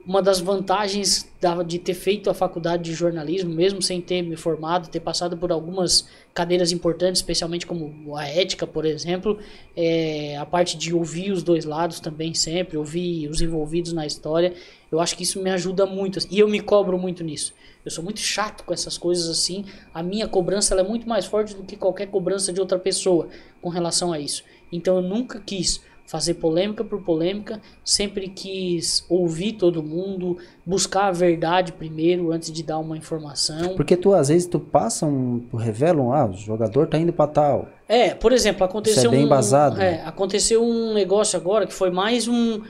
uma 0.06 0.20
das 0.20 0.38
vantagens 0.38 1.26
de 1.66 1.78
ter 1.78 1.94
feito 1.94 2.28
a 2.28 2.34
faculdade 2.34 2.82
de 2.82 2.92
jornalismo, 2.92 3.54
mesmo 3.54 3.80
sem 3.80 4.00
ter 4.00 4.22
me 4.22 4.36
formado, 4.36 4.88
ter 4.88 5.00
passado 5.00 5.36
por 5.36 5.50
algumas 5.50 6.06
cadeiras 6.34 6.72
importantes, 6.72 7.20
especialmente 7.20 7.66
como 7.66 8.14
a 8.16 8.28
ética, 8.28 8.66
por 8.66 8.84
exemplo, 8.84 9.38
é 9.74 10.36
a 10.36 10.44
parte 10.44 10.76
de 10.76 10.92
ouvir 10.94 11.32
os 11.32 11.42
dois 11.42 11.64
lados 11.64 12.00
também 12.00 12.34
sempre, 12.34 12.76
ouvir 12.76 13.28
os 13.28 13.40
envolvidos 13.40 13.92
na 13.92 14.06
história. 14.06 14.52
Eu 14.94 15.00
acho 15.00 15.16
que 15.16 15.22
isso 15.22 15.42
me 15.42 15.50
ajuda 15.50 15.84
muito 15.86 16.18
e 16.30 16.38
eu 16.38 16.48
me 16.48 16.60
cobro 16.60 16.98
muito 16.98 17.22
nisso. 17.24 17.52
Eu 17.84 17.90
sou 17.90 18.02
muito 18.02 18.20
chato 18.20 18.64
com 18.64 18.72
essas 18.72 18.96
coisas 18.96 19.28
assim. 19.28 19.64
A 19.92 20.02
minha 20.02 20.26
cobrança 20.26 20.72
ela 20.72 20.80
é 20.80 20.88
muito 20.88 21.08
mais 21.08 21.26
forte 21.26 21.54
do 21.54 21.62
que 21.62 21.76
qualquer 21.76 22.06
cobrança 22.06 22.52
de 22.52 22.60
outra 22.60 22.78
pessoa 22.78 23.28
com 23.60 23.68
relação 23.68 24.12
a 24.12 24.18
isso. 24.18 24.44
Então 24.72 24.96
eu 24.96 25.02
nunca 25.02 25.40
quis 25.44 25.82
fazer 26.06 26.34
polêmica 26.34 26.84
por 26.84 27.02
polêmica, 27.02 27.60
sempre 27.84 28.28
quis 28.28 29.04
ouvir 29.08 29.54
todo 29.54 29.82
mundo, 29.82 30.36
buscar 30.64 31.06
a 31.06 31.10
verdade 31.10 31.72
primeiro 31.72 32.30
antes 32.30 32.52
de 32.52 32.62
dar 32.62 32.78
uma 32.78 32.96
informação. 32.96 33.74
Porque 33.74 33.96
tu, 33.96 34.12
às 34.12 34.28
vezes, 34.28 34.46
tu 34.46 34.60
passa 34.60 35.06
um, 35.06 35.40
tu 35.50 35.56
revela 35.56 36.02
um, 36.02 36.12
ah, 36.12 36.26
o 36.26 36.34
jogador 36.34 36.86
tá 36.86 36.98
indo 36.98 37.12
pra 37.12 37.26
tal. 37.26 37.68
É, 37.88 38.14
por 38.14 38.32
exemplo, 38.32 38.64
aconteceu 38.64 39.04
Isso 39.04 39.06
é 39.06 39.10
bem 39.10 39.20
um, 39.20 39.26
embasado, 39.26 39.80
é, 39.80 39.92
né? 39.92 40.02
aconteceu 40.04 40.62
um 40.62 40.92
negócio 40.92 41.38
agora 41.38 41.66
que 41.66 41.72
foi 41.72 41.90
mais 41.90 42.28
um 42.28 42.62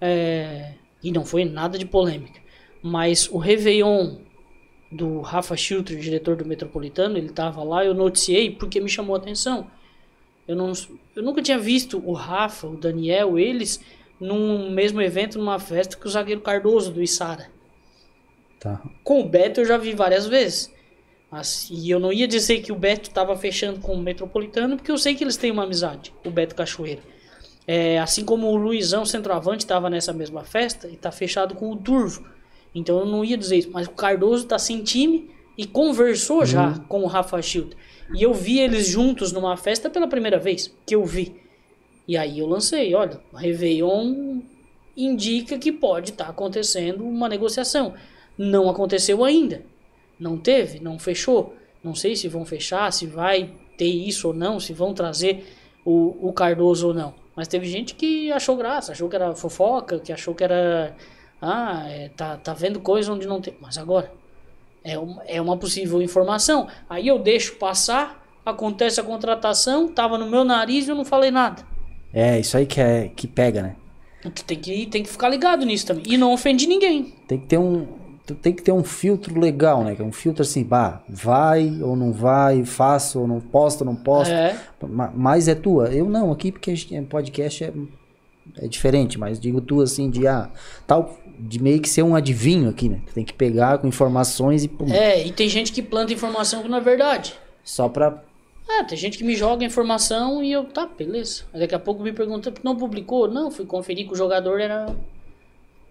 é, 0.00 0.72
e 1.02 1.10
não 1.10 1.24
foi 1.24 1.44
nada 1.44 1.78
de 1.78 1.84
polêmica, 1.84 2.40
mas 2.82 3.28
o 3.28 3.38
Réveillon 3.38 4.16
do 4.90 5.20
Rafa 5.20 5.56
Schilter, 5.56 5.98
diretor 5.98 6.36
do 6.36 6.44
Metropolitano, 6.44 7.16
ele 7.16 7.30
tava 7.30 7.62
lá, 7.62 7.84
eu 7.84 7.94
noticiei 7.94 8.50
porque 8.50 8.80
me 8.80 8.88
chamou 8.88 9.16
a 9.16 9.18
atenção. 9.18 9.66
Eu, 10.46 10.54
não, 10.54 10.72
eu 11.16 11.22
nunca 11.22 11.40
tinha 11.40 11.58
visto 11.58 12.02
o 12.04 12.12
Rafa, 12.12 12.66
o 12.66 12.76
Daniel, 12.76 13.38
eles 13.38 13.80
num 14.20 14.70
mesmo 14.70 15.00
evento, 15.00 15.38
numa 15.38 15.58
festa 15.58 15.96
que 15.96 16.06
o 16.06 16.10
zagueiro 16.10 16.40
Cardoso 16.40 16.92
do 16.92 17.02
Isara. 17.02 17.50
Tá. 18.60 18.80
Com 19.02 19.20
o 19.20 19.28
Beto 19.28 19.60
eu 19.60 19.64
já 19.64 19.76
vi 19.76 19.92
várias 19.94 20.26
vezes. 20.26 20.72
Mas, 21.30 21.68
e 21.70 21.90
eu 21.90 21.98
não 21.98 22.12
ia 22.12 22.28
dizer 22.28 22.60
que 22.60 22.70
o 22.70 22.76
Beto 22.76 23.08
estava 23.08 23.34
fechando 23.36 23.80
com 23.80 23.94
o 23.94 24.02
Metropolitano, 24.02 24.76
porque 24.76 24.92
eu 24.92 24.98
sei 24.98 25.14
que 25.14 25.24
eles 25.24 25.36
têm 25.36 25.50
uma 25.50 25.64
amizade, 25.64 26.12
o 26.24 26.30
Beto 26.30 26.54
Cachoeira. 26.54 27.02
É, 27.66 27.98
assim 27.98 28.24
como 28.24 28.48
o 28.48 28.56
Luizão, 28.56 29.04
centroavante, 29.04 29.64
estava 29.64 29.88
nessa 29.88 30.12
mesma 30.12 30.44
festa 30.44 30.88
e 30.88 30.94
está 30.94 31.12
fechado 31.12 31.54
com 31.54 31.70
o 31.70 31.76
Turvo. 31.76 32.26
Então 32.74 32.98
eu 32.98 33.06
não 33.06 33.24
ia 33.24 33.36
dizer 33.36 33.58
isso. 33.58 33.70
Mas 33.72 33.86
o 33.86 33.90
Cardoso 33.90 34.44
está 34.44 34.58
sem 34.58 34.82
time 34.82 35.30
e 35.56 35.66
conversou 35.66 36.44
já 36.44 36.78
com 36.88 37.02
o 37.02 37.06
Rafa 37.06 37.40
Schilter. 37.40 37.76
E 38.14 38.22
eu 38.22 38.34
vi 38.34 38.58
eles 38.58 38.86
juntos 38.86 39.32
numa 39.32 39.56
festa 39.56 39.88
pela 39.88 40.08
primeira 40.08 40.38
vez, 40.38 40.74
que 40.84 40.94
eu 40.94 41.04
vi. 41.04 41.34
E 42.06 42.16
aí 42.16 42.40
eu 42.40 42.46
lancei, 42.46 42.94
olha, 42.94 43.20
o 43.32 43.36
Réveillon 43.36 44.40
indica 44.96 45.56
que 45.56 45.72
pode 45.72 46.10
estar 46.10 46.28
acontecendo 46.28 47.04
uma 47.04 47.28
negociação. 47.28 47.94
Não 48.36 48.68
aconteceu 48.68 49.24
ainda. 49.24 49.64
Não 50.18 50.36
teve, 50.36 50.80
não 50.80 50.98
fechou. 50.98 51.54
Não 51.82 51.94
sei 51.94 52.16
se 52.16 52.28
vão 52.28 52.44
fechar, 52.44 52.92
se 52.92 53.06
vai 53.06 53.50
ter 53.76 53.86
isso 53.86 54.28
ou 54.28 54.34
não, 54.34 54.60
se 54.60 54.72
vão 54.72 54.92
trazer 54.92 55.44
o, 55.84 56.28
o 56.28 56.32
Cardoso 56.32 56.88
ou 56.88 56.94
não. 56.94 57.21
Mas 57.34 57.48
teve 57.48 57.66
gente 57.66 57.94
que 57.94 58.30
achou 58.32 58.56
graça, 58.56 58.92
achou 58.92 59.08
que 59.08 59.16
era 59.16 59.34
fofoca, 59.34 59.98
que 59.98 60.12
achou 60.12 60.34
que 60.34 60.44
era. 60.44 60.94
Ah, 61.40 61.84
é, 61.88 62.08
tá, 62.10 62.36
tá 62.36 62.52
vendo 62.54 62.78
coisa 62.80 63.12
onde 63.12 63.26
não 63.26 63.40
tem. 63.40 63.54
Mas 63.60 63.78
agora, 63.78 64.12
é, 64.84 64.98
um- 64.98 65.18
é 65.26 65.40
uma 65.40 65.56
possível 65.56 66.00
informação. 66.02 66.68
Aí 66.88 67.08
eu 67.08 67.18
deixo 67.18 67.56
passar, 67.56 68.22
acontece 68.44 69.00
a 69.00 69.04
contratação, 69.04 69.88
tava 69.88 70.18
no 70.18 70.26
meu 70.28 70.44
nariz 70.44 70.86
e 70.86 70.90
eu 70.90 70.94
não 70.94 71.04
falei 71.04 71.30
nada. 71.30 71.62
É, 72.12 72.38
isso 72.38 72.56
aí 72.56 72.66
que, 72.66 72.80
é, 72.80 73.08
que 73.08 73.26
pega, 73.26 73.62
né? 73.62 73.76
Tu 74.22 74.44
tem 74.44 74.58
que, 74.58 74.86
tem 74.86 75.02
que 75.02 75.08
ficar 75.08 75.28
ligado 75.28 75.64
nisso 75.66 75.86
também. 75.86 76.04
E 76.06 76.16
não 76.16 76.32
ofendi 76.32 76.66
ninguém. 76.66 77.14
Tem 77.26 77.40
que 77.40 77.46
ter 77.46 77.58
um. 77.58 77.88
Tem 78.40 78.52
que 78.52 78.62
ter 78.62 78.70
um 78.72 78.84
filtro 78.84 79.38
legal, 79.38 79.82
né? 79.82 79.94
Que 79.96 80.02
é 80.02 80.04
um 80.04 80.12
filtro 80.12 80.42
assim, 80.42 80.62
bah, 80.62 81.02
vai 81.08 81.80
ou 81.82 81.96
não 81.96 82.12
vai, 82.12 82.64
faço 82.64 83.20
ou 83.20 83.26
não 83.26 83.40
posto 83.40 83.80
ou 83.80 83.86
não 83.86 83.96
posto. 83.96 84.30
É. 84.32 84.56
Ma- 84.88 85.12
Mas 85.14 85.48
é 85.48 85.54
tua. 85.54 85.88
Eu 85.88 86.08
não, 86.08 86.30
aqui 86.30 86.52
porque 86.52 86.72
podcast 87.08 87.64
é, 87.64 87.72
é 88.58 88.68
diferente, 88.68 89.18
mas 89.18 89.40
digo 89.40 89.60
tu 89.60 89.80
assim, 89.82 90.08
de 90.08 90.26
ah, 90.28 90.48
tal, 90.86 91.18
de 91.38 91.60
meio 91.60 91.80
que 91.80 91.88
ser 91.88 92.02
um 92.04 92.14
adivinho 92.14 92.70
aqui, 92.70 92.88
né? 92.88 93.00
Tu 93.06 93.12
tem 93.12 93.24
que 93.24 93.32
pegar 93.34 93.78
com 93.78 93.88
informações 93.88 94.62
e 94.62 94.68
pum, 94.68 94.86
É, 94.88 95.26
e 95.26 95.32
tem 95.32 95.48
gente 95.48 95.72
que 95.72 95.82
planta 95.82 96.12
informação 96.12 96.62
que 96.62 96.68
não 96.68 96.78
é 96.78 96.80
verdade. 96.80 97.34
só 97.64 97.88
pra. 97.88 98.22
É, 98.68 98.84
tem 98.84 98.96
gente 98.96 99.18
que 99.18 99.24
me 99.24 99.34
joga 99.34 99.64
informação 99.64 100.42
e 100.44 100.52
eu, 100.52 100.64
tá, 100.64 100.86
beleza. 100.86 101.42
Daqui 101.52 101.74
a 101.74 101.78
pouco 101.80 102.00
me 102.04 102.12
pergunta, 102.12 102.52
"Por 102.52 102.60
que 102.60 102.64
não 102.64 102.76
publicou? 102.76 103.26
Não, 103.28 103.50
fui 103.50 103.66
conferir 103.66 104.06
que 104.06 104.12
o 104.12 104.16
jogador 104.16 104.60
era. 104.60 104.86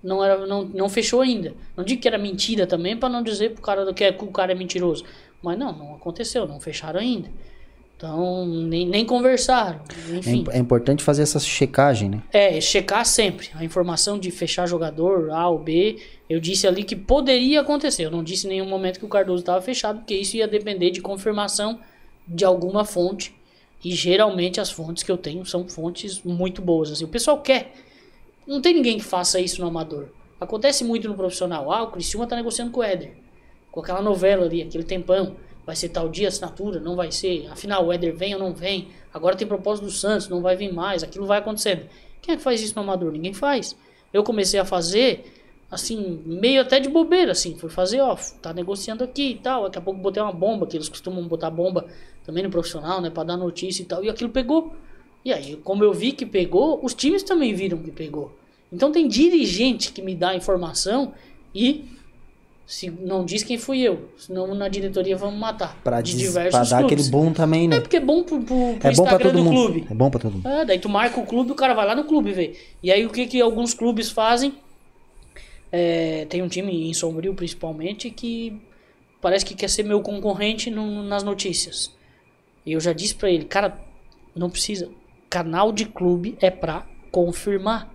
Não, 0.04 0.24
era, 0.24 0.46
não, 0.48 0.64
não 0.64 0.90
fechou 0.90 1.22
ainda. 1.22 1.54
Não 1.78 1.84
digo 1.84 2.02
que 2.02 2.08
era 2.08 2.18
mentira 2.18 2.66
também, 2.66 2.98
pra 2.98 3.08
não 3.10 3.22
dizer 3.22 3.52
pro 3.52 3.62
cara 3.62 3.94
que, 3.94 4.04
é- 4.04 4.12
que 4.12 4.24
o 4.24 4.28
cara 4.32 4.52
é 4.52 4.56
mentiroso. 4.56 5.04
Mas 5.42 5.58
não, 5.58 5.72
não 5.72 5.96
aconteceu, 5.96 6.48
não 6.48 6.60
fecharam 6.60 7.00
ainda. 7.00 7.30
Então, 7.98 8.48
nem, 8.48 8.88
nem 8.88 9.06
conversaram. 9.06 9.80
É, 10.12 10.16
Enfim. 10.18 10.40
im- 10.48 10.52
é 10.52 10.58
importante 10.58 11.04
fazer 11.04 11.22
essa 11.22 11.40
checagem, 11.40 12.10
né? 12.10 12.22
É, 12.34 12.60
checar 12.60 13.06
sempre. 13.06 13.50
A 13.54 13.64
informação 13.64 14.18
de 14.18 14.32
fechar 14.32 14.66
jogador 14.68 15.30
A 15.30 15.48
ou 15.48 15.60
B, 15.60 16.00
eu 16.28 16.40
disse 16.40 16.66
ali 16.66 16.84
que 16.84 16.96
poderia 16.96 17.62
acontecer. 17.62 18.04
Eu 18.06 18.12
não 18.12 18.24
disse 18.24 18.48
em 18.48 18.50
nenhum 18.50 18.66
momento 18.68 18.98
que 18.98 19.06
o 19.06 19.10
Cardoso 19.10 19.42
estava 19.42 19.62
fechado, 19.62 20.00
porque 20.00 20.16
isso 20.16 20.36
ia 20.36 20.48
depender 20.48 20.90
de 20.90 21.00
confirmação 21.00 21.80
de 22.28 22.44
alguma 22.44 22.84
fonte. 22.84 23.36
E 23.86 23.92
geralmente 23.94 24.60
as 24.60 24.72
fontes 24.72 25.04
que 25.04 25.12
eu 25.12 25.18
tenho 25.18 25.46
são 25.46 25.68
fontes 25.68 26.24
muito 26.24 26.60
boas. 26.60 26.92
Assim, 26.92 27.04
o 27.06 27.08
pessoal 27.08 27.40
quer. 27.40 27.72
Não 28.48 28.62
tem 28.62 28.74
ninguém 28.74 28.98
que 28.98 29.04
faça 29.04 29.40
isso 29.40 29.62
no 29.62 29.68
amador. 29.68 30.10
Acontece 30.40 30.84
muito 30.84 31.08
no 31.08 31.16
profissional. 31.16 31.72
Ah, 31.72 31.84
o 31.84 31.92
Criciúma 31.92 32.26
tá 32.26 32.36
negociando 32.36 32.72
com 32.72 32.80
o 32.80 32.84
Éder. 32.84 33.14
Com 33.72 33.80
aquela 33.80 34.02
novela 34.02 34.46
ali, 34.46 34.64
aquele 34.64 34.84
tempão. 34.84 35.36
Vai 35.66 35.76
ser 35.76 35.90
tal 35.90 36.10
dia 36.10 36.28
assinatura, 36.28 36.80
não 36.80 36.96
vai 36.96 37.12
ser. 37.12 37.48
Afinal, 37.52 37.86
o 37.86 37.94
Éder 37.94 38.16
vem 38.16 38.34
ou 38.34 38.40
não 38.40 38.52
vem. 38.52 38.88
Agora 39.14 39.36
tem 39.36 39.48
propósito 39.48 39.86
do 39.86 39.92
Santos, 39.92 40.28
não 40.28 40.42
vai 40.42 40.56
vir 40.56 40.74
mais. 40.74 41.04
Aquilo 41.04 41.28
vai 41.28 41.38
acontecendo. 41.38 41.88
Quem 42.22 42.34
é 42.34 42.38
que 42.38 42.44
faz 42.44 42.62
isso 42.62 42.76
no 42.76 42.82
amador? 42.82 43.12
Ninguém 43.12 43.34
faz. 43.34 43.78
Eu 44.12 44.24
comecei 44.24 44.60
a 44.60 44.66
fazer, 44.66 45.32
assim, 45.70 46.22
meio 46.26 46.62
até 46.62 46.80
de 46.80 46.90
bobeira, 46.90 47.32
assim. 47.34 47.56
Fui 47.56 47.70
fazer, 47.70 48.02
ó, 48.02 48.16
tá 48.42 48.52
negociando 48.52 49.04
aqui 49.04 49.32
e 49.32 49.36
tal. 49.36 49.66
Daqui 49.66 49.78
a 49.78 49.82
pouco 49.82 50.00
botei 50.00 50.22
uma 50.22 50.34
bomba, 50.34 50.66
que 50.66 50.76
eles 50.76 50.90
costumam 50.90 51.28
botar 51.28 51.52
bomba 51.52 51.86
também 52.26 52.44
no 52.44 52.50
profissional, 52.50 53.00
né? 53.00 53.12
Pra 53.12 53.24
dar 53.24 53.38
notícia 53.38 53.84
e 53.84 53.86
tal. 53.86 54.04
E 54.04 54.10
aquilo 54.10 54.32
pegou. 54.32 54.74
E 55.24 55.32
aí, 55.32 55.56
como 55.58 55.84
eu 55.84 55.94
vi 55.94 56.12
que 56.12 56.26
pegou, 56.26 56.80
os 56.84 56.94
times 56.94 57.22
também 57.24 57.54
viram 57.54 57.78
que 57.78 57.92
pegou. 57.92 58.36
Então 58.72 58.92
tem 58.92 59.08
dirigente 59.08 59.92
que 59.92 60.02
me 60.02 60.16
dá 60.16 60.34
informação 60.36 61.14
e 61.54 61.86
se 62.66 62.90
não 62.90 63.26
diz 63.26 63.44
quem 63.44 63.58
fui 63.58 63.82
eu, 63.82 64.08
senão 64.18 64.56
na 64.56 64.70
diretoria 64.70 65.18
vamos 65.18 65.38
matar. 65.40 65.78
Pra, 65.84 66.00
de 66.02 66.14
des- 66.14 66.22
diversos 66.22 66.52
pra 66.52 66.64
dar 66.78 66.78
clubes. 66.88 67.06
aquele 67.08 67.12
boom 67.12 67.34
também, 67.34 67.68
né? 67.68 67.78
É 67.78 67.80
porque 67.82 67.98
é 67.98 68.00
bom 68.00 68.24
pro, 68.24 68.40
pro, 68.42 68.76
pro 68.80 68.90
É 68.90 68.94
bom 68.94 69.04
pra 69.04 69.20
todo 69.20 69.34
do 69.34 69.44
mundo. 69.44 69.54
clube. 69.72 69.88
É 69.92 69.94
bom 69.94 70.10
pra 70.10 70.20
todo 70.22 70.34
mundo. 70.34 70.48
É, 70.48 70.64
daí 70.66 70.80
tu 70.80 70.88
marca 70.88 71.20
o 71.20 71.26
clube, 71.26 71.52
o 71.52 71.56
cara 71.56 71.74
vai 71.74 71.86
lá 71.86 71.94
no 71.96 72.06
clube 72.06 72.32
ver. 72.32 72.58
E 72.82 72.90
aí 72.92 73.06
o 73.06 73.10
que, 73.10 73.28
que 73.28 73.42
alguns 73.42 73.74
clubes 73.74 74.10
fazem? 74.10 74.54
É, 75.72 76.26
tem 76.30 76.42
um 76.42 76.48
time 76.48 76.90
em 76.90 76.94
Sombrio 76.94 77.34
principalmente 77.34 78.10
que 78.10 78.60
parece 79.22 79.46
que 79.46 79.54
quer 79.56 79.70
ser 79.70 79.84
meu 79.84 80.02
concorrente 80.02 80.70
no- 80.70 81.04
nas 81.04 81.24
notícias. 81.24 81.92
E 82.66 82.74
eu 82.74 82.80
já 82.80 82.94
disse 82.94 83.16
pra 83.16 83.30
ele, 83.30 83.46
cara, 83.46 83.80
não 84.36 84.50
precisa. 84.50 84.90
Canal 85.32 85.72
de 85.72 85.86
clube 85.86 86.38
é 86.42 86.52
pra 86.52 86.86
confirmar. 87.10 87.90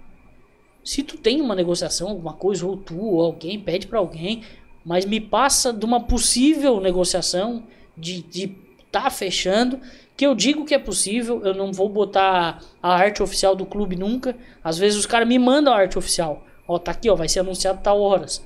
Se 0.82 1.02
tu 1.02 1.18
tem 1.18 1.40
uma 1.40 1.54
negociação, 1.54 2.08
alguma 2.08 2.32
coisa, 2.32 2.66
ou 2.66 2.78
tu 2.78 2.98
ou 2.98 3.22
alguém 3.22 3.60
pede 3.60 3.86
pra 3.86 3.98
alguém, 3.98 4.42
mas 4.82 5.04
me 5.04 5.20
passa 5.20 5.70
de 5.70 5.84
uma 5.84 6.00
possível 6.00 6.80
negociação 6.80 7.62
de 7.94 8.22
de 8.22 8.66
tá 8.90 9.10
fechando, 9.10 9.78
que 10.16 10.26
eu 10.26 10.34
digo 10.34 10.64
que 10.64 10.74
é 10.74 10.78
possível, 10.78 11.44
eu 11.44 11.52
não 11.52 11.70
vou 11.70 11.90
botar 11.90 12.62
a 12.82 12.94
arte 12.94 13.22
oficial 13.22 13.54
do 13.54 13.66
clube 13.66 13.96
nunca. 13.96 14.34
Às 14.64 14.78
vezes 14.78 14.98
os 14.98 15.04
caras 15.04 15.28
me 15.28 15.38
mandam 15.38 15.74
a 15.74 15.76
arte 15.76 15.98
oficial. 15.98 16.42
Ó, 16.66 16.78
tá 16.78 16.92
aqui, 16.92 17.10
ó, 17.10 17.14
vai 17.14 17.28
ser 17.28 17.40
anunciado 17.40 17.82
tal 17.82 18.00
horas. 18.00 18.42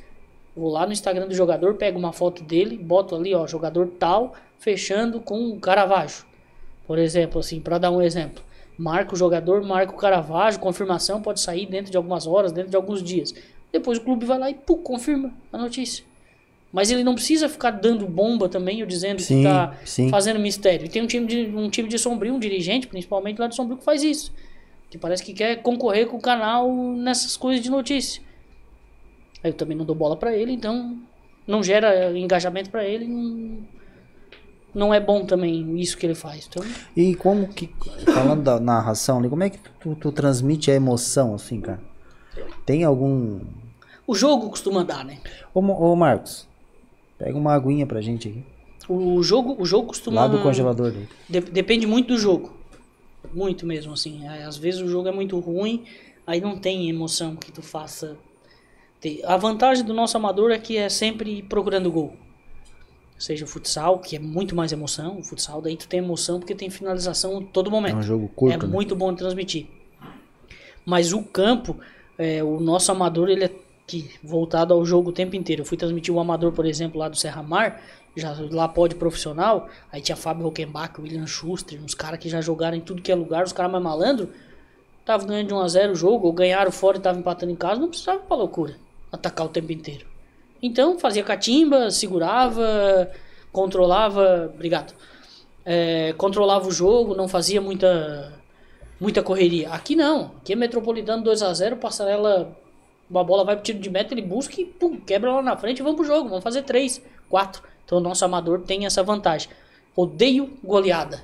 Vou 0.56 0.68
lá 0.68 0.84
no 0.84 0.92
Instagram 0.92 1.28
do 1.28 1.34
jogador, 1.34 1.74
pego 1.74 1.96
uma 1.96 2.12
foto 2.12 2.42
dele, 2.42 2.76
boto 2.76 3.14
ali, 3.14 3.32
ó, 3.32 3.46
jogador 3.46 3.86
tal, 4.00 4.34
fechando 4.58 5.20
com 5.20 5.50
o 5.50 5.60
Caravaggio. 5.60 6.24
Por 6.88 6.98
exemplo, 6.98 7.38
assim, 7.38 7.60
para 7.60 7.78
dar 7.78 7.92
um 7.92 8.02
exemplo. 8.02 8.42
Marca 8.80 9.12
o 9.12 9.16
jogador, 9.16 9.62
marca 9.62 9.92
o 9.92 9.96
Caravaggio, 9.96 10.58
confirmação 10.58 11.20
pode 11.20 11.38
sair 11.38 11.66
dentro 11.66 11.90
de 11.90 11.98
algumas 11.98 12.26
horas, 12.26 12.50
dentro 12.50 12.70
de 12.70 12.76
alguns 12.76 13.02
dias. 13.02 13.34
Depois 13.70 13.98
o 13.98 14.00
clube 14.00 14.24
vai 14.24 14.38
lá 14.38 14.50
e 14.50 14.54
pum, 14.54 14.78
confirma 14.78 15.34
a 15.52 15.58
notícia. 15.58 16.02
Mas 16.72 16.90
ele 16.90 17.04
não 17.04 17.14
precisa 17.14 17.46
ficar 17.46 17.72
dando 17.72 18.08
bomba 18.08 18.48
também, 18.48 18.80
ou 18.80 18.88
dizendo 18.88 19.20
Sim, 19.20 19.36
que 19.36 19.42
tá 19.42 19.76
sim. 19.84 20.08
fazendo 20.08 20.40
mistério. 20.40 20.86
E 20.86 20.88
tem 20.88 21.02
um 21.02 21.06
time 21.06 21.26
de 21.26 21.54
um 21.54 21.68
time 21.68 21.90
de 21.90 21.98
Sombrio, 21.98 22.32
um 22.32 22.38
dirigente, 22.38 22.86
principalmente 22.86 23.38
lá 23.38 23.48
de 23.48 23.54
Sombrio, 23.54 23.76
que 23.76 23.84
faz 23.84 24.02
isso. 24.02 24.32
Que 24.88 24.96
parece 24.96 25.22
que 25.22 25.34
quer 25.34 25.56
concorrer 25.56 26.06
com 26.06 26.16
o 26.16 26.20
canal 26.20 26.72
nessas 26.72 27.36
coisas 27.36 27.62
de 27.62 27.68
notícia. 27.68 28.22
Aí 29.44 29.50
eu 29.50 29.54
também 29.54 29.76
não 29.76 29.84
dou 29.84 29.94
bola 29.94 30.16
pra 30.16 30.34
ele, 30.34 30.52
então 30.52 30.98
não 31.46 31.62
gera 31.62 32.18
engajamento 32.18 32.70
pra 32.70 32.82
ele, 32.82 33.06
não, 33.06 33.58
não 34.74 34.92
é 34.94 35.00
bom 35.00 35.24
também 35.24 35.78
isso 35.80 35.96
que 35.96 36.06
ele 36.06 36.14
faz. 36.14 36.46
Então, 36.48 36.64
E 36.96 37.14
como 37.14 37.48
que, 37.48 37.68
falando 38.06 38.42
da 38.42 38.60
narração 38.60 39.26
como 39.28 39.42
é 39.44 39.50
que 39.50 39.58
tu, 39.80 39.94
tu 39.94 40.12
transmite 40.12 40.70
a 40.70 40.74
emoção, 40.74 41.34
assim, 41.34 41.60
cara? 41.60 41.80
Tem 42.64 42.84
algum. 42.84 43.40
o 44.06 44.14
jogo 44.14 44.50
costuma 44.50 44.82
dar, 44.84 45.04
né? 45.04 45.18
Ô, 45.52 45.60
ô 45.60 45.96
Marcos, 45.96 46.46
pega 47.18 47.36
uma 47.36 47.52
aguinha 47.54 47.86
pra 47.86 48.00
gente 48.00 48.28
aqui. 48.28 48.44
O 48.88 49.22
jogo, 49.22 49.56
o 49.60 49.64
jogo 49.64 49.88
costuma 49.88 50.22
Lá 50.22 50.26
do 50.28 50.42
congelador. 50.42 50.92
De- 51.28 51.40
depende 51.40 51.86
muito 51.86 52.08
do 52.14 52.18
jogo. 52.18 52.52
Muito 53.32 53.64
mesmo, 53.66 53.92
assim. 53.92 54.26
É, 54.26 54.44
Às 54.44 54.56
vezes 54.56 54.80
o 54.80 54.88
jogo 54.88 55.08
é 55.08 55.12
muito 55.12 55.38
ruim, 55.38 55.84
aí 56.26 56.40
não 56.40 56.58
tem 56.58 56.88
emoção 56.88 57.36
que 57.36 57.52
tu 57.52 57.62
faça. 57.62 58.16
A 59.24 59.36
vantagem 59.36 59.84
do 59.84 59.94
nosso 59.94 60.16
amador 60.16 60.50
é 60.50 60.58
que 60.58 60.76
é 60.76 60.88
sempre 60.88 61.42
procurando 61.42 61.90
gol. 61.90 62.14
Seja 63.20 63.44
o 63.44 63.48
futsal, 63.48 63.98
que 63.98 64.16
é 64.16 64.18
muito 64.18 64.56
mais 64.56 64.72
emoção. 64.72 65.18
O 65.18 65.22
futsal 65.22 65.60
daí 65.60 65.76
tu 65.76 65.86
tem 65.86 65.98
emoção 65.98 66.38
porque 66.38 66.54
tem 66.54 66.70
finalização 66.70 67.42
todo 67.42 67.70
momento. 67.70 67.96
É 67.96 67.98
um 67.98 68.02
jogo 68.02 68.28
curto, 68.34 68.54
É 68.54 68.56
né? 68.56 68.66
muito 68.66 68.96
bom 68.96 69.12
de 69.12 69.18
transmitir. 69.18 69.66
Mas 70.86 71.12
o 71.12 71.22
campo, 71.22 71.76
é, 72.16 72.42
o 72.42 72.58
nosso 72.58 72.90
amador, 72.90 73.28
ele 73.28 73.44
é 73.44 73.50
que, 73.86 74.10
voltado 74.24 74.72
ao 74.72 74.86
jogo 74.86 75.10
o 75.10 75.12
tempo 75.12 75.36
inteiro. 75.36 75.60
Eu 75.60 75.66
fui 75.66 75.76
transmitir 75.76 76.14
o 76.14 76.18
amador, 76.18 76.50
por 76.52 76.64
exemplo, 76.64 76.98
lá 76.98 77.10
do 77.10 77.16
Serra 77.16 77.42
Mar, 77.42 77.82
já 78.16 78.34
lá 78.50 78.66
pode 78.66 78.94
profissional, 78.94 79.68
aí 79.92 80.00
tinha 80.00 80.16
Fábio 80.16 80.44
Rockenbach, 80.44 80.98
William 80.98 81.26
Schuster, 81.26 81.78
uns 81.84 81.94
caras 81.94 82.18
que 82.18 82.28
já 82.28 82.40
jogaram 82.40 82.76
em 82.78 82.80
tudo 82.80 83.02
que 83.02 83.12
é 83.12 83.14
lugar, 83.14 83.44
os 83.44 83.52
caras 83.52 83.70
mais 83.70 83.84
malandro, 83.84 84.30
tava 85.04 85.26
ganhando 85.26 85.48
de 85.48 85.54
1 85.54 85.60
a 85.60 85.68
0 85.68 85.92
o 85.92 85.94
jogo, 85.94 86.26
ou 86.26 86.32
ganharam 86.32 86.72
fora 86.72 86.96
e 86.96 87.00
tava 87.00 87.18
empatando 87.18 87.52
em 87.52 87.56
casa, 87.56 87.80
não 87.80 87.88
precisava 87.88 88.20
pra 88.20 88.34
loucura, 88.34 88.76
atacar 89.12 89.44
o 89.44 89.50
tempo 89.50 89.70
inteiro. 89.72 90.06
Então 90.62 90.98
fazia 90.98 91.22
catimba, 91.22 91.90
segurava, 91.90 93.10
controlava, 93.52 94.50
obrigado. 94.54 94.94
É, 95.64 96.12
controlava 96.16 96.68
o 96.68 96.72
jogo, 96.72 97.14
não 97.14 97.28
fazia 97.28 97.60
muita 97.60 98.32
muita 99.00 99.22
correria. 99.22 99.70
Aqui 99.70 99.96
não. 99.96 100.32
Aqui 100.38 100.52
é 100.52 100.56
Metropolitano 100.56 101.22
2 101.22 101.42
a 101.42 101.52
0 101.54 101.76
passarela, 101.76 102.56
uma 103.08 103.24
bola 103.24 103.44
vai 103.44 103.56
pro 103.56 103.64
tiro 103.64 103.78
de 103.78 103.88
meta, 103.88 104.12
ele 104.12 104.22
busca 104.22 104.60
e 104.60 104.64
pum, 104.64 105.00
quebra 105.00 105.32
lá 105.32 105.42
na 105.42 105.56
frente 105.56 105.78
e 105.78 105.82
vamos 105.82 105.96
pro 105.96 106.06
jogo. 106.06 106.28
Vamos 106.28 106.44
fazer 106.44 106.62
3, 106.62 107.02
4. 107.28 107.62
Então 107.84 107.98
o 107.98 108.00
nosso 108.00 108.24
amador 108.24 108.60
tem 108.60 108.84
essa 108.84 109.02
vantagem. 109.02 109.50
Odeio 109.96 110.58
goleada. 110.62 111.22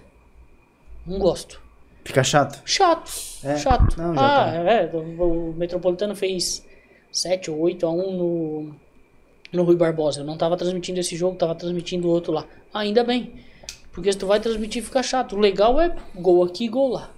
Não 1.06 1.18
gosto. 1.18 1.60
Fica 2.04 2.24
chato. 2.24 2.60
Chato. 2.64 3.10
É, 3.44 3.56
Chato. 3.56 3.96
não, 3.98 4.12
ah, 4.12 4.16
tá. 4.16 4.54
é. 4.54 4.90
O, 4.92 5.50
o 5.50 5.54
Metropolitano 5.54 6.14
fez 6.14 6.64
7 7.12 7.50
ou 7.50 7.58
8 7.58 7.86
a 7.86 7.90
1 7.90 8.16
no, 8.16 8.76
no 9.52 9.62
Rui 9.62 9.76
Barbosa. 9.76 10.20
Eu 10.20 10.24
não 10.24 10.36
tava 10.36 10.56
transmitindo 10.56 11.00
esse 11.00 11.16
jogo, 11.16 11.36
tava 11.36 11.54
transmitindo 11.54 12.08
outro 12.08 12.32
lá. 12.32 12.44
Ainda 12.72 13.02
bem. 13.04 13.32
Porque 13.92 14.12
se 14.12 14.18
tu 14.18 14.26
vai 14.26 14.38
transmitir 14.40 14.82
fica 14.82 15.02
chato. 15.02 15.36
O 15.36 15.38
legal 15.38 15.80
é 15.80 15.94
gol 16.14 16.42
aqui, 16.42 16.68
gol 16.68 16.88
lá. 16.92 17.10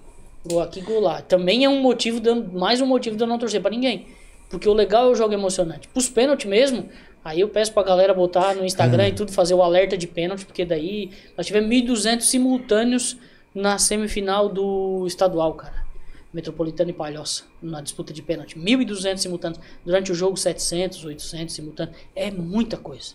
Gol 0.45 0.61
aqui, 0.61 0.81
gol 0.81 1.01
lá. 1.01 1.21
Também 1.21 1.65
é 1.65 1.69
um 1.69 1.81
motivo, 1.81 2.19
de, 2.19 2.33
mais 2.33 2.79
um 2.81 2.85
motivo 2.85 3.17
de 3.17 3.23
eu 3.23 3.27
não 3.27 3.37
torcer 3.37 3.61
pra 3.61 3.69
ninguém. 3.71 4.07
Porque 4.49 4.67
o 4.67 4.73
legal 4.73 5.07
é 5.07 5.11
o 5.11 5.15
jogo 5.15 5.33
emocionante. 5.33 5.87
Pros 5.89 6.09
pênaltis 6.09 6.45
mesmo, 6.49 6.87
aí 7.23 7.41
eu 7.41 7.49
peço 7.49 7.73
pra 7.73 7.83
galera 7.83 8.13
botar 8.13 8.55
no 8.55 8.65
Instagram 8.65 9.03
Hum. 9.03 9.07
e 9.07 9.11
tudo, 9.11 9.31
fazer 9.31 9.53
o 9.53 9.61
alerta 9.61 9.97
de 9.97 10.07
pênalti, 10.07 10.45
porque 10.45 10.63
daí 10.65 11.11
nós 11.37 11.45
tivemos 11.45 11.69
1.200 11.69 12.21
simultâneos 12.21 13.17
na 13.53 13.77
semifinal 13.77 14.47
do 14.49 15.03
estadual, 15.05 15.53
cara. 15.53 15.88
Metropolitano 16.33 16.89
e 16.91 16.93
Palhoça, 16.93 17.43
na 17.61 17.81
disputa 17.81 18.13
de 18.13 18.21
pênalti. 18.21 18.57
1.200 18.59 19.17
simultâneos. 19.17 19.59
Durante 19.85 20.11
o 20.11 20.15
jogo, 20.15 20.37
700, 20.37 21.03
800 21.05 21.53
simultâneos. 21.55 21.97
É 22.15 22.29
muita 22.29 22.77
coisa. 22.77 23.13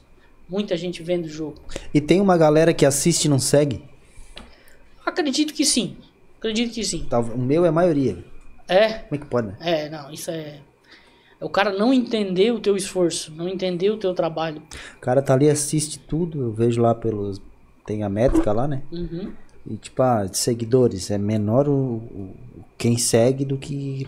Muita 0.48 0.76
gente 0.76 1.02
vendo 1.02 1.26
o 1.26 1.28
jogo. 1.28 1.54
E 1.92 2.00
tem 2.00 2.20
uma 2.20 2.36
galera 2.36 2.74
que 2.74 2.84
assiste 2.84 3.26
e 3.26 3.28
não 3.28 3.38
segue? 3.38 3.82
Acredito 5.04 5.52
que 5.54 5.64
sim. 5.64 5.96
Acredito 6.38 6.72
que 6.74 6.84
sim. 6.84 7.06
O 7.34 7.38
meu 7.38 7.64
é 7.64 7.68
a 7.68 7.72
maioria. 7.72 8.24
É, 8.68 8.94
Como 8.94 9.14
é 9.14 9.18
que 9.18 9.26
pode, 9.26 9.48
né? 9.48 9.56
é, 9.60 9.90
não, 9.90 10.10
isso 10.10 10.30
é. 10.30 10.60
É 11.40 11.44
o 11.44 11.50
cara 11.50 11.72
não 11.72 11.92
entender 11.92 12.52
o 12.52 12.60
teu 12.60 12.76
esforço, 12.76 13.30
não 13.32 13.46
entender 13.48 13.90
o 13.90 13.98
teu 13.98 14.14
trabalho. 14.14 14.62
O 14.96 15.00
cara 15.00 15.20
tá 15.20 15.34
ali, 15.34 15.48
assiste 15.50 15.98
tudo, 15.98 16.40
eu 16.42 16.52
vejo 16.52 16.80
lá 16.80 16.94
pelos. 16.94 17.40
Tem 17.86 18.02
a 18.02 18.08
métrica 18.08 18.52
lá, 18.52 18.66
né? 18.66 18.82
Uhum. 18.90 19.32
E 19.66 19.76
tipo, 19.76 20.02
ah, 20.02 20.24
de 20.24 20.38
seguidores, 20.38 21.10
é 21.10 21.18
menor 21.18 21.68
o, 21.68 21.72
o- 21.72 22.63
quem 22.76 22.98
segue 22.98 23.44
do 23.44 23.56
que. 23.56 24.06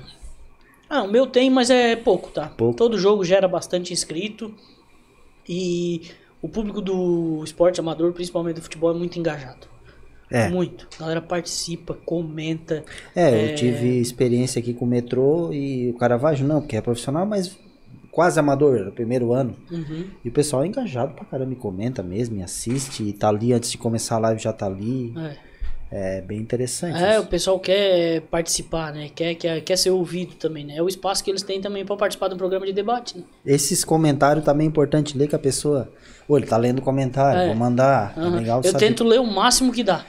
Ah, 0.88 1.02
o 1.02 1.10
meu 1.10 1.26
tem, 1.26 1.50
mas 1.50 1.70
é 1.70 1.96
pouco, 1.96 2.30
tá? 2.30 2.48
Pouco. 2.48 2.76
Todo 2.76 2.98
jogo 2.98 3.24
gera 3.24 3.48
bastante 3.48 3.92
inscrito. 3.92 4.54
E 5.48 6.02
o 6.42 6.48
público 6.48 6.80
do 6.80 7.42
esporte 7.44 7.80
amador, 7.80 8.12
principalmente 8.12 8.56
do 8.56 8.62
futebol, 8.62 8.90
é 8.90 8.98
muito 8.98 9.18
engajado. 9.18 9.66
É. 10.30 10.48
Muito. 10.48 10.88
A 10.96 11.00
galera 11.00 11.20
participa, 11.20 11.94
comenta. 11.94 12.84
É, 13.14 13.52
eu 13.52 13.54
tive 13.54 14.00
experiência 14.00 14.58
aqui 14.58 14.74
com 14.74 14.84
o 14.84 14.88
metrô 14.88 15.52
e 15.52 15.90
o 15.90 15.94
Caravaggio 15.94 16.46
não, 16.46 16.60
porque 16.60 16.76
é 16.76 16.80
profissional, 16.80 17.24
mas 17.24 17.56
quase 18.10 18.40
amador, 18.40 18.76
era 18.76 18.88
o 18.88 18.92
primeiro 18.92 19.32
ano. 19.32 19.54
Uhum. 19.70 20.06
E 20.24 20.28
o 20.28 20.32
pessoal 20.32 20.64
é 20.64 20.66
engajado 20.66 21.14
pra 21.14 21.24
caramba, 21.24 21.52
e 21.52 21.56
comenta 21.56 22.02
mesmo, 22.02 22.38
e 22.38 22.42
assiste, 22.42 23.02
e 23.02 23.12
tá 23.12 23.28
ali 23.28 23.52
antes 23.52 23.70
de 23.70 23.78
começar 23.78 24.16
a 24.16 24.20
live 24.20 24.42
já 24.42 24.52
tá 24.52 24.66
ali. 24.66 25.12
É. 25.16 25.36
É 25.90 26.20
bem 26.20 26.38
interessante. 26.40 27.00
É, 27.00 27.16
o 27.18 27.20
isso. 27.20 27.28
pessoal 27.30 27.60
quer 27.60 28.22
participar, 28.22 28.92
né? 28.92 29.08
Quer, 29.14 29.34
quer, 29.36 29.60
quer 29.60 29.76
ser 29.76 29.90
ouvido 29.90 30.34
também, 30.34 30.64
né? 30.64 30.76
É 30.76 30.82
o 30.82 30.88
espaço 30.88 31.22
que 31.22 31.30
eles 31.30 31.42
têm 31.42 31.60
também 31.60 31.84
para 31.84 31.96
participar 31.96 32.28
do 32.28 32.36
programa 32.36 32.66
de 32.66 32.72
debate, 32.72 33.16
né? 33.18 33.24
Esses 33.44 33.84
comentários 33.84 34.44
também 34.44 34.66
é 34.66 34.68
importante 34.68 35.16
ler 35.16 35.28
que 35.28 35.36
a 35.36 35.38
pessoa. 35.38 35.88
Ô, 36.28 36.36
ele 36.36 36.46
tá 36.46 36.56
lendo 36.56 36.82
comentário, 36.82 37.40
É. 37.40 37.46
vou 37.46 37.54
mandar. 37.54 38.12
É 38.16 38.20
Aham. 38.20 38.36
legal 38.36 38.60
Eu 38.64 38.72
saber. 38.72 38.84
tento 38.86 39.04
ler 39.04 39.20
o 39.20 39.26
máximo 39.26 39.72
que 39.72 39.84
dá. 39.84 40.04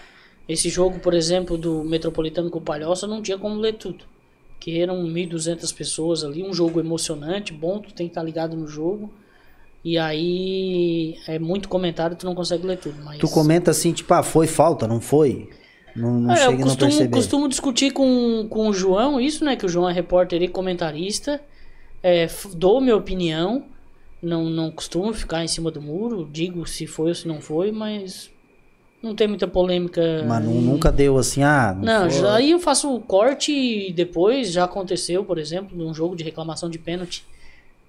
Esse 0.50 0.68
jogo, 0.68 0.98
por 1.00 1.14
exemplo, 1.14 1.58
do 1.58 1.84
Metropolitano 1.84 2.50
com 2.50 2.58
o 2.58 2.62
Palhoça, 2.62 3.06
não 3.06 3.22
tinha 3.22 3.38
como 3.38 3.56
ler 3.60 3.74
tudo. 3.74 4.04
Que 4.60 4.82
eram 4.82 5.04
1.200 5.04 5.72
pessoas 5.76 6.24
ali, 6.24 6.42
um 6.42 6.54
jogo 6.54 6.80
emocionante, 6.80 7.54
bom, 7.54 7.80
tu 7.80 7.94
tem 7.94 8.08
que 8.08 8.12
estar 8.12 8.24
ligado 8.24 8.58
no 8.58 8.68
jogo. 8.68 9.14
E 9.86 9.96
aí 9.98 11.16
é 11.28 11.38
muito 11.38 11.70
comentário, 11.70 12.16
tu 12.16 12.26
não 12.26 12.34
consegue 12.34 12.66
ler 12.66 12.78
tudo. 12.78 12.96
Mas... 13.04 13.20
Tu 13.20 13.30
comenta 13.30 13.70
assim, 13.72 13.94
tipo, 13.94 14.12
ah, 14.14 14.24
foi 14.24 14.48
falta, 14.48 14.88
não 14.88 15.00
foi? 15.00 15.50
Não, 15.98 16.20
não 16.20 16.32
É, 16.32 16.36
chega 16.38 16.48
eu 16.52 16.54
a 16.54 16.58
não 16.60 16.66
costumo, 16.76 17.10
costumo 17.10 17.50
discutir 17.50 17.92
com, 17.92 18.48
com 18.50 18.68
o 18.70 18.74
João 18.74 19.20
isso, 19.20 19.44
né? 19.44 19.56
Que 19.56 19.66
o 19.66 19.70
João 19.70 19.90
é 19.90 19.94
repórter 19.94 20.42
e 20.42 20.48
comentarista. 20.48 21.42
É, 22.04 22.28
dou 22.54 22.80
minha 22.80 22.96
opinião. 22.96 23.66
Não, 24.22 24.46
não 24.46 24.72
costumo 24.72 25.14
ficar 25.14 25.44
em 25.44 25.48
cima 25.48 25.70
do 25.72 25.82
muro. 25.82 26.30
Digo 26.32 26.66
se 26.68 26.88
foi 26.88 27.10
ou 27.10 27.16
se 27.16 27.28
não 27.28 27.42
foi, 27.42 27.72
mas 27.72 28.30
não 29.02 29.16
tem 29.16 29.28
muita 29.28 29.48
polêmica. 29.48 30.02
Mas 30.28 30.44
nu- 30.44 30.62
nunca 30.62 30.92
deu 30.92 31.18
assim, 31.18 31.44
ah, 31.44 31.74
não, 31.76 32.04
Não, 32.04 32.10
já, 32.10 32.36
aí 32.36 32.52
eu 32.52 32.60
faço 32.60 32.94
o 32.94 33.00
corte 33.00 33.52
e 33.52 33.94
depois 33.94 34.52
já 34.52 34.64
aconteceu, 34.66 35.24
por 35.24 35.38
exemplo, 35.38 35.78
num 35.78 35.94
jogo 35.94 36.16
de 36.16 36.24
reclamação 36.24 36.70
de 36.70 36.80
pênalti 36.80 37.26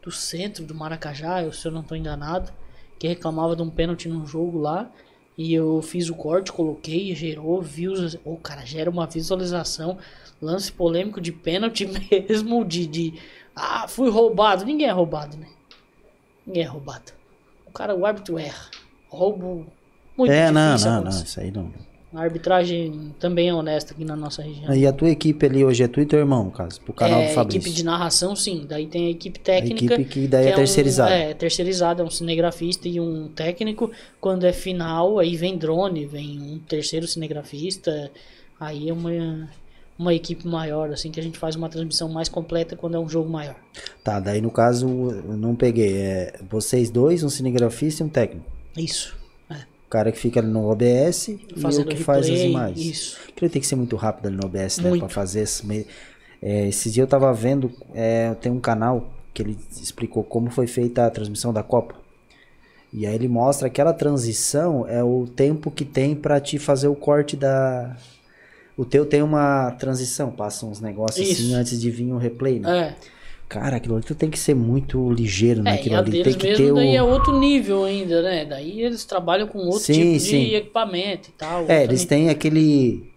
do 0.02 0.10
centro 0.10 0.64
do 0.64 0.74
Maracajá, 0.74 1.42
eu, 1.42 1.52
se 1.52 1.66
eu 1.66 1.72
não 1.72 1.80
estou 1.80 1.96
enganado, 1.96 2.50
que 2.98 3.08
reclamava 3.08 3.56
de 3.56 3.62
um 3.62 3.70
pênalti 3.70 4.08
num 4.08 4.26
jogo 4.26 4.58
lá. 4.58 4.90
E 5.38 5.54
eu 5.54 5.80
fiz 5.80 6.10
o 6.10 6.16
corte, 6.16 6.50
coloquei, 6.50 7.14
gerou 7.14 7.62
views. 7.62 8.18
Ô, 8.24 8.36
cara, 8.36 8.66
gera 8.66 8.90
uma 8.90 9.06
visualização. 9.06 9.96
Lance 10.42 10.72
polêmico 10.72 11.20
de 11.20 11.30
pênalti 11.30 11.86
mesmo, 12.10 12.64
de, 12.64 12.88
de. 12.88 13.14
Ah, 13.54 13.86
fui 13.86 14.10
roubado. 14.10 14.64
Ninguém 14.64 14.88
é 14.88 14.92
roubado, 14.92 15.36
né? 15.36 15.46
Ninguém 16.44 16.64
é 16.64 16.66
roubado. 16.66 17.12
O 17.64 17.70
cara, 17.70 17.94
o 17.94 18.04
árbitro 18.04 18.36
erra. 18.36 18.68
Roubo. 19.08 19.68
Muito 20.16 20.32
É, 20.32 20.50
não, 20.50 20.76
não, 20.76 21.04
não, 21.04 21.10
isso 21.10 21.38
aí 21.38 21.52
não. 21.52 21.72
A 22.14 22.22
arbitragem 22.22 23.14
também 23.20 23.50
é 23.50 23.54
honesta 23.54 23.92
aqui 23.92 24.02
na 24.02 24.16
nossa 24.16 24.40
região. 24.42 24.74
E 24.74 24.86
a 24.86 24.92
tua 24.94 25.10
equipe 25.10 25.44
ali 25.44 25.62
hoje 25.62 25.82
é 25.82 25.88
tu 25.88 26.00
e 26.00 26.06
teu 26.06 26.18
irmão, 26.18 26.48
caso, 26.48 26.80
pro 26.80 26.94
canal 26.94 27.20
é, 27.20 27.28
do 27.28 27.34
Fabrício. 27.34 27.58
equipe 27.60 27.76
de 27.76 27.84
narração, 27.84 28.34
sim. 28.34 28.64
Daí 28.66 28.86
tem 28.86 29.08
a 29.08 29.10
equipe 29.10 29.38
A 29.40 29.42
técnica. 29.44 29.94
equipe 29.94 30.04
que 30.08 30.26
daí 30.26 30.46
é, 30.48 30.52
um- 30.52 30.56
terceirizada. 30.56 31.10
é, 31.14 31.34
terceirizada, 31.34 32.02
é 32.02 32.06
um 32.06 32.10
cinegrafista 32.10 32.88
e 32.88 32.98
um 32.98 33.28
técnico. 33.28 33.90
Quando 34.20 34.44
é 34.44 34.52
final, 34.54 35.18
aí 35.18 35.36
vem 35.36 35.58
drone, 35.58 36.06
vem 36.06 36.40
um 36.40 36.58
terceiro 36.60 37.06
cinegrafista. 37.06 38.10
Aí 38.58 38.88
é 38.88 38.92
uma, 38.92 39.48
uma 39.98 40.14
equipe 40.14 40.48
maior, 40.48 40.90
assim, 40.90 41.10
que 41.10 41.20
a 41.20 41.22
gente 41.22 41.38
faz 41.38 41.56
uma 41.56 41.68
transmissão 41.68 42.08
mais 42.08 42.28
completa 42.30 42.74
quando 42.74 42.96
é 42.96 42.98
um 42.98 43.08
jogo 43.08 43.28
maior. 43.28 43.54
Tá, 44.02 44.18
daí 44.18 44.40
no 44.40 44.50
caso, 44.50 44.88
eu 44.88 45.36
não 45.36 45.54
peguei. 45.54 45.98
É 45.98 46.40
vocês 46.48 46.88
dois, 46.88 47.22
um 47.22 47.28
cinegrafista 47.28 48.02
e 48.02 48.06
um 48.06 48.08
técnico. 48.08 48.46
Isso. 48.78 49.14
O 49.88 49.90
cara 49.90 50.12
que 50.12 50.18
fica 50.18 50.38
ali 50.38 50.48
no 50.48 50.70
OBS 50.70 51.28
e 51.28 51.40
o 51.56 51.60
Fazendo 51.60 51.88
que 51.88 51.96
faz 51.96 52.26
as 52.26 52.28
replay, 52.28 52.50
imagens. 52.50 52.78
isso. 52.78 53.18
Ele 53.40 53.48
tem 53.48 53.58
que 53.58 53.66
ser 53.66 53.74
muito 53.74 53.96
rápido 53.96 54.26
ali 54.26 54.36
no 54.36 54.44
OBS, 54.44 54.78
né? 54.78 54.90
Muito. 54.90 55.00
Pra 55.00 55.08
fazer 55.08 55.40
esse. 55.40 55.86
É, 56.42 56.68
esses 56.68 56.92
dias 56.92 57.04
eu 57.04 57.08
tava 57.08 57.32
vendo, 57.32 57.72
é, 57.94 58.34
tem 58.34 58.52
um 58.52 58.60
canal 58.60 59.10
que 59.32 59.40
ele 59.40 59.58
explicou 59.80 60.22
como 60.22 60.50
foi 60.50 60.66
feita 60.66 61.06
a 61.06 61.10
transmissão 61.10 61.54
da 61.54 61.62
Copa. 61.62 61.94
E 62.92 63.06
aí 63.06 63.14
ele 63.14 63.28
mostra 63.28 63.66
aquela 63.66 63.94
transição 63.94 64.86
é 64.86 65.02
o 65.02 65.26
tempo 65.26 65.70
que 65.70 65.86
tem 65.86 66.14
pra 66.14 66.38
te 66.38 66.58
fazer 66.58 66.88
o 66.88 66.94
corte 66.94 67.34
da. 67.34 67.96
O 68.76 68.84
teu 68.84 69.06
tem 69.06 69.22
uma 69.22 69.70
transição, 69.72 70.30
passa 70.30 70.66
uns 70.66 70.80
negócios 70.80 71.30
assim 71.30 71.54
antes 71.54 71.80
de 71.80 71.90
vir 71.90 72.12
o 72.12 72.18
replay, 72.18 72.60
né? 72.60 72.78
É. 72.78 72.96
Cara, 73.48 73.76
aquilo 73.76 73.96
ali 73.96 74.04
tu 74.04 74.14
tem 74.14 74.28
que 74.28 74.38
ser 74.38 74.54
muito 74.54 75.10
ligeiro 75.10 75.60
É, 75.60 75.62
naquilo 75.62 75.96
ali. 75.96 76.22
Tem 76.22 76.34
que 76.34 76.54
ter 76.54 76.70
o. 76.70 76.74
daí 76.74 76.94
é 76.94 77.02
outro 77.02 77.38
nível 77.38 77.84
ainda, 77.84 78.20
né? 78.20 78.44
Daí 78.44 78.82
eles 78.82 79.04
trabalham 79.06 79.46
com 79.46 79.58
outro 79.60 79.80
Sim, 79.80 79.94
tipo 79.94 80.20
sim. 80.20 80.44
de 80.48 80.54
equipamento 80.56 81.30
e 81.30 81.32
tal. 81.32 81.64
É, 81.66 81.84
eles 81.84 82.04
têm 82.04 82.28
aquele. 82.28 83.10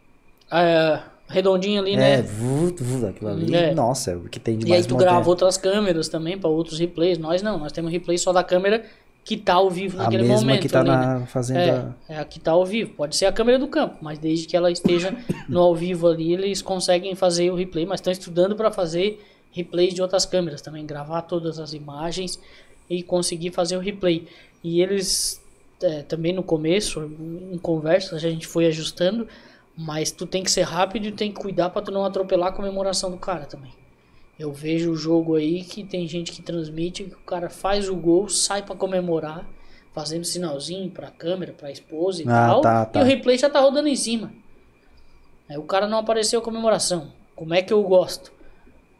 É, 0.49 0.99
redondinho 1.27 1.81
ali, 1.81 1.93
É, 1.93 1.97
né? 1.97 2.21
vu, 2.21 2.73
aquilo 3.07 3.29
ali. 3.29 3.53
É. 3.53 3.73
Nossa, 3.73 4.11
é 4.11 4.15
o 4.15 4.21
que 4.21 4.39
tem 4.39 4.57
de 4.57 4.67
E 4.67 4.73
aí 4.73 4.83
tu 4.85 4.95
grava 4.95 5.29
outras 5.29 5.57
câmeras 5.57 6.07
também 6.07 6.37
pra 6.37 6.49
outros 6.49 6.79
replays. 6.79 7.17
Nós 7.17 7.41
não, 7.41 7.57
nós 7.57 7.71
temos 7.71 7.91
replay 7.91 8.17
só 8.17 8.31
da 8.31 8.43
câmera 8.43 8.83
que 9.23 9.37
tá 9.37 9.53
ao 9.55 9.69
vivo 9.69 9.99
A 9.99 10.03
naquele 10.03 10.23
mesma 10.23 10.37
momento. 10.37 10.61
que 10.61 10.69
tá 10.69 10.79
ali, 10.79 10.89
né? 10.89 10.95
na 10.95 11.25
fazenda. 11.27 11.95
É, 12.09 12.13
é 12.13 12.19
a 12.19 12.25
que 12.25 12.39
tá 12.39 12.51
ao 12.51 12.65
vivo. 12.65 12.93
Pode 12.95 13.15
ser 13.15 13.25
a 13.25 13.31
câmera 13.31 13.59
do 13.59 13.67
campo, 13.67 13.97
mas 14.01 14.17
desde 14.17 14.47
que 14.47 14.55
ela 14.57 14.71
esteja 14.71 15.13
no 15.47 15.59
ao 15.59 15.75
vivo 15.75 16.07
ali, 16.07 16.33
eles 16.33 16.61
conseguem 16.61 17.15
fazer 17.15 17.51
o 17.51 17.55
replay, 17.55 17.85
mas 17.85 17.99
estão 17.99 18.11
estudando 18.11 18.55
para 18.55 18.71
fazer 18.71 19.21
replays 19.51 19.93
de 19.93 20.01
outras 20.01 20.25
câmeras 20.25 20.61
também, 20.61 20.85
gravar 20.85 21.21
todas 21.23 21.59
as 21.59 21.73
imagens 21.73 22.39
e 22.89 23.03
conseguir 23.03 23.51
fazer 23.51 23.77
o 23.77 23.79
replay. 23.79 24.27
E 24.63 24.81
eles 24.81 25.41
é, 25.81 26.03
também 26.03 26.33
no 26.33 26.43
começo, 26.43 27.01
em 27.51 27.57
conversa, 27.57 28.15
a 28.15 28.19
gente 28.19 28.47
foi 28.47 28.65
ajustando, 28.67 29.27
mas 29.77 30.11
tu 30.11 30.25
tem 30.25 30.43
que 30.43 30.51
ser 30.51 30.61
rápido 30.63 31.07
e 31.07 31.11
tem 31.11 31.31
que 31.31 31.39
cuidar 31.41 31.69
para 31.69 31.81
tu 31.81 31.91
não 31.91 32.05
atropelar 32.05 32.49
a 32.49 32.55
comemoração 32.55 33.09
do 33.09 33.17
cara 33.17 33.45
também. 33.45 33.71
Eu 34.37 34.51
vejo 34.51 34.91
o 34.91 34.95
jogo 34.95 35.35
aí 35.35 35.63
que 35.63 35.83
tem 35.83 36.07
gente 36.07 36.31
que 36.31 36.41
transmite 36.41 37.03
que 37.03 37.13
o 37.13 37.19
cara 37.19 37.49
faz 37.49 37.87
o 37.89 37.95
gol, 37.95 38.27
sai 38.27 38.63
pra 38.63 38.75
comemorar, 38.75 39.47
fazendo 39.93 40.23
sinalzinho 40.23 40.89
pra 40.89 41.11
câmera, 41.11 41.53
pra 41.53 41.71
esposa 41.71 42.23
e 42.23 42.25
Ah, 42.27 42.47
tal. 42.47 42.61
tá, 42.61 42.85
tá. 42.85 42.99
E 42.99 43.03
o 43.03 43.05
replay 43.05 43.37
já 43.37 43.49
tá 43.49 43.59
rodando 43.59 43.87
em 43.87 43.95
cima. 43.95 44.33
Aí 45.49 45.57
o 45.57 45.63
cara 45.63 45.87
não 45.87 45.97
apareceu 45.99 46.39
a 46.39 46.43
comemoração. 46.43 47.11
Como 47.35 47.53
é 47.53 47.61
que 47.61 47.73
eu 47.73 47.83
gosto? 47.83 48.31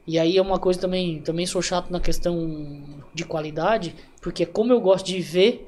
E 0.05 0.17
aí 0.17 0.37
é 0.37 0.41
uma 0.41 0.59
coisa 0.59 0.79
também, 0.79 1.21
também 1.21 1.45
sou 1.45 1.61
chato 1.61 1.91
na 1.91 1.99
questão 1.99 2.83
de 3.13 3.23
qualidade, 3.23 3.95
porque 4.21 4.45
como 4.45 4.73
eu 4.73 4.81
gosto 4.81 5.05
de 5.05 5.19
ver, 5.19 5.67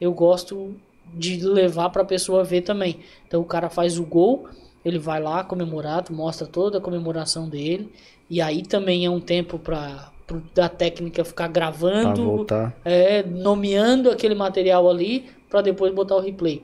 eu 0.00 0.12
gosto 0.12 0.74
de 1.14 1.44
levar 1.44 1.90
pra 1.90 2.04
pessoa 2.04 2.42
ver 2.44 2.62
também. 2.62 3.00
Então 3.26 3.40
o 3.40 3.44
cara 3.44 3.68
faz 3.70 3.98
o 3.98 4.04
gol, 4.04 4.48
ele 4.84 4.98
vai 4.98 5.20
lá 5.20 5.44
comemorar, 5.44 6.02
tu 6.02 6.12
mostra 6.12 6.46
toda 6.46 6.78
a 6.78 6.80
comemoração 6.80 7.48
dele, 7.48 7.92
e 8.28 8.40
aí 8.40 8.62
também 8.62 9.04
é 9.04 9.10
um 9.10 9.20
tempo 9.20 9.58
para 9.58 10.10
da 10.54 10.68
técnica 10.68 11.24
ficar 11.24 11.48
gravando, 11.48 12.46
é, 12.84 13.22
nomeando 13.24 14.10
aquele 14.10 14.34
material 14.34 14.88
ali 14.88 15.28
para 15.48 15.60
depois 15.60 15.92
botar 15.92 16.14
o 16.16 16.20
replay. 16.20 16.62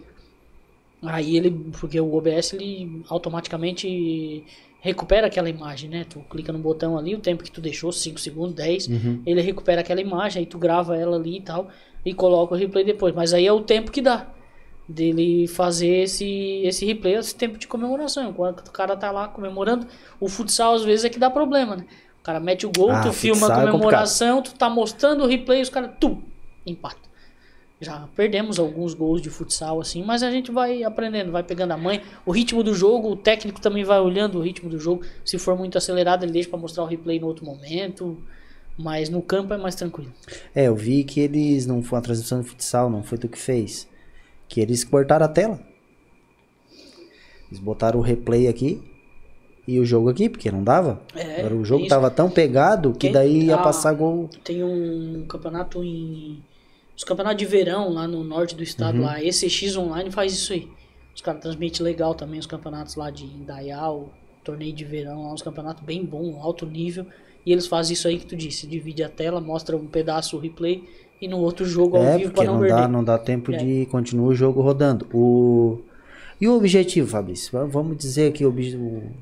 Aí 1.02 1.36
ele, 1.36 1.50
porque 1.78 2.00
o 2.00 2.14
OBS 2.14 2.52
ele 2.52 3.02
automaticamente 3.08 4.44
recupera 4.80 5.26
aquela 5.26 5.48
imagem, 5.48 5.90
né? 5.90 6.06
Tu 6.08 6.20
clica 6.30 6.52
no 6.52 6.58
botão 6.58 6.96
ali, 6.96 7.14
o 7.14 7.20
tempo 7.20 7.42
que 7.42 7.50
tu 7.50 7.60
deixou, 7.60 7.90
5 7.92 8.20
segundos, 8.20 8.54
10, 8.54 8.88
Uhum. 8.88 9.22
ele 9.26 9.40
recupera 9.40 9.80
aquela 9.80 10.00
imagem, 10.00 10.40
aí 10.40 10.46
tu 10.46 10.58
grava 10.58 10.96
ela 10.96 11.16
ali 11.16 11.38
e 11.38 11.40
tal, 11.40 11.68
e 12.04 12.14
coloca 12.14 12.54
o 12.54 12.56
replay 12.56 12.84
depois. 12.84 13.14
Mas 13.14 13.34
aí 13.34 13.46
é 13.46 13.52
o 13.52 13.60
tempo 13.60 13.90
que 13.90 14.00
dá 14.00 14.26
dele 14.88 15.48
fazer 15.48 16.02
esse, 16.04 16.62
esse 16.64 16.84
replay, 16.86 17.14
esse 17.14 17.34
tempo 17.34 17.58
de 17.58 17.66
comemoração. 17.66 18.30
Enquanto 18.30 18.68
o 18.68 18.70
cara 18.70 18.96
tá 18.96 19.10
lá 19.10 19.26
comemorando, 19.28 19.86
o 20.20 20.28
futsal 20.28 20.74
às 20.74 20.84
vezes 20.84 21.04
é 21.04 21.08
que 21.10 21.18
dá 21.18 21.28
problema, 21.28 21.76
né? 21.76 21.84
O 22.20 22.22
cara 22.22 22.38
mete 22.38 22.66
o 22.66 22.72
gol, 22.76 22.90
Ah, 22.92 23.00
tu 23.00 23.12
filma 23.12 23.48
a 23.48 23.62
é 23.62 23.66
comemoração, 23.66 24.42
tu 24.42 24.54
tá 24.54 24.68
mostrando 24.70 25.24
o 25.24 25.26
replay, 25.26 25.62
os 25.62 25.68
caras, 25.70 25.90
tu, 26.00 26.22
empata. 26.64 27.06
Já 27.80 28.08
perdemos 28.16 28.58
alguns 28.58 28.94
gols 28.94 29.20
de 29.20 29.28
futsal 29.28 29.80
assim, 29.80 30.02
mas 30.02 30.22
a 30.22 30.30
gente 30.30 30.50
vai 30.50 30.82
aprendendo, 30.82 31.30
vai 31.30 31.42
pegando 31.42 31.72
a 31.72 31.76
mãe. 31.76 32.02
O 32.24 32.32
ritmo 32.32 32.62
do 32.62 32.74
jogo, 32.74 33.10
o 33.10 33.16
técnico 33.16 33.60
também 33.60 33.84
vai 33.84 34.00
olhando 34.00 34.38
o 34.38 34.42
ritmo 34.42 34.70
do 34.70 34.78
jogo. 34.78 35.04
Se 35.24 35.38
for 35.38 35.56
muito 35.56 35.76
acelerado, 35.76 36.24
ele 36.24 36.32
deixa 36.32 36.48
pra 36.48 36.58
mostrar 36.58 36.84
o 36.84 36.86
replay 36.86 37.20
no 37.20 37.26
outro 37.26 37.44
momento. 37.44 38.16
Mas 38.78 39.08
no 39.08 39.22
campo 39.22 39.52
é 39.54 39.58
mais 39.58 39.74
tranquilo. 39.74 40.12
É, 40.54 40.68
eu 40.68 40.74
vi 40.74 41.04
que 41.04 41.20
eles 41.20 41.66
não 41.66 41.82
foi 41.82 41.96
uma 41.96 42.02
transmissão 42.02 42.40
de 42.40 42.48
futsal, 42.48 42.90
não 42.90 43.02
foi 43.02 43.18
tu 43.18 43.28
que 43.28 43.38
fez. 43.38 43.88
Que 44.48 44.60
eles 44.60 44.84
cortaram 44.84 45.26
a 45.26 45.28
tela. 45.28 45.60
Eles 47.48 47.60
botaram 47.60 47.98
o 47.98 48.02
replay 48.02 48.48
aqui 48.48 48.82
e 49.66 49.80
o 49.80 49.84
jogo 49.84 50.08
aqui, 50.08 50.28
porque 50.28 50.50
não 50.50 50.62
dava. 50.62 51.00
É, 51.14 51.40
Agora 51.40 51.56
o 51.56 51.64
jogo 51.64 51.82
isso. 51.82 51.90
tava 51.90 52.10
tão 52.10 52.30
pegado 52.30 52.92
que 52.92 53.10
daí 53.10 53.46
ia 53.46 53.56
ah, 53.56 53.62
passar 53.62 53.92
gol. 53.94 54.28
Tem 54.44 54.62
um 54.62 55.24
campeonato 55.28 55.82
em. 55.82 56.42
Os 56.96 57.04
campeonatos 57.04 57.38
de 57.38 57.44
verão 57.46 57.90
lá 57.92 58.08
no 58.08 58.24
norte 58.24 58.54
do 58.56 58.62
estado, 58.62 59.00
lá, 59.00 59.22
ECX 59.22 59.76
Online 59.76 60.10
faz 60.10 60.32
isso 60.32 60.52
aí. 60.52 60.68
Os 61.14 61.20
caras 61.20 61.40
transmitem 61.42 61.82
legal 61.84 62.14
também 62.14 62.38
os 62.40 62.46
campeonatos 62.46 62.96
lá 62.96 63.10
de 63.10 63.24
Indaial, 63.24 64.10
torneio 64.42 64.72
de 64.72 64.84
verão, 64.84 65.24
lá, 65.26 65.32
uns 65.34 65.42
campeonatos 65.42 65.82
bem 65.84 66.04
bom, 66.04 66.40
alto 66.40 66.64
nível. 66.66 67.06
E 67.44 67.52
eles 67.52 67.66
fazem 67.66 67.92
isso 67.94 68.08
aí 68.08 68.18
que 68.18 68.26
tu 68.26 68.34
disse, 68.36 68.66
divide 68.66 69.02
a 69.02 69.08
tela, 69.08 69.40
mostra 69.40 69.76
um 69.76 69.86
pedaço 69.86 70.36
o 70.36 70.40
replay 70.40 70.84
e 71.20 71.28
no 71.28 71.38
outro 71.38 71.64
jogo 71.64 71.96
ao 71.96 72.02
É, 72.02 72.18
vivo 72.18 72.32
para 72.32 72.44
não, 72.44 72.54
não, 72.54 72.60
perder. 72.60 72.74
dá, 72.76 72.88
não 72.88 73.04
dá 73.04 73.18
tempo 73.18 73.52
É. 73.52 73.56
de 73.56 73.86
continuar 73.86 74.28
o 74.28 74.34
jogo 74.34 74.60
rodando. 74.60 75.06
O... 75.12 75.78
E 76.40 76.48
o 76.48 76.56
objetivo, 76.56 77.08
Fabrício? 77.08 77.52
Va- 77.52 77.64
Vamos 77.64 77.96
dizer 77.96 78.28
aqui 78.30 78.44
o, 78.44 78.48
obje- 78.48 78.76
o... 78.76 78.80
o 78.80 79.12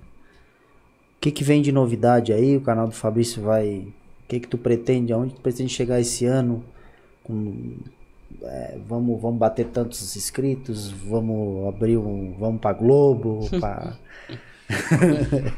que, 1.21 1.31
que 1.31 1.45
vem 1.45 1.61
de 1.63 1.71
novidade 1.73 2.33
aí? 2.33 2.57
O 2.57 2.61
canal 2.61 2.87
do 2.87 2.95
Fabrício 2.95 3.43
vai. 3.43 3.89
O 4.25 4.29
que, 4.29 4.41
que 4.41 4.49
tu 4.49 4.59
pretende? 4.59 5.13
Aonde 5.13 5.35
tu 5.35 5.41
pretende 5.41 5.73
chegar 5.73 6.01
esse 6.01 6.25
ano? 6.25 6.65
Com... 7.25 7.77
é, 8.43 8.79
vamos, 8.87 9.21
vamos 9.21 9.39
bater 9.39 9.67
tantos 9.67 10.15
inscritos, 10.17 10.91
vamos 10.91 11.67
abrir 11.67 11.97
um. 11.97 12.35
Vamos 12.39 12.61
pra 12.61 12.73
Globo, 12.73 13.49
pra... 13.59 13.97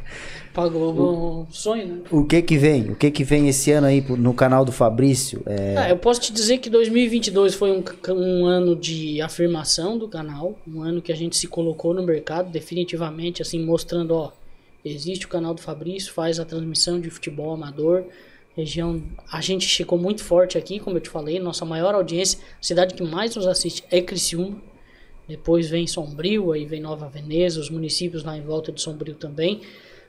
Pagou 0.53 1.43
um 1.43 1.53
sonho, 1.53 1.87
né? 1.87 2.01
O 2.11 2.25
que 2.25 2.41
que 2.41 2.57
vem? 2.57 2.91
O 2.91 2.97
que 2.97 3.11
que 3.11 3.23
vem 3.23 3.47
esse 3.47 3.71
ano 3.73 3.87
aí 3.87 4.01
no 4.01 4.33
canal 4.33 4.65
do 4.65 4.73
Fabrício? 4.73 5.43
É, 5.45 5.77
Ah, 5.77 5.91
eu 5.91 5.99
posso 5.99 6.21
te 6.21 6.33
dizer 6.33 6.59
que 6.59 6.71
2022 6.71 7.55
foi 7.55 7.71
um, 7.73 7.85
um 8.15 8.47
ano 8.47 8.75
de 8.75 9.21
afirmação 9.21 9.99
do 9.99 10.09
canal, 10.09 10.59
um 10.67 10.81
ano 10.83 11.03
que 11.03 11.13
a 11.13 11.17
gente 11.17 11.37
se 11.37 11.47
colocou 11.47 11.93
no 11.93 12.03
mercado 12.03 12.51
definitivamente, 12.51 13.43
assim, 13.43 13.63
mostrando, 13.63 14.13
ó, 14.13 14.33
existe 14.83 15.27
o 15.27 15.29
canal 15.29 15.53
do 15.53 15.61
Fabrício, 15.61 16.13
faz 16.13 16.41
a 16.41 16.45
transmissão 16.45 16.99
de 16.99 17.11
futebol 17.11 17.53
amador, 17.53 18.05
região, 18.57 19.03
a 19.31 19.41
gente 19.41 19.67
chegou 19.67 19.99
muito 19.99 20.25
forte 20.25 20.57
aqui, 20.57 20.81
como 20.81 20.97
eu 20.97 21.01
te 21.01 21.11
falei, 21.11 21.39
nossa 21.39 21.65
maior 21.65 21.95
audiência, 21.95 22.39
a 22.61 22.63
cidade 22.63 22.95
que 22.95 23.03
mais 23.03 23.37
nos 23.37 23.47
assiste 23.47 23.85
é 23.91 24.01
Criciúma, 24.01 24.61
depois 25.29 25.69
vem 25.69 25.87
Sombrio, 25.87 26.53
aí 26.53 26.65
vem 26.65 26.81
Nova 26.81 27.09
Veneza, 27.09 27.61
os 27.61 27.69
municípios 27.69 28.23
lá 28.23 28.37
em 28.37 28.43
volta 28.43 28.71
de 28.71 28.81
Sombrio 28.81 29.15
também. 29.15 29.61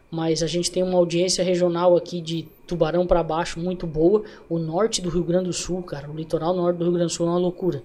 Mas 0.09 0.41
a 0.41 0.47
gente 0.47 0.71
tem 0.71 0.83
uma 0.83 0.97
audiência 0.97 1.43
regional 1.43 1.97
aqui 1.97 2.21
de 2.21 2.47
Tubarão 2.65 3.05
para 3.05 3.23
baixo 3.23 3.59
muito 3.59 3.85
boa. 3.85 4.23
O 4.47 4.57
norte 4.57 5.01
do 5.01 5.09
Rio 5.09 5.23
Grande 5.23 5.45
do 5.45 5.53
Sul, 5.53 5.81
cara, 5.83 6.09
o 6.09 6.15
litoral 6.15 6.55
norte 6.55 6.77
do 6.77 6.83
Rio 6.83 6.93
Grande 6.93 7.11
do 7.11 7.15
Sul 7.15 7.25
é 7.25 7.29
uma 7.31 7.39
loucura. 7.39 7.83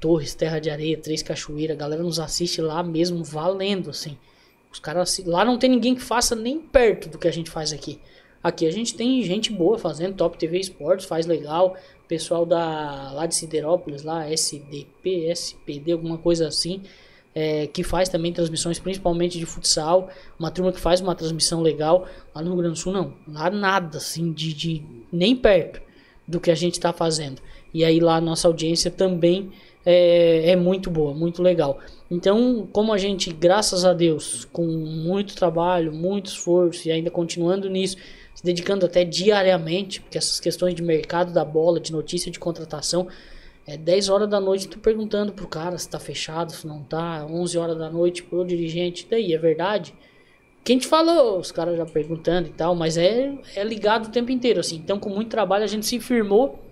Torres, 0.00 0.34
Terra 0.34 0.58
de 0.58 0.68
Areia, 0.68 0.98
Três 0.98 1.22
Cachoeiras, 1.22 1.76
a 1.76 1.80
galera 1.80 2.02
nos 2.02 2.18
assiste 2.18 2.60
lá 2.60 2.82
mesmo 2.82 3.24
valendo, 3.24 3.88
assim. 3.88 4.18
Os 4.70 4.78
caras 4.78 5.22
lá 5.24 5.44
não 5.44 5.56
tem 5.56 5.70
ninguém 5.70 5.94
que 5.94 6.02
faça 6.02 6.34
nem 6.34 6.60
perto 6.60 7.08
do 7.08 7.18
que 7.18 7.28
a 7.28 7.32
gente 7.32 7.48
faz 7.48 7.72
aqui. 7.72 8.00
Aqui 8.44 8.66
a 8.66 8.70
gente 8.70 8.94
tem 8.94 9.22
gente 9.22 9.50
boa 9.50 9.78
fazendo, 9.78 10.16
Top 10.16 10.36
TV 10.36 10.58
Esportes 10.58 11.06
faz 11.06 11.24
legal, 11.24 11.78
pessoal 12.06 12.44
da 12.44 13.10
lá 13.12 13.24
de 13.24 13.34
Siderópolis, 13.34 14.02
lá 14.02 14.28
SDP, 14.28 15.30
SPD, 15.30 15.92
alguma 15.92 16.18
coisa 16.18 16.46
assim, 16.46 16.82
é, 17.34 17.66
que 17.66 17.82
faz 17.82 18.10
também 18.10 18.34
transmissões, 18.34 18.78
principalmente 18.78 19.38
de 19.38 19.46
futsal, 19.46 20.10
uma 20.38 20.50
turma 20.50 20.72
que 20.72 20.78
faz 20.78 21.00
uma 21.00 21.14
transmissão 21.14 21.62
legal. 21.62 22.06
Lá 22.34 22.42
no 22.42 22.48
Rio 22.48 22.58
Grande 22.58 22.74
do 22.74 22.78
Sul 22.78 22.92
não, 22.92 23.14
lá 23.26 23.48
nada 23.48 23.96
assim 23.96 24.30
de, 24.30 24.52
de 24.52 24.82
nem 25.10 25.34
perto 25.34 25.80
do 26.28 26.38
que 26.38 26.50
a 26.50 26.54
gente 26.54 26.74
está 26.74 26.92
fazendo. 26.92 27.40
E 27.72 27.82
aí 27.82 27.98
lá 27.98 28.20
nossa 28.20 28.46
audiência 28.46 28.90
também 28.90 29.50
é, 29.86 30.50
é 30.50 30.56
muito 30.56 30.90
boa, 30.90 31.14
muito 31.14 31.42
legal. 31.42 31.78
Então, 32.10 32.68
como 32.70 32.92
a 32.92 32.98
gente, 32.98 33.32
graças 33.32 33.86
a 33.86 33.94
Deus, 33.94 34.46
com 34.52 34.66
muito 34.66 35.34
trabalho, 35.34 35.94
muito 35.94 36.26
esforço 36.26 36.86
e 36.88 36.92
ainda 36.92 37.10
continuando 37.10 37.70
nisso, 37.70 37.96
dedicando 38.44 38.84
até 38.84 39.02
diariamente, 39.04 40.02
porque 40.02 40.18
essas 40.18 40.38
questões 40.38 40.74
de 40.74 40.82
mercado 40.82 41.32
da 41.32 41.44
bola, 41.44 41.80
de 41.80 41.90
notícia 41.90 42.30
de 42.30 42.38
contratação, 42.38 43.08
é 43.66 43.78
10 43.78 44.10
horas 44.10 44.28
da 44.28 44.38
noite 44.38 44.68
tu 44.68 44.78
perguntando 44.78 45.32
pro 45.32 45.48
cara 45.48 45.78
se 45.78 45.88
tá 45.88 45.98
fechado, 45.98 46.52
se 46.52 46.66
não 46.66 46.82
tá, 46.84 47.26
11 47.26 47.56
horas 47.56 47.78
da 47.78 47.90
noite 47.90 48.22
pro 48.22 48.44
dirigente, 48.44 49.06
daí 49.10 49.32
é 49.32 49.38
verdade? 49.38 49.94
Quem 50.62 50.78
te 50.78 50.86
falou? 50.86 51.38
Os 51.38 51.50
caras 51.50 51.76
já 51.76 51.86
perguntando 51.86 52.48
e 52.48 52.52
tal, 52.52 52.74
mas 52.74 52.98
é, 52.98 53.32
é 53.56 53.64
ligado 53.64 54.06
o 54.06 54.10
tempo 54.10 54.30
inteiro, 54.30 54.60
assim. 54.60 54.76
Então, 54.76 54.98
com 54.98 55.08
muito 55.08 55.30
trabalho, 55.30 55.64
a 55.64 55.66
gente 55.66 55.86
se 55.86 55.98
firmou 55.98 56.62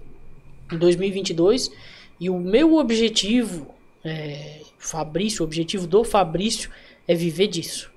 em 0.71 0.79
2022 0.79 1.71
e 2.21 2.31
o 2.31 2.39
meu 2.39 2.77
objetivo 2.77 3.75
É, 4.05 4.61
Fabrício, 4.79 5.45
o 5.45 5.47
objetivo 5.47 5.87
do 5.87 6.03
Fabrício 6.03 6.69
é 7.07 7.15
viver 7.15 7.47
disso. 7.47 7.92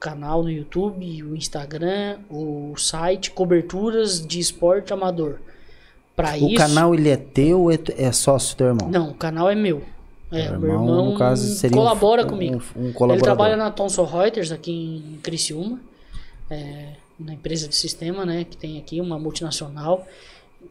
Canal 0.00 0.42
no 0.42 0.50
YouTube, 0.50 1.22
o 1.24 1.36
Instagram, 1.36 2.18
o 2.30 2.74
site, 2.78 3.30
coberturas 3.30 4.26
de 4.26 4.40
esporte 4.40 4.94
amador. 4.94 5.36
Para 6.16 6.32
O 6.32 6.48
isso. 6.48 6.54
canal 6.56 6.94
ele 6.94 7.10
é 7.10 7.16
teu 7.18 7.60
ou 7.62 7.70
é, 7.70 7.78
é 7.98 8.10
sócio 8.10 8.54
do 8.54 8.58
teu 8.58 8.66
irmão? 8.68 8.88
Não, 8.90 9.10
o 9.10 9.14
canal 9.14 9.50
é 9.50 9.54
meu. 9.54 9.82
É, 10.32 10.48
meu 10.56 10.70
irmão 10.72 11.10
no 11.12 11.18
caso, 11.18 11.46
seria 11.54 11.76
um- 11.76 11.80
colabora 11.82 12.24
um- 12.24 12.28
comigo. 12.28 12.62
um 12.74 12.84
Ele 12.84 12.92
colaborador. 12.94 13.22
trabalha 13.24 13.56
na 13.56 13.70
Thomson 13.70 14.04
Reuters 14.04 14.50
aqui 14.50 14.72
em 14.72 15.18
Criciúma, 15.18 15.78
é, 16.48 16.94
na 17.18 17.34
empresa 17.34 17.68
de 17.68 17.76
sistema, 17.76 18.24
né, 18.24 18.44
que 18.48 18.56
tem 18.56 18.78
aqui 18.78 19.00
uma 19.02 19.18
multinacional. 19.18 20.06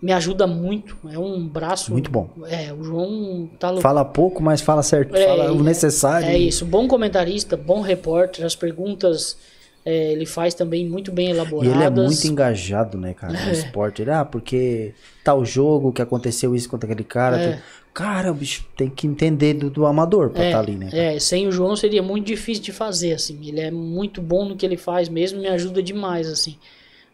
Me 0.01 0.13
ajuda 0.13 0.47
muito, 0.47 0.95
é 1.11 1.19
um 1.19 1.45
braço. 1.45 1.91
Muito 1.91 2.09
bom. 2.09 2.29
É, 2.47 2.71
o 2.73 2.81
João 2.83 3.49
tá 3.59 3.67
louco. 3.69 3.81
Fala 3.81 4.05
pouco, 4.05 4.41
mas 4.41 4.61
fala 4.61 4.81
certo. 4.81 5.13
É, 5.15 5.25
fala 5.27 5.51
o 5.51 5.59
é- 5.59 5.63
necessário. 5.63 6.27
É 6.27 6.37
isso, 6.37 6.65
bom 6.65 6.87
comentarista, 6.87 7.57
bom 7.57 7.81
repórter, 7.81 8.45
as 8.45 8.55
perguntas 8.55 9.37
é, 9.85 10.11
ele 10.11 10.25
faz 10.25 10.53
também 10.53 10.87
muito 10.87 11.11
bem 11.11 11.27
E 11.27 11.31
elaboradas. 11.31 11.73
ele 11.75 11.83
é 11.83 11.89
muito 11.89 12.27
engajado, 12.27 12.97
né, 12.97 13.13
cara, 13.13 13.33
no 13.33 13.39
É. 13.49 13.51
esporte. 13.51 14.01
Ele, 14.01 14.11
ah, 14.11 14.23
porque 14.25 14.93
tal 15.23 15.43
jogo 15.43 15.91
que 15.91 16.01
aconteceu 16.01 16.53
isso 16.55 16.69
contra 16.69 16.89
aquele 16.91 17.05
cara. 17.07 17.37
É. 17.37 17.51
tem- 17.53 17.59
Cara, 17.91 18.31
o 18.31 18.35
bicho 18.35 18.65
tem 18.77 18.87
que 18.89 19.05
entender 19.07 19.55
do, 19.55 19.69
do 19.69 19.85
amador 19.85 20.29
pra 20.29 20.43
É, 20.43 20.47
estar 20.47 20.59
ali, 20.59 20.75
né? 20.75 20.89
cara? 20.91 21.03
É, 21.15 21.19
sem 21.19 21.47
o 21.47 21.51
João 21.51 21.75
seria 21.75 22.01
muito 22.03 22.25
difícil 22.27 22.63
de 22.63 22.71
fazer, 22.71 23.13
assim. 23.13 23.37
Ele 23.45 23.59
é 23.59 23.71
muito 23.71 24.21
bom 24.21 24.45
no 24.45 24.55
que 24.55 24.65
ele 24.65 24.77
faz 24.77 25.09
mesmo, 25.09 25.41
me 25.41 25.47
ajuda 25.47 25.81
demais, 25.83 26.27
assim. 26.27 26.55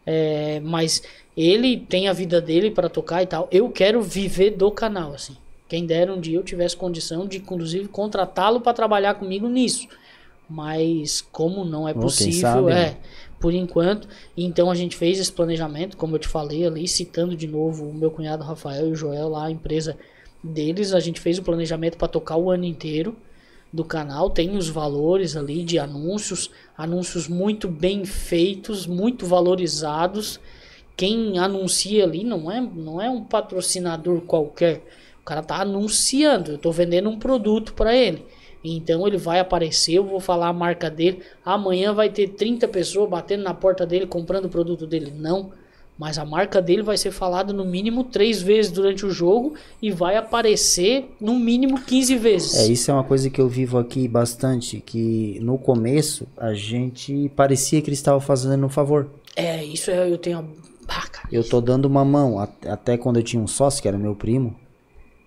É, 0.06 0.60
mas 0.61 1.02
ele 1.36 1.77
tem 1.77 2.07
a 2.07 2.14
vida 2.14 2.40
dele 2.40 2.72
para 2.72 2.90
tocar 2.90 3.23
e 3.23 3.27
tal. 3.27 3.48
Eu 3.52 3.69
quero 3.69 4.02
viver 4.02 4.52
do 4.52 4.72
canal, 4.72 5.14
assim. 5.14 5.36
Quem 5.68 5.86
dera 5.86 6.14
um 6.14 6.22
dia 6.22 6.38
eu 6.38 6.44
tivesse 6.44 6.77
condição 6.77 7.27
de, 7.27 7.38
inclusive, 7.38 7.88
contratá-lo 7.88 8.61
para 8.61 8.73
trabalhar 8.73 9.15
comigo 9.15 9.48
nisso. 9.48 9.88
Mas 10.48 11.22
como 11.22 11.65
não 11.65 11.88
é 11.88 11.94
possível, 11.94 12.41
sabe, 12.41 12.72
é, 12.72 12.76
né? 12.76 12.98
por 13.40 13.52
enquanto. 13.53 14.07
Então 14.38 14.69
a 14.69 14.76
gente 14.76 14.95
fez 14.95 15.19
esse 15.19 15.32
planejamento, 15.32 15.98
como 15.98 16.15
eu 16.15 16.19
te 16.19 16.27
falei 16.27 16.65
ali, 16.65 16.88
citando 16.88 17.36
de 17.36 17.48
novo 17.48 17.90
o 17.90 17.94
meu 17.94 18.11
cunhado 18.11 18.44
Rafael 18.44 18.88
e 18.88 18.91
o 18.91 18.95
Joel 18.95 19.30
lá, 19.30 19.48
a 19.48 19.52
empresa 19.52 19.98
deles, 20.44 20.94
a 20.94 20.99
gente 20.99 21.19
fez 21.19 21.40
o 21.40 21.44
planejamento 21.44 21.98
para 21.98 22.07
tocar 22.07 22.38
o 22.38 22.52
ano 22.52 22.65
inteiro 22.65 23.15
do 23.76 23.84
canal, 23.84 24.30
tem 24.30 24.56
os 24.56 24.69
valores 24.69 25.35
ali 25.35 25.64
de 25.64 25.77
anúncios, 25.77 26.49
anúncios 26.77 27.27
muito 27.27 27.68
bem 27.68 28.06
feitos, 28.06 28.88
muito 28.88 29.26
valorizados. 29.26 30.39
Quem 30.95 31.38
anuncia 31.38 32.06
ali 32.06 32.23
não 32.23 32.49
é, 32.49 32.61
não 32.61 33.02
é 33.02 33.10
um 33.10 33.23
patrocinador 33.23 34.22
qualquer. 34.22 34.81
O 35.22 35.26
cara 35.26 35.43
tá 35.43 35.61
anunciando, 35.61 36.52
eu 36.52 36.57
tô 36.57 36.72
vendendo 36.72 37.10
um 37.10 37.19
produto 37.19 37.73
para 37.73 37.93
ele. 37.93 38.26
Então 38.64 39.06
ele 39.06 39.18
vai 39.18 39.39
aparecer, 39.39 39.95
eu 39.95 40.06
vou 40.06 40.22
falar 40.22 40.47
a 40.47 40.53
marca 40.53 40.89
dele. 40.89 41.22
Amanhã 41.43 41.93
vai 41.93 42.10
ter 42.10 42.30
30 42.30 42.68
pessoas 42.69 43.10
batendo 43.10 43.43
na 43.43 43.53
porta 43.53 43.85
dele 43.85 44.07
comprando 44.07 44.45
o 44.45 44.49
produto 44.49 44.88
dele. 44.88 45.11
Não. 45.15 45.52
Mas 45.97 46.17
a 46.19 46.26
marca 46.26 46.61
dele 46.61 46.84
vai 46.84 46.97
ser 46.97 47.11
falada 47.11 47.53
no 47.53 47.63
mínimo 47.63 48.03
três 48.03 48.41
vezes 48.41 48.69
durante 48.69 49.05
o 49.05 49.11
jogo 49.11 49.53
e 49.81 49.91
vai 49.91 50.17
aparecer 50.17 51.09
no 51.22 51.39
mínimo 51.39 51.80
15 51.80 52.17
vezes. 52.17 52.55
É, 52.55 52.67
isso 52.67 52.91
é 52.91 52.93
uma 52.93 53.03
coisa 53.03 53.30
que 53.30 53.39
eu 53.39 53.47
vivo 53.47 53.77
aqui 53.77 54.05
bastante, 54.07 54.81
que 54.81 55.39
no 55.41 55.57
começo 55.57 56.27
a 56.38 56.53
gente 56.53 57.31
parecia 57.35 57.81
que 57.81 57.89
eles 57.89 57.99
estavam 57.99 58.19
fazendo 58.19 58.65
um 58.65 58.69
favor. 58.69 59.09
É, 59.38 59.63
isso 59.63 59.89
é, 59.89 60.11
eu 60.11 60.17
tenho. 60.17 60.45
Ah, 60.88 61.07
cara, 61.07 61.30
Eu 61.31 61.43
tô 61.47 61.61
dando 61.61 61.85
uma 61.85 62.03
mão, 62.05 62.39
até 62.39 62.97
quando 62.97 63.17
eu 63.17 63.23
tinha 63.23 63.41
um 63.41 63.47
sócio, 63.47 63.81
que 63.81 63.88
era 63.88 63.97
meu 63.97 64.15
primo, 64.15 64.55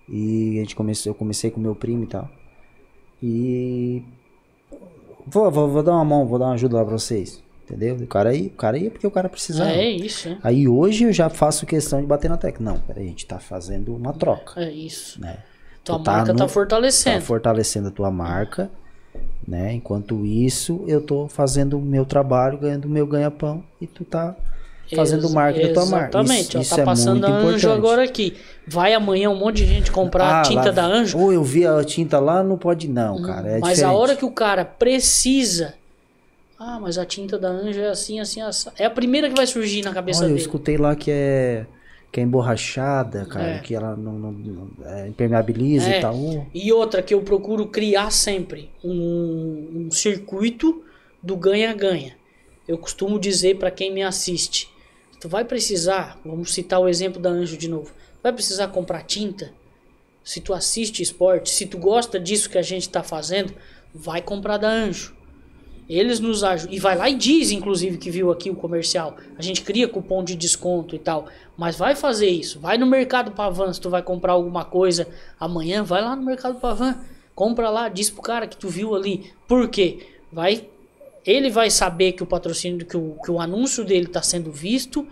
e 0.07 0.57
a 0.57 0.61
gente 0.61 0.75
começou, 0.75 1.09
eu 1.11 1.15
comecei 1.15 1.51
com 1.51 1.59
meu 1.59 1.75
primo 1.75 2.03
e 2.03 2.07
tal. 2.07 2.29
E 3.21 4.03
vou, 5.27 5.51
vou, 5.51 5.67
vou 5.67 5.83
dar 5.83 5.93
uma 5.93 6.05
mão, 6.05 6.25
vou 6.25 6.39
dar 6.39 6.45
uma 6.45 6.53
ajuda 6.53 6.77
lá 6.77 6.85
pra 6.85 6.97
vocês. 6.97 7.43
Entendeu? 7.69 7.95
O 7.97 8.07
cara 8.07 8.33
ia, 8.33 8.47
o 8.47 8.51
cara 8.51 8.77
ia 8.79 8.89
porque 8.89 9.05
o 9.05 9.11
cara 9.11 9.29
precisava. 9.29 9.69
é 9.69 9.89
isso, 9.91 10.27
é. 10.29 10.37
Aí 10.43 10.67
hoje 10.67 11.03
eu 11.03 11.13
já 11.13 11.29
faço 11.29 11.65
questão 11.67 12.01
de 12.01 12.07
bater 12.07 12.27
na 12.29 12.37
tecla. 12.37 12.65
Não, 12.71 12.79
peraí, 12.79 13.05
a 13.05 13.07
gente 13.09 13.25
tá 13.27 13.37
fazendo 13.37 13.95
uma 13.95 14.11
troca, 14.13 14.59
É 14.61 14.71
isso. 14.71 15.21
né? 15.21 15.37
Tua 15.83 15.97
Tu 15.99 16.03
tá 16.03 16.11
marca 16.11 16.27
tá 16.27 16.33
no- 16.33 16.39
Tá 16.39 16.47
fortalecendo. 16.47 17.21
fortalecendo 17.21 17.87
a 17.89 17.91
tua 17.91 18.09
marca, 18.09 18.71
né? 19.47 19.73
Enquanto 19.73 20.25
isso, 20.25 20.83
eu 20.87 20.99
tô 21.01 21.27
fazendo 21.27 21.77
o 21.77 21.81
meu 21.81 22.05
trabalho, 22.05 22.57
ganhando 22.57 22.85
o 22.85 22.89
meu 22.89 23.05
ganha-pão 23.05 23.63
e 23.79 23.85
tu 23.87 24.03
tá 24.03 24.35
fazendo 24.95 25.25
Ex- 25.25 25.33
marca 25.33 25.59
da 25.67 25.73
tua 25.73 25.85
marca. 25.85 26.17
Exatamente, 26.19 26.47
Isso, 26.49 26.57
isso 26.59 26.75
tá 26.75 26.81
é 26.81 26.85
passando 26.85 27.19
muito 27.19 27.25
a 27.25 27.29
Anjo 27.37 27.47
importante. 27.49 27.67
agora 27.77 28.03
aqui. 28.03 28.35
Vai 28.67 28.93
amanhã 28.95 29.29
um 29.29 29.35
monte 29.37 29.57
de 29.57 29.67
gente 29.67 29.91
comprar 29.91 30.25
a 30.25 30.39
Ah, 30.39 30.41
tinta 30.43 30.65
lá- 30.65 30.71
da 30.71 30.85
Anjo. 30.85 31.17
Ou 31.19 31.31
eu 31.31 31.43
vi 31.43 31.65
a 31.67 31.83
tinta 31.83 32.19
lá, 32.19 32.43
não 32.43 32.57
pode 32.57 32.87
não, 32.87 33.21
cara. 33.21 33.47
É 33.47 33.59
mas 33.59 33.73
diferente. 33.77 33.83
a 33.83 33.91
hora 33.93 34.15
que 34.15 34.25
o 34.25 34.31
cara 34.31 34.65
precisa. 34.65 35.75
Ah, 36.59 36.77
mas 36.79 36.97
a 36.97 37.05
tinta 37.05 37.37
da 37.39 37.47
Anjo 37.49 37.79
é 37.79 37.87
assim, 37.87 38.19
assim, 38.19 38.41
assim. 38.41 38.69
É 38.77 38.85
a 38.85 38.89
primeira 38.89 39.29
que 39.29 39.35
vai 39.35 39.47
surgir 39.47 39.81
na 39.83 39.93
cabeça 39.93 40.19
Olha, 40.19 40.25
eu 40.27 40.29
dele. 40.35 40.41
escutei 40.41 40.77
lá 40.77 40.95
que 40.95 41.09
é 41.11 41.65
que 42.11 42.19
é 42.19 42.23
emborrachada, 42.23 43.23
cara, 43.27 43.47
É. 43.57 43.59
que 43.59 43.75
ela 43.75 43.95
não, 43.95 44.13
não- 44.13 44.31
não- 44.31 44.71
é, 44.83 45.07
impermeabiliza 45.07 45.87
É. 45.91 45.99
e 45.99 46.01
tal. 46.01 46.15
E 46.55 46.71
outra 46.73 47.03
que 47.03 47.13
eu 47.13 47.21
procuro 47.21 47.67
criar 47.67 48.11
sempre 48.11 48.71
um, 48.83 49.85
um 49.85 49.91
circuito 49.91 50.83
do 51.21 51.35
ganha-ganha. 51.37 52.15
Eu 52.67 52.79
costumo 52.79 53.19
dizer 53.19 53.57
para 53.59 53.69
quem 53.69 53.93
me 53.93 54.01
assiste, 54.01 54.67
tu 55.21 55.29
vai 55.29 55.45
precisar, 55.45 56.19
vamos 56.25 56.51
citar 56.51 56.79
o 56.79 56.87
exemplo 56.89 57.21
da 57.21 57.29
Anjo 57.29 57.55
de 57.55 57.67
novo, 57.69 57.91
vai 58.23 58.33
precisar 58.33 58.69
comprar 58.69 59.03
tinta? 59.03 59.51
Se 60.23 60.41
tu 60.41 60.51
assiste 60.51 61.03
esporte, 61.03 61.51
se 61.51 61.67
tu 61.67 61.77
gosta 61.77 62.19
disso 62.19 62.49
que 62.49 62.57
a 62.57 62.63
gente 62.63 62.83
está 62.87 63.03
fazendo, 63.03 63.53
vai 63.93 64.19
comprar 64.19 64.57
da 64.57 64.67
Anjo. 64.69 65.15
Eles 65.89 66.19
nos 66.19 66.43
ajudam. 66.43 66.75
E 66.75 66.79
vai 66.79 66.95
lá 66.95 67.09
e 67.09 67.15
diz, 67.15 67.49
inclusive, 67.49 67.97
que 67.97 68.11
viu 68.11 68.29
aqui 68.31 68.51
o 68.51 68.55
comercial. 68.55 69.17
A 69.35 69.41
gente 69.41 69.63
cria 69.63 69.87
cupom 69.87 70.23
de 70.23 70.35
desconto 70.35 70.95
e 70.95 70.99
tal. 70.99 71.25
Mas 71.57 71.75
vai 71.75 71.95
fazer 71.95 72.29
isso. 72.29 72.59
Vai 72.59 72.77
no 72.77 72.85
Mercado 72.85 73.31
Pavan 73.31 73.73
se 73.73 73.81
tu 73.81 73.89
vai 73.89 74.03
comprar 74.03 74.33
alguma 74.33 74.63
coisa 74.63 75.07
amanhã. 75.39 75.83
Vai 75.83 76.03
lá 76.03 76.15
no 76.15 76.21
Mercado 76.21 76.59
Pavan. 76.59 76.95
Compra 77.33 77.71
lá. 77.71 77.89
Diz 77.89 78.11
pro 78.11 78.21
cara 78.21 78.45
que 78.45 78.55
tu 78.55 78.69
viu 78.69 78.95
ali. 78.95 79.33
Por 79.47 79.67
quê? 79.67 80.07
Vai. 80.31 80.67
Ele 81.25 81.49
vai 81.49 81.71
saber 81.71 82.11
que 82.11 82.21
o 82.21 82.27
patrocínio, 82.27 82.85
que 82.85 82.95
o, 82.95 83.15
que 83.25 83.31
o 83.31 83.41
anúncio 83.41 83.83
dele 83.83 84.05
está 84.05 84.21
sendo 84.21 84.51
visto. 84.51 85.07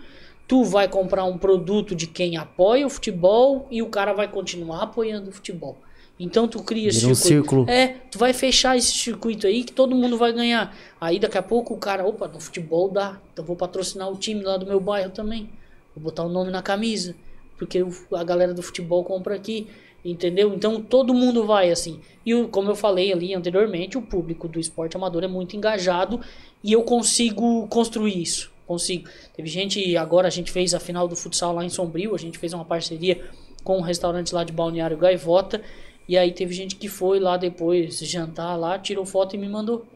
Tu 0.46 0.62
vai 0.62 0.86
comprar 0.86 1.24
um 1.24 1.36
produto 1.36 1.92
de 1.92 2.06
quem 2.06 2.36
apoia 2.36 2.86
o 2.86 2.90
futebol 2.90 3.66
e 3.68 3.82
o 3.82 3.86
cara 3.88 4.12
vai 4.12 4.28
continuar 4.28 4.84
apoiando 4.84 5.28
o 5.28 5.32
futebol. 5.32 5.76
Então 6.18 6.48
tu 6.48 6.62
cria 6.62 6.88
esse 6.88 7.00
Vira 7.00 7.14
circuito. 7.14 7.70
É, 7.70 7.96
tu 8.10 8.18
vai 8.18 8.32
fechar 8.32 8.76
esse 8.76 8.90
circuito 8.90 9.46
aí 9.46 9.62
que 9.62 9.72
todo 9.72 9.94
mundo 9.94 10.16
vai 10.18 10.32
ganhar. 10.32 10.76
Aí 11.00 11.18
daqui 11.18 11.38
a 11.38 11.42
pouco 11.42 11.74
o 11.74 11.76
cara, 11.76 12.04
opa, 12.04 12.26
no 12.26 12.40
futebol 12.40 12.90
dá. 12.90 13.20
Então 13.32 13.44
vou 13.44 13.54
patrocinar 13.54 14.10
o 14.10 14.16
time 14.16 14.42
lá 14.42 14.56
do 14.56 14.66
meu 14.66 14.80
bairro 14.80 15.10
também. 15.10 15.48
Vou 15.94 16.02
botar 16.04 16.24
o 16.24 16.28
nome 16.28 16.50
na 16.50 16.60
camisa. 16.60 17.14
Porque 17.56 17.84
a 18.12 18.24
galera 18.24 18.52
do 18.52 18.62
futebol 18.62 19.04
compra 19.04 19.36
aqui. 19.36 19.68
Entendeu? 20.04 20.54
Então 20.54 20.80
todo 20.80 21.14
mundo 21.14 21.44
vai 21.46 21.70
assim. 21.70 22.00
E 22.24 22.44
como 22.44 22.70
eu 22.70 22.76
falei 22.76 23.12
ali 23.12 23.34
anteriormente, 23.34 23.96
o 23.98 24.02
público 24.02 24.48
do 24.48 24.58
esporte 24.58 24.96
amador 24.96 25.22
é 25.22 25.28
muito 25.28 25.56
engajado 25.56 26.20
e 26.62 26.72
eu 26.72 26.82
consigo 26.82 27.66
construir 27.68 28.20
isso. 28.20 28.50
Consigo. 28.66 29.08
Teve 29.34 29.48
gente, 29.48 29.96
agora 29.96 30.28
a 30.28 30.30
gente 30.30 30.52
fez 30.52 30.74
a 30.74 30.80
final 30.80 31.08
do 31.08 31.16
futsal 31.16 31.54
lá 31.54 31.64
em 31.64 31.68
Sombrio, 31.68 32.14
a 32.14 32.18
gente 32.18 32.38
fez 32.38 32.52
uma 32.52 32.64
parceria 32.64 33.24
com 33.64 33.78
um 33.78 33.80
restaurante 33.80 34.34
lá 34.34 34.44
de 34.44 34.52
Balneário 34.52 34.96
Gaivota. 34.96 35.62
E 36.08 36.16
aí 36.16 36.32
teve 36.32 36.54
gente 36.54 36.74
que 36.76 36.88
foi 36.88 37.20
lá 37.20 37.36
depois 37.36 37.98
jantar 37.98 38.56
lá, 38.56 38.78
tirou 38.78 39.04
foto 39.04 39.36
e 39.36 39.38
me 39.38 39.48
mandou. 39.48 39.86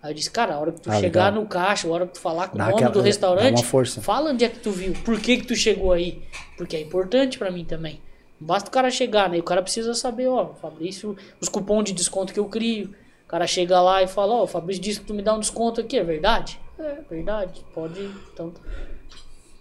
Aí 0.00 0.10
eu 0.10 0.14
disse, 0.14 0.30
cara, 0.30 0.54
a 0.54 0.60
hora 0.60 0.70
que 0.70 0.80
tu 0.80 0.90
Ah, 0.90 1.00
chegar 1.00 1.26
legal. 1.26 1.42
no 1.42 1.48
caixa, 1.48 1.88
a 1.88 1.90
hora 1.90 2.06
que 2.06 2.12
tu 2.14 2.20
falar 2.20 2.48
com 2.48 2.58
Dá 2.58 2.68
o 2.68 2.76
dono 2.76 2.90
do 2.90 2.98
dá 2.98 3.04
restaurante, 3.04 3.64
fala 4.00 4.30
onde 4.30 4.44
é 4.44 4.48
que 4.48 4.58
tu 4.60 4.70
viu, 4.70 4.92
por 5.04 5.18
que 5.18 5.38
que 5.38 5.46
tu 5.46 5.56
chegou 5.56 5.92
aí. 5.92 6.22
Porque 6.56 6.76
é 6.76 6.80
importante 6.80 7.38
pra 7.38 7.50
mim 7.50 7.64
também. 7.64 8.00
Não 8.38 8.46
basta 8.46 8.68
o 8.68 8.72
cara 8.72 8.90
chegar, 8.90 9.28
né? 9.30 9.38
O 9.38 9.42
cara 9.42 9.62
precisa 9.62 9.94
saber, 9.94 10.28
ó, 10.28 10.54
Fabrício, 10.54 11.16
os 11.40 11.48
cupons 11.48 11.84
de 11.84 11.92
desconto 11.92 12.32
que 12.32 12.38
eu 12.38 12.44
crio. 12.46 12.94
O 13.24 13.26
cara 13.28 13.46
chega 13.46 13.80
lá 13.80 14.02
e 14.02 14.06
fala, 14.06 14.34
ó, 14.34 14.42
o 14.44 14.46
Fabrício 14.46 14.82
disse 14.82 15.00
que 15.00 15.06
tu 15.06 15.14
me 15.14 15.22
dá 15.22 15.34
um 15.34 15.40
desconto 15.40 15.80
aqui, 15.80 15.96
é 15.98 16.04
verdade? 16.04 16.60
É, 16.78 16.98
verdade, 17.08 17.64
pode, 17.72 17.98
então 18.32 18.52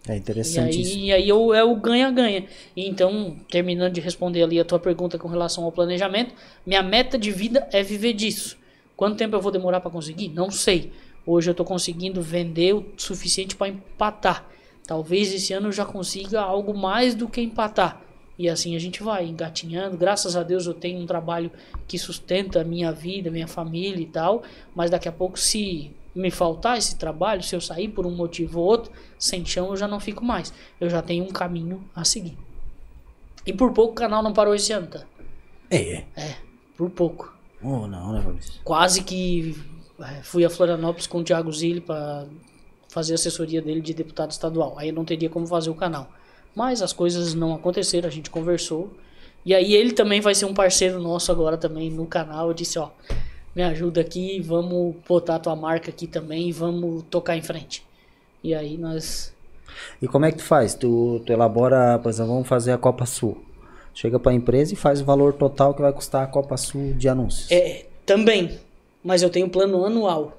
É 0.07 0.15
E 0.15 0.17
interessante 0.17 0.75
aí, 0.75 0.81
isso. 0.81 0.97
e 0.97 1.13
aí 1.13 1.29
eu- 1.29 1.53
é 1.53 1.63
o 1.63 1.75
ganha-ganha. 1.77 2.45
Então, 2.75 3.37
terminando 3.49 3.93
de 3.93 4.01
responder 4.01 4.43
ali 4.43 4.59
a 4.59 4.65
tua 4.65 4.79
pergunta 4.79 5.17
com 5.17 5.27
relação 5.29 5.63
ao 5.63 5.71
planejamento, 5.71 6.33
minha 6.65 6.83
meta 6.83 7.17
de 7.17 7.31
vida 7.31 7.67
é 7.71 7.81
viver 7.81 8.13
disso. 8.13 8.57
Quanto 8.97 9.17
tempo 9.17 9.35
eu 9.35 9.41
vou 9.41 9.51
demorar 9.51 9.79
para 9.79 9.89
conseguir? 9.89 10.27
Não 10.29 10.51
sei. 10.51 10.91
Hoje 11.25 11.49
eu 11.49 11.53
tô 11.55 11.63
conseguindo 11.63 12.21
vender 12.21 12.73
o 12.75 12.85
suficiente 12.97 13.55
para 13.55 13.69
empatar. 13.69 14.45
Talvez 14.85 15.33
esse 15.33 15.53
ano 15.53 15.69
eu 15.69 15.71
já 15.71 15.85
consiga 15.85 16.41
algo 16.41 16.73
mais 16.77 17.15
do 17.15 17.29
que 17.29 17.39
empatar. 17.41 18.01
E 18.37 18.49
assim 18.49 18.75
a 18.75 18.79
gente 18.79 19.01
vai 19.01 19.25
engatinhando. 19.25 19.95
Graças 19.95 20.35
a 20.35 20.43
Deus 20.43 20.65
eu 20.65 20.73
tenho 20.73 20.99
um 20.99 21.05
trabalho 21.05 21.49
que 21.87 21.97
sustenta 21.97 22.59
a 22.59 22.63
minha 22.65 22.91
vida, 22.91 23.31
minha 23.31 23.47
família 23.47 24.01
e 24.01 24.05
tal. 24.05 24.43
Mas 24.75 24.89
daqui 24.91 25.07
a 25.07 25.11
pouco, 25.13 25.39
se 25.39 25.91
me 26.15 26.29
faltar 26.29 26.77
esse 26.77 26.95
trabalho, 26.95 27.41
se 27.41 27.55
eu 27.55 27.61
sair 27.61 27.87
por 27.87 28.05
um 28.05 28.11
motivo 28.11 28.59
ou 28.59 28.65
outro, 28.65 28.91
sem 29.17 29.45
chão 29.45 29.69
eu 29.69 29.77
já 29.77 29.87
não 29.87 29.99
fico 29.99 30.23
mais. 30.23 30.53
Eu 30.79 30.89
já 30.89 31.01
tenho 31.01 31.23
um 31.23 31.31
caminho 31.31 31.83
a 31.95 32.05
seguir. 32.05 32.37
E 33.45 33.51
por 33.51 33.71
pouco 33.73 33.93
o 33.93 33.95
canal 33.95 34.21
não 34.21 34.33
parou 34.33 34.53
esse 34.53 34.71
ano, 34.71 34.87
tá? 34.87 35.03
É. 35.69 36.03
É, 36.15 36.35
por 36.77 36.89
pouco. 36.89 37.33
Oh, 37.61 37.87
não, 37.87 38.13
né, 38.13 38.21
Fabrício? 38.21 38.53
Quase 38.63 39.03
que 39.03 39.55
é, 39.99 40.21
fui 40.21 40.45
a 40.45 40.49
Florianópolis 40.49 41.07
com 41.07 41.19
o 41.19 41.23
Thiago 41.23 41.51
Zilli 41.51 41.81
para 41.81 42.27
fazer 42.89 43.15
assessoria 43.15 43.61
dele 43.61 43.81
de 43.81 43.93
deputado 43.93 44.31
estadual. 44.31 44.75
Aí 44.77 44.89
eu 44.89 44.93
não 44.93 45.03
teria 45.05 45.29
como 45.29 45.47
fazer 45.47 45.69
o 45.69 45.75
canal. 45.75 46.09
Mas 46.55 46.81
as 46.81 46.93
coisas 46.93 47.33
não 47.33 47.53
aconteceram, 47.55 48.07
a 48.07 48.11
gente 48.11 48.29
conversou. 48.29 48.91
E 49.45 49.53
aí 49.53 49.73
ele 49.73 49.91
também 49.91 50.21
vai 50.21 50.35
ser 50.35 50.45
um 50.45 50.53
parceiro 50.53 51.01
nosso 51.01 51.31
agora 51.31 51.57
também 51.57 51.89
no 51.89 52.05
canal. 52.05 52.47
Eu 52.47 52.53
disse, 52.53 52.77
ó, 52.77 52.91
me 53.55 53.61
ajuda 53.63 54.01
aqui, 54.01 54.39
vamos 54.41 54.95
botar 55.07 55.35
a 55.35 55.39
tua 55.39 55.55
marca 55.55 55.89
aqui 55.89 56.07
também 56.07 56.51
vamos 56.51 57.03
tocar 57.09 57.37
em 57.37 57.41
frente. 57.41 57.85
E 58.43 58.53
aí 58.53 58.77
nós 58.77 59.33
E 60.01 60.07
como 60.07 60.25
é 60.25 60.31
que 60.31 60.37
tu 60.37 60.43
faz? 60.43 60.73
Tu, 60.73 61.21
tu 61.25 61.31
elabora, 61.31 61.99
por 61.99 62.09
exemplo, 62.09 62.33
vamos 62.33 62.47
fazer 62.47 62.71
a 62.71 62.77
Copa 62.77 63.05
Sul. 63.05 63.43
Chega 63.93 64.19
pra 64.19 64.33
empresa 64.33 64.73
e 64.73 64.75
faz 64.75 65.01
o 65.01 65.05
valor 65.05 65.33
total 65.33 65.73
que 65.73 65.81
vai 65.81 65.93
custar 65.93 66.23
a 66.23 66.27
Copa 66.27 66.57
Sul 66.57 66.93
de 66.93 67.07
anúncios. 67.07 67.51
É, 67.51 67.85
também. 68.05 68.57
Mas 69.03 69.21
eu 69.21 69.29
tenho 69.29 69.49
plano 69.49 69.85
anual. 69.85 70.37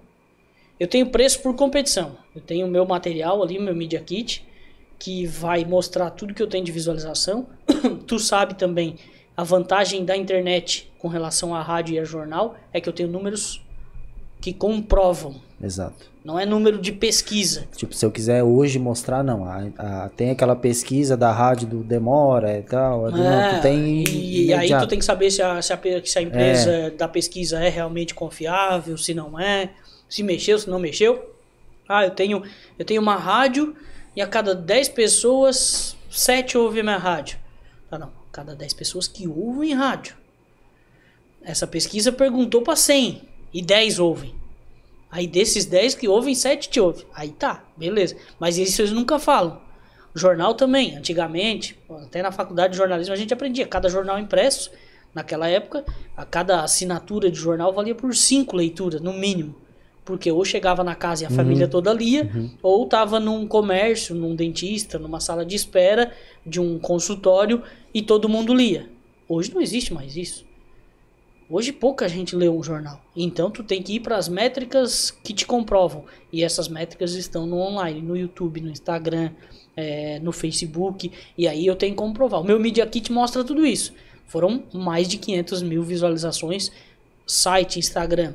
Eu 0.78 0.89
tenho 0.89 1.07
preço 1.11 1.41
por 1.41 1.55
competição. 1.55 2.16
Eu 2.35 2.41
tenho 2.41 2.66
meu 2.66 2.85
material 2.85 3.43
ali, 3.43 3.59
meu 3.59 3.74
Media 3.74 4.01
Kit, 4.01 4.45
que 4.99 5.24
vai 5.27 5.65
mostrar 5.65 6.11
tudo 6.11 6.35
que 6.35 6.43
eu 6.43 6.49
tenho 6.49 6.65
de 6.65 6.73
visualização. 6.73 7.47
tu 8.07 8.19
sabe 8.19 8.55
também 8.55 8.97
a 9.36 9.45
vantagem 9.45 10.05
da 10.05 10.16
internet 10.16 10.91
com 11.05 11.09
relação 11.09 11.55
à 11.55 11.60
rádio 11.60 11.97
e 11.97 11.98
a 11.98 12.05
jornal 12.05 12.56
é 12.72 12.81
que 12.81 12.89
eu 12.89 12.93
tenho 12.94 13.10
números 13.10 13.60
que 14.40 14.55
comprovam. 14.55 15.35
Exato. 15.62 16.10
Não 16.24 16.39
é 16.39 16.47
número 16.47 16.78
de 16.81 16.93
pesquisa. 16.93 17.68
Tipo, 17.76 17.94
se 17.94 18.06
eu 18.06 18.10
quiser 18.10 18.43
hoje 18.43 18.78
mostrar, 18.78 19.22
não. 19.22 19.44
A, 19.44 19.64
a- 19.76 20.09
tem 20.16 20.31
aquela 20.31 20.56
pesquisa 20.56 21.14
da 21.14 21.31
rádio 21.31 21.66
do 21.68 21.85
Demora 21.85 22.56
e 22.59 22.62
tal. 22.62 23.10
não, 23.10 23.22
É, 23.22 23.56
tu 23.59 23.60
tem. 23.60 24.02
e, 24.09 24.47
e 24.47 24.55
aí 24.55 24.70
tu 24.78 24.86
tem 24.86 24.98
que 24.98 25.05
saber 25.05 25.31
se 25.31 25.43
a, 25.43 25.60
se 25.60 25.74
a, 25.74 25.78
se 26.02 26.18
a 26.18 26.22
empresa 26.22 26.90
da 26.97 27.06
pesquisa 27.06 27.62
é 27.62 27.68
realmente 27.68 28.14
confiável, 28.14 28.97
se 28.97 29.12
não 29.12 29.39
é, 29.39 29.72
se 30.09 30.22
mexeu, 30.22 30.59
se 30.59 30.70
não 30.70 30.78
mexeu. 30.78 31.22
Ah, 31.86 32.05
eu 32.06 32.12
tenho, 32.12 32.43
eu 32.78 32.85
tenho 32.86 33.02
uma 33.02 33.16
rádio 33.16 33.76
e 34.16 34.22
a 34.22 34.26
cada 34.26 34.55
10 34.55 34.89
pessoas, 34.89 35.94
7 36.10 36.56
ouvem 36.56 36.82
minha 36.82 36.97
rádio. 36.97 37.36
Ah, 37.90 37.98
não. 37.98 38.10
Cada 38.32 38.55
10 38.55 38.72
pessoas 38.72 39.06
que 39.06 39.28
ouvem 39.28 39.74
rádio. 39.74 40.16
Essa 41.45 41.66
pesquisa 41.66 42.11
perguntou 42.11 42.62
para 42.62 42.75
100 42.75 43.23
e 43.53 43.61
10 43.61 43.99
ouvem. 43.99 44.35
Aí 45.11 45.27
desses 45.27 45.66
10 45.66 45.95
que 45.95 46.09
ouvem, 46.09 46.35
7 46.35 46.71
te 46.71 46.81
ouvem. 46.81 47.05
Aí 47.15 47.29
tá, 47.31 47.62
beleza. 47.77 48.16
Mas 48.41 48.59
isso 48.59 48.81
eles 48.81 48.91
nunca 48.91 49.19
falam. 49.19 49.61
O 50.15 50.19
jornal 50.19 50.55
também, 50.55 50.97
antigamente, 50.97 51.79
até 52.03 52.23
na 52.23 52.33
faculdade 52.33 52.73
de 52.73 52.79
jornalismo 52.79 53.12
a 53.12 53.16
gente 53.16 53.35
aprendia. 53.35 53.66
Cada 53.66 53.89
jornal 53.89 54.19
impresso, 54.19 54.71
naquela 55.15 55.49
época, 55.49 55.85
a 56.16 56.25
cada 56.25 56.62
assinatura 56.62 57.31
de 57.31 57.39
jornal 57.39 57.73
valia 57.73 57.95
por 57.95 58.15
5 58.15 58.57
leituras, 58.57 59.01
no 59.01 59.12
mínimo. 59.12 59.55
Porque 60.05 60.31
ou 60.31 60.45
chegava 60.45 60.83
na 60.83 60.95
casa 60.95 61.25
e 61.25 61.27
a 61.27 61.31
família 61.31 61.66
toda 61.66 61.93
lia, 61.93 62.31
ou 62.62 62.87
tava 62.87 63.19
num 63.19 63.47
comércio, 63.47 64.15
num 64.15 64.35
dentista, 64.35 64.99
numa 64.99 65.19
sala 65.21 65.45
de 65.47 65.57
espera 65.57 66.12
de 66.45 66.61
um 66.61 66.79
consultório 66.79 67.62
e 67.93 68.03
todo 68.03 68.29
mundo 68.29 68.53
lia. 68.53 68.89
Hoje 69.29 69.53
não 69.55 69.62
existe 69.62 69.95
mais 69.95 70.16
isso. 70.16 70.45
Hoje 71.49 71.73
pouca 71.73 72.09
gente 72.09 72.35
lê 72.35 72.49
um 72.49 72.62
jornal. 72.62 73.03
Então 73.15 73.51
tu 73.51 73.62
tem 73.62 73.83
que 73.83 73.95
ir 73.95 74.01
para 74.01 74.16
as 74.16 74.29
métricas 74.29 75.11
que 75.11 75.35
te 75.35 75.47
comprovam. 75.47 76.05
E 76.33 76.43
essas 76.43 76.69
métricas 76.69 77.12
estão 77.12 77.47
no 77.47 77.59
online, 77.59 78.01
no 78.01 78.16
YouTube, 78.16 78.61
no 78.61 78.71
Instagram, 78.71 79.31
eh, 79.77 80.19
no 80.21 80.33
Facebook. 80.33 81.12
E 81.37 81.47
aí 81.47 81.66
eu 81.66 81.77
tenho 81.77 81.95
como 81.95 82.15
provar. 82.15 82.39
O 82.39 82.45
meu 82.45 82.59
Media 82.59 82.87
Kit 82.87 83.12
mostra 83.12 83.45
tudo 83.45 83.66
isso. 83.66 83.93
Foram 84.27 84.65
mais 84.73 85.07
de 85.07 85.19
500 85.19 85.62
mil 85.62 85.83
visualizações, 85.83 86.73
site, 87.27 87.79
Instagram 87.79 88.35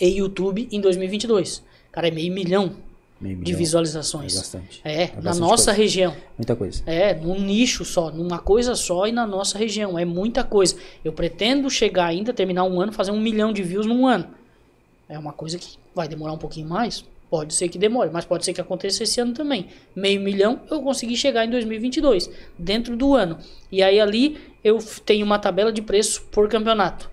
e 0.00 0.08
YouTube 0.18 0.68
em 0.72 0.80
2022. 0.80 1.62
Cara, 1.92 2.08
é 2.08 2.10
meio 2.10 2.32
milhão 2.32 2.76
de 3.22 3.54
visualizações. 3.54 4.34
É 4.34 4.36
bastante. 4.38 4.80
É, 4.84 5.02
É 5.04 5.06
na 5.16 5.22
bastante 5.22 5.40
nossa 5.40 5.64
coisa. 5.66 5.72
região. 5.72 6.16
Muita 6.36 6.56
coisa. 6.56 6.82
É, 6.86 7.14
num 7.14 7.40
nicho 7.40 7.84
só, 7.84 8.10
numa 8.10 8.38
coisa 8.38 8.74
só 8.74 9.06
e 9.06 9.12
na 9.12 9.26
nossa 9.26 9.56
região. 9.58 9.98
É 9.98 10.04
muita 10.04 10.42
coisa. 10.44 10.76
Eu 11.04 11.12
pretendo 11.12 11.68
chegar 11.70 12.06
ainda, 12.06 12.32
terminar 12.32 12.64
um 12.64 12.80
ano, 12.80 12.92
fazer 12.92 13.10
um 13.12 13.20
milhão 13.20 13.52
de 13.52 13.62
views 13.62 13.86
num 13.86 14.06
ano. 14.06 14.26
É 15.08 15.18
uma 15.18 15.32
coisa 15.32 15.58
que 15.58 15.76
vai 15.94 16.08
demorar 16.08 16.32
um 16.32 16.38
pouquinho 16.38 16.68
mais. 16.68 17.04
Pode 17.30 17.54
ser 17.54 17.68
que 17.68 17.78
demore, 17.78 18.10
mas 18.12 18.24
pode 18.26 18.44
ser 18.44 18.52
que 18.52 18.60
aconteça 18.60 19.02
esse 19.04 19.18
ano 19.20 19.32
também. 19.32 19.68
Meio 19.96 20.20
milhão 20.20 20.60
eu 20.70 20.82
consegui 20.82 21.16
chegar 21.16 21.46
em 21.46 21.50
2022, 21.50 22.28
dentro 22.58 22.94
do 22.96 23.14
ano. 23.14 23.38
E 23.70 23.82
aí 23.82 23.98
ali 23.98 24.38
eu 24.62 24.78
tenho 25.06 25.24
uma 25.24 25.38
tabela 25.38 25.72
de 25.72 25.80
preço 25.80 26.22
por 26.30 26.46
campeonato. 26.48 27.10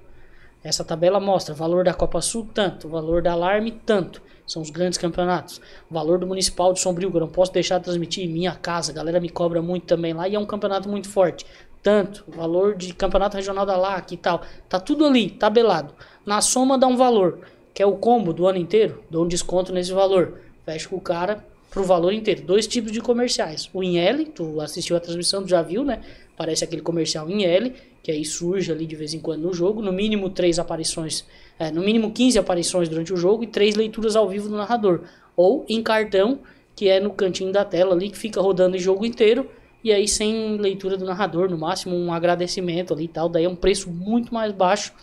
Essa 0.63 0.83
tabela 0.83 1.19
mostra 1.19 1.55
valor 1.55 1.85
da 1.85 1.93
Copa 1.93 2.21
Sul 2.21 2.47
tanto, 2.53 2.89
valor 2.89 3.21
da 3.21 3.31
Alarme 3.31 3.71
tanto. 3.71 4.21
São 4.45 4.61
os 4.61 4.69
grandes 4.69 4.97
campeonatos. 4.97 5.61
Valor 5.89 6.19
do 6.19 6.27
Municipal 6.27 6.73
de 6.73 6.79
Sombrio, 6.79 7.11
que 7.11 7.17
eu 7.17 7.21
não 7.21 7.27
posso 7.29 7.53
deixar 7.53 7.77
de 7.77 7.85
transmitir 7.85 8.25
em 8.25 8.33
minha 8.33 8.55
casa. 8.55 8.91
A 8.91 8.95
galera 8.95 9.19
me 9.19 9.29
cobra 9.29 9.61
muito 9.61 9.85
também 9.85 10.11
lá 10.11 10.27
e 10.27 10.35
é 10.35 10.39
um 10.39 10.45
campeonato 10.45 10.89
muito 10.89 11.07
forte. 11.07 11.45
Tanto, 11.81 12.25
valor 12.27 12.75
de 12.75 12.93
campeonato 12.93 13.37
regional 13.37 13.65
da 13.65 13.77
LAC 13.77 14.11
e 14.11 14.17
tal. 14.17 14.41
Tá 14.67 14.79
tudo 14.79 15.05
ali, 15.05 15.29
tabelado. 15.29 15.93
Na 16.25 16.41
soma 16.41 16.77
dá 16.77 16.87
um 16.87 16.97
valor, 16.97 17.39
que 17.73 17.81
é 17.81 17.85
o 17.85 17.95
combo 17.95 18.33
do 18.33 18.47
ano 18.47 18.57
inteiro. 18.57 19.03
Dou 19.09 19.23
um 19.23 19.27
desconto 19.27 19.71
nesse 19.71 19.93
valor. 19.93 20.41
Fecho 20.65 20.89
com 20.89 20.97
o 20.97 21.01
cara 21.01 21.45
pro 21.69 21.83
valor 21.83 22.13
inteiro. 22.13 22.41
Dois 22.41 22.67
tipos 22.67 22.91
de 22.91 22.99
comerciais. 22.99 23.69
O 23.73 23.83
em 23.83 23.99
L, 23.99 24.25
tu 24.25 24.59
assistiu 24.59 24.95
a 24.95 24.99
transmissão, 24.99 25.43
tu 25.43 25.49
já 25.49 25.61
viu, 25.61 25.83
né? 25.83 26.01
Parece 26.35 26.63
aquele 26.63 26.81
comercial 26.81 27.29
em 27.29 27.43
L, 27.43 27.73
que 28.01 28.11
aí 28.11 28.23
surge 28.25 28.71
ali 28.71 28.85
de 28.85 28.95
vez 28.95 29.13
em 29.13 29.19
quando 29.19 29.41
no 29.41 29.53
jogo. 29.53 29.81
No 29.81 29.91
mínimo 29.91 30.29
três 30.29 30.57
aparições, 30.57 31.25
é, 31.57 31.71
no 31.71 31.81
mínimo 31.81 32.11
15 32.11 32.39
aparições 32.39 32.89
durante 32.89 33.13
o 33.13 33.17
jogo 33.17 33.43
e 33.43 33.47
três 33.47 33.75
leituras 33.75 34.15
ao 34.15 34.27
vivo 34.27 34.49
do 34.49 34.55
narrador. 34.55 35.01
Ou 35.35 35.65
em 35.69 35.83
cartão, 35.83 36.39
que 36.75 36.87
é 36.87 36.99
no 36.99 37.11
cantinho 37.11 37.51
da 37.51 37.65
tela 37.65 37.93
ali, 37.93 38.09
que 38.09 38.17
fica 38.17 38.41
rodando 38.41 38.75
o 38.75 38.79
jogo 38.79 39.05
inteiro. 39.05 39.49
E 39.83 39.93
aí 39.93 40.07
sem 40.07 40.57
leitura 40.57 40.97
do 40.97 41.05
narrador, 41.05 41.49
no 41.49 41.57
máximo 41.57 41.95
um 41.95 42.11
agradecimento 42.11 42.93
ali 42.93 43.05
e 43.05 43.07
tal. 43.07 43.29
Daí 43.29 43.45
é 43.45 43.49
um 43.49 43.55
preço 43.55 43.89
muito 43.89 44.33
mais 44.33 44.51
baixo. 44.51 44.93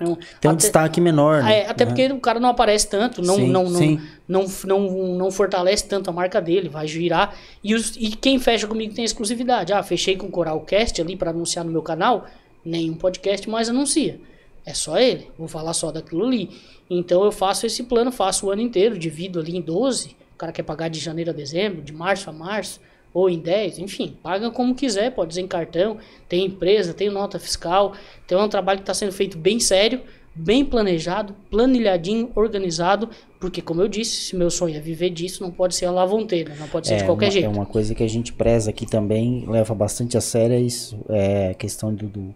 Um- 0.00 0.14
Tem 0.14 0.50
um 0.50 0.54
até- 0.54 0.56
destaque 0.56 1.00
menor, 1.00 1.42
né? 1.42 1.60
é, 1.60 1.68
até 1.70 1.84
Né? 1.84 1.90
porque 1.90 2.12
o 2.12 2.20
cara 2.20 2.38
não 2.38 2.50
aparece 2.50 2.88
tanto, 2.88 3.22
não, 3.22 3.36
Sim, 3.36 3.48
não, 3.48 3.64
não, 3.64 3.78
sim. 3.78 4.00
não, 4.28 4.44
não, 4.64 4.90
não 5.16 5.30
fortalece 5.30 5.86
tanto 5.88 6.10
a 6.10 6.12
marca 6.12 6.40
dele, 6.40 6.68
vai 6.68 6.86
girar. 6.86 7.34
E, 7.64 7.74
os, 7.74 7.96
e 7.96 8.10
quem 8.10 8.38
fecha 8.38 8.66
comigo 8.66 8.94
tem 8.94 9.04
exclusividade. 9.04 9.72
Ah, 9.72 9.82
fechei 9.82 10.16
com 10.16 10.26
o 10.26 10.30
Coralcast 10.30 11.00
ali 11.00 11.16
para 11.16 11.30
anunciar 11.30 11.64
no 11.64 11.70
meu 11.72 11.82
canal, 11.82 12.26
nenhum 12.64 12.94
podcast 12.94 13.48
mais 13.48 13.68
anuncia. 13.68 14.20
É 14.64 14.74
só 14.74 14.98
ele, 14.98 15.30
vou 15.38 15.48
falar 15.48 15.72
só 15.72 15.90
daquilo 15.92 16.26
ali. 16.26 16.50
Então 16.90 17.24
eu 17.24 17.32
faço 17.32 17.66
esse 17.66 17.82
plano, 17.84 18.12
faço 18.12 18.46
o 18.46 18.50
ano 18.50 18.62
inteiro, 18.62 18.98
divido 18.98 19.38
ali 19.40 19.56
em 19.56 19.60
12. 19.60 20.16
O 20.34 20.38
cara 20.38 20.52
quer 20.52 20.62
pagar 20.64 20.88
de 20.88 20.98
janeiro 21.00 21.30
a 21.30 21.32
dezembro, 21.32 21.80
de 21.82 21.92
março 21.92 22.28
a 22.28 22.32
março, 22.32 22.80
ou 23.18 23.30
em 23.30 23.38
10, 23.38 23.78
enfim, 23.78 24.14
paga 24.22 24.50
como 24.50 24.74
quiser, 24.74 25.10
pode 25.10 25.32
ser 25.32 25.40
em 25.40 25.46
cartão, 25.46 25.96
tem 26.28 26.44
empresa, 26.44 26.92
tem 26.92 27.08
nota 27.08 27.38
fiscal. 27.38 27.94
Então 28.26 28.38
é 28.38 28.44
um 28.44 28.48
trabalho 28.48 28.78
que 28.78 28.82
está 28.82 28.92
sendo 28.92 29.10
feito 29.10 29.38
bem 29.38 29.58
sério, 29.58 30.02
bem 30.34 30.62
planejado, 30.62 31.34
planilhadinho, 31.50 32.30
organizado, 32.34 33.08
porque 33.40 33.62
como 33.62 33.80
eu 33.80 33.88
disse, 33.88 34.16
se 34.16 34.36
meu 34.36 34.50
sonho 34.50 34.76
é 34.76 34.80
viver 34.80 35.08
disso, 35.08 35.42
não 35.42 35.50
pode 35.50 35.74
ser 35.74 35.86
a 35.86 35.90
lavonteira, 35.90 36.54
não 36.60 36.68
pode 36.68 36.88
ser 36.88 36.94
É 36.94 36.96
de 36.98 37.04
qualquer 37.04 37.24
uma, 37.26 37.32
jeito. 37.32 37.44
É 37.46 37.48
uma 37.48 37.64
coisa 37.64 37.94
que 37.94 38.02
a 38.02 38.08
gente 38.08 38.34
preza 38.34 38.68
aqui 38.68 38.84
também, 38.84 39.46
leva 39.48 39.74
bastante 39.74 40.18
a 40.18 40.20
sério 40.20 40.54
é 40.54 40.60
isso, 40.60 40.98
é 41.08 41.50
a 41.52 41.54
questão 41.54 41.94
do, 41.94 42.06
do- 42.08 42.34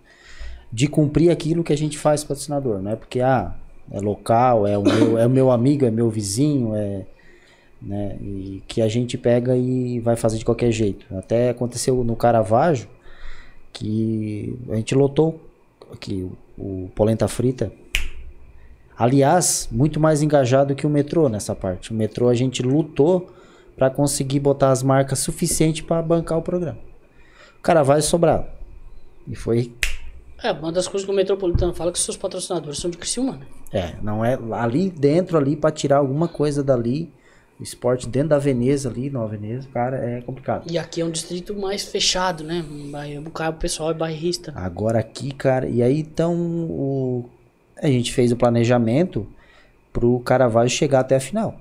de 0.73 0.87
cumprir 0.89 1.31
aquilo 1.31 1.63
que 1.63 1.75
a 1.75 1.77
gente 1.77 1.99
faz 1.99 2.25
patrocinador, 2.25 2.81
não 2.81 2.93
é 2.93 2.97
porque 2.97 3.21
ah, 3.21 3.55
é 3.93 4.01
local, 4.01 4.67
é 4.67 4.79
o 4.79 4.83
meu, 4.83 5.19
é 5.19 5.27
o 5.27 5.31
meu 5.31 5.51
amigo, 5.51 5.85
é 5.85 5.91
meu 5.91 6.09
vizinho, 6.09 6.75
é 6.75 7.05
né, 7.81 8.17
e 8.21 8.63
que 8.67 8.83
a 8.83 8.89
gente 8.89 9.17
pega 9.17 9.57
e 9.57 10.01
vai 10.01 10.17
fazer 10.17 10.39
de 10.39 10.45
qualquer 10.45 10.71
jeito. 10.71 11.07
Até 11.17 11.51
aconteceu 11.51 12.05
no 12.05 12.17
Caravaggio 12.17 12.89
que 13.73 14.59
a 14.69 14.77
gente 14.77 14.95
lotou 14.95 15.41
aqui 15.93 16.29
o, 16.59 16.91
polenta 16.95 17.27
frita. 17.29 17.73
Aliás, 18.97 19.69
muito 19.73 19.99
mais 19.99 20.23
engajado 20.23 20.75
que 20.75 20.87
o 20.87 20.91
metrô 20.91 21.29
nessa 21.29 21.55
parte. 21.55 21.91
O 21.91 21.95
metrô 21.95 22.29
a 22.29 22.35
gente 22.35 22.63
lutou 22.63 23.31
para 23.77 23.89
conseguir 23.89 24.41
botar 24.41 24.71
as 24.71 24.83
marcas 24.83 25.21
suficientes 25.21 25.81
para 25.81 26.03
bancar 26.03 26.37
o 26.37 26.43
programa. 26.43 26.79
O 27.59 27.63
Caravaggio 27.63 28.03
sobrava. 28.03 28.49
E 29.27 29.35
foi 29.35 29.73
É, 30.43 30.53
uma 30.53 30.73
das 30.73 30.87
coisas 30.87 31.07
que 31.07 31.13
o 31.13 31.15
Metropolitano 31.15 31.73
fala 31.73 31.91
é 31.91 31.93
que 31.93 31.99
seus 31.99 32.17
patrocinadores 32.17 32.79
são 32.79 32.91
de 32.91 32.99
Criciúma, 32.99 33.37
né? 33.39 33.47
É, 33.73 33.95
não 34.03 34.25
é 34.25 34.39
ali 34.53 34.91
dentro 34.91 35.39
ali 35.39 35.57
para 35.57 35.71
tirar 35.71 35.99
alguma 35.99 36.27
coisa 36.27 36.63
dali, 36.63 37.13
o 37.61 37.63
esporte 37.63 38.09
dentro 38.09 38.31
da 38.31 38.39
Veneza 38.39 38.89
ali, 38.89 39.11
Nova 39.11 39.37
Veneza, 39.37 39.69
cara, 39.69 39.99
é 39.99 40.23
complicado. 40.23 40.65
E 40.71 40.79
aqui 40.79 41.03
é 41.03 41.05
um 41.05 41.11
distrito 41.11 41.55
mais 41.55 41.85
fechado, 41.85 42.43
né? 42.43 42.65
O 42.67 43.53
pessoal 43.53 43.91
é 43.91 43.95
bairrista. 43.95 44.51
Agora 44.57 44.99
aqui, 44.99 45.31
cara, 45.31 45.69
e 45.69 45.83
aí 45.83 46.01
então 46.01 46.35
o 46.35 47.29
a 47.83 47.87
gente 47.87 48.13
fez 48.13 48.33
o 48.33 48.37
planejamento 48.37 49.27
pro 49.93 50.21
Caravaggio 50.21 50.77
chegar 50.77 51.01
até 51.01 51.17
a 51.17 51.21
final. 51.21 51.59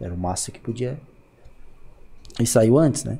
Era 0.00 0.14
o 0.14 0.18
máximo 0.18 0.54
que 0.54 0.60
podia. 0.60 0.98
E 2.40 2.46
saiu 2.46 2.78
antes, 2.78 3.04
né? 3.04 3.18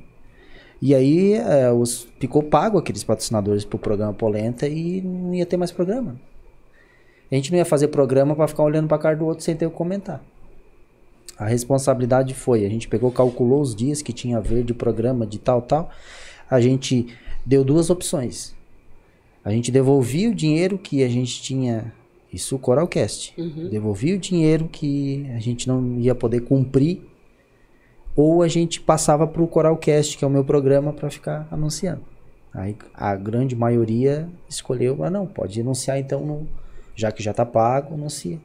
E 0.81 0.95
aí 0.95 1.35
é, 1.35 1.73
os, 1.73 2.07
ficou 2.21 2.43
pago 2.43 2.79
aqueles 2.79 3.03
patrocinadores 3.03 3.65
pro 3.65 3.79
programa 3.79 4.13
Polenta 4.13 4.69
e 4.69 5.01
não 5.03 5.35
ia 5.35 5.45
ter 5.45 5.57
mais 5.57 5.73
programa. 5.73 6.21
A 7.31 7.35
gente 7.35 7.51
não 7.51 7.59
ia 7.59 7.65
fazer 7.65 7.89
programa 7.89 8.35
para 8.37 8.47
ficar 8.47 8.63
olhando 8.63 8.89
pra 8.89 8.99
cara 8.99 9.17
do 9.17 9.27
outro 9.27 9.45
sem 9.45 9.57
ter 9.57 9.67
o 9.67 9.71
que 9.71 9.77
comentar. 9.77 10.23
A 11.39 11.47
responsabilidade 11.47 12.35
foi, 12.35 12.67
a 12.67 12.69
gente 12.69 12.89
pegou, 12.89 13.13
calculou 13.13 13.61
os 13.61 13.75
dias 13.75 14.03
que 14.03 14.13
tinha 14.13 14.39
a 14.39 14.41
ver 14.41 14.65
de 14.65 14.75
programa 14.75 15.27
de 15.27 15.39
tal, 15.39 15.63
tal. 15.63 15.91
A 16.51 16.61
gente 16.61 17.07
deu 17.47 17.65
duas 17.65 17.91
opções. 17.91 18.55
A 19.45 19.51
gente 19.51 19.71
devolvia 19.71 20.31
o 20.31 20.35
dinheiro 20.35 20.77
que 20.77 21.03
a 21.03 21.09
gente 21.09 21.41
tinha, 21.41 21.93
isso 22.33 22.57
o 22.57 22.59
Coralcast. 22.59 23.33
Uhum. 23.39 23.69
Devolvia 23.69 24.17
o 24.17 24.19
dinheiro 24.19 24.69
que 24.69 25.31
a 25.35 25.39
gente 25.39 25.69
não 25.69 25.99
ia 26.01 26.15
poder 26.15 26.41
cumprir 26.41 27.03
ou 28.19 28.43
a 28.43 28.49
gente 28.49 28.81
passava 28.81 29.29
para 29.29 29.41
o 29.41 29.47
Coralcast, 29.47 30.19
que 30.19 30.25
é 30.25 30.27
o 30.27 30.31
meu 30.31 30.45
programa, 30.45 30.93
para 30.93 31.09
ficar 31.09 31.47
anunciando. 31.53 32.03
Aí 32.53 32.77
a 32.93 33.15
grande 33.15 33.55
maioria 33.55 34.29
escolheu, 34.49 35.05
ah 35.05 35.11
não, 35.11 35.25
pode 35.25 35.61
anunciar 35.61 36.01
então, 36.01 36.27
no, 36.27 36.49
já 36.97 37.13
que 37.13 37.23
já 37.23 37.33
tá 37.33 37.47
pago, 37.47 37.95
anuncia. 37.95 38.41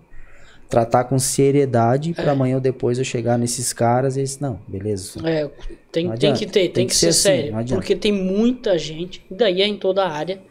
Tratar 0.74 1.04
com 1.04 1.20
seriedade 1.20 2.14
para 2.14 2.32
amanhã 2.32 2.56
ou 2.56 2.62
depois 2.62 2.98
eu 2.98 3.06
chegar 3.06 3.38
nesses 3.38 3.72
caras 3.72 4.18
e 4.18 4.22
eles, 4.22 4.40
não, 4.40 4.60
beleza. 4.68 5.20
É, 5.24 5.48
tem, 5.91 6.10
tem 6.18 6.34
que 6.34 6.48
ter, 6.48 6.70
tem, 6.70 6.88
que, 6.88 6.95
ser, 6.95 7.10
assim, 7.10 7.22
sério. 7.22 7.68
porque 7.70 7.95
tem 7.95 8.12
muita 8.12 8.76
gente, 8.76 9.24
daí 9.30 9.62
é 9.62 9.68
em 9.68 9.78
toda 9.78 10.04
a 10.04 10.12
área, 10.12 10.41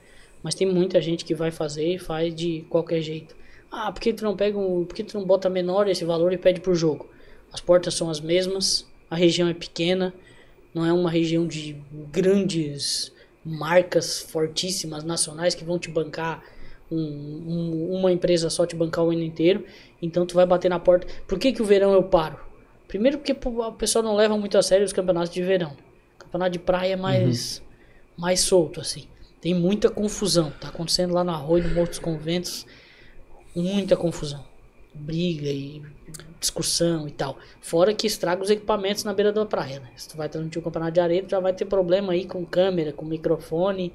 mas 0.40 0.54
tem 0.54 0.64
muita 0.64 1.02
gente 1.02 1.24
que 1.24 1.34
vai 1.34 1.50
fazer 1.50 1.94
e 1.94 1.98
faz 1.98 2.32
de 2.32 2.64
qualquer 2.70 3.02
jeito. 3.02 3.34
Ah, 3.68 3.90
por 3.90 4.00
que 4.00 4.12
tu 4.12 4.22
não 4.22 4.36
pega 4.36 4.56
um, 4.56 4.84
por 4.84 4.94
que 4.94 5.02
tu 5.02 5.18
não 5.18 5.26
bota 5.26 5.50
menor 5.50 5.88
esse 5.88 6.04
valor 6.04 6.32
e 6.32 6.38
pede 6.38 6.60
por 6.60 6.76
jogo? 6.76 7.10
As 7.52 7.60
portas 7.60 7.94
são 7.94 8.08
as 8.08 8.20
mesmas, 8.20 8.86
a 9.10 9.16
região 9.16 9.48
é 9.48 9.54
pequena, 9.54 10.14
não 10.72 10.86
é 10.86 10.92
uma 10.92 11.10
região 11.10 11.48
de 11.48 11.76
grandes 12.12 13.12
marcas 13.44 14.20
fortíssimas 14.20 15.02
nacionais 15.02 15.52
que 15.52 15.64
vão 15.64 15.80
te 15.80 15.90
bancar 15.90 16.44
um- 16.94 17.42
um- 17.46 17.98
uma 17.98 18.12
empresa 18.12 18.50
só 18.50 18.66
te 18.66 18.76
bancar 18.76 19.04
o 19.04 19.10
ano 19.10 19.22
inteiro, 19.22 19.64
então 20.00 20.26
tu 20.26 20.34
vai 20.34 20.46
bater 20.46 20.68
na 20.68 20.78
porta. 20.78 21.06
Por 21.26 21.38
que, 21.38 21.52
que 21.52 21.62
o 21.62 21.64
verão 21.64 21.92
eu 21.92 22.02
paro? 22.02 22.38
Primeiro 22.88 23.18
porque 23.18 23.32
o 23.32 23.72
pessoal 23.72 24.04
não 24.04 24.14
leva 24.14 24.36
muito 24.36 24.58
a 24.58 24.62
sério 24.62 24.84
os 24.84 24.92
campeonatos 24.92 25.30
de 25.30 25.42
verão. 25.42 25.76
Campeonato 26.18 26.52
de 26.52 26.58
praia 26.58 26.92
é 26.92 26.96
mais, 26.96 27.62
mais 28.16 28.40
solto, 28.40 28.80
assim. 28.80 29.04
Tem 29.40 29.54
muita 29.54 29.88
confusão. 29.88 30.52
Tá 30.60 30.68
acontecendo 30.68 31.14
lá 31.14 31.24
no 31.24 31.30
Arroio, 31.32 31.64
no 31.68 31.74
Morro 31.74 31.88
dos 31.88 31.98
Conventos, 31.98 32.66
muita 33.56 33.96
confusão. 33.96 34.44
Briga 34.94 35.48
e 35.48 35.82
discussão 36.38 37.08
e 37.08 37.10
tal. 37.10 37.38
Fora 37.60 37.94
que 37.94 38.06
estraga 38.06 38.42
os 38.42 38.50
equipamentos 38.50 39.04
na 39.04 39.14
beira 39.14 39.32
da 39.32 39.46
praia, 39.46 39.80
né? 39.80 39.88
Se 39.96 40.08
tu 40.08 40.16
vai 40.16 40.28
transmitir 40.28 40.60
o 40.60 40.62
campeonato 40.62 40.92
de 40.92 41.00
areia, 41.00 41.22
tu 41.22 41.30
já 41.30 41.40
vai 41.40 41.52
ter 41.54 41.64
problema 41.64 42.12
aí 42.12 42.26
com 42.26 42.44
câmera, 42.44 42.92
com 42.92 43.04
microfone. 43.06 43.92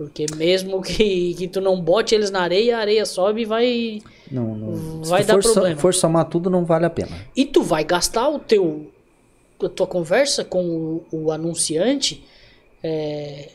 Porque 0.00 0.24
mesmo 0.34 0.80
que, 0.80 1.34
que 1.34 1.46
tu 1.46 1.60
não 1.60 1.78
bote 1.78 2.14
eles 2.14 2.30
na 2.30 2.40
areia, 2.40 2.78
a 2.78 2.80
areia 2.80 3.04
sobe 3.04 3.42
e 3.42 3.44
vai. 3.44 4.00
Não, 4.32 4.54
não. 4.56 5.04
Se 5.04 5.10
Vai 5.10 5.22
dar 5.22 5.42
for, 5.42 5.52
problema. 5.52 5.76
for 5.78 5.92
somar 5.92 6.24
tudo, 6.24 6.48
não 6.48 6.64
vale 6.64 6.86
a 6.86 6.90
pena. 6.90 7.10
E 7.36 7.44
tu 7.44 7.62
vai 7.62 7.84
gastar 7.84 8.30
o 8.30 8.38
teu 8.38 8.90
a 9.62 9.68
tua 9.68 9.86
conversa 9.86 10.42
com 10.42 10.64
o, 10.64 11.04
o 11.12 11.30
anunciante 11.30 12.24
é, 12.82 13.50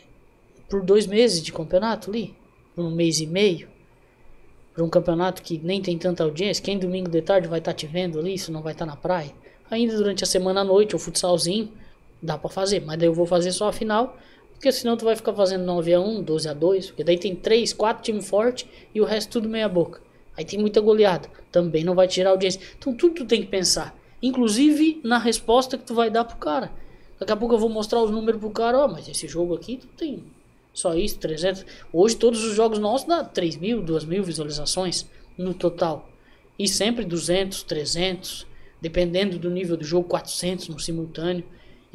por 0.69 0.83
dois 0.83 1.07
meses 1.07 1.41
de 1.41 1.51
campeonato 1.51 2.11
ali, 2.11 2.35
por 2.75 2.85
um 2.85 2.91
mês 2.91 3.19
e 3.19 3.25
meio, 3.25 3.67
por 4.71 4.83
um 4.83 4.89
campeonato 4.89 5.41
que 5.41 5.57
nem 5.57 5.81
tem 5.81 5.97
tanta 5.97 6.23
audiência. 6.23 6.63
Quem 6.63 6.77
domingo 6.77 7.09
de 7.09 7.23
tarde 7.23 7.47
vai 7.47 7.57
estar 7.57 7.73
te 7.73 7.87
vendo 7.87 8.19
ali, 8.19 8.37
se 8.37 8.51
não 8.51 8.61
vai 8.61 8.73
estar 8.73 8.85
na 8.85 8.95
praia. 8.95 9.31
Ainda 9.71 9.97
durante 9.97 10.23
a 10.23 10.27
semana 10.27 10.61
à 10.61 10.63
noite, 10.63 10.95
o 10.95 10.99
futsalzinho, 10.99 11.71
dá 12.21 12.37
pra 12.37 12.51
fazer, 12.51 12.83
mas 12.85 12.99
daí 12.99 13.07
eu 13.07 13.13
vou 13.15 13.25
fazer 13.25 13.51
só 13.51 13.69
a 13.69 13.73
final. 13.73 14.15
Porque 14.55 14.71
senão 14.71 14.97
tu 14.97 15.05
vai 15.05 15.15
ficar 15.15 15.33
fazendo 15.33 15.65
9x1, 15.65 16.25
12x2, 16.25 16.87
porque 16.87 17.03
daí 17.03 17.17
tem 17.17 17.35
3, 17.35 17.71
4 17.73 18.03
times 18.03 18.27
fortes 18.27 18.67
e 18.93 18.99
o 18.99 19.05
resto 19.05 19.31
tudo 19.31 19.47
meia 19.47 19.69
boca. 19.69 20.01
Aí 20.37 20.43
tem 20.43 20.59
muita 20.59 20.81
goleada. 20.81 21.29
Também 21.51 21.83
não 21.83 21.95
vai 21.95 22.07
tirar 22.07 22.31
audiência. 22.31 22.59
Então 22.77 22.93
tudo 22.93 23.15
tu 23.15 23.25
tem 23.25 23.41
que 23.41 23.47
pensar. 23.47 23.95
Inclusive 24.21 24.99
na 25.03 25.17
resposta 25.17 25.77
que 25.77 25.85
tu 25.85 25.93
vai 25.93 26.09
dar 26.09 26.25
pro 26.25 26.37
cara. 26.37 26.71
Daqui 27.19 27.31
a 27.31 27.35
pouco 27.37 27.55
eu 27.55 27.59
vou 27.59 27.69
mostrar 27.69 28.01
os 28.01 28.11
números 28.11 28.39
pro 28.39 28.49
cara. 28.49 28.79
Ó, 28.79 28.87
mas 28.87 29.07
esse 29.07 29.27
jogo 29.27 29.53
aqui 29.53 29.77
tu 29.77 29.87
tem 29.87 30.23
só 30.73 30.93
isso, 30.93 31.17
300. 31.19 31.65
Hoje 31.93 32.15
todos 32.17 32.43
os 32.43 32.53
jogos 32.53 32.79
nossos 32.79 33.07
dá 33.07 33.23
3 33.23 33.57
mil, 33.57 33.81
2 33.81 34.03
mil 34.05 34.23
visualizações 34.23 35.09
no 35.37 35.53
total. 35.53 36.09
E 36.59 36.67
sempre 36.67 37.05
200, 37.05 37.63
300. 37.63 38.45
Dependendo 38.81 39.39
do 39.39 39.49
nível 39.49 39.77
do 39.77 39.85
jogo, 39.85 40.07
400 40.09 40.67
no 40.67 40.79
simultâneo. 40.79 41.45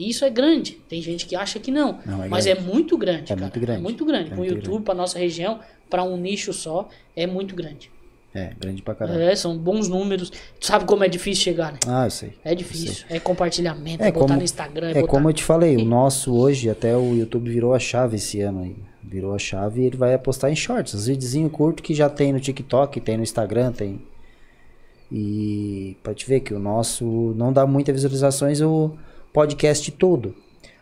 E 0.01 0.09
isso 0.09 0.25
é 0.25 0.31
grande. 0.31 0.79
Tem 0.89 1.03
gente 1.03 1.27
que 1.27 1.37
acha 1.37 1.59
que 1.61 1.71
não. 1.71 1.99
Não, 2.07 2.25
é 2.25 2.29
mas 2.29 2.47
grande. 2.47 2.61
é 2.61 2.63
muito 2.73 2.97
grande. 2.97 3.25
É 3.25 3.37
cara. 3.37 3.41
muito 3.43 3.61
grande. 3.61 3.79
É 3.79 3.83
muito 3.83 4.05
grande. 4.07 4.25
É 4.25 4.29
Pro 4.29 4.37
muito 4.39 4.55
YouTube, 4.55 4.83
pra 4.85 4.95
nossa 4.95 5.19
região, 5.19 5.61
pra 5.91 6.03
um 6.03 6.17
nicho 6.17 6.53
só, 6.55 6.89
é 7.15 7.27
muito 7.27 7.55
grande. 7.55 7.91
É, 8.35 8.53
grande 8.59 8.81
pra 8.81 8.95
caralho. 8.95 9.21
É, 9.21 9.35
são 9.37 9.59
bons 9.59 9.89
números. 9.89 10.31
Tu 10.31 10.65
sabe 10.67 10.85
como 10.87 11.05
é 11.05 11.09
difícil 11.09 11.43
chegar, 11.45 11.73
né? 11.73 11.79
Ah, 11.87 12.07
eu 12.07 12.11
sei. 12.11 12.33
É 12.45 12.55
difícil. 12.55 13.05
É 13.11 13.19
compartilhamento, 13.21 14.03
É 14.03 14.09
é 14.09 14.13
botar 14.13 14.27
como- 14.29 14.39
no 14.39 14.43
Instagram, 14.45 14.87
é, 14.87 14.91
É 14.93 14.95
botar... 14.95 15.07
como 15.09 15.29
eu 15.29 15.33
te 15.35 15.43
falei, 15.45 15.77
o 15.77 15.85
nosso 15.85 16.33
hoje, 16.35 16.71
até 16.71 16.97
o 16.97 17.15
YouTube 17.15 17.51
virou 17.51 17.75
a 17.75 17.79
chave 17.79 18.17
esse 18.17 18.41
ano 18.41 18.63
aí. 18.63 18.77
Virou 19.03 19.35
a 19.35 19.39
chave 19.39 19.83
e 19.83 19.85
ele 19.85 19.97
vai 19.97 20.15
apostar 20.15 20.51
em 20.51 20.57
shorts, 20.57 20.95
os 20.95 21.09
videozinhos 21.09 21.51
curtos 21.53 21.85
que 21.85 21.93
já 21.93 22.09
tem 22.09 22.33
no 22.33 22.39
TikTok, 22.41 23.01
tem 23.01 23.17
no 23.17 23.23
Instagram, 23.25 23.73
tem. 23.73 24.01
E 25.13 25.97
pra 26.03 26.15
te 26.15 26.25
ver 26.27 26.41
que 26.41 26.55
o 26.55 26.59
nosso 26.59 27.35
não 27.37 27.53
dá 27.53 27.67
muitas 27.67 27.95
visualizações 27.97 28.61
o 28.61 28.93
podcast 29.33 29.91
todo. 29.93 30.35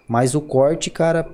Mas 0.07 0.35
o 0.35 0.41
corte, 0.41 0.91
cara, 0.91 1.29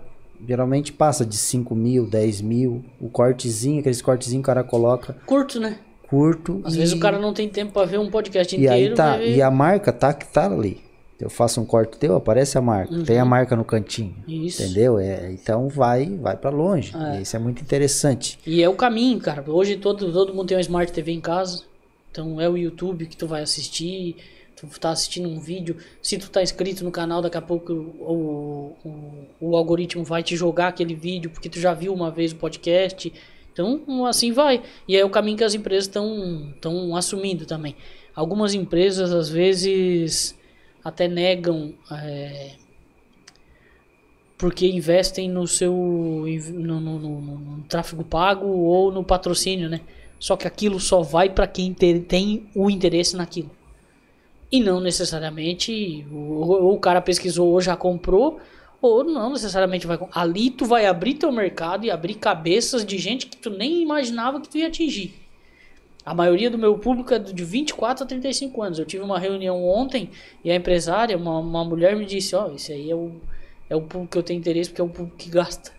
geralmente 0.47 0.93
passa 0.93 1.25
de 1.25 1.37
5 1.37 1.75
mil, 1.75 2.07
10 2.07 2.41
mil. 2.41 2.85
O 3.01 3.09
cortezinho, 3.09 3.81
aqueles 3.81 4.03
cortezinhos 4.03 4.43
que 4.45 4.51
o 4.51 4.53
cara 4.55 4.65
coloca 4.65 5.17
Curto, 5.27 5.61
né? 5.61 5.79
curto. 6.09 6.61
Às 6.65 6.75
e... 6.75 6.79
vezes 6.79 6.95
o 6.95 6.99
cara 7.01 7.19
não 7.19 7.33
tem 7.33 7.49
tempo 7.49 7.73
pra 7.73 7.85
ver 7.85 7.99
um 7.99 8.11
podcast 8.11 8.55
E 8.55 8.59
inteiro. 8.65 8.91
aí 8.93 8.95
tá, 8.95 9.17
ver- 9.17 9.37
e 9.37 9.43
a 9.43 9.51
marca 9.51 9.93
tá 9.93 10.13
que 10.13 10.27
tá 10.27 10.47
ali. 10.47 10.83
Eu 11.21 11.31
faço 11.31 11.61
um 11.61 11.65
corte 11.65 11.97
teu, 11.97 12.17
aparece 12.17 12.59
a 12.59 12.61
marca. 12.61 13.03
Tem 13.05 13.19
a 13.19 13.25
marca 13.25 13.55
no 13.57 13.65
cantinho. 13.65 14.15
Uhum. 14.29 14.45
Isso. 14.45 14.63
Entendeu? 14.63 14.99
É, 14.99 15.31
então 15.33 15.69
vai, 15.69 16.07
vai 16.21 16.37
para 16.37 16.51
longe. 16.51 16.93
É. 16.95 17.19
E 17.19 17.23
Isso 17.23 17.37
é 17.37 17.39
muito 17.39 17.63
interessante. 17.63 18.39
E 18.45 18.61
é 18.63 18.69
o 18.69 18.75
caminho, 18.75 19.21
cara. 19.21 19.43
Hoje 19.47 19.77
todo, 19.77 20.13
todo 20.13 20.35
mundo 20.35 20.49
tem 20.49 20.57
uma 20.57 20.61
Smart 20.61 20.93
TV 20.93 21.13
em 21.13 21.21
casa. 21.21 21.63
Então 22.11 22.41
é 22.41 22.49
o 22.49 22.57
YouTube 22.57 23.07
que 23.07 23.17
tu 23.17 23.27
vai 23.29 23.43
assistir. 23.43 24.17
Tu 24.57 24.67
tá 24.81 24.91
assistindo 24.91 25.29
um 25.29 25.39
vídeo. 25.41 25.77
Se 26.01 26.17
tu 26.17 26.31
tá 26.31 26.43
inscrito 26.43 26.85
no 26.85 26.91
canal, 26.91 27.21
daqui 27.21 27.37
a 27.37 27.43
pouco 27.43 27.73
o, 27.73 28.77
o, 28.85 29.27
o 29.41 29.57
algoritmo 29.57 30.05
vai 30.05 30.23
te 30.23 30.37
jogar 30.37 30.69
aquele 30.69 30.95
vídeo 30.95 31.31
porque 31.31 31.49
tu 31.49 31.59
já 31.59 31.75
viu 31.75 31.93
uma 31.93 32.11
vez 32.11 32.33
o 32.33 32.37
podcast. 32.37 33.13
Então 33.53 34.07
assim 34.07 34.33
vai. 34.33 34.63
E 34.89 34.97
é 34.97 35.05
o 35.05 35.11
caminho 35.11 35.37
que 35.39 35.45
as 35.45 35.55
empresas 35.55 35.87
estão 35.87 36.95
assumindo 36.97 37.47
também. 37.47 37.75
Algumas 38.15 38.55
empresas 38.55 39.13
às 39.13 39.29
vezes 39.29 40.35
até 40.85 41.09
negam. 41.09 41.75
é, 41.91 42.53
porque 44.37 44.67
investem 44.67 45.29
no 45.29 45.47
seu 45.47 45.73
no, 45.73 46.81
no- 46.81 46.99
no- 46.99 47.21
no- 47.21 47.63
tráfego 47.69 48.05
pago 48.05 48.47
ou 48.47 48.91
no 48.93 49.05
patrocínio, 49.05 49.69
né? 49.69 49.81
Só 50.19 50.37
que 50.37 50.47
aquilo 50.47 50.81
só 50.81 51.03
vai 51.03 51.31
para 51.31 51.47
quem 51.47 51.73
tem 51.73 52.49
o 52.55 52.71
interesse 52.71 53.17
naquilo. 53.17 53.51
E 54.55 54.61
não 54.61 54.79
necessariamente 54.79 56.07
ou, 56.13 56.63
ou 56.63 56.75
o 56.75 56.79
cara 56.79 57.01
pesquisou 57.01 57.49
ou 57.49 57.61
já 57.61 57.77
comprou, 57.77 58.39
ou 58.81 59.03
não 59.03 59.33
necessariamente 59.33 59.85
vai. 59.85 59.99
Ali 60.13 60.49
tu 60.49 60.65
vai 60.65 60.87
abrir 60.87 61.15
teu 61.15 61.33
mercado 61.33 61.85
e 61.85 61.91
abrir 61.91 62.15
cabeças 62.15 62.87
de 62.87 62.97
gente 62.97 63.27
que 63.27 63.37
tu 63.37 63.51
nem 63.51 63.83
imaginava 63.83 64.41
que 64.41 64.49
tu 64.49 64.57
ia 64.57 64.69
atingir. 64.69 65.13
A 66.07 66.15
maioria 66.15 66.49
do 66.49 66.57
meu 66.57 66.79
público 66.79 67.13
é 67.13 67.19
de 67.19 67.45
24 67.45 68.05
a 68.05 68.07
35 68.07 68.63
anos. 68.63 68.79
Eu 68.79 68.85
tive 68.85 69.03
uma 69.03 69.19
reunião 69.19 69.67
ontem 69.67 70.09
e 70.45 70.53
a 70.53 70.55
empresária, 70.55 71.17
uma, 71.17 71.37
uma 71.41 71.65
mulher, 71.65 71.97
me 71.97 72.07
disse: 72.07 72.37
Ó, 72.37 72.53
esse 72.53 72.73
aí 72.73 72.89
é 72.89 72.95
o, 72.95 73.11
é 73.69 73.75
o 73.75 73.81
público 73.81 74.13
que 74.13 74.19
eu 74.19 74.23
tenho 74.23 74.39
interesse 74.39 74.71
porque 74.71 74.83
é 74.83 74.85
o 74.85 74.89
público 74.89 75.17
que 75.17 75.31
gasta. 75.31 75.73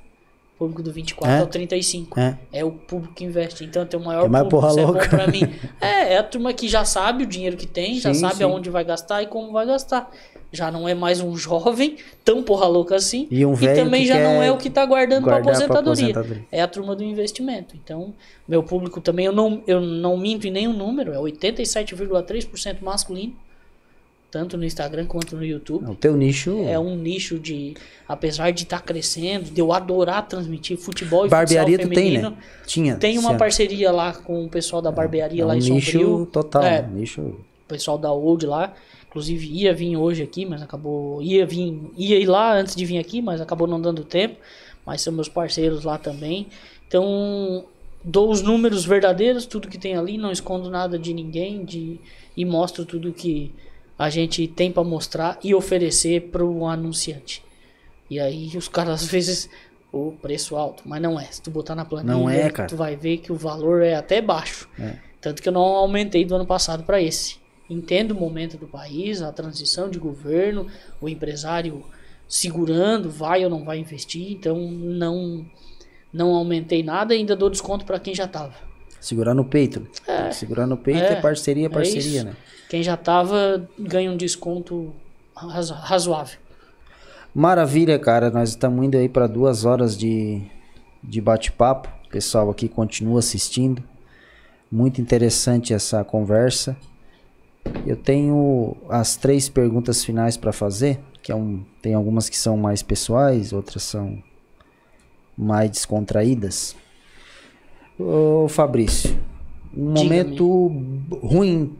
O 0.55 0.57
público 0.59 0.81
do 0.81 0.91
24 0.91 1.35
É? 1.35 1.39
ao 1.39 1.47
35. 1.47 2.17
É. 2.19 2.37
É 2.53 2.63
o 2.63 2.71
público 2.71 3.13
que 3.13 3.25
investe. 3.25 3.65
Então 3.65 3.85
tem 3.85 3.99
o 3.99 4.03
maior 4.03 4.25
É 4.25 4.29
mais 4.29 4.45
público, 4.45 4.61
porra 4.67 4.79
é 4.81 4.85
louca. 4.85 5.09
pra 5.09 5.27
mim. 5.27 5.41
É, 5.81 6.13
é 6.13 6.17
a 6.17 6.23
turma 6.23 6.53
que 6.53 6.67
já 6.69 6.85
sabe 6.85 7.23
o 7.23 7.27
dinheiro 7.27 7.57
que 7.57 7.67
tem, 7.67 7.95
já 7.99 8.13
Sim, 8.13 8.21
sabe 8.21 8.35
sim. 8.35 8.43
aonde 8.43 8.69
vai 8.69 8.83
gastar 8.85 9.21
e 9.21 9.27
como 9.27 9.51
vai 9.51 9.65
gastar. 9.65 10.09
Já 10.53 10.71
não 10.71 10.87
é 10.87 10.93
mais 10.93 11.19
um 11.19 11.35
jovem 11.35 11.97
tão 12.23 12.41
porra 12.41 12.65
louca 12.67 12.95
assim. 12.95 13.27
E 13.29 13.45
um 13.45 13.53
velho 13.53 13.83
também 13.83 14.05
já 14.05 14.15
não 14.15 14.41
é 14.41 14.49
o 14.49 14.55
que 14.57 14.69
tá 14.69 14.85
guardando 14.85 15.25
pra 15.25 15.41
guardar 15.41 15.67
pra 15.67 15.79
aposentadoria. 15.79 16.11
aposentadoria. 16.11 16.47
É 16.49 16.61
a 16.61 16.67
turma 16.69 16.95
do 16.95 17.03
investimento. 17.03 17.75
Então, 17.75 18.13
meu 18.47 18.63
público 18.63 19.01
também, 19.01 19.25
eu 19.25 19.33
não, 19.33 19.61
eu 19.67 19.81
não 19.81 20.15
minto 20.15 20.47
em 20.47 20.51
nenhum 20.51 20.71
número, 20.71 21.11
é 21.11 21.17
87,3% 21.17 22.77
masculino, 22.81 23.33
tanto 24.35 24.57
no 24.57 24.65
Instagram 24.65 25.05
quanto 25.05 25.33
no 25.37 25.45
YouTube. 25.45 25.89
O 25.89 25.95
teu 25.95 26.13
nicho. 26.17 26.61
É 26.67 26.77
um 26.77 26.97
nicho 26.97 27.39
de, 27.39 27.73
apesar 28.05 28.51
de 28.51 28.63
estar 28.63 28.81
crescendo, 28.81 29.49
de 29.49 29.61
eu 29.61 29.71
adorar 29.71 30.27
transmitir 30.27 30.77
futebol 30.77 31.25
e 31.25 31.29
barbearia 31.29 31.77
futsal 31.77 31.89
tu 31.89 31.95
tem, 31.95 32.03
feminino. 32.09 32.29
né? 32.31 32.37
Tinha. 32.65 32.95
Tem 32.97 33.17
uma 33.17 33.35
parceria 33.37 33.93
lá 33.93 34.11
com 34.11 34.43
o 34.43 34.49
pessoal 34.49 34.81
da 34.81 34.91
barbearia 34.91 35.41
É 35.41 35.45
lá 35.45 35.53
um 35.53 35.57
em 35.57 35.61
nicho 35.61 35.91
Sombrio. 35.99 36.25
total. 36.25 36.63
É, 36.65 36.85
nicho. 36.85 37.21
o 37.21 37.45
pessoal 37.65 37.97
da 37.97 38.11
Old 38.11 38.45
lá. 38.45 38.73
Inclusive 39.07 39.47
ia 39.47 39.73
vir 39.73 39.95
hoje 39.95 40.21
aqui, 40.21 40.45
mas 40.45 40.61
acabou. 40.61 41.21
Ia 41.21 41.45
vir, 41.45 41.89
ia 41.95 42.19
ir 42.19 42.25
lá 42.25 42.53
antes 42.57 42.75
de 42.75 42.85
vir 42.85 42.97
aqui, 42.97 43.21
mas 43.21 43.39
acabou 43.39 43.65
não 43.65 43.79
dando 43.79 44.03
tempo. 44.03 44.35
Mas 44.85 44.99
são 44.99 45.13
meus 45.13 45.29
parceiros 45.29 45.85
lá 45.85 45.97
também. 45.97 46.47
Então 46.89 47.63
dou 48.03 48.29
os 48.29 48.41
números 48.41 48.83
verdadeiros, 48.83 49.45
tudo 49.45 49.69
que 49.69 49.77
tem 49.77 49.95
ali, 49.95 50.17
não 50.17 50.29
escondo 50.29 50.69
nada 50.69 50.99
de 50.99 51.13
ninguém 51.13 51.63
de, 51.63 52.01
e 52.35 52.43
mostro 52.43 52.83
tudo 52.85 53.13
que 53.13 53.53
a 53.97 54.09
gente 54.09 54.47
tem 54.47 54.71
para 54.71 54.83
mostrar 54.83 55.39
e 55.43 55.53
oferecer 55.55 56.29
para 56.31 56.43
o 56.43 56.67
anunciante. 56.67 57.43
E 58.09 58.19
aí 58.19 58.51
os 58.55 58.67
caras 58.67 59.03
às 59.03 59.07
vezes 59.07 59.49
o 59.91 60.11
preço 60.21 60.55
alto, 60.55 60.83
mas 60.85 61.01
não 61.01 61.19
é. 61.19 61.25
Se 61.25 61.41
tu 61.41 61.49
botar 61.49 61.73
na 61.73 61.85
planilha, 61.85 62.13
Não 62.13 62.29
é, 62.29 62.49
cara. 62.49 62.67
tu 62.67 62.75
vai 62.75 62.95
ver 62.95 63.17
que 63.17 63.31
o 63.31 63.35
valor 63.35 63.81
é 63.81 63.95
até 63.95 64.21
baixo. 64.21 64.67
É. 64.77 64.95
Tanto 65.21 65.41
que 65.41 65.47
eu 65.47 65.53
não 65.53 65.61
aumentei 65.61 66.25
do 66.25 66.35
ano 66.35 66.45
passado 66.45 66.83
para 66.83 67.01
esse. 67.01 67.37
Entendo 67.69 68.11
o 68.11 68.15
momento 68.15 68.57
do 68.57 68.67
país, 68.67 69.21
a 69.21 69.31
transição 69.31 69.89
de 69.89 69.97
governo, 69.97 70.67
o 71.01 71.09
empresário 71.09 71.83
segurando, 72.27 73.09
vai 73.09 73.43
ou 73.43 73.49
não 73.49 73.63
vai 73.63 73.79
investir, 73.79 74.31
então 74.31 74.59
não 74.59 75.45
não 76.11 76.33
aumentei 76.33 76.81
nada 76.81 77.13
e 77.13 77.17
ainda 77.17 77.35
dou 77.35 77.49
desconto 77.49 77.85
para 77.85 77.99
quem 77.99 78.13
já 78.15 78.27
tava. 78.27 78.53
Segurar 79.01 79.33
no 79.33 79.43
peito. 79.45 79.87
Que 80.05 80.33
Segurar 80.33 80.65
no 80.65 80.77
peito 80.77 81.01
é, 81.01 81.13
É, 81.13 81.15
parceria, 81.21 81.65
é 81.65 81.69
parceria, 81.69 82.23
né? 82.23 82.35
Quem 82.69 82.81
já 82.83 82.97
tava 82.97 83.67
ganha 83.77 84.11
um 84.11 84.17
desconto 84.17 84.93
razo- 85.35 85.73
razoável. 85.73 86.39
Maravilha, 87.33 87.99
cara. 87.99 88.29
Nós 88.29 88.49
estamos 88.49 88.83
indo 88.85 88.97
aí 88.97 89.09
para 89.09 89.27
duas 89.27 89.65
horas 89.65 89.97
de, 89.97 90.41
de 91.03 91.21
bate-papo. 91.21 91.89
O 92.05 92.09
pessoal 92.09 92.49
aqui 92.49 92.67
continua 92.69 93.19
assistindo. 93.19 93.83
Muito 94.71 94.99
interessante 95.01 95.73
essa 95.73 96.03
conversa. 96.03 96.75
Eu 97.85 97.95
tenho 97.95 98.75
as 98.89 99.15
três 99.17 99.49
perguntas 99.49 100.03
finais 100.03 100.37
para 100.37 100.51
fazer, 100.53 100.99
que 101.21 101.31
é 101.31 101.35
um, 101.35 101.63
tem 101.81 101.93
algumas 101.93 102.29
que 102.29 102.37
são 102.37 102.55
mais 102.57 102.81
pessoais, 102.83 103.51
outras 103.51 103.83
são 103.83 104.21
mais 105.37 105.69
descontraídas. 105.71 106.75
Ô 107.97 108.47
Fabrício, 108.47 109.17
um 109.75 109.91
momento 109.91 110.67
ruim 111.21 111.75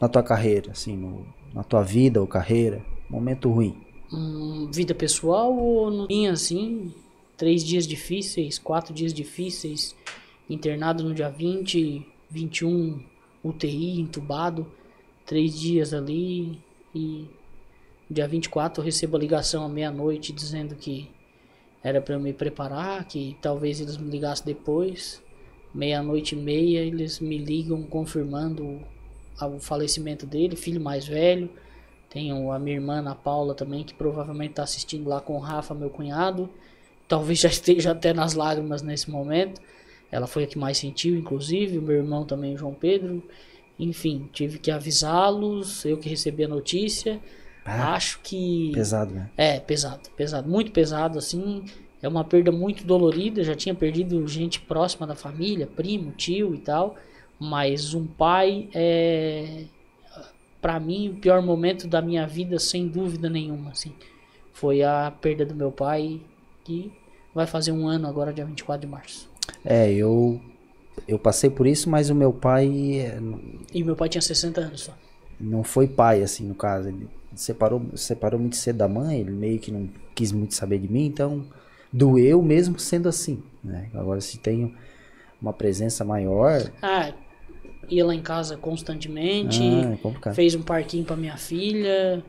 na 0.00 0.08
tua 0.08 0.22
carreira, 0.22 0.72
assim, 0.72 0.96
no- 0.96 1.26
na 1.54 1.62
tua 1.62 1.82
vida 1.82 2.20
ou 2.20 2.26
carreira, 2.26 2.84
momento 3.08 3.50
ruim. 3.50 3.76
Hum, 4.12 4.70
vida 4.72 4.94
pessoal 4.94 5.54
ou 5.56 5.90
no 5.90 6.06
tinha 6.06 6.32
assim, 6.32 6.92
três 7.36 7.64
dias 7.64 7.86
difíceis, 7.86 8.58
quatro 8.58 8.94
dias 8.94 9.12
difíceis, 9.12 9.94
internado 10.48 11.04
no 11.04 11.14
dia 11.14 11.28
20, 11.28 12.06
21 12.30 13.00
UTI, 13.44 14.00
entubado, 14.00 14.66
três 15.26 15.58
dias 15.58 15.92
ali 15.92 16.58
e 16.94 17.26
dia 18.10 18.26
24 18.26 18.80
eu 18.80 18.84
recebo 18.84 19.16
a 19.16 19.20
ligação 19.20 19.64
à 19.64 19.68
meia-noite 19.68 20.32
dizendo 20.32 20.74
que 20.74 21.08
era 21.82 22.00
para 22.00 22.14
eu 22.14 22.20
me 22.20 22.32
preparar, 22.32 23.04
que 23.06 23.36
talvez 23.40 23.80
eles 23.80 23.96
me 23.96 24.10
ligassem 24.10 24.44
depois. 24.46 25.22
Meia-noite 25.74 26.34
e 26.34 26.38
meia 26.38 26.80
eles 26.80 27.20
me 27.20 27.38
ligam 27.38 27.82
confirmando 27.82 28.80
o 29.46 29.58
falecimento 29.58 30.26
dele, 30.26 30.56
filho 30.56 30.80
mais 30.80 31.06
velho. 31.06 31.50
Tenho 32.10 32.50
a 32.50 32.58
minha 32.58 32.76
irmã, 32.76 33.00
Ana 33.00 33.14
Paula, 33.14 33.54
também, 33.54 33.84
que 33.84 33.94
provavelmente 33.94 34.50
está 34.50 34.62
assistindo 34.62 35.08
lá 35.08 35.20
com 35.20 35.34
o 35.36 35.38
Rafa, 35.38 35.74
meu 35.74 35.90
cunhado. 35.90 36.48
Talvez 37.06 37.38
já 37.40 37.48
esteja 37.48 37.92
até 37.92 38.12
nas 38.12 38.34
lágrimas 38.34 38.82
nesse 38.82 39.10
momento. 39.10 39.60
Ela 40.10 40.26
foi 40.26 40.44
a 40.44 40.46
que 40.46 40.58
mais 40.58 40.78
sentiu, 40.78 41.16
inclusive. 41.16 41.78
O 41.78 41.82
meu 41.82 41.96
irmão 41.96 42.24
também, 42.24 42.54
o 42.54 42.58
João 42.58 42.72
Pedro. 42.72 43.22
Enfim, 43.78 44.28
tive 44.32 44.58
que 44.58 44.70
avisá-los. 44.70 45.84
Eu 45.84 45.98
que 45.98 46.08
recebi 46.08 46.44
a 46.44 46.48
notícia. 46.48 47.20
Ah, 47.64 47.92
Acho 47.94 48.20
que. 48.22 48.72
Pesado, 48.72 49.14
né? 49.14 49.30
É, 49.36 49.60
pesado, 49.60 50.08
pesado, 50.16 50.48
muito 50.48 50.72
pesado, 50.72 51.18
assim. 51.18 51.64
É 52.00 52.08
uma 52.08 52.24
perda 52.24 52.50
muito 52.50 52.84
dolorida. 52.84 53.44
Já 53.44 53.54
tinha 53.54 53.74
perdido 53.74 54.26
gente 54.26 54.60
próxima 54.60 55.06
da 55.06 55.14
família, 55.14 55.66
primo, 55.66 56.12
tio 56.12 56.54
e 56.54 56.58
tal. 56.58 56.96
Mas 57.38 57.94
um 57.94 58.06
pai 58.06 58.68
é, 58.74 59.64
para 60.60 60.78
mim, 60.80 61.10
o 61.10 61.14
pior 61.16 61.40
momento 61.42 61.86
da 61.86 62.02
minha 62.02 62.26
vida, 62.26 62.58
sem 62.58 62.88
dúvida 62.88 63.28
nenhuma, 63.30 63.70
assim. 63.70 63.92
Foi 64.52 64.82
a 64.82 65.12
perda 65.20 65.46
do 65.46 65.54
meu 65.54 65.70
pai, 65.70 66.20
que 66.64 66.92
vai 67.34 67.46
fazer 67.46 67.70
um 67.72 67.86
ano 67.86 68.08
agora, 68.08 68.32
dia 68.32 68.44
24 68.44 68.80
de 68.80 68.86
março. 68.92 69.30
É, 69.64 69.90
eu 69.92 70.40
eu 71.06 71.18
passei 71.18 71.48
por 71.48 71.66
isso, 71.66 71.88
mas 71.88 72.10
o 72.10 72.14
meu 72.14 72.32
pai 72.32 72.66
é, 73.00 73.18
E 73.72 73.84
meu 73.84 73.94
pai 73.94 74.08
tinha 74.08 74.20
60 74.20 74.60
anos 74.60 74.80
só. 74.82 74.92
não 75.40 75.62
foi 75.62 75.86
pai, 75.86 76.22
assim, 76.22 76.44
no 76.44 76.54
caso. 76.56 76.88
Ele 76.88 77.08
separou, 77.36 77.80
separou 77.94 78.40
muito 78.40 78.56
cedo 78.56 78.78
da 78.78 78.88
mãe, 78.88 79.20
ele 79.20 79.30
meio 79.30 79.60
que 79.60 79.70
não 79.70 79.88
quis 80.14 80.32
muito 80.32 80.54
saber 80.54 80.78
de 80.80 80.90
mim, 80.90 81.06
então 81.06 81.46
doeu 81.92 82.42
mesmo 82.42 82.78
sendo 82.80 83.08
assim, 83.08 83.40
né? 83.62 83.88
Agora 83.94 84.20
se 84.20 84.38
tenho 84.38 84.74
uma 85.40 85.52
presença 85.52 86.04
maior, 86.04 86.60
Ah, 86.82 87.12
ia 87.88 88.04
lá 88.06 88.14
em 88.14 88.22
casa 88.22 88.56
constantemente. 88.56 89.62
ah, 89.62 90.30
é 90.30 90.34
fez 90.34 90.54
um 90.54 90.62
parquinho 90.62 91.04
para 91.04 91.16
minha 91.16 91.36
filha. 91.36 92.22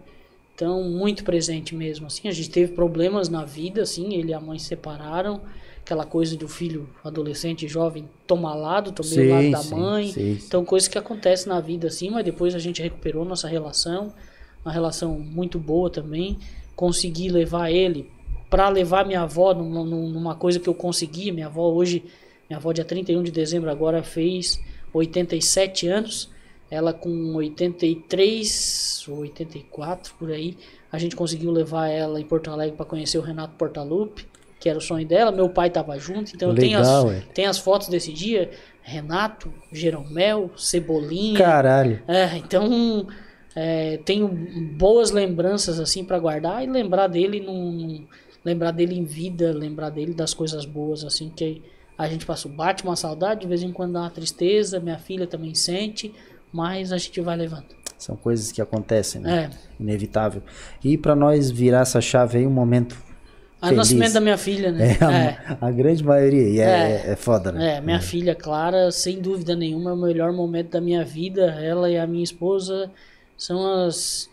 Então, 0.55 0.83
muito 0.83 1.23
presente 1.23 1.73
mesmo, 1.73 2.07
assim. 2.07 2.27
A 2.27 2.31
gente 2.31 2.49
teve 2.49 2.73
problemas 2.73 3.29
na 3.29 3.45
vida, 3.45 3.81
assim. 3.81 4.13
Ele 4.13 4.31
e 4.31 4.33
a 4.33 4.39
mãe 4.41 4.59
se 4.59 4.65
separaram. 4.65 5.41
Aquela 5.79 6.05
coisa 6.05 6.35
do 6.35 6.47
filho 6.47 6.89
adolescente, 7.03 7.67
jovem, 7.67 8.07
tomar 8.27 8.53
lado, 8.55 8.91
tomei 8.91 9.27
o 9.27 9.29
lado 9.31 9.43
Sim, 9.45 9.51
da 9.51 9.57
sim, 9.59 9.75
mãe. 9.75 10.07
sim, 10.07 10.13
sim. 10.37 10.45
Então, 10.45 10.65
coisas 10.65 10.87
que 10.89 10.97
acontecem 10.97 11.47
na 11.47 11.59
vida, 11.61 11.87
assim. 11.87 12.09
Mas 12.09 12.25
depois 12.25 12.53
a 12.53 12.59
gente 12.59 12.81
recuperou 12.81 13.23
nossa 13.23 13.47
relação. 13.47 14.13
Uma 14.63 14.73
relação 14.73 15.17
muito 15.17 15.57
boa 15.57 15.89
também. 15.89 16.37
Consegui 16.75 17.29
levar 17.29 17.71
ele 17.71 18.09
para 18.49 18.67
levar 18.67 19.05
minha 19.05 19.21
avó 19.21 19.53
numa, 19.53 19.85
numa 19.85 20.35
coisa 20.35 20.59
que 20.59 20.67
eu 20.67 20.73
consegui. 20.73 21.31
Minha 21.31 21.45
avó 21.47 21.71
hoje, 21.71 22.03
minha 22.49 22.57
avó 22.57 22.71
dia 22.71 22.83
31 22.83 23.23
de 23.23 23.31
dezembro 23.31 23.69
agora 23.69 24.03
fez 24.03 24.59
87 24.93 25.87
anos. 25.87 26.29
Ela 26.71 26.93
com 26.93 27.33
83 27.35 29.05
ou 29.07 29.17
84 29.19 30.13
por 30.19 30.31
aí, 30.31 30.55
a 30.91 30.99
gente 30.99 31.15
conseguiu 31.15 31.51
levar 31.51 31.87
ela 31.87 32.21
em 32.21 32.23
Porto 32.23 32.51
Alegre 32.51 32.75
para 32.75 32.85
conhecer 32.85 33.17
o 33.17 33.21
Renato 33.21 33.55
Portaluppi, 33.55 34.27
que 34.59 34.69
era 34.69 34.77
o 34.77 34.81
sonho 34.81 35.07
dela. 35.07 35.31
Meu 35.31 35.49
pai 35.49 35.69
tava 35.69 35.97
junto, 35.97 36.31
então 36.35 36.49
eu 36.49 36.55
tenho 36.55 36.77
Legal, 36.77 37.07
as, 37.07 37.13
ué. 37.13 37.23
tenho 37.33 37.49
as 37.49 37.57
fotos 37.57 37.87
desse 37.87 38.13
dia. 38.13 38.51
Renato, 38.83 39.51
Jeromel, 39.71 40.51
Cebolinha. 40.55 41.37
Caralho. 41.37 42.01
É, 42.07 42.37
então 42.37 43.07
é, 43.55 43.97
tenho 44.05 44.27
boas 44.27 45.11
lembranças 45.11 45.79
assim 45.79 46.03
para 46.03 46.19
guardar 46.19 46.63
e 46.63 46.67
lembrar 46.67 47.07
dele 47.07 47.39
num, 47.39 48.05
lembrar 48.43 48.71
dele 48.71 48.97
em 48.97 49.03
vida, 49.03 49.51
lembrar 49.51 49.89
dele 49.89 50.13
das 50.13 50.33
coisas 50.33 50.65
boas 50.65 51.03
assim 51.03 51.29
que 51.29 51.61
a 51.99 52.07
gente 52.07 52.25
passou. 52.25 52.49
Bate 52.49 52.83
uma 52.85 52.95
saudade, 52.95 53.41
de 53.41 53.47
vez 53.47 53.61
em 53.61 53.73
quando 53.73 53.91
dá 53.93 53.99
uma 53.99 54.09
tristeza, 54.09 54.79
minha 54.79 54.97
filha 54.97 55.27
também 55.27 55.53
sente, 55.53 56.13
mas 56.51 56.93
a 56.93 56.97
gente 56.97 57.19
vai 57.19 57.35
levando. 57.35 57.65
São 57.97 58.15
coisas 58.15 58.53
que 58.53 58.61
acontecem, 58.61 59.19
né? 59.19 59.51
É. 59.51 59.83
Inevitável. 59.83 60.41
E 60.81 60.97
pra 60.97 61.13
nós 61.13 61.51
virar 61.51 61.81
essa 61.81 61.99
chave 61.99 62.37
aí, 62.37 62.47
um 62.47 62.49
momento 62.49 62.95
O 63.61 63.65
feliz. 63.65 63.77
nascimento 63.77 64.13
da 64.13 64.21
minha 64.21 64.37
filha, 64.37 64.71
né? 64.71 64.93
É, 64.93 65.55
a, 65.61 65.67
a 65.67 65.71
grande 65.71 66.01
maioria. 66.01 66.47
E 66.47 66.59
é, 66.61 67.11
é, 67.11 67.15
foda, 67.17 67.51
né? 67.51 67.75
É, 67.75 67.81
minha 67.81 67.99
filha 67.99 68.33
Clara, 68.33 68.89
sem 68.91 69.19
dúvida 69.19 69.53
nenhuma, 69.53 69.91
é 69.91 69.93
o 69.93 69.97
melhor 69.97 70.31
momento 70.31 70.69
da 70.69 70.79
minha 70.79 71.03
vida. 71.03 71.47
Ela 71.61 71.91
e 71.91 71.97
a 71.97 72.07
minha 72.07 72.23
esposa 72.23 72.89
são 73.37 73.85
as, 73.85 74.29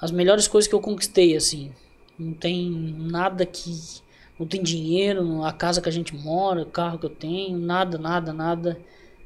as 0.00 0.10
melhores 0.10 0.48
coisas 0.48 0.66
que 0.66 0.74
eu 0.74 0.80
conquistei, 0.80 1.36
assim. 1.36 1.70
Não 2.18 2.32
tem 2.32 2.70
nada 2.98 3.44
que. 3.44 4.02
Não 4.38 4.46
tem 4.46 4.62
dinheiro, 4.62 5.42
a 5.44 5.52
casa 5.52 5.80
que 5.80 5.88
a 5.88 5.92
gente 5.92 6.14
mora, 6.16 6.62
o 6.62 6.66
carro 6.66 6.98
que 6.98 7.06
eu 7.06 7.10
tenho, 7.10 7.56
nada, 7.58 7.96
nada, 7.98 8.32
nada 8.32 8.78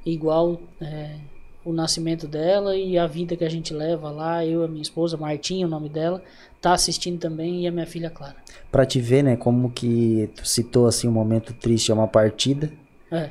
igual 0.05 0.61
é, 0.81 1.17
o 1.65 1.73
nascimento 1.73 2.27
dela 2.29 2.77
e 2.77 2.99
a 2.99 3.07
vida 3.07 3.37
que 3.37 3.45
a 3.45 3.49
gente 3.49 3.73
leva 3.73 4.11
lá. 4.11 4.45
Eu 4.45 4.63
e 4.63 4.65
a 4.65 4.69
minha 4.69 4.83
esposa, 4.83 5.17
Martinha, 5.17 5.67
o 5.67 5.71
nome 5.71 5.89
dela, 5.89 6.23
tá 6.61 6.73
assistindo 6.73 7.19
também, 7.19 7.63
e 7.63 7.67
a 7.67 7.73
minha 7.73 7.87
filha 7.87 8.11
Clara. 8.11 8.37
Pra 8.71 8.85
te 8.85 9.01
ver, 9.01 9.23
né, 9.23 9.37
como 9.37 9.71
que 9.71 10.29
tu 10.37 10.47
citou 10.47 10.87
assim 10.87 11.09
um 11.09 11.13
momento 11.13 11.53
triste 11.55 11.91
é 11.91 11.95
uma 11.95 12.09
partida 12.09 12.71
É, 13.11 13.31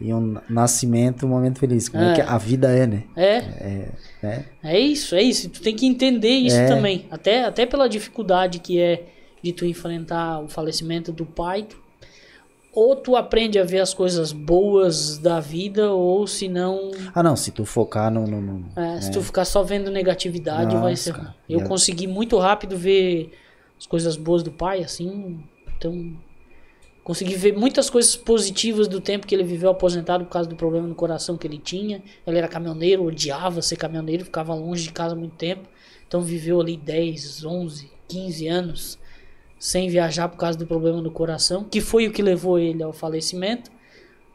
e 0.00 0.14
um 0.14 0.36
nascimento 0.48 1.26
um 1.26 1.28
momento 1.30 1.58
feliz. 1.58 1.88
Como 1.88 2.02
é, 2.04 2.12
É. 2.12 2.14
que 2.14 2.20
a 2.20 2.38
vida 2.38 2.70
é, 2.70 2.86
né? 2.86 3.02
é, 3.16 3.36
É, 3.38 3.88
né? 4.22 4.44
É 4.62 4.78
isso, 4.78 5.16
é 5.16 5.22
isso. 5.22 5.48
Tu 5.50 5.60
tem 5.62 5.74
que 5.74 5.84
entender 5.86 6.30
isso 6.30 6.56
É. 6.56 6.68
também. 6.68 7.06
Até, 7.10 7.44
até 7.44 7.66
pela 7.66 7.88
dificuldade 7.88 8.60
que 8.60 8.78
é 8.80 9.04
de 9.42 9.52
tu 9.52 9.64
enfrentar 9.64 10.40
o 10.40 10.48
falecimento 10.48 11.12
do 11.12 11.24
pai. 11.26 11.66
ou 12.72 12.94
tu 12.94 13.16
aprende 13.16 13.58
a 13.58 13.64
ver 13.64 13.80
as 13.80 13.92
coisas 13.92 14.30
boas 14.30 15.18
da 15.18 15.40
vida, 15.40 15.90
ou 15.90 16.26
se 16.28 16.48
não. 16.48 16.92
Ah, 17.12 17.22
não, 17.24 17.34
se 17.34 17.50
tu 17.50 17.64
focar 17.64 18.08
no. 18.12 18.24
no, 18.26 18.40
no- 18.40 18.66
é, 18.76 19.00
Se 19.00 19.10
tu 19.10 19.20
ficar 19.20 19.44
só 19.44 19.62
vendo 19.64 19.90
negatividade, 19.90 20.76
vai 20.76 20.90
Nossa, 20.92 21.02
ser. 21.02 21.12
cara. 21.14 21.34
Eu 21.48 21.60
a- 21.60 21.64
consegui 21.64 22.06
muito 22.06 22.36
rápido 22.38 22.76
ver 22.76 23.32
as 23.76 23.86
coisas 23.86 24.16
boas 24.16 24.42
do 24.44 24.52
pai, 24.52 24.82
assim. 24.84 25.42
Então. 25.76 26.14
Consegui 27.02 27.34
ver 27.36 27.56
muitas 27.56 27.88
coisas 27.88 28.14
positivas 28.14 28.86
do 28.86 29.00
tempo 29.00 29.26
que 29.26 29.34
ele 29.34 29.42
viveu 29.42 29.70
aposentado 29.70 30.24
por 30.26 30.30
causa 30.30 30.46
do 30.48 30.54
problema 30.54 30.86
no 30.86 30.94
coração 30.94 31.38
que 31.38 31.46
ele 31.46 31.56
tinha. 31.58 32.02
Ele 32.26 32.36
era 32.36 32.46
caminhoneiro, 32.46 33.02
odiava 33.02 33.62
ser 33.62 33.76
caminhoneiro, 33.76 34.26
ficava 34.26 34.52
longe 34.54 34.82
de 34.84 34.92
casa 34.92 35.16
muito 35.16 35.34
tempo. 35.34 35.62
Então 36.06 36.20
viveu 36.20 36.60
ali 36.60 36.76
10, 36.76 37.44
11, 37.46 37.90
15 38.06 38.46
anos 38.46 38.98
sem 39.58 39.88
viajar 39.88 40.28
por 40.28 40.36
causa 40.36 40.58
do 40.58 40.66
problema 40.66 41.00
no 41.02 41.10
coração, 41.10 41.64
que 41.64 41.80
foi 41.80 42.06
o 42.06 42.12
que 42.12 42.22
levou 42.22 42.58
ele 42.58 42.82
ao 42.82 42.92
falecimento. 42.92 43.70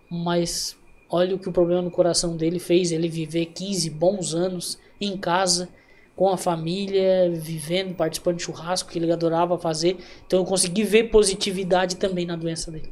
Mas 0.09 0.75
olha 1.09 1.35
o 1.35 1.39
que 1.39 1.49
o 1.49 1.51
problema 1.51 1.81
no 1.81 1.91
coração 1.91 2.35
dele 2.35 2.59
fez 2.59 2.91
ele 2.91 3.07
viver 3.07 3.47
15 3.47 3.89
bons 3.89 4.33
anos 4.33 4.77
em 4.99 5.17
casa 5.17 5.69
com 6.15 6.29
a 6.29 6.37
família, 6.37 7.31
vivendo, 7.31 7.95
participando 7.95 8.37
de 8.37 8.43
churrasco 8.43 8.91
que 8.91 8.99
ele 8.99 9.11
adorava 9.11 9.57
fazer. 9.57 9.97
Então 10.25 10.39
eu 10.39 10.45
consegui 10.45 10.83
ver 10.83 11.05
positividade 11.05 11.95
também 11.95 12.25
na 12.25 12.35
doença 12.35 12.71
dele. 12.71 12.89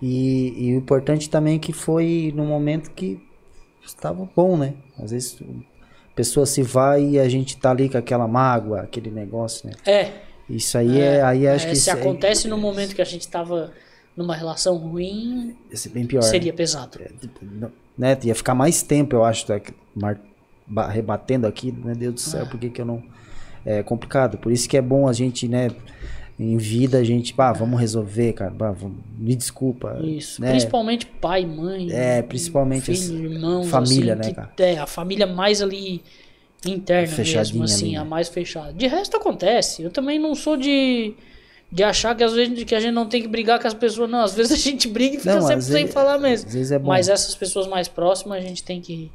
E, 0.00 0.54
e 0.56 0.74
o 0.74 0.78
importante 0.78 1.28
também 1.28 1.56
é 1.56 1.58
que 1.58 1.72
foi 1.72 2.32
no 2.34 2.44
momento 2.44 2.90
que 2.90 3.20
estava 3.84 4.28
bom, 4.36 4.56
né? 4.56 4.74
Às 4.98 5.10
vezes 5.10 5.38
a 5.42 6.14
pessoa 6.14 6.46
se 6.46 6.62
vai 6.62 7.02
e 7.02 7.18
a 7.18 7.28
gente 7.28 7.56
tá 7.56 7.70
ali 7.70 7.88
com 7.88 7.98
aquela 7.98 8.28
mágoa, 8.28 8.82
aquele 8.82 9.10
negócio, 9.10 9.68
né? 9.68 9.74
É. 9.84 10.29
Isso 10.50 10.76
aí 10.76 11.00
é, 11.00 11.16
é 11.16 11.22
aí 11.22 11.46
acho 11.46 11.66
é, 11.66 11.70
que 11.70 11.76
se 11.76 11.90
acontece 11.90 12.46
é, 12.46 12.50
no 12.50 12.58
momento 12.58 12.94
que 12.94 13.02
a 13.02 13.06
gente 13.06 13.22
estava 13.22 13.72
numa 14.16 14.34
relação 14.34 14.76
ruim, 14.76 15.56
bem 15.92 16.06
pior, 16.06 16.22
seria 16.22 16.52
pesado. 16.52 17.00
É, 17.00 17.08
tipo, 17.20 17.40
né? 17.96 18.18
Ia 18.24 18.34
ficar 18.34 18.54
mais 18.54 18.82
tempo, 18.82 19.14
eu 19.14 19.24
acho, 19.24 19.46
tá? 19.46 19.60
rebatendo 20.88 21.46
aqui, 21.46 21.72
meu 21.72 21.94
Deus 21.94 22.14
do 22.14 22.20
céu, 22.20 22.44
ah. 22.44 22.46
por 22.46 22.58
que, 22.58 22.70
que 22.70 22.80
eu 22.80 22.86
não. 22.86 23.02
É 23.64 23.82
complicado. 23.82 24.38
Por 24.38 24.50
isso 24.50 24.68
que 24.68 24.76
é 24.76 24.80
bom 24.80 25.06
a 25.06 25.12
gente, 25.12 25.46
né? 25.46 25.68
Em 26.38 26.56
vida 26.56 26.96
a 26.96 27.04
gente, 27.04 27.34
pá, 27.34 27.52
vamos 27.52 27.78
resolver, 27.78 28.32
cara. 28.32 28.50
Pá, 28.50 28.70
vamos, 28.70 28.96
me 29.18 29.36
desculpa. 29.36 30.00
Isso. 30.02 30.40
Né? 30.40 30.50
Principalmente 30.50 31.04
pai, 31.04 31.44
mãe. 31.44 31.92
É, 31.92 32.22
principalmente 32.22 32.94
filho, 32.94 33.32
irmãos, 33.32 33.68
família, 33.68 34.14
assim, 34.14 34.30
né, 34.30 34.34
cara? 34.34 34.52
É, 34.58 34.78
a 34.78 34.86
família 34.86 35.26
mais 35.26 35.60
ali 35.60 36.02
interna 36.66 37.14
Fechadinha 37.14 37.60
mesmo, 37.60 37.64
assim, 37.64 37.96
a 37.96 38.02
né? 38.04 38.08
mais 38.08 38.28
fechada. 38.28 38.72
De 38.72 38.86
resto 38.86 39.16
acontece. 39.16 39.82
Eu 39.82 39.90
também 39.90 40.18
não 40.18 40.34
sou 40.34 40.56
de 40.56 41.14
de 41.72 41.84
achar 41.84 42.16
que 42.16 42.24
às 42.24 42.32
vezes 42.32 42.64
que 42.64 42.74
a 42.74 42.80
gente 42.80 42.92
não 42.92 43.06
tem 43.06 43.22
que 43.22 43.28
brigar 43.28 43.60
com 43.60 43.68
as 43.68 43.74
pessoas, 43.74 44.10
não. 44.10 44.20
Às 44.22 44.34
vezes 44.36 44.52
a 44.52 44.56
gente 44.56 44.88
briga 44.88 45.16
e 45.16 45.18
fica 45.18 45.34
Não, 45.36 45.46
sempre 45.46 45.62
sem 45.62 45.74
vezes- 45.74 45.94
falar 45.94 46.18
mesmo. 46.18 46.48
às 46.48 46.54
vezes 46.54 46.72
é 46.72 46.78
bom. 46.78 46.88
Mas 46.88 47.08
essas 47.08 47.34
pessoas 47.34 47.66
mais 47.68 47.86
próximas 47.88 48.38
a 48.38 48.40
gente 48.40 48.62
tem 48.64 48.80
que 48.80 49.10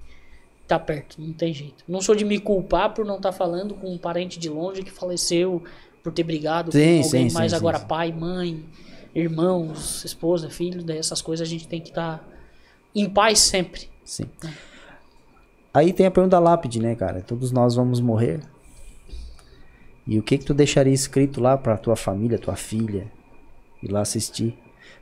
estar 0.63 0.79
perto, 0.79 1.17
não 1.19 1.33
tem 1.33 1.53
jeito. 1.53 1.83
Não 1.87 1.99
sou 2.01 2.15
de 2.15 2.23
me 2.25 2.39
culpar 2.39 2.93
por 2.93 3.05
não 3.05 3.17
estar 3.17 3.31
falando 3.33 3.73
com 3.75 3.93
um 3.93 3.97
parente 3.97 4.39
de 4.39 4.49
longe 4.49 4.81
que 4.83 4.91
faleceu 4.91 5.61
por 6.01 6.13
ter 6.13 6.23
brigado 6.23 6.71
Sim, 6.71 6.99
com 7.01 7.05
alguém 7.07 7.29
sim, 7.29 7.33
mais 7.33 7.51
sim, 7.51 7.57
agora 7.57 7.77
sim. 7.79 7.85
pai, 7.87 8.11
mãe, 8.11 8.63
irmãos, 9.13 10.03
esposa, 10.05 10.49
filho, 10.49 10.81
daí 10.83 10.97
essas 10.97 11.21
coisas 11.21 11.45
a 11.47 11.49
gente 11.49 11.67
tem 11.67 11.81
que 11.81 11.89
estar 11.89 12.25
em 12.95 13.09
paz 13.09 13.39
sempre. 13.39 13.89
Sim. 14.03 14.25
Aí 15.75 15.91
tem 15.91 16.05
a 16.05 16.11
pergunta 16.11 16.37
da 16.37 16.39
lápide, 16.39 16.79
né, 16.79 16.95
cara? 16.95 17.19
Todos 17.19 17.51
nós 17.51 17.75
vamos 17.75 17.99
morrer. 17.99 18.39
E 20.07 20.17
o 20.17 20.23
que 20.23 20.37
que 20.37 20.45
tu 20.45 20.53
deixaria 20.53 20.93
escrito 20.93 21.41
lá 21.41 21.57
pra 21.57 21.75
tua 21.75 21.97
família, 21.97 22.39
tua 22.39 22.55
filha, 22.55 23.11
ir 23.83 23.91
lá 23.91 23.99
assistir, 23.99 24.57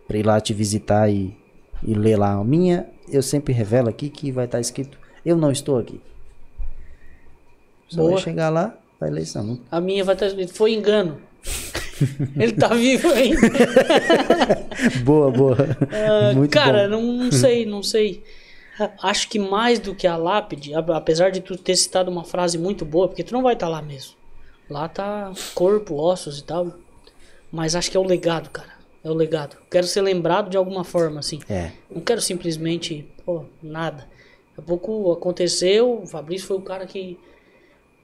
pra 0.08 0.18
ir 0.18 0.26
lá 0.26 0.42
te 0.42 0.52
visitar 0.52 1.08
e, 1.12 1.38
e 1.84 1.94
ler 1.94 2.18
lá. 2.18 2.32
A 2.32 2.44
minha, 2.44 2.88
eu 3.08 3.22
sempre 3.22 3.54
revelo 3.54 3.88
aqui 3.88 4.10
que 4.10 4.32
vai 4.32 4.46
estar 4.46 4.60
escrito, 4.60 4.98
eu 5.24 5.38
não 5.38 5.52
estou 5.52 5.78
aqui. 5.78 6.02
Boa. 7.94 8.14
vai 8.14 8.22
chegar 8.22 8.50
lá, 8.50 8.76
vai 9.00 9.12
ler 9.12 9.22
isso. 9.22 9.38
Não, 9.44 9.60
A 9.70 9.80
minha 9.80 10.04
vai 10.04 10.16
estar 10.16 10.26
escrito, 10.26 10.56
foi 10.56 10.74
engano. 10.74 11.22
Ele 12.36 12.54
tá 12.54 12.70
vivo 12.70 13.10
ainda. 13.10 13.40
boa, 15.06 15.30
boa. 15.30 15.56
Muito 16.34 16.52
cara, 16.52 16.88
não 16.88 17.32
sei, 17.32 17.64
não 17.64 17.84
sei. 17.84 18.24
Acho 19.02 19.30
que 19.30 19.38
mais 19.38 19.80
do 19.80 19.94
que 19.94 20.08
a 20.08 20.18
lápide, 20.18 20.74
apesar 20.74 21.30
de 21.30 21.42
tu 21.42 21.56
ter 21.56 21.76
citado 21.76 22.10
uma 22.10 22.24
frase 22.24 22.58
muito 22.58 22.84
boa, 22.84 23.08
porque 23.08 23.24
tu 23.24 23.34
não 23.34 23.44
vai 23.44 23.54
estar 23.54 23.68
lá 23.68 23.82
mesmo. 23.82 24.16
Lá 24.70 24.88
tá 24.88 25.32
corpo, 25.54 25.96
ossos 25.96 26.40
e 26.40 26.44
tal. 26.44 26.74
Mas 27.52 27.76
acho 27.76 27.92
que 27.92 27.98
é 27.98 28.00
o 28.00 28.04
legado, 28.04 28.50
cara. 28.50 28.74
É 29.04 29.10
o 29.12 29.14
legado. 29.14 29.58
Quero 29.70 29.86
ser 29.86 30.02
lembrado 30.02 30.50
de 30.50 30.58
alguma 30.58 30.84
forma, 30.84 31.20
assim. 31.20 31.40
É. 31.50 31.72
Não 31.90 32.02
quero 32.02 32.22
simplesmente, 32.22 33.08
pô, 33.26 33.46
nada. 33.62 34.08
Daqui 34.56 34.60
a 34.60 34.62
pouco 34.62 35.12
aconteceu, 35.12 36.02
o 36.02 36.08
Fabrício 36.08 36.48
foi 36.48 36.58
o 36.58 36.62
cara 36.62 36.86
que, 36.88 37.20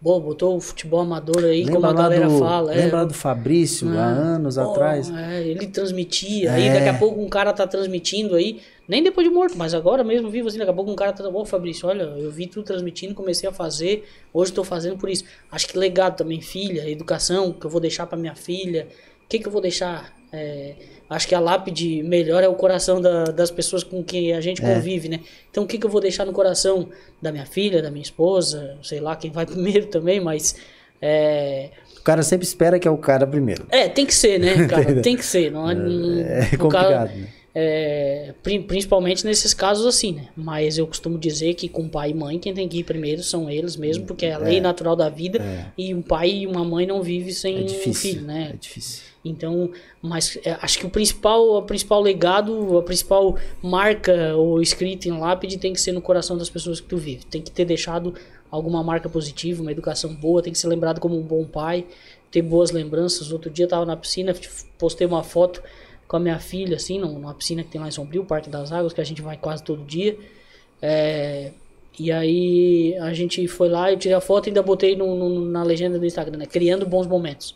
pô, 0.02 0.20
botou 0.20 0.56
o 0.56 0.62
futebol 0.62 1.02
amador 1.02 1.44
aí, 1.44 1.68
como 1.68 1.86
a 1.86 1.94
galera 1.94 2.28
do, 2.28 2.40
fala. 2.40 2.74
é, 2.74 2.78
lembra 2.84 2.98
lá 3.00 3.06
do 3.06 3.14
Fabrício, 3.14 3.90
há 3.98 4.06
anos 4.06 4.56
Pô, 4.56 4.62
atrás? 4.62 5.10
é, 5.10 5.44
ele 5.46 5.68
transmitia, 5.68 6.54
aí 6.54 6.68
É. 6.68 6.74
daqui 6.74 6.90
a 6.90 6.94
pouco 6.98 7.22
um 7.22 7.28
cara 7.28 7.52
tá 7.54 7.68
transmitindo 7.68 8.36
aí, 8.36 8.62
nem 8.88 9.04
depois 9.04 9.28
de 9.28 9.34
morto, 9.34 9.58
mas 9.58 9.74
agora 9.74 10.04
mesmo 10.04 10.30
vivo 10.30 10.48
assim, 10.48 10.58
daqui 10.58 10.72
a 10.72 10.74
pouco 10.74 10.90
um 10.90 10.96
cara 10.96 11.12
tá, 11.14 11.28
ô 11.28 11.46
Fabrício, 11.46 11.88
olha, 11.88 12.04
eu 12.04 12.32
vi 12.32 12.48
tu 12.48 12.64
transmitindo, 12.64 13.14
comecei 13.14 13.48
a 13.50 13.52
fazer, 13.52 14.08
hoje 14.34 14.52
tô 14.54 14.64
fazendo 14.64 14.98
por 14.98 15.10
isso. 15.10 15.26
Acho 15.52 15.68
que 15.68 15.78
legado 15.78 16.16
também, 16.18 16.42
filha, 16.42 16.90
educação, 16.90 17.52
que 17.52 17.66
eu 17.66 17.70
vou 17.70 17.82
deixar 17.82 18.08
pra 18.08 18.18
minha 18.18 18.36
filha, 18.36 18.88
o 19.26 19.28
que 19.30 19.38
que 19.40 19.48
eu 19.48 19.52
vou 19.52 19.62
deixar? 19.62 20.18
É, 20.32 20.76
acho 21.10 21.28
que 21.28 21.34
a 21.36 21.40
lápide 21.40 22.04
melhor 22.04 22.44
é 22.44 22.48
o 22.48 22.54
coração 22.56 23.02
da- 23.02 23.24
das 23.26 23.50
pessoas 23.52 23.84
com 23.84 24.04
quem 24.04 24.34
a 24.34 24.42
gente 24.42 24.62
convive, 24.62 25.10
né? 25.10 25.20
Então 25.50 25.64
o 25.64 25.68
que 25.68 25.78
que 25.78 25.86
eu 25.86 25.90
vou 25.90 26.00
deixar 26.02 26.26
no 26.26 26.32
coração 26.34 26.90
da 27.22 27.32
minha 27.32 27.46
filha, 27.46 27.82
da 27.82 27.90
minha 27.90 28.04
esposa, 28.04 28.78
sei 28.84 29.00
lá 29.00 29.16
quem 29.16 29.32
vai 29.32 29.46
primeiro 29.48 29.88
também, 29.88 30.20
mas... 30.20 30.56
É, 31.02 31.70
O 31.98 32.02
cara 32.04 32.22
sempre 32.24 32.46
espera 32.46 32.78
que 32.78 32.88
é 32.88 32.92
o 32.92 32.98
cara 32.98 33.26
primeiro. 33.26 33.66
é, 33.70 33.88
tem 33.88 34.06
que 34.06 34.14
ser, 34.14 34.40
né, 34.40 34.68
cara? 34.68 34.96
tem 35.02 35.16
que 35.16 35.26
ser. 35.26 35.52
Não, 35.52 35.74
não- 35.74 36.20
É 36.22 36.50
no 36.52 36.58
complicado, 36.58 37.08
caso- 37.08 37.14
né? 37.16 37.28
é, 37.56 38.34
pri- 38.44 38.60
principalmente 38.60 39.26
nesses 39.26 39.54
casos 39.54 39.86
assim, 39.86 40.12
né? 40.14 40.28
Mas 40.36 40.78
eu 40.78 40.86
costumo 40.86 41.18
dizer 41.18 41.54
que 41.56 41.68
com 41.70 41.88
pai 41.88 42.12
e 42.12 42.14
mãe, 42.14 42.38
quem 42.38 42.54
tem 42.54 42.68
que 42.68 42.80
ir 42.80 42.84
primeiro 42.84 43.24
são 43.24 43.50
eles 43.50 43.76
mesmo, 43.78 44.06
porque 44.06 44.26
é 44.26 44.34
a 44.34 44.38
lei 44.38 44.60
natural 44.62 44.96
da 44.96 45.10
vida 45.10 45.42
e 45.78 45.94
um 45.94 46.02
pai 46.02 46.30
e 46.30 46.48
uma 46.48 46.64
mãe 46.66 46.86
não 46.86 47.02
vive 47.02 47.34
sem 47.34 47.58
É 47.58 47.62
um 47.62 47.66
difícil. 47.66 48.12
filho, 48.12 48.22
né? 48.28 48.52
É 48.54 48.58
difícil. 48.58 49.04
Então, 49.24 49.72
mas 50.02 50.38
é, 50.46 50.58
acho 50.62 50.80
que 50.80 50.86
o 50.86 50.90
principal, 50.90 51.58
o 51.58 51.62
principal 51.64 52.02
legado, 52.02 52.78
a 52.78 52.84
principal 52.84 53.38
marca 53.62 54.36
ou 54.36 54.62
escrita 54.62 55.08
em 55.10 55.18
lápide 55.20 55.58
tem 55.58 55.74
que 55.74 55.82
ser 55.82 55.92
no 55.92 56.02
coração 56.02 56.38
das 56.38 56.50
pessoas 56.50 56.80
que 56.80 56.88
tu 56.88 56.98
vive. 56.98 57.26
Tem 57.26 57.42
que 57.42 57.52
ter 57.52 57.66
deixado 57.66 58.14
alguma 58.50 58.82
marca 58.82 59.10
positiva, 59.10 59.62
uma 59.62 59.72
educação 59.72 60.14
boa, 60.16 60.42
tem 60.42 60.54
que 60.54 60.60
ser 60.60 60.68
lembrado 60.68 61.00
como 61.02 61.18
um 61.18 61.22
bom 61.22 61.44
pai, 61.46 61.86
ter 62.32 62.42
boas 62.42 62.72
lembranças. 62.72 63.32
Outro 63.32 63.50
dia 63.52 63.66
eu 63.66 63.70
tava 63.70 63.86
na 63.86 63.98
piscina, 63.98 64.34
postei 64.78 65.06
uma 65.06 65.24
foto 65.24 65.62
com 66.08 66.16
a 66.16 66.20
minha 66.20 66.40
filha, 66.40 66.78
assim, 66.78 66.98
num- 66.98 67.14
numa 67.20 67.34
piscina 67.34 67.62
que 67.64 67.70
tem 67.70 67.80
lá 67.82 67.88
em 67.88 67.92
Sombrio, 67.92 68.24
Parque 68.26 68.50
das 68.50 68.72
Águas, 68.72 68.94
que 68.94 69.02
a 69.02 69.04
gente 69.04 69.22
vai 69.22 69.38
quase 69.38 69.64
todo 69.64 69.84
dia. 69.84 70.18
É, 70.82 71.52
e 72.00 72.12
aí 72.12 72.96
a 73.00 73.14
gente 73.14 73.46
foi 73.48 73.68
lá, 73.70 73.92
eu 73.92 73.98
tirei 73.98 74.16
a 74.16 74.22
foto 74.22 74.48
e 74.48 74.50
ainda 74.50 74.64
botei 74.64 74.96
no- 74.96 75.16
no- 75.16 75.42
na 75.46 75.62
legenda 75.64 76.00
do 76.00 76.06
Instagram, 76.06 76.38
né? 76.38 76.46
Criando 76.46 76.86
bons 76.86 77.06
momentos. 77.06 77.56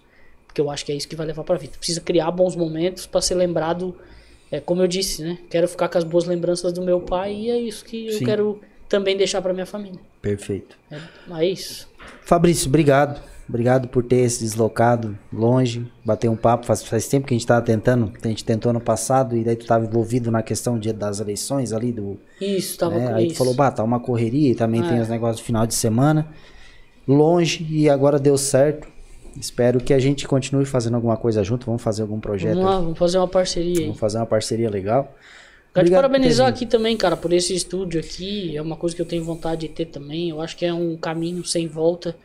Porque 0.53 0.61
eu 0.61 0.69
acho 0.69 0.85
que 0.85 0.91
é 0.91 0.95
isso 0.95 1.07
que 1.07 1.15
vai 1.15 1.25
levar 1.25 1.43
pra 1.43 1.57
vida. 1.57 1.73
Precisa 1.79 1.99
criar 1.99 2.29
bons 2.29 2.55
momentos 2.55 3.07
pra 3.07 3.19
ser 3.21 3.33
lembrado, 3.33 3.95
é, 4.51 4.59
como 4.59 4.83
eu 4.83 4.87
disse, 4.87 5.23
né? 5.23 5.39
Quero 5.49 5.67
ficar 5.67 5.89
com 5.89 5.97
as 5.97 6.03
boas 6.03 6.25
lembranças 6.25 6.71
do 6.71 6.83
meu 6.83 6.99
pai 7.01 7.33
e 7.33 7.49
é 7.49 7.57
isso 7.57 7.83
que 7.83 8.05
eu 8.05 8.19
Sim. 8.19 8.25
quero 8.25 8.61
também 8.87 9.17
deixar 9.17 9.41
pra 9.41 9.51
minha 9.51 9.65
família. 9.65 9.99
Perfeito. 10.21 10.77
É, 10.91 10.99
é 11.41 11.45
isso. 11.47 11.89
Fabrício, 12.21 12.67
obrigado. 12.67 13.19
Obrigado 13.49 13.87
por 13.87 14.03
ter 14.03 14.29
se 14.29 14.41
deslocado 14.43 15.17
longe, 15.31 15.85
bater 16.05 16.29
um 16.29 16.35
papo. 16.35 16.67
Faz, 16.67 16.83
faz 16.83 17.07
tempo 17.07 17.25
que 17.25 17.33
a 17.33 17.37
gente 17.37 17.47
tava 17.47 17.65
tentando, 17.65 18.13
a 18.23 18.27
gente 18.27 18.45
tentou 18.45 18.69
ano 18.69 18.79
passado, 18.79 19.35
e 19.35 19.43
daí 19.43 19.55
tu 19.55 19.65
tava 19.65 19.85
envolvido 19.85 20.29
na 20.29 20.43
questão 20.43 20.77
de, 20.79 20.93
das 20.93 21.19
eleições 21.19 21.73
ali, 21.73 21.91
do, 21.91 22.17
Isso, 22.39 22.77
tava 22.77 22.95
né? 22.97 23.07
com 23.07 23.15
Aí 23.15 23.25
isso. 23.25 23.35
tu 23.35 23.37
falou, 23.39 23.53
bah, 23.55 23.71
tá 23.71 23.83
uma 23.83 23.99
correria 23.99 24.51
e 24.51 24.55
também 24.55 24.81
tem 24.83 24.97
É. 24.99 25.01
os 25.01 25.09
negócios 25.09 25.41
do 25.41 25.45
final 25.45 25.65
de 25.67 25.73
semana. 25.73 26.27
Longe 27.07 27.65
e 27.69 27.89
agora 27.89 28.17
deu 28.19 28.37
certo. 28.37 28.87
Espero 29.37 29.79
que 29.79 29.93
a 29.93 29.99
gente 29.99 30.27
continue 30.27 30.65
fazendo 30.65 30.95
alguma 30.95 31.17
coisa 31.17 31.43
junto. 31.43 31.65
Vamos 31.65 31.81
fazer 31.81 32.01
algum 32.03 32.19
projeto. 32.19 32.55
Vamos 32.55 32.69
lá, 32.69 32.79
vamos 32.79 32.97
fazer 32.97 33.17
uma 33.17 33.27
parceria 33.27 33.79
aí. 33.79 33.85
Vamos 33.85 33.99
fazer 33.99 34.17
uma 34.17 34.25
parceria 34.25 34.69
legal. 34.69 35.15
Quero 35.73 35.87
te 35.87 35.91
parabenizar 35.91 36.47
aqui 36.47 36.67
também, 36.67 36.95
cara, 36.95 37.17
por 37.17 37.33
esse 37.33 37.55
estúdio 37.55 37.99
aqui. 37.99 38.55
É 38.55 38.61
uma 38.61 38.75
coisa 38.75 38.95
que 38.95 39.01
eu 39.01 39.05
tenho 39.05 39.23
vontade 39.23 39.61
de 39.61 39.69
ter 39.69 39.85
também. 39.85 40.29
Eu 40.29 40.39
acho 40.39 40.55
que 40.55 40.65
é 40.65 40.73
um 40.73 40.95
caminho 40.95 41.43
sem 41.43 41.67
volta. 41.67 42.15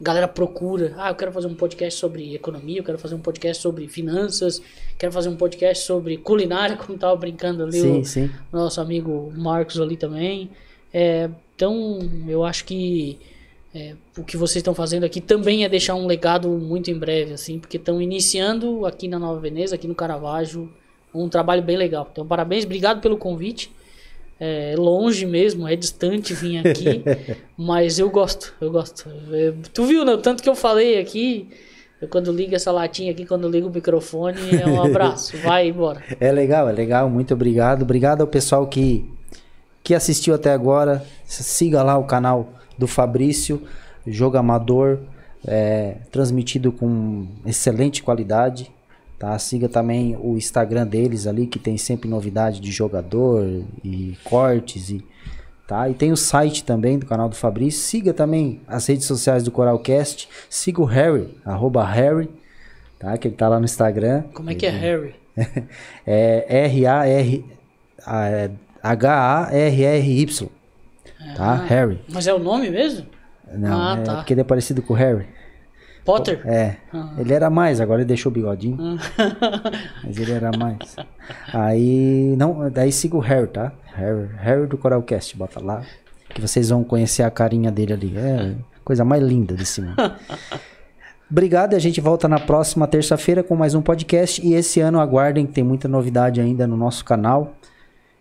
A 0.00 0.04
galera 0.04 0.28
procura. 0.28 0.94
Ah, 0.96 1.10
eu 1.10 1.14
quero 1.16 1.32
fazer 1.32 1.48
um 1.48 1.54
podcast 1.54 1.98
sobre 1.98 2.34
economia, 2.34 2.78
eu 2.78 2.84
quero 2.84 2.98
fazer 2.98 3.14
um 3.16 3.20
podcast 3.20 3.60
sobre 3.60 3.88
finanças, 3.88 4.62
quero 4.98 5.12
fazer 5.12 5.28
um 5.28 5.36
podcast 5.36 5.84
sobre 5.84 6.16
culinária, 6.16 6.76
como 6.78 6.96
tava 6.96 7.16
brincando 7.16 7.64
ali 7.64 7.80
Sim, 7.80 8.00
o 8.00 8.04
sim. 8.04 8.30
nosso 8.52 8.80
amigo 8.80 9.32
Marcos 9.36 9.80
ali 9.80 9.96
também. 9.96 10.50
É, 10.94 11.28
então, 11.56 11.98
eu 12.28 12.44
acho 12.44 12.64
que 12.64 13.18
é, 13.74 13.94
o 14.18 14.22
que 14.22 14.36
vocês 14.36 14.56
estão 14.56 14.74
fazendo 14.74 15.04
aqui 15.04 15.20
também 15.20 15.64
é 15.64 15.68
deixar 15.68 15.94
um 15.94 16.06
legado 16.06 16.48
muito 16.48 16.90
em 16.90 16.98
breve, 16.98 17.32
assim, 17.32 17.58
porque 17.58 17.78
estão 17.78 18.02
iniciando 18.02 18.84
aqui 18.84 19.08
na 19.08 19.18
Nova 19.18 19.40
Veneza, 19.40 19.74
aqui 19.74 19.88
no 19.88 19.94
Caravaggio, 19.94 20.70
um 21.14 21.28
trabalho 21.28 21.62
bem 21.62 21.76
legal. 21.76 22.06
Então, 22.12 22.26
parabéns, 22.26 22.64
obrigado 22.64 23.00
pelo 23.00 23.16
convite. 23.16 23.70
É 24.38 24.74
longe 24.76 25.24
mesmo, 25.24 25.68
é 25.68 25.76
distante 25.76 26.34
vir 26.34 26.66
aqui, 26.66 27.02
mas 27.56 27.98
eu 27.98 28.10
gosto, 28.10 28.52
eu 28.60 28.70
gosto. 28.70 29.08
É, 29.32 29.54
tu 29.72 29.84
viu, 29.84 30.04
né? 30.04 30.12
O 30.12 30.18
tanto 30.18 30.42
que 30.42 30.48
eu 30.48 30.54
falei 30.54 30.98
aqui, 30.98 31.48
Eu 32.00 32.08
quando 32.08 32.32
ligo 32.32 32.52
essa 32.52 32.72
latinha 32.72 33.12
aqui, 33.12 33.24
quando 33.24 33.48
ligo 33.48 33.68
o 33.68 33.72
microfone, 33.72 34.36
é 34.60 34.66
um 34.66 34.82
abraço. 34.82 35.36
Vai 35.44 35.68
embora. 35.68 36.02
É 36.18 36.32
legal, 36.32 36.68
é 36.68 36.72
legal. 36.72 37.08
Muito 37.08 37.32
obrigado. 37.34 37.82
Obrigado 37.82 38.22
ao 38.22 38.26
pessoal 38.26 38.66
que, 38.66 39.08
que 39.84 39.94
assistiu 39.94 40.34
até 40.34 40.52
agora. 40.52 41.04
Siga 41.24 41.84
lá 41.84 41.96
o 41.96 42.04
canal 42.04 42.52
do 42.78 42.86
Fabrício, 42.86 43.62
Jogo 44.06 44.36
Amador, 44.36 44.98
é, 45.44 45.96
transmitido 46.10 46.72
com 46.72 47.26
excelente 47.46 48.02
qualidade. 48.02 48.70
Tá? 49.18 49.38
Siga 49.38 49.68
também 49.68 50.16
o 50.20 50.36
Instagram 50.36 50.86
deles 50.86 51.26
ali, 51.26 51.46
que 51.46 51.58
tem 51.58 51.76
sempre 51.78 52.08
novidade 52.08 52.60
de 52.60 52.72
jogador 52.72 53.44
e 53.84 54.16
cortes 54.24 54.90
e 54.90 55.04
tá? 55.66 55.88
E 55.88 55.94
tem 55.94 56.10
o 56.12 56.16
site 56.16 56.64
também 56.64 56.98
do 56.98 57.06
canal 57.06 57.28
do 57.28 57.36
Fabrício. 57.36 57.80
Siga 57.80 58.12
também 58.12 58.60
as 58.66 58.86
redes 58.86 59.06
sociais 59.06 59.42
do 59.44 59.50
Coralcast. 59.50 60.28
Siga 60.50 60.82
o 60.82 60.84
Harry, 60.84 61.28
arroba 61.44 61.84
Harry, 61.84 62.28
tá? 62.98 63.16
Que 63.16 63.28
ele 63.28 63.36
tá 63.36 63.48
lá 63.48 63.58
no 63.58 63.64
Instagram. 63.64 64.24
Como 64.34 64.50
é 64.50 64.54
que 64.54 64.66
é 64.66 64.70
Harry? 64.70 65.14
é 66.06 66.64
R-A-R... 66.66 67.44
H-A-R-R-Y. 68.82 70.48
Tá? 71.36 71.52
Ah, 71.52 71.54
Harry. 71.66 72.00
Mas 72.12 72.26
é 72.26 72.34
o 72.34 72.38
nome 72.38 72.70
mesmo? 72.70 73.06
Não, 73.54 73.80
Ah, 73.80 73.96
é 73.98 74.02
tá. 74.02 74.14
porque 74.16 74.32
ele 74.34 74.40
é 74.40 74.44
parecido 74.44 74.82
com 74.82 74.92
o 74.94 74.96
Harry. 74.96 75.26
Potter? 76.04 76.40
É. 76.44 76.76
Ah. 76.92 77.14
Ele 77.18 77.32
era 77.32 77.48
mais, 77.48 77.80
agora 77.80 78.00
ele 78.00 78.08
deixou 78.08 78.30
o 78.30 78.34
bigodinho. 78.34 78.76
Mas 80.02 80.16
ele 80.18 80.32
era 80.32 80.50
mais. 80.56 80.96
Aí, 81.52 82.34
não, 82.36 82.68
daí 82.70 82.90
siga 82.90 83.16
o 83.16 83.20
Harry, 83.20 83.46
tá? 83.46 83.72
Harry, 83.94 84.28
Harry 84.38 84.66
do 84.66 84.76
Coralcast, 84.76 85.36
bota 85.36 85.62
lá. 85.62 85.82
Que 86.30 86.40
vocês 86.40 86.70
vão 86.70 86.82
conhecer 86.82 87.22
a 87.22 87.30
carinha 87.30 87.70
dele 87.70 87.92
ali. 87.92 88.14
É 88.16 88.54
coisa 88.84 89.04
mais 89.04 89.22
linda 89.22 89.54
desse 89.54 89.80
mundo. 89.82 89.94
Obrigado 91.30 91.72
e 91.74 91.76
a 91.76 91.78
gente 91.78 92.00
volta 92.00 92.26
na 92.28 92.38
próxima 92.40 92.86
terça-feira 92.86 93.42
com 93.42 93.54
mais 93.54 93.74
um 93.74 93.80
podcast. 93.82 94.44
E 94.46 94.54
esse 94.54 94.80
ano 94.80 94.98
aguardem 95.00 95.46
tem 95.46 95.62
muita 95.62 95.86
novidade 95.88 96.40
ainda 96.40 96.66
no 96.66 96.76
nosso 96.76 97.04
canal. 97.04 97.54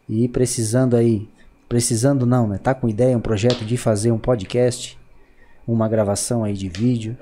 E 0.08 0.28
precisando 0.28 0.96
aí, 0.96 1.28
precisando 1.72 2.26
não, 2.26 2.50
né? 2.50 2.58
Tá 2.58 2.76
com 2.76 2.90
ideia, 2.90 3.18
um 3.18 3.22
projeto 3.22 3.64
de 3.64 3.78
fazer 3.78 4.12
um 4.12 4.18
podcast, 4.18 5.00
uma 5.66 5.88
gravação 5.88 6.44
aí 6.44 6.52
de 6.52 6.68
vídeo. 6.68 7.18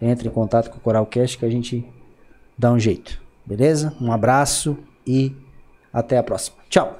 Entre 0.00 0.26
em 0.26 0.30
contato 0.30 0.70
com 0.70 0.78
o 0.78 0.80
Coralcast 0.80 1.36
que 1.36 1.44
a 1.44 1.50
gente 1.50 1.86
dá 2.56 2.72
um 2.72 2.78
jeito. 2.78 3.20
Beleza? 3.44 3.94
Um 4.00 4.10
abraço 4.10 4.78
e 5.06 5.36
até 5.92 6.16
a 6.16 6.22
próxima. 6.22 6.56
Tchau. 6.70 6.98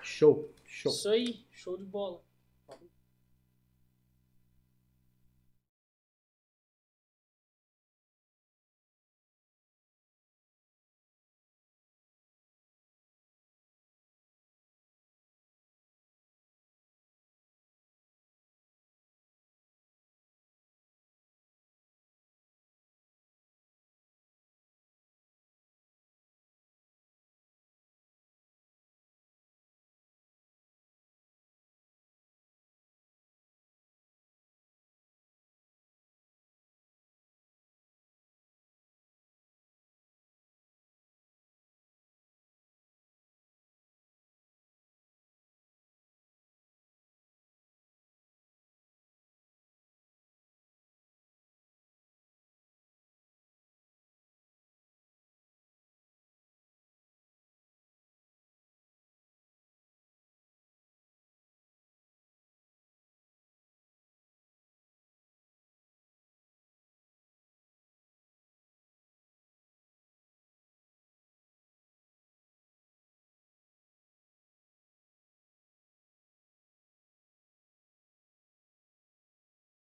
Show. 0.00 0.48
Show. 0.64 0.90
Isso 0.90 1.08
aí, 1.10 1.44
show 1.52 1.76
de 1.76 1.84
bola. 1.84 2.29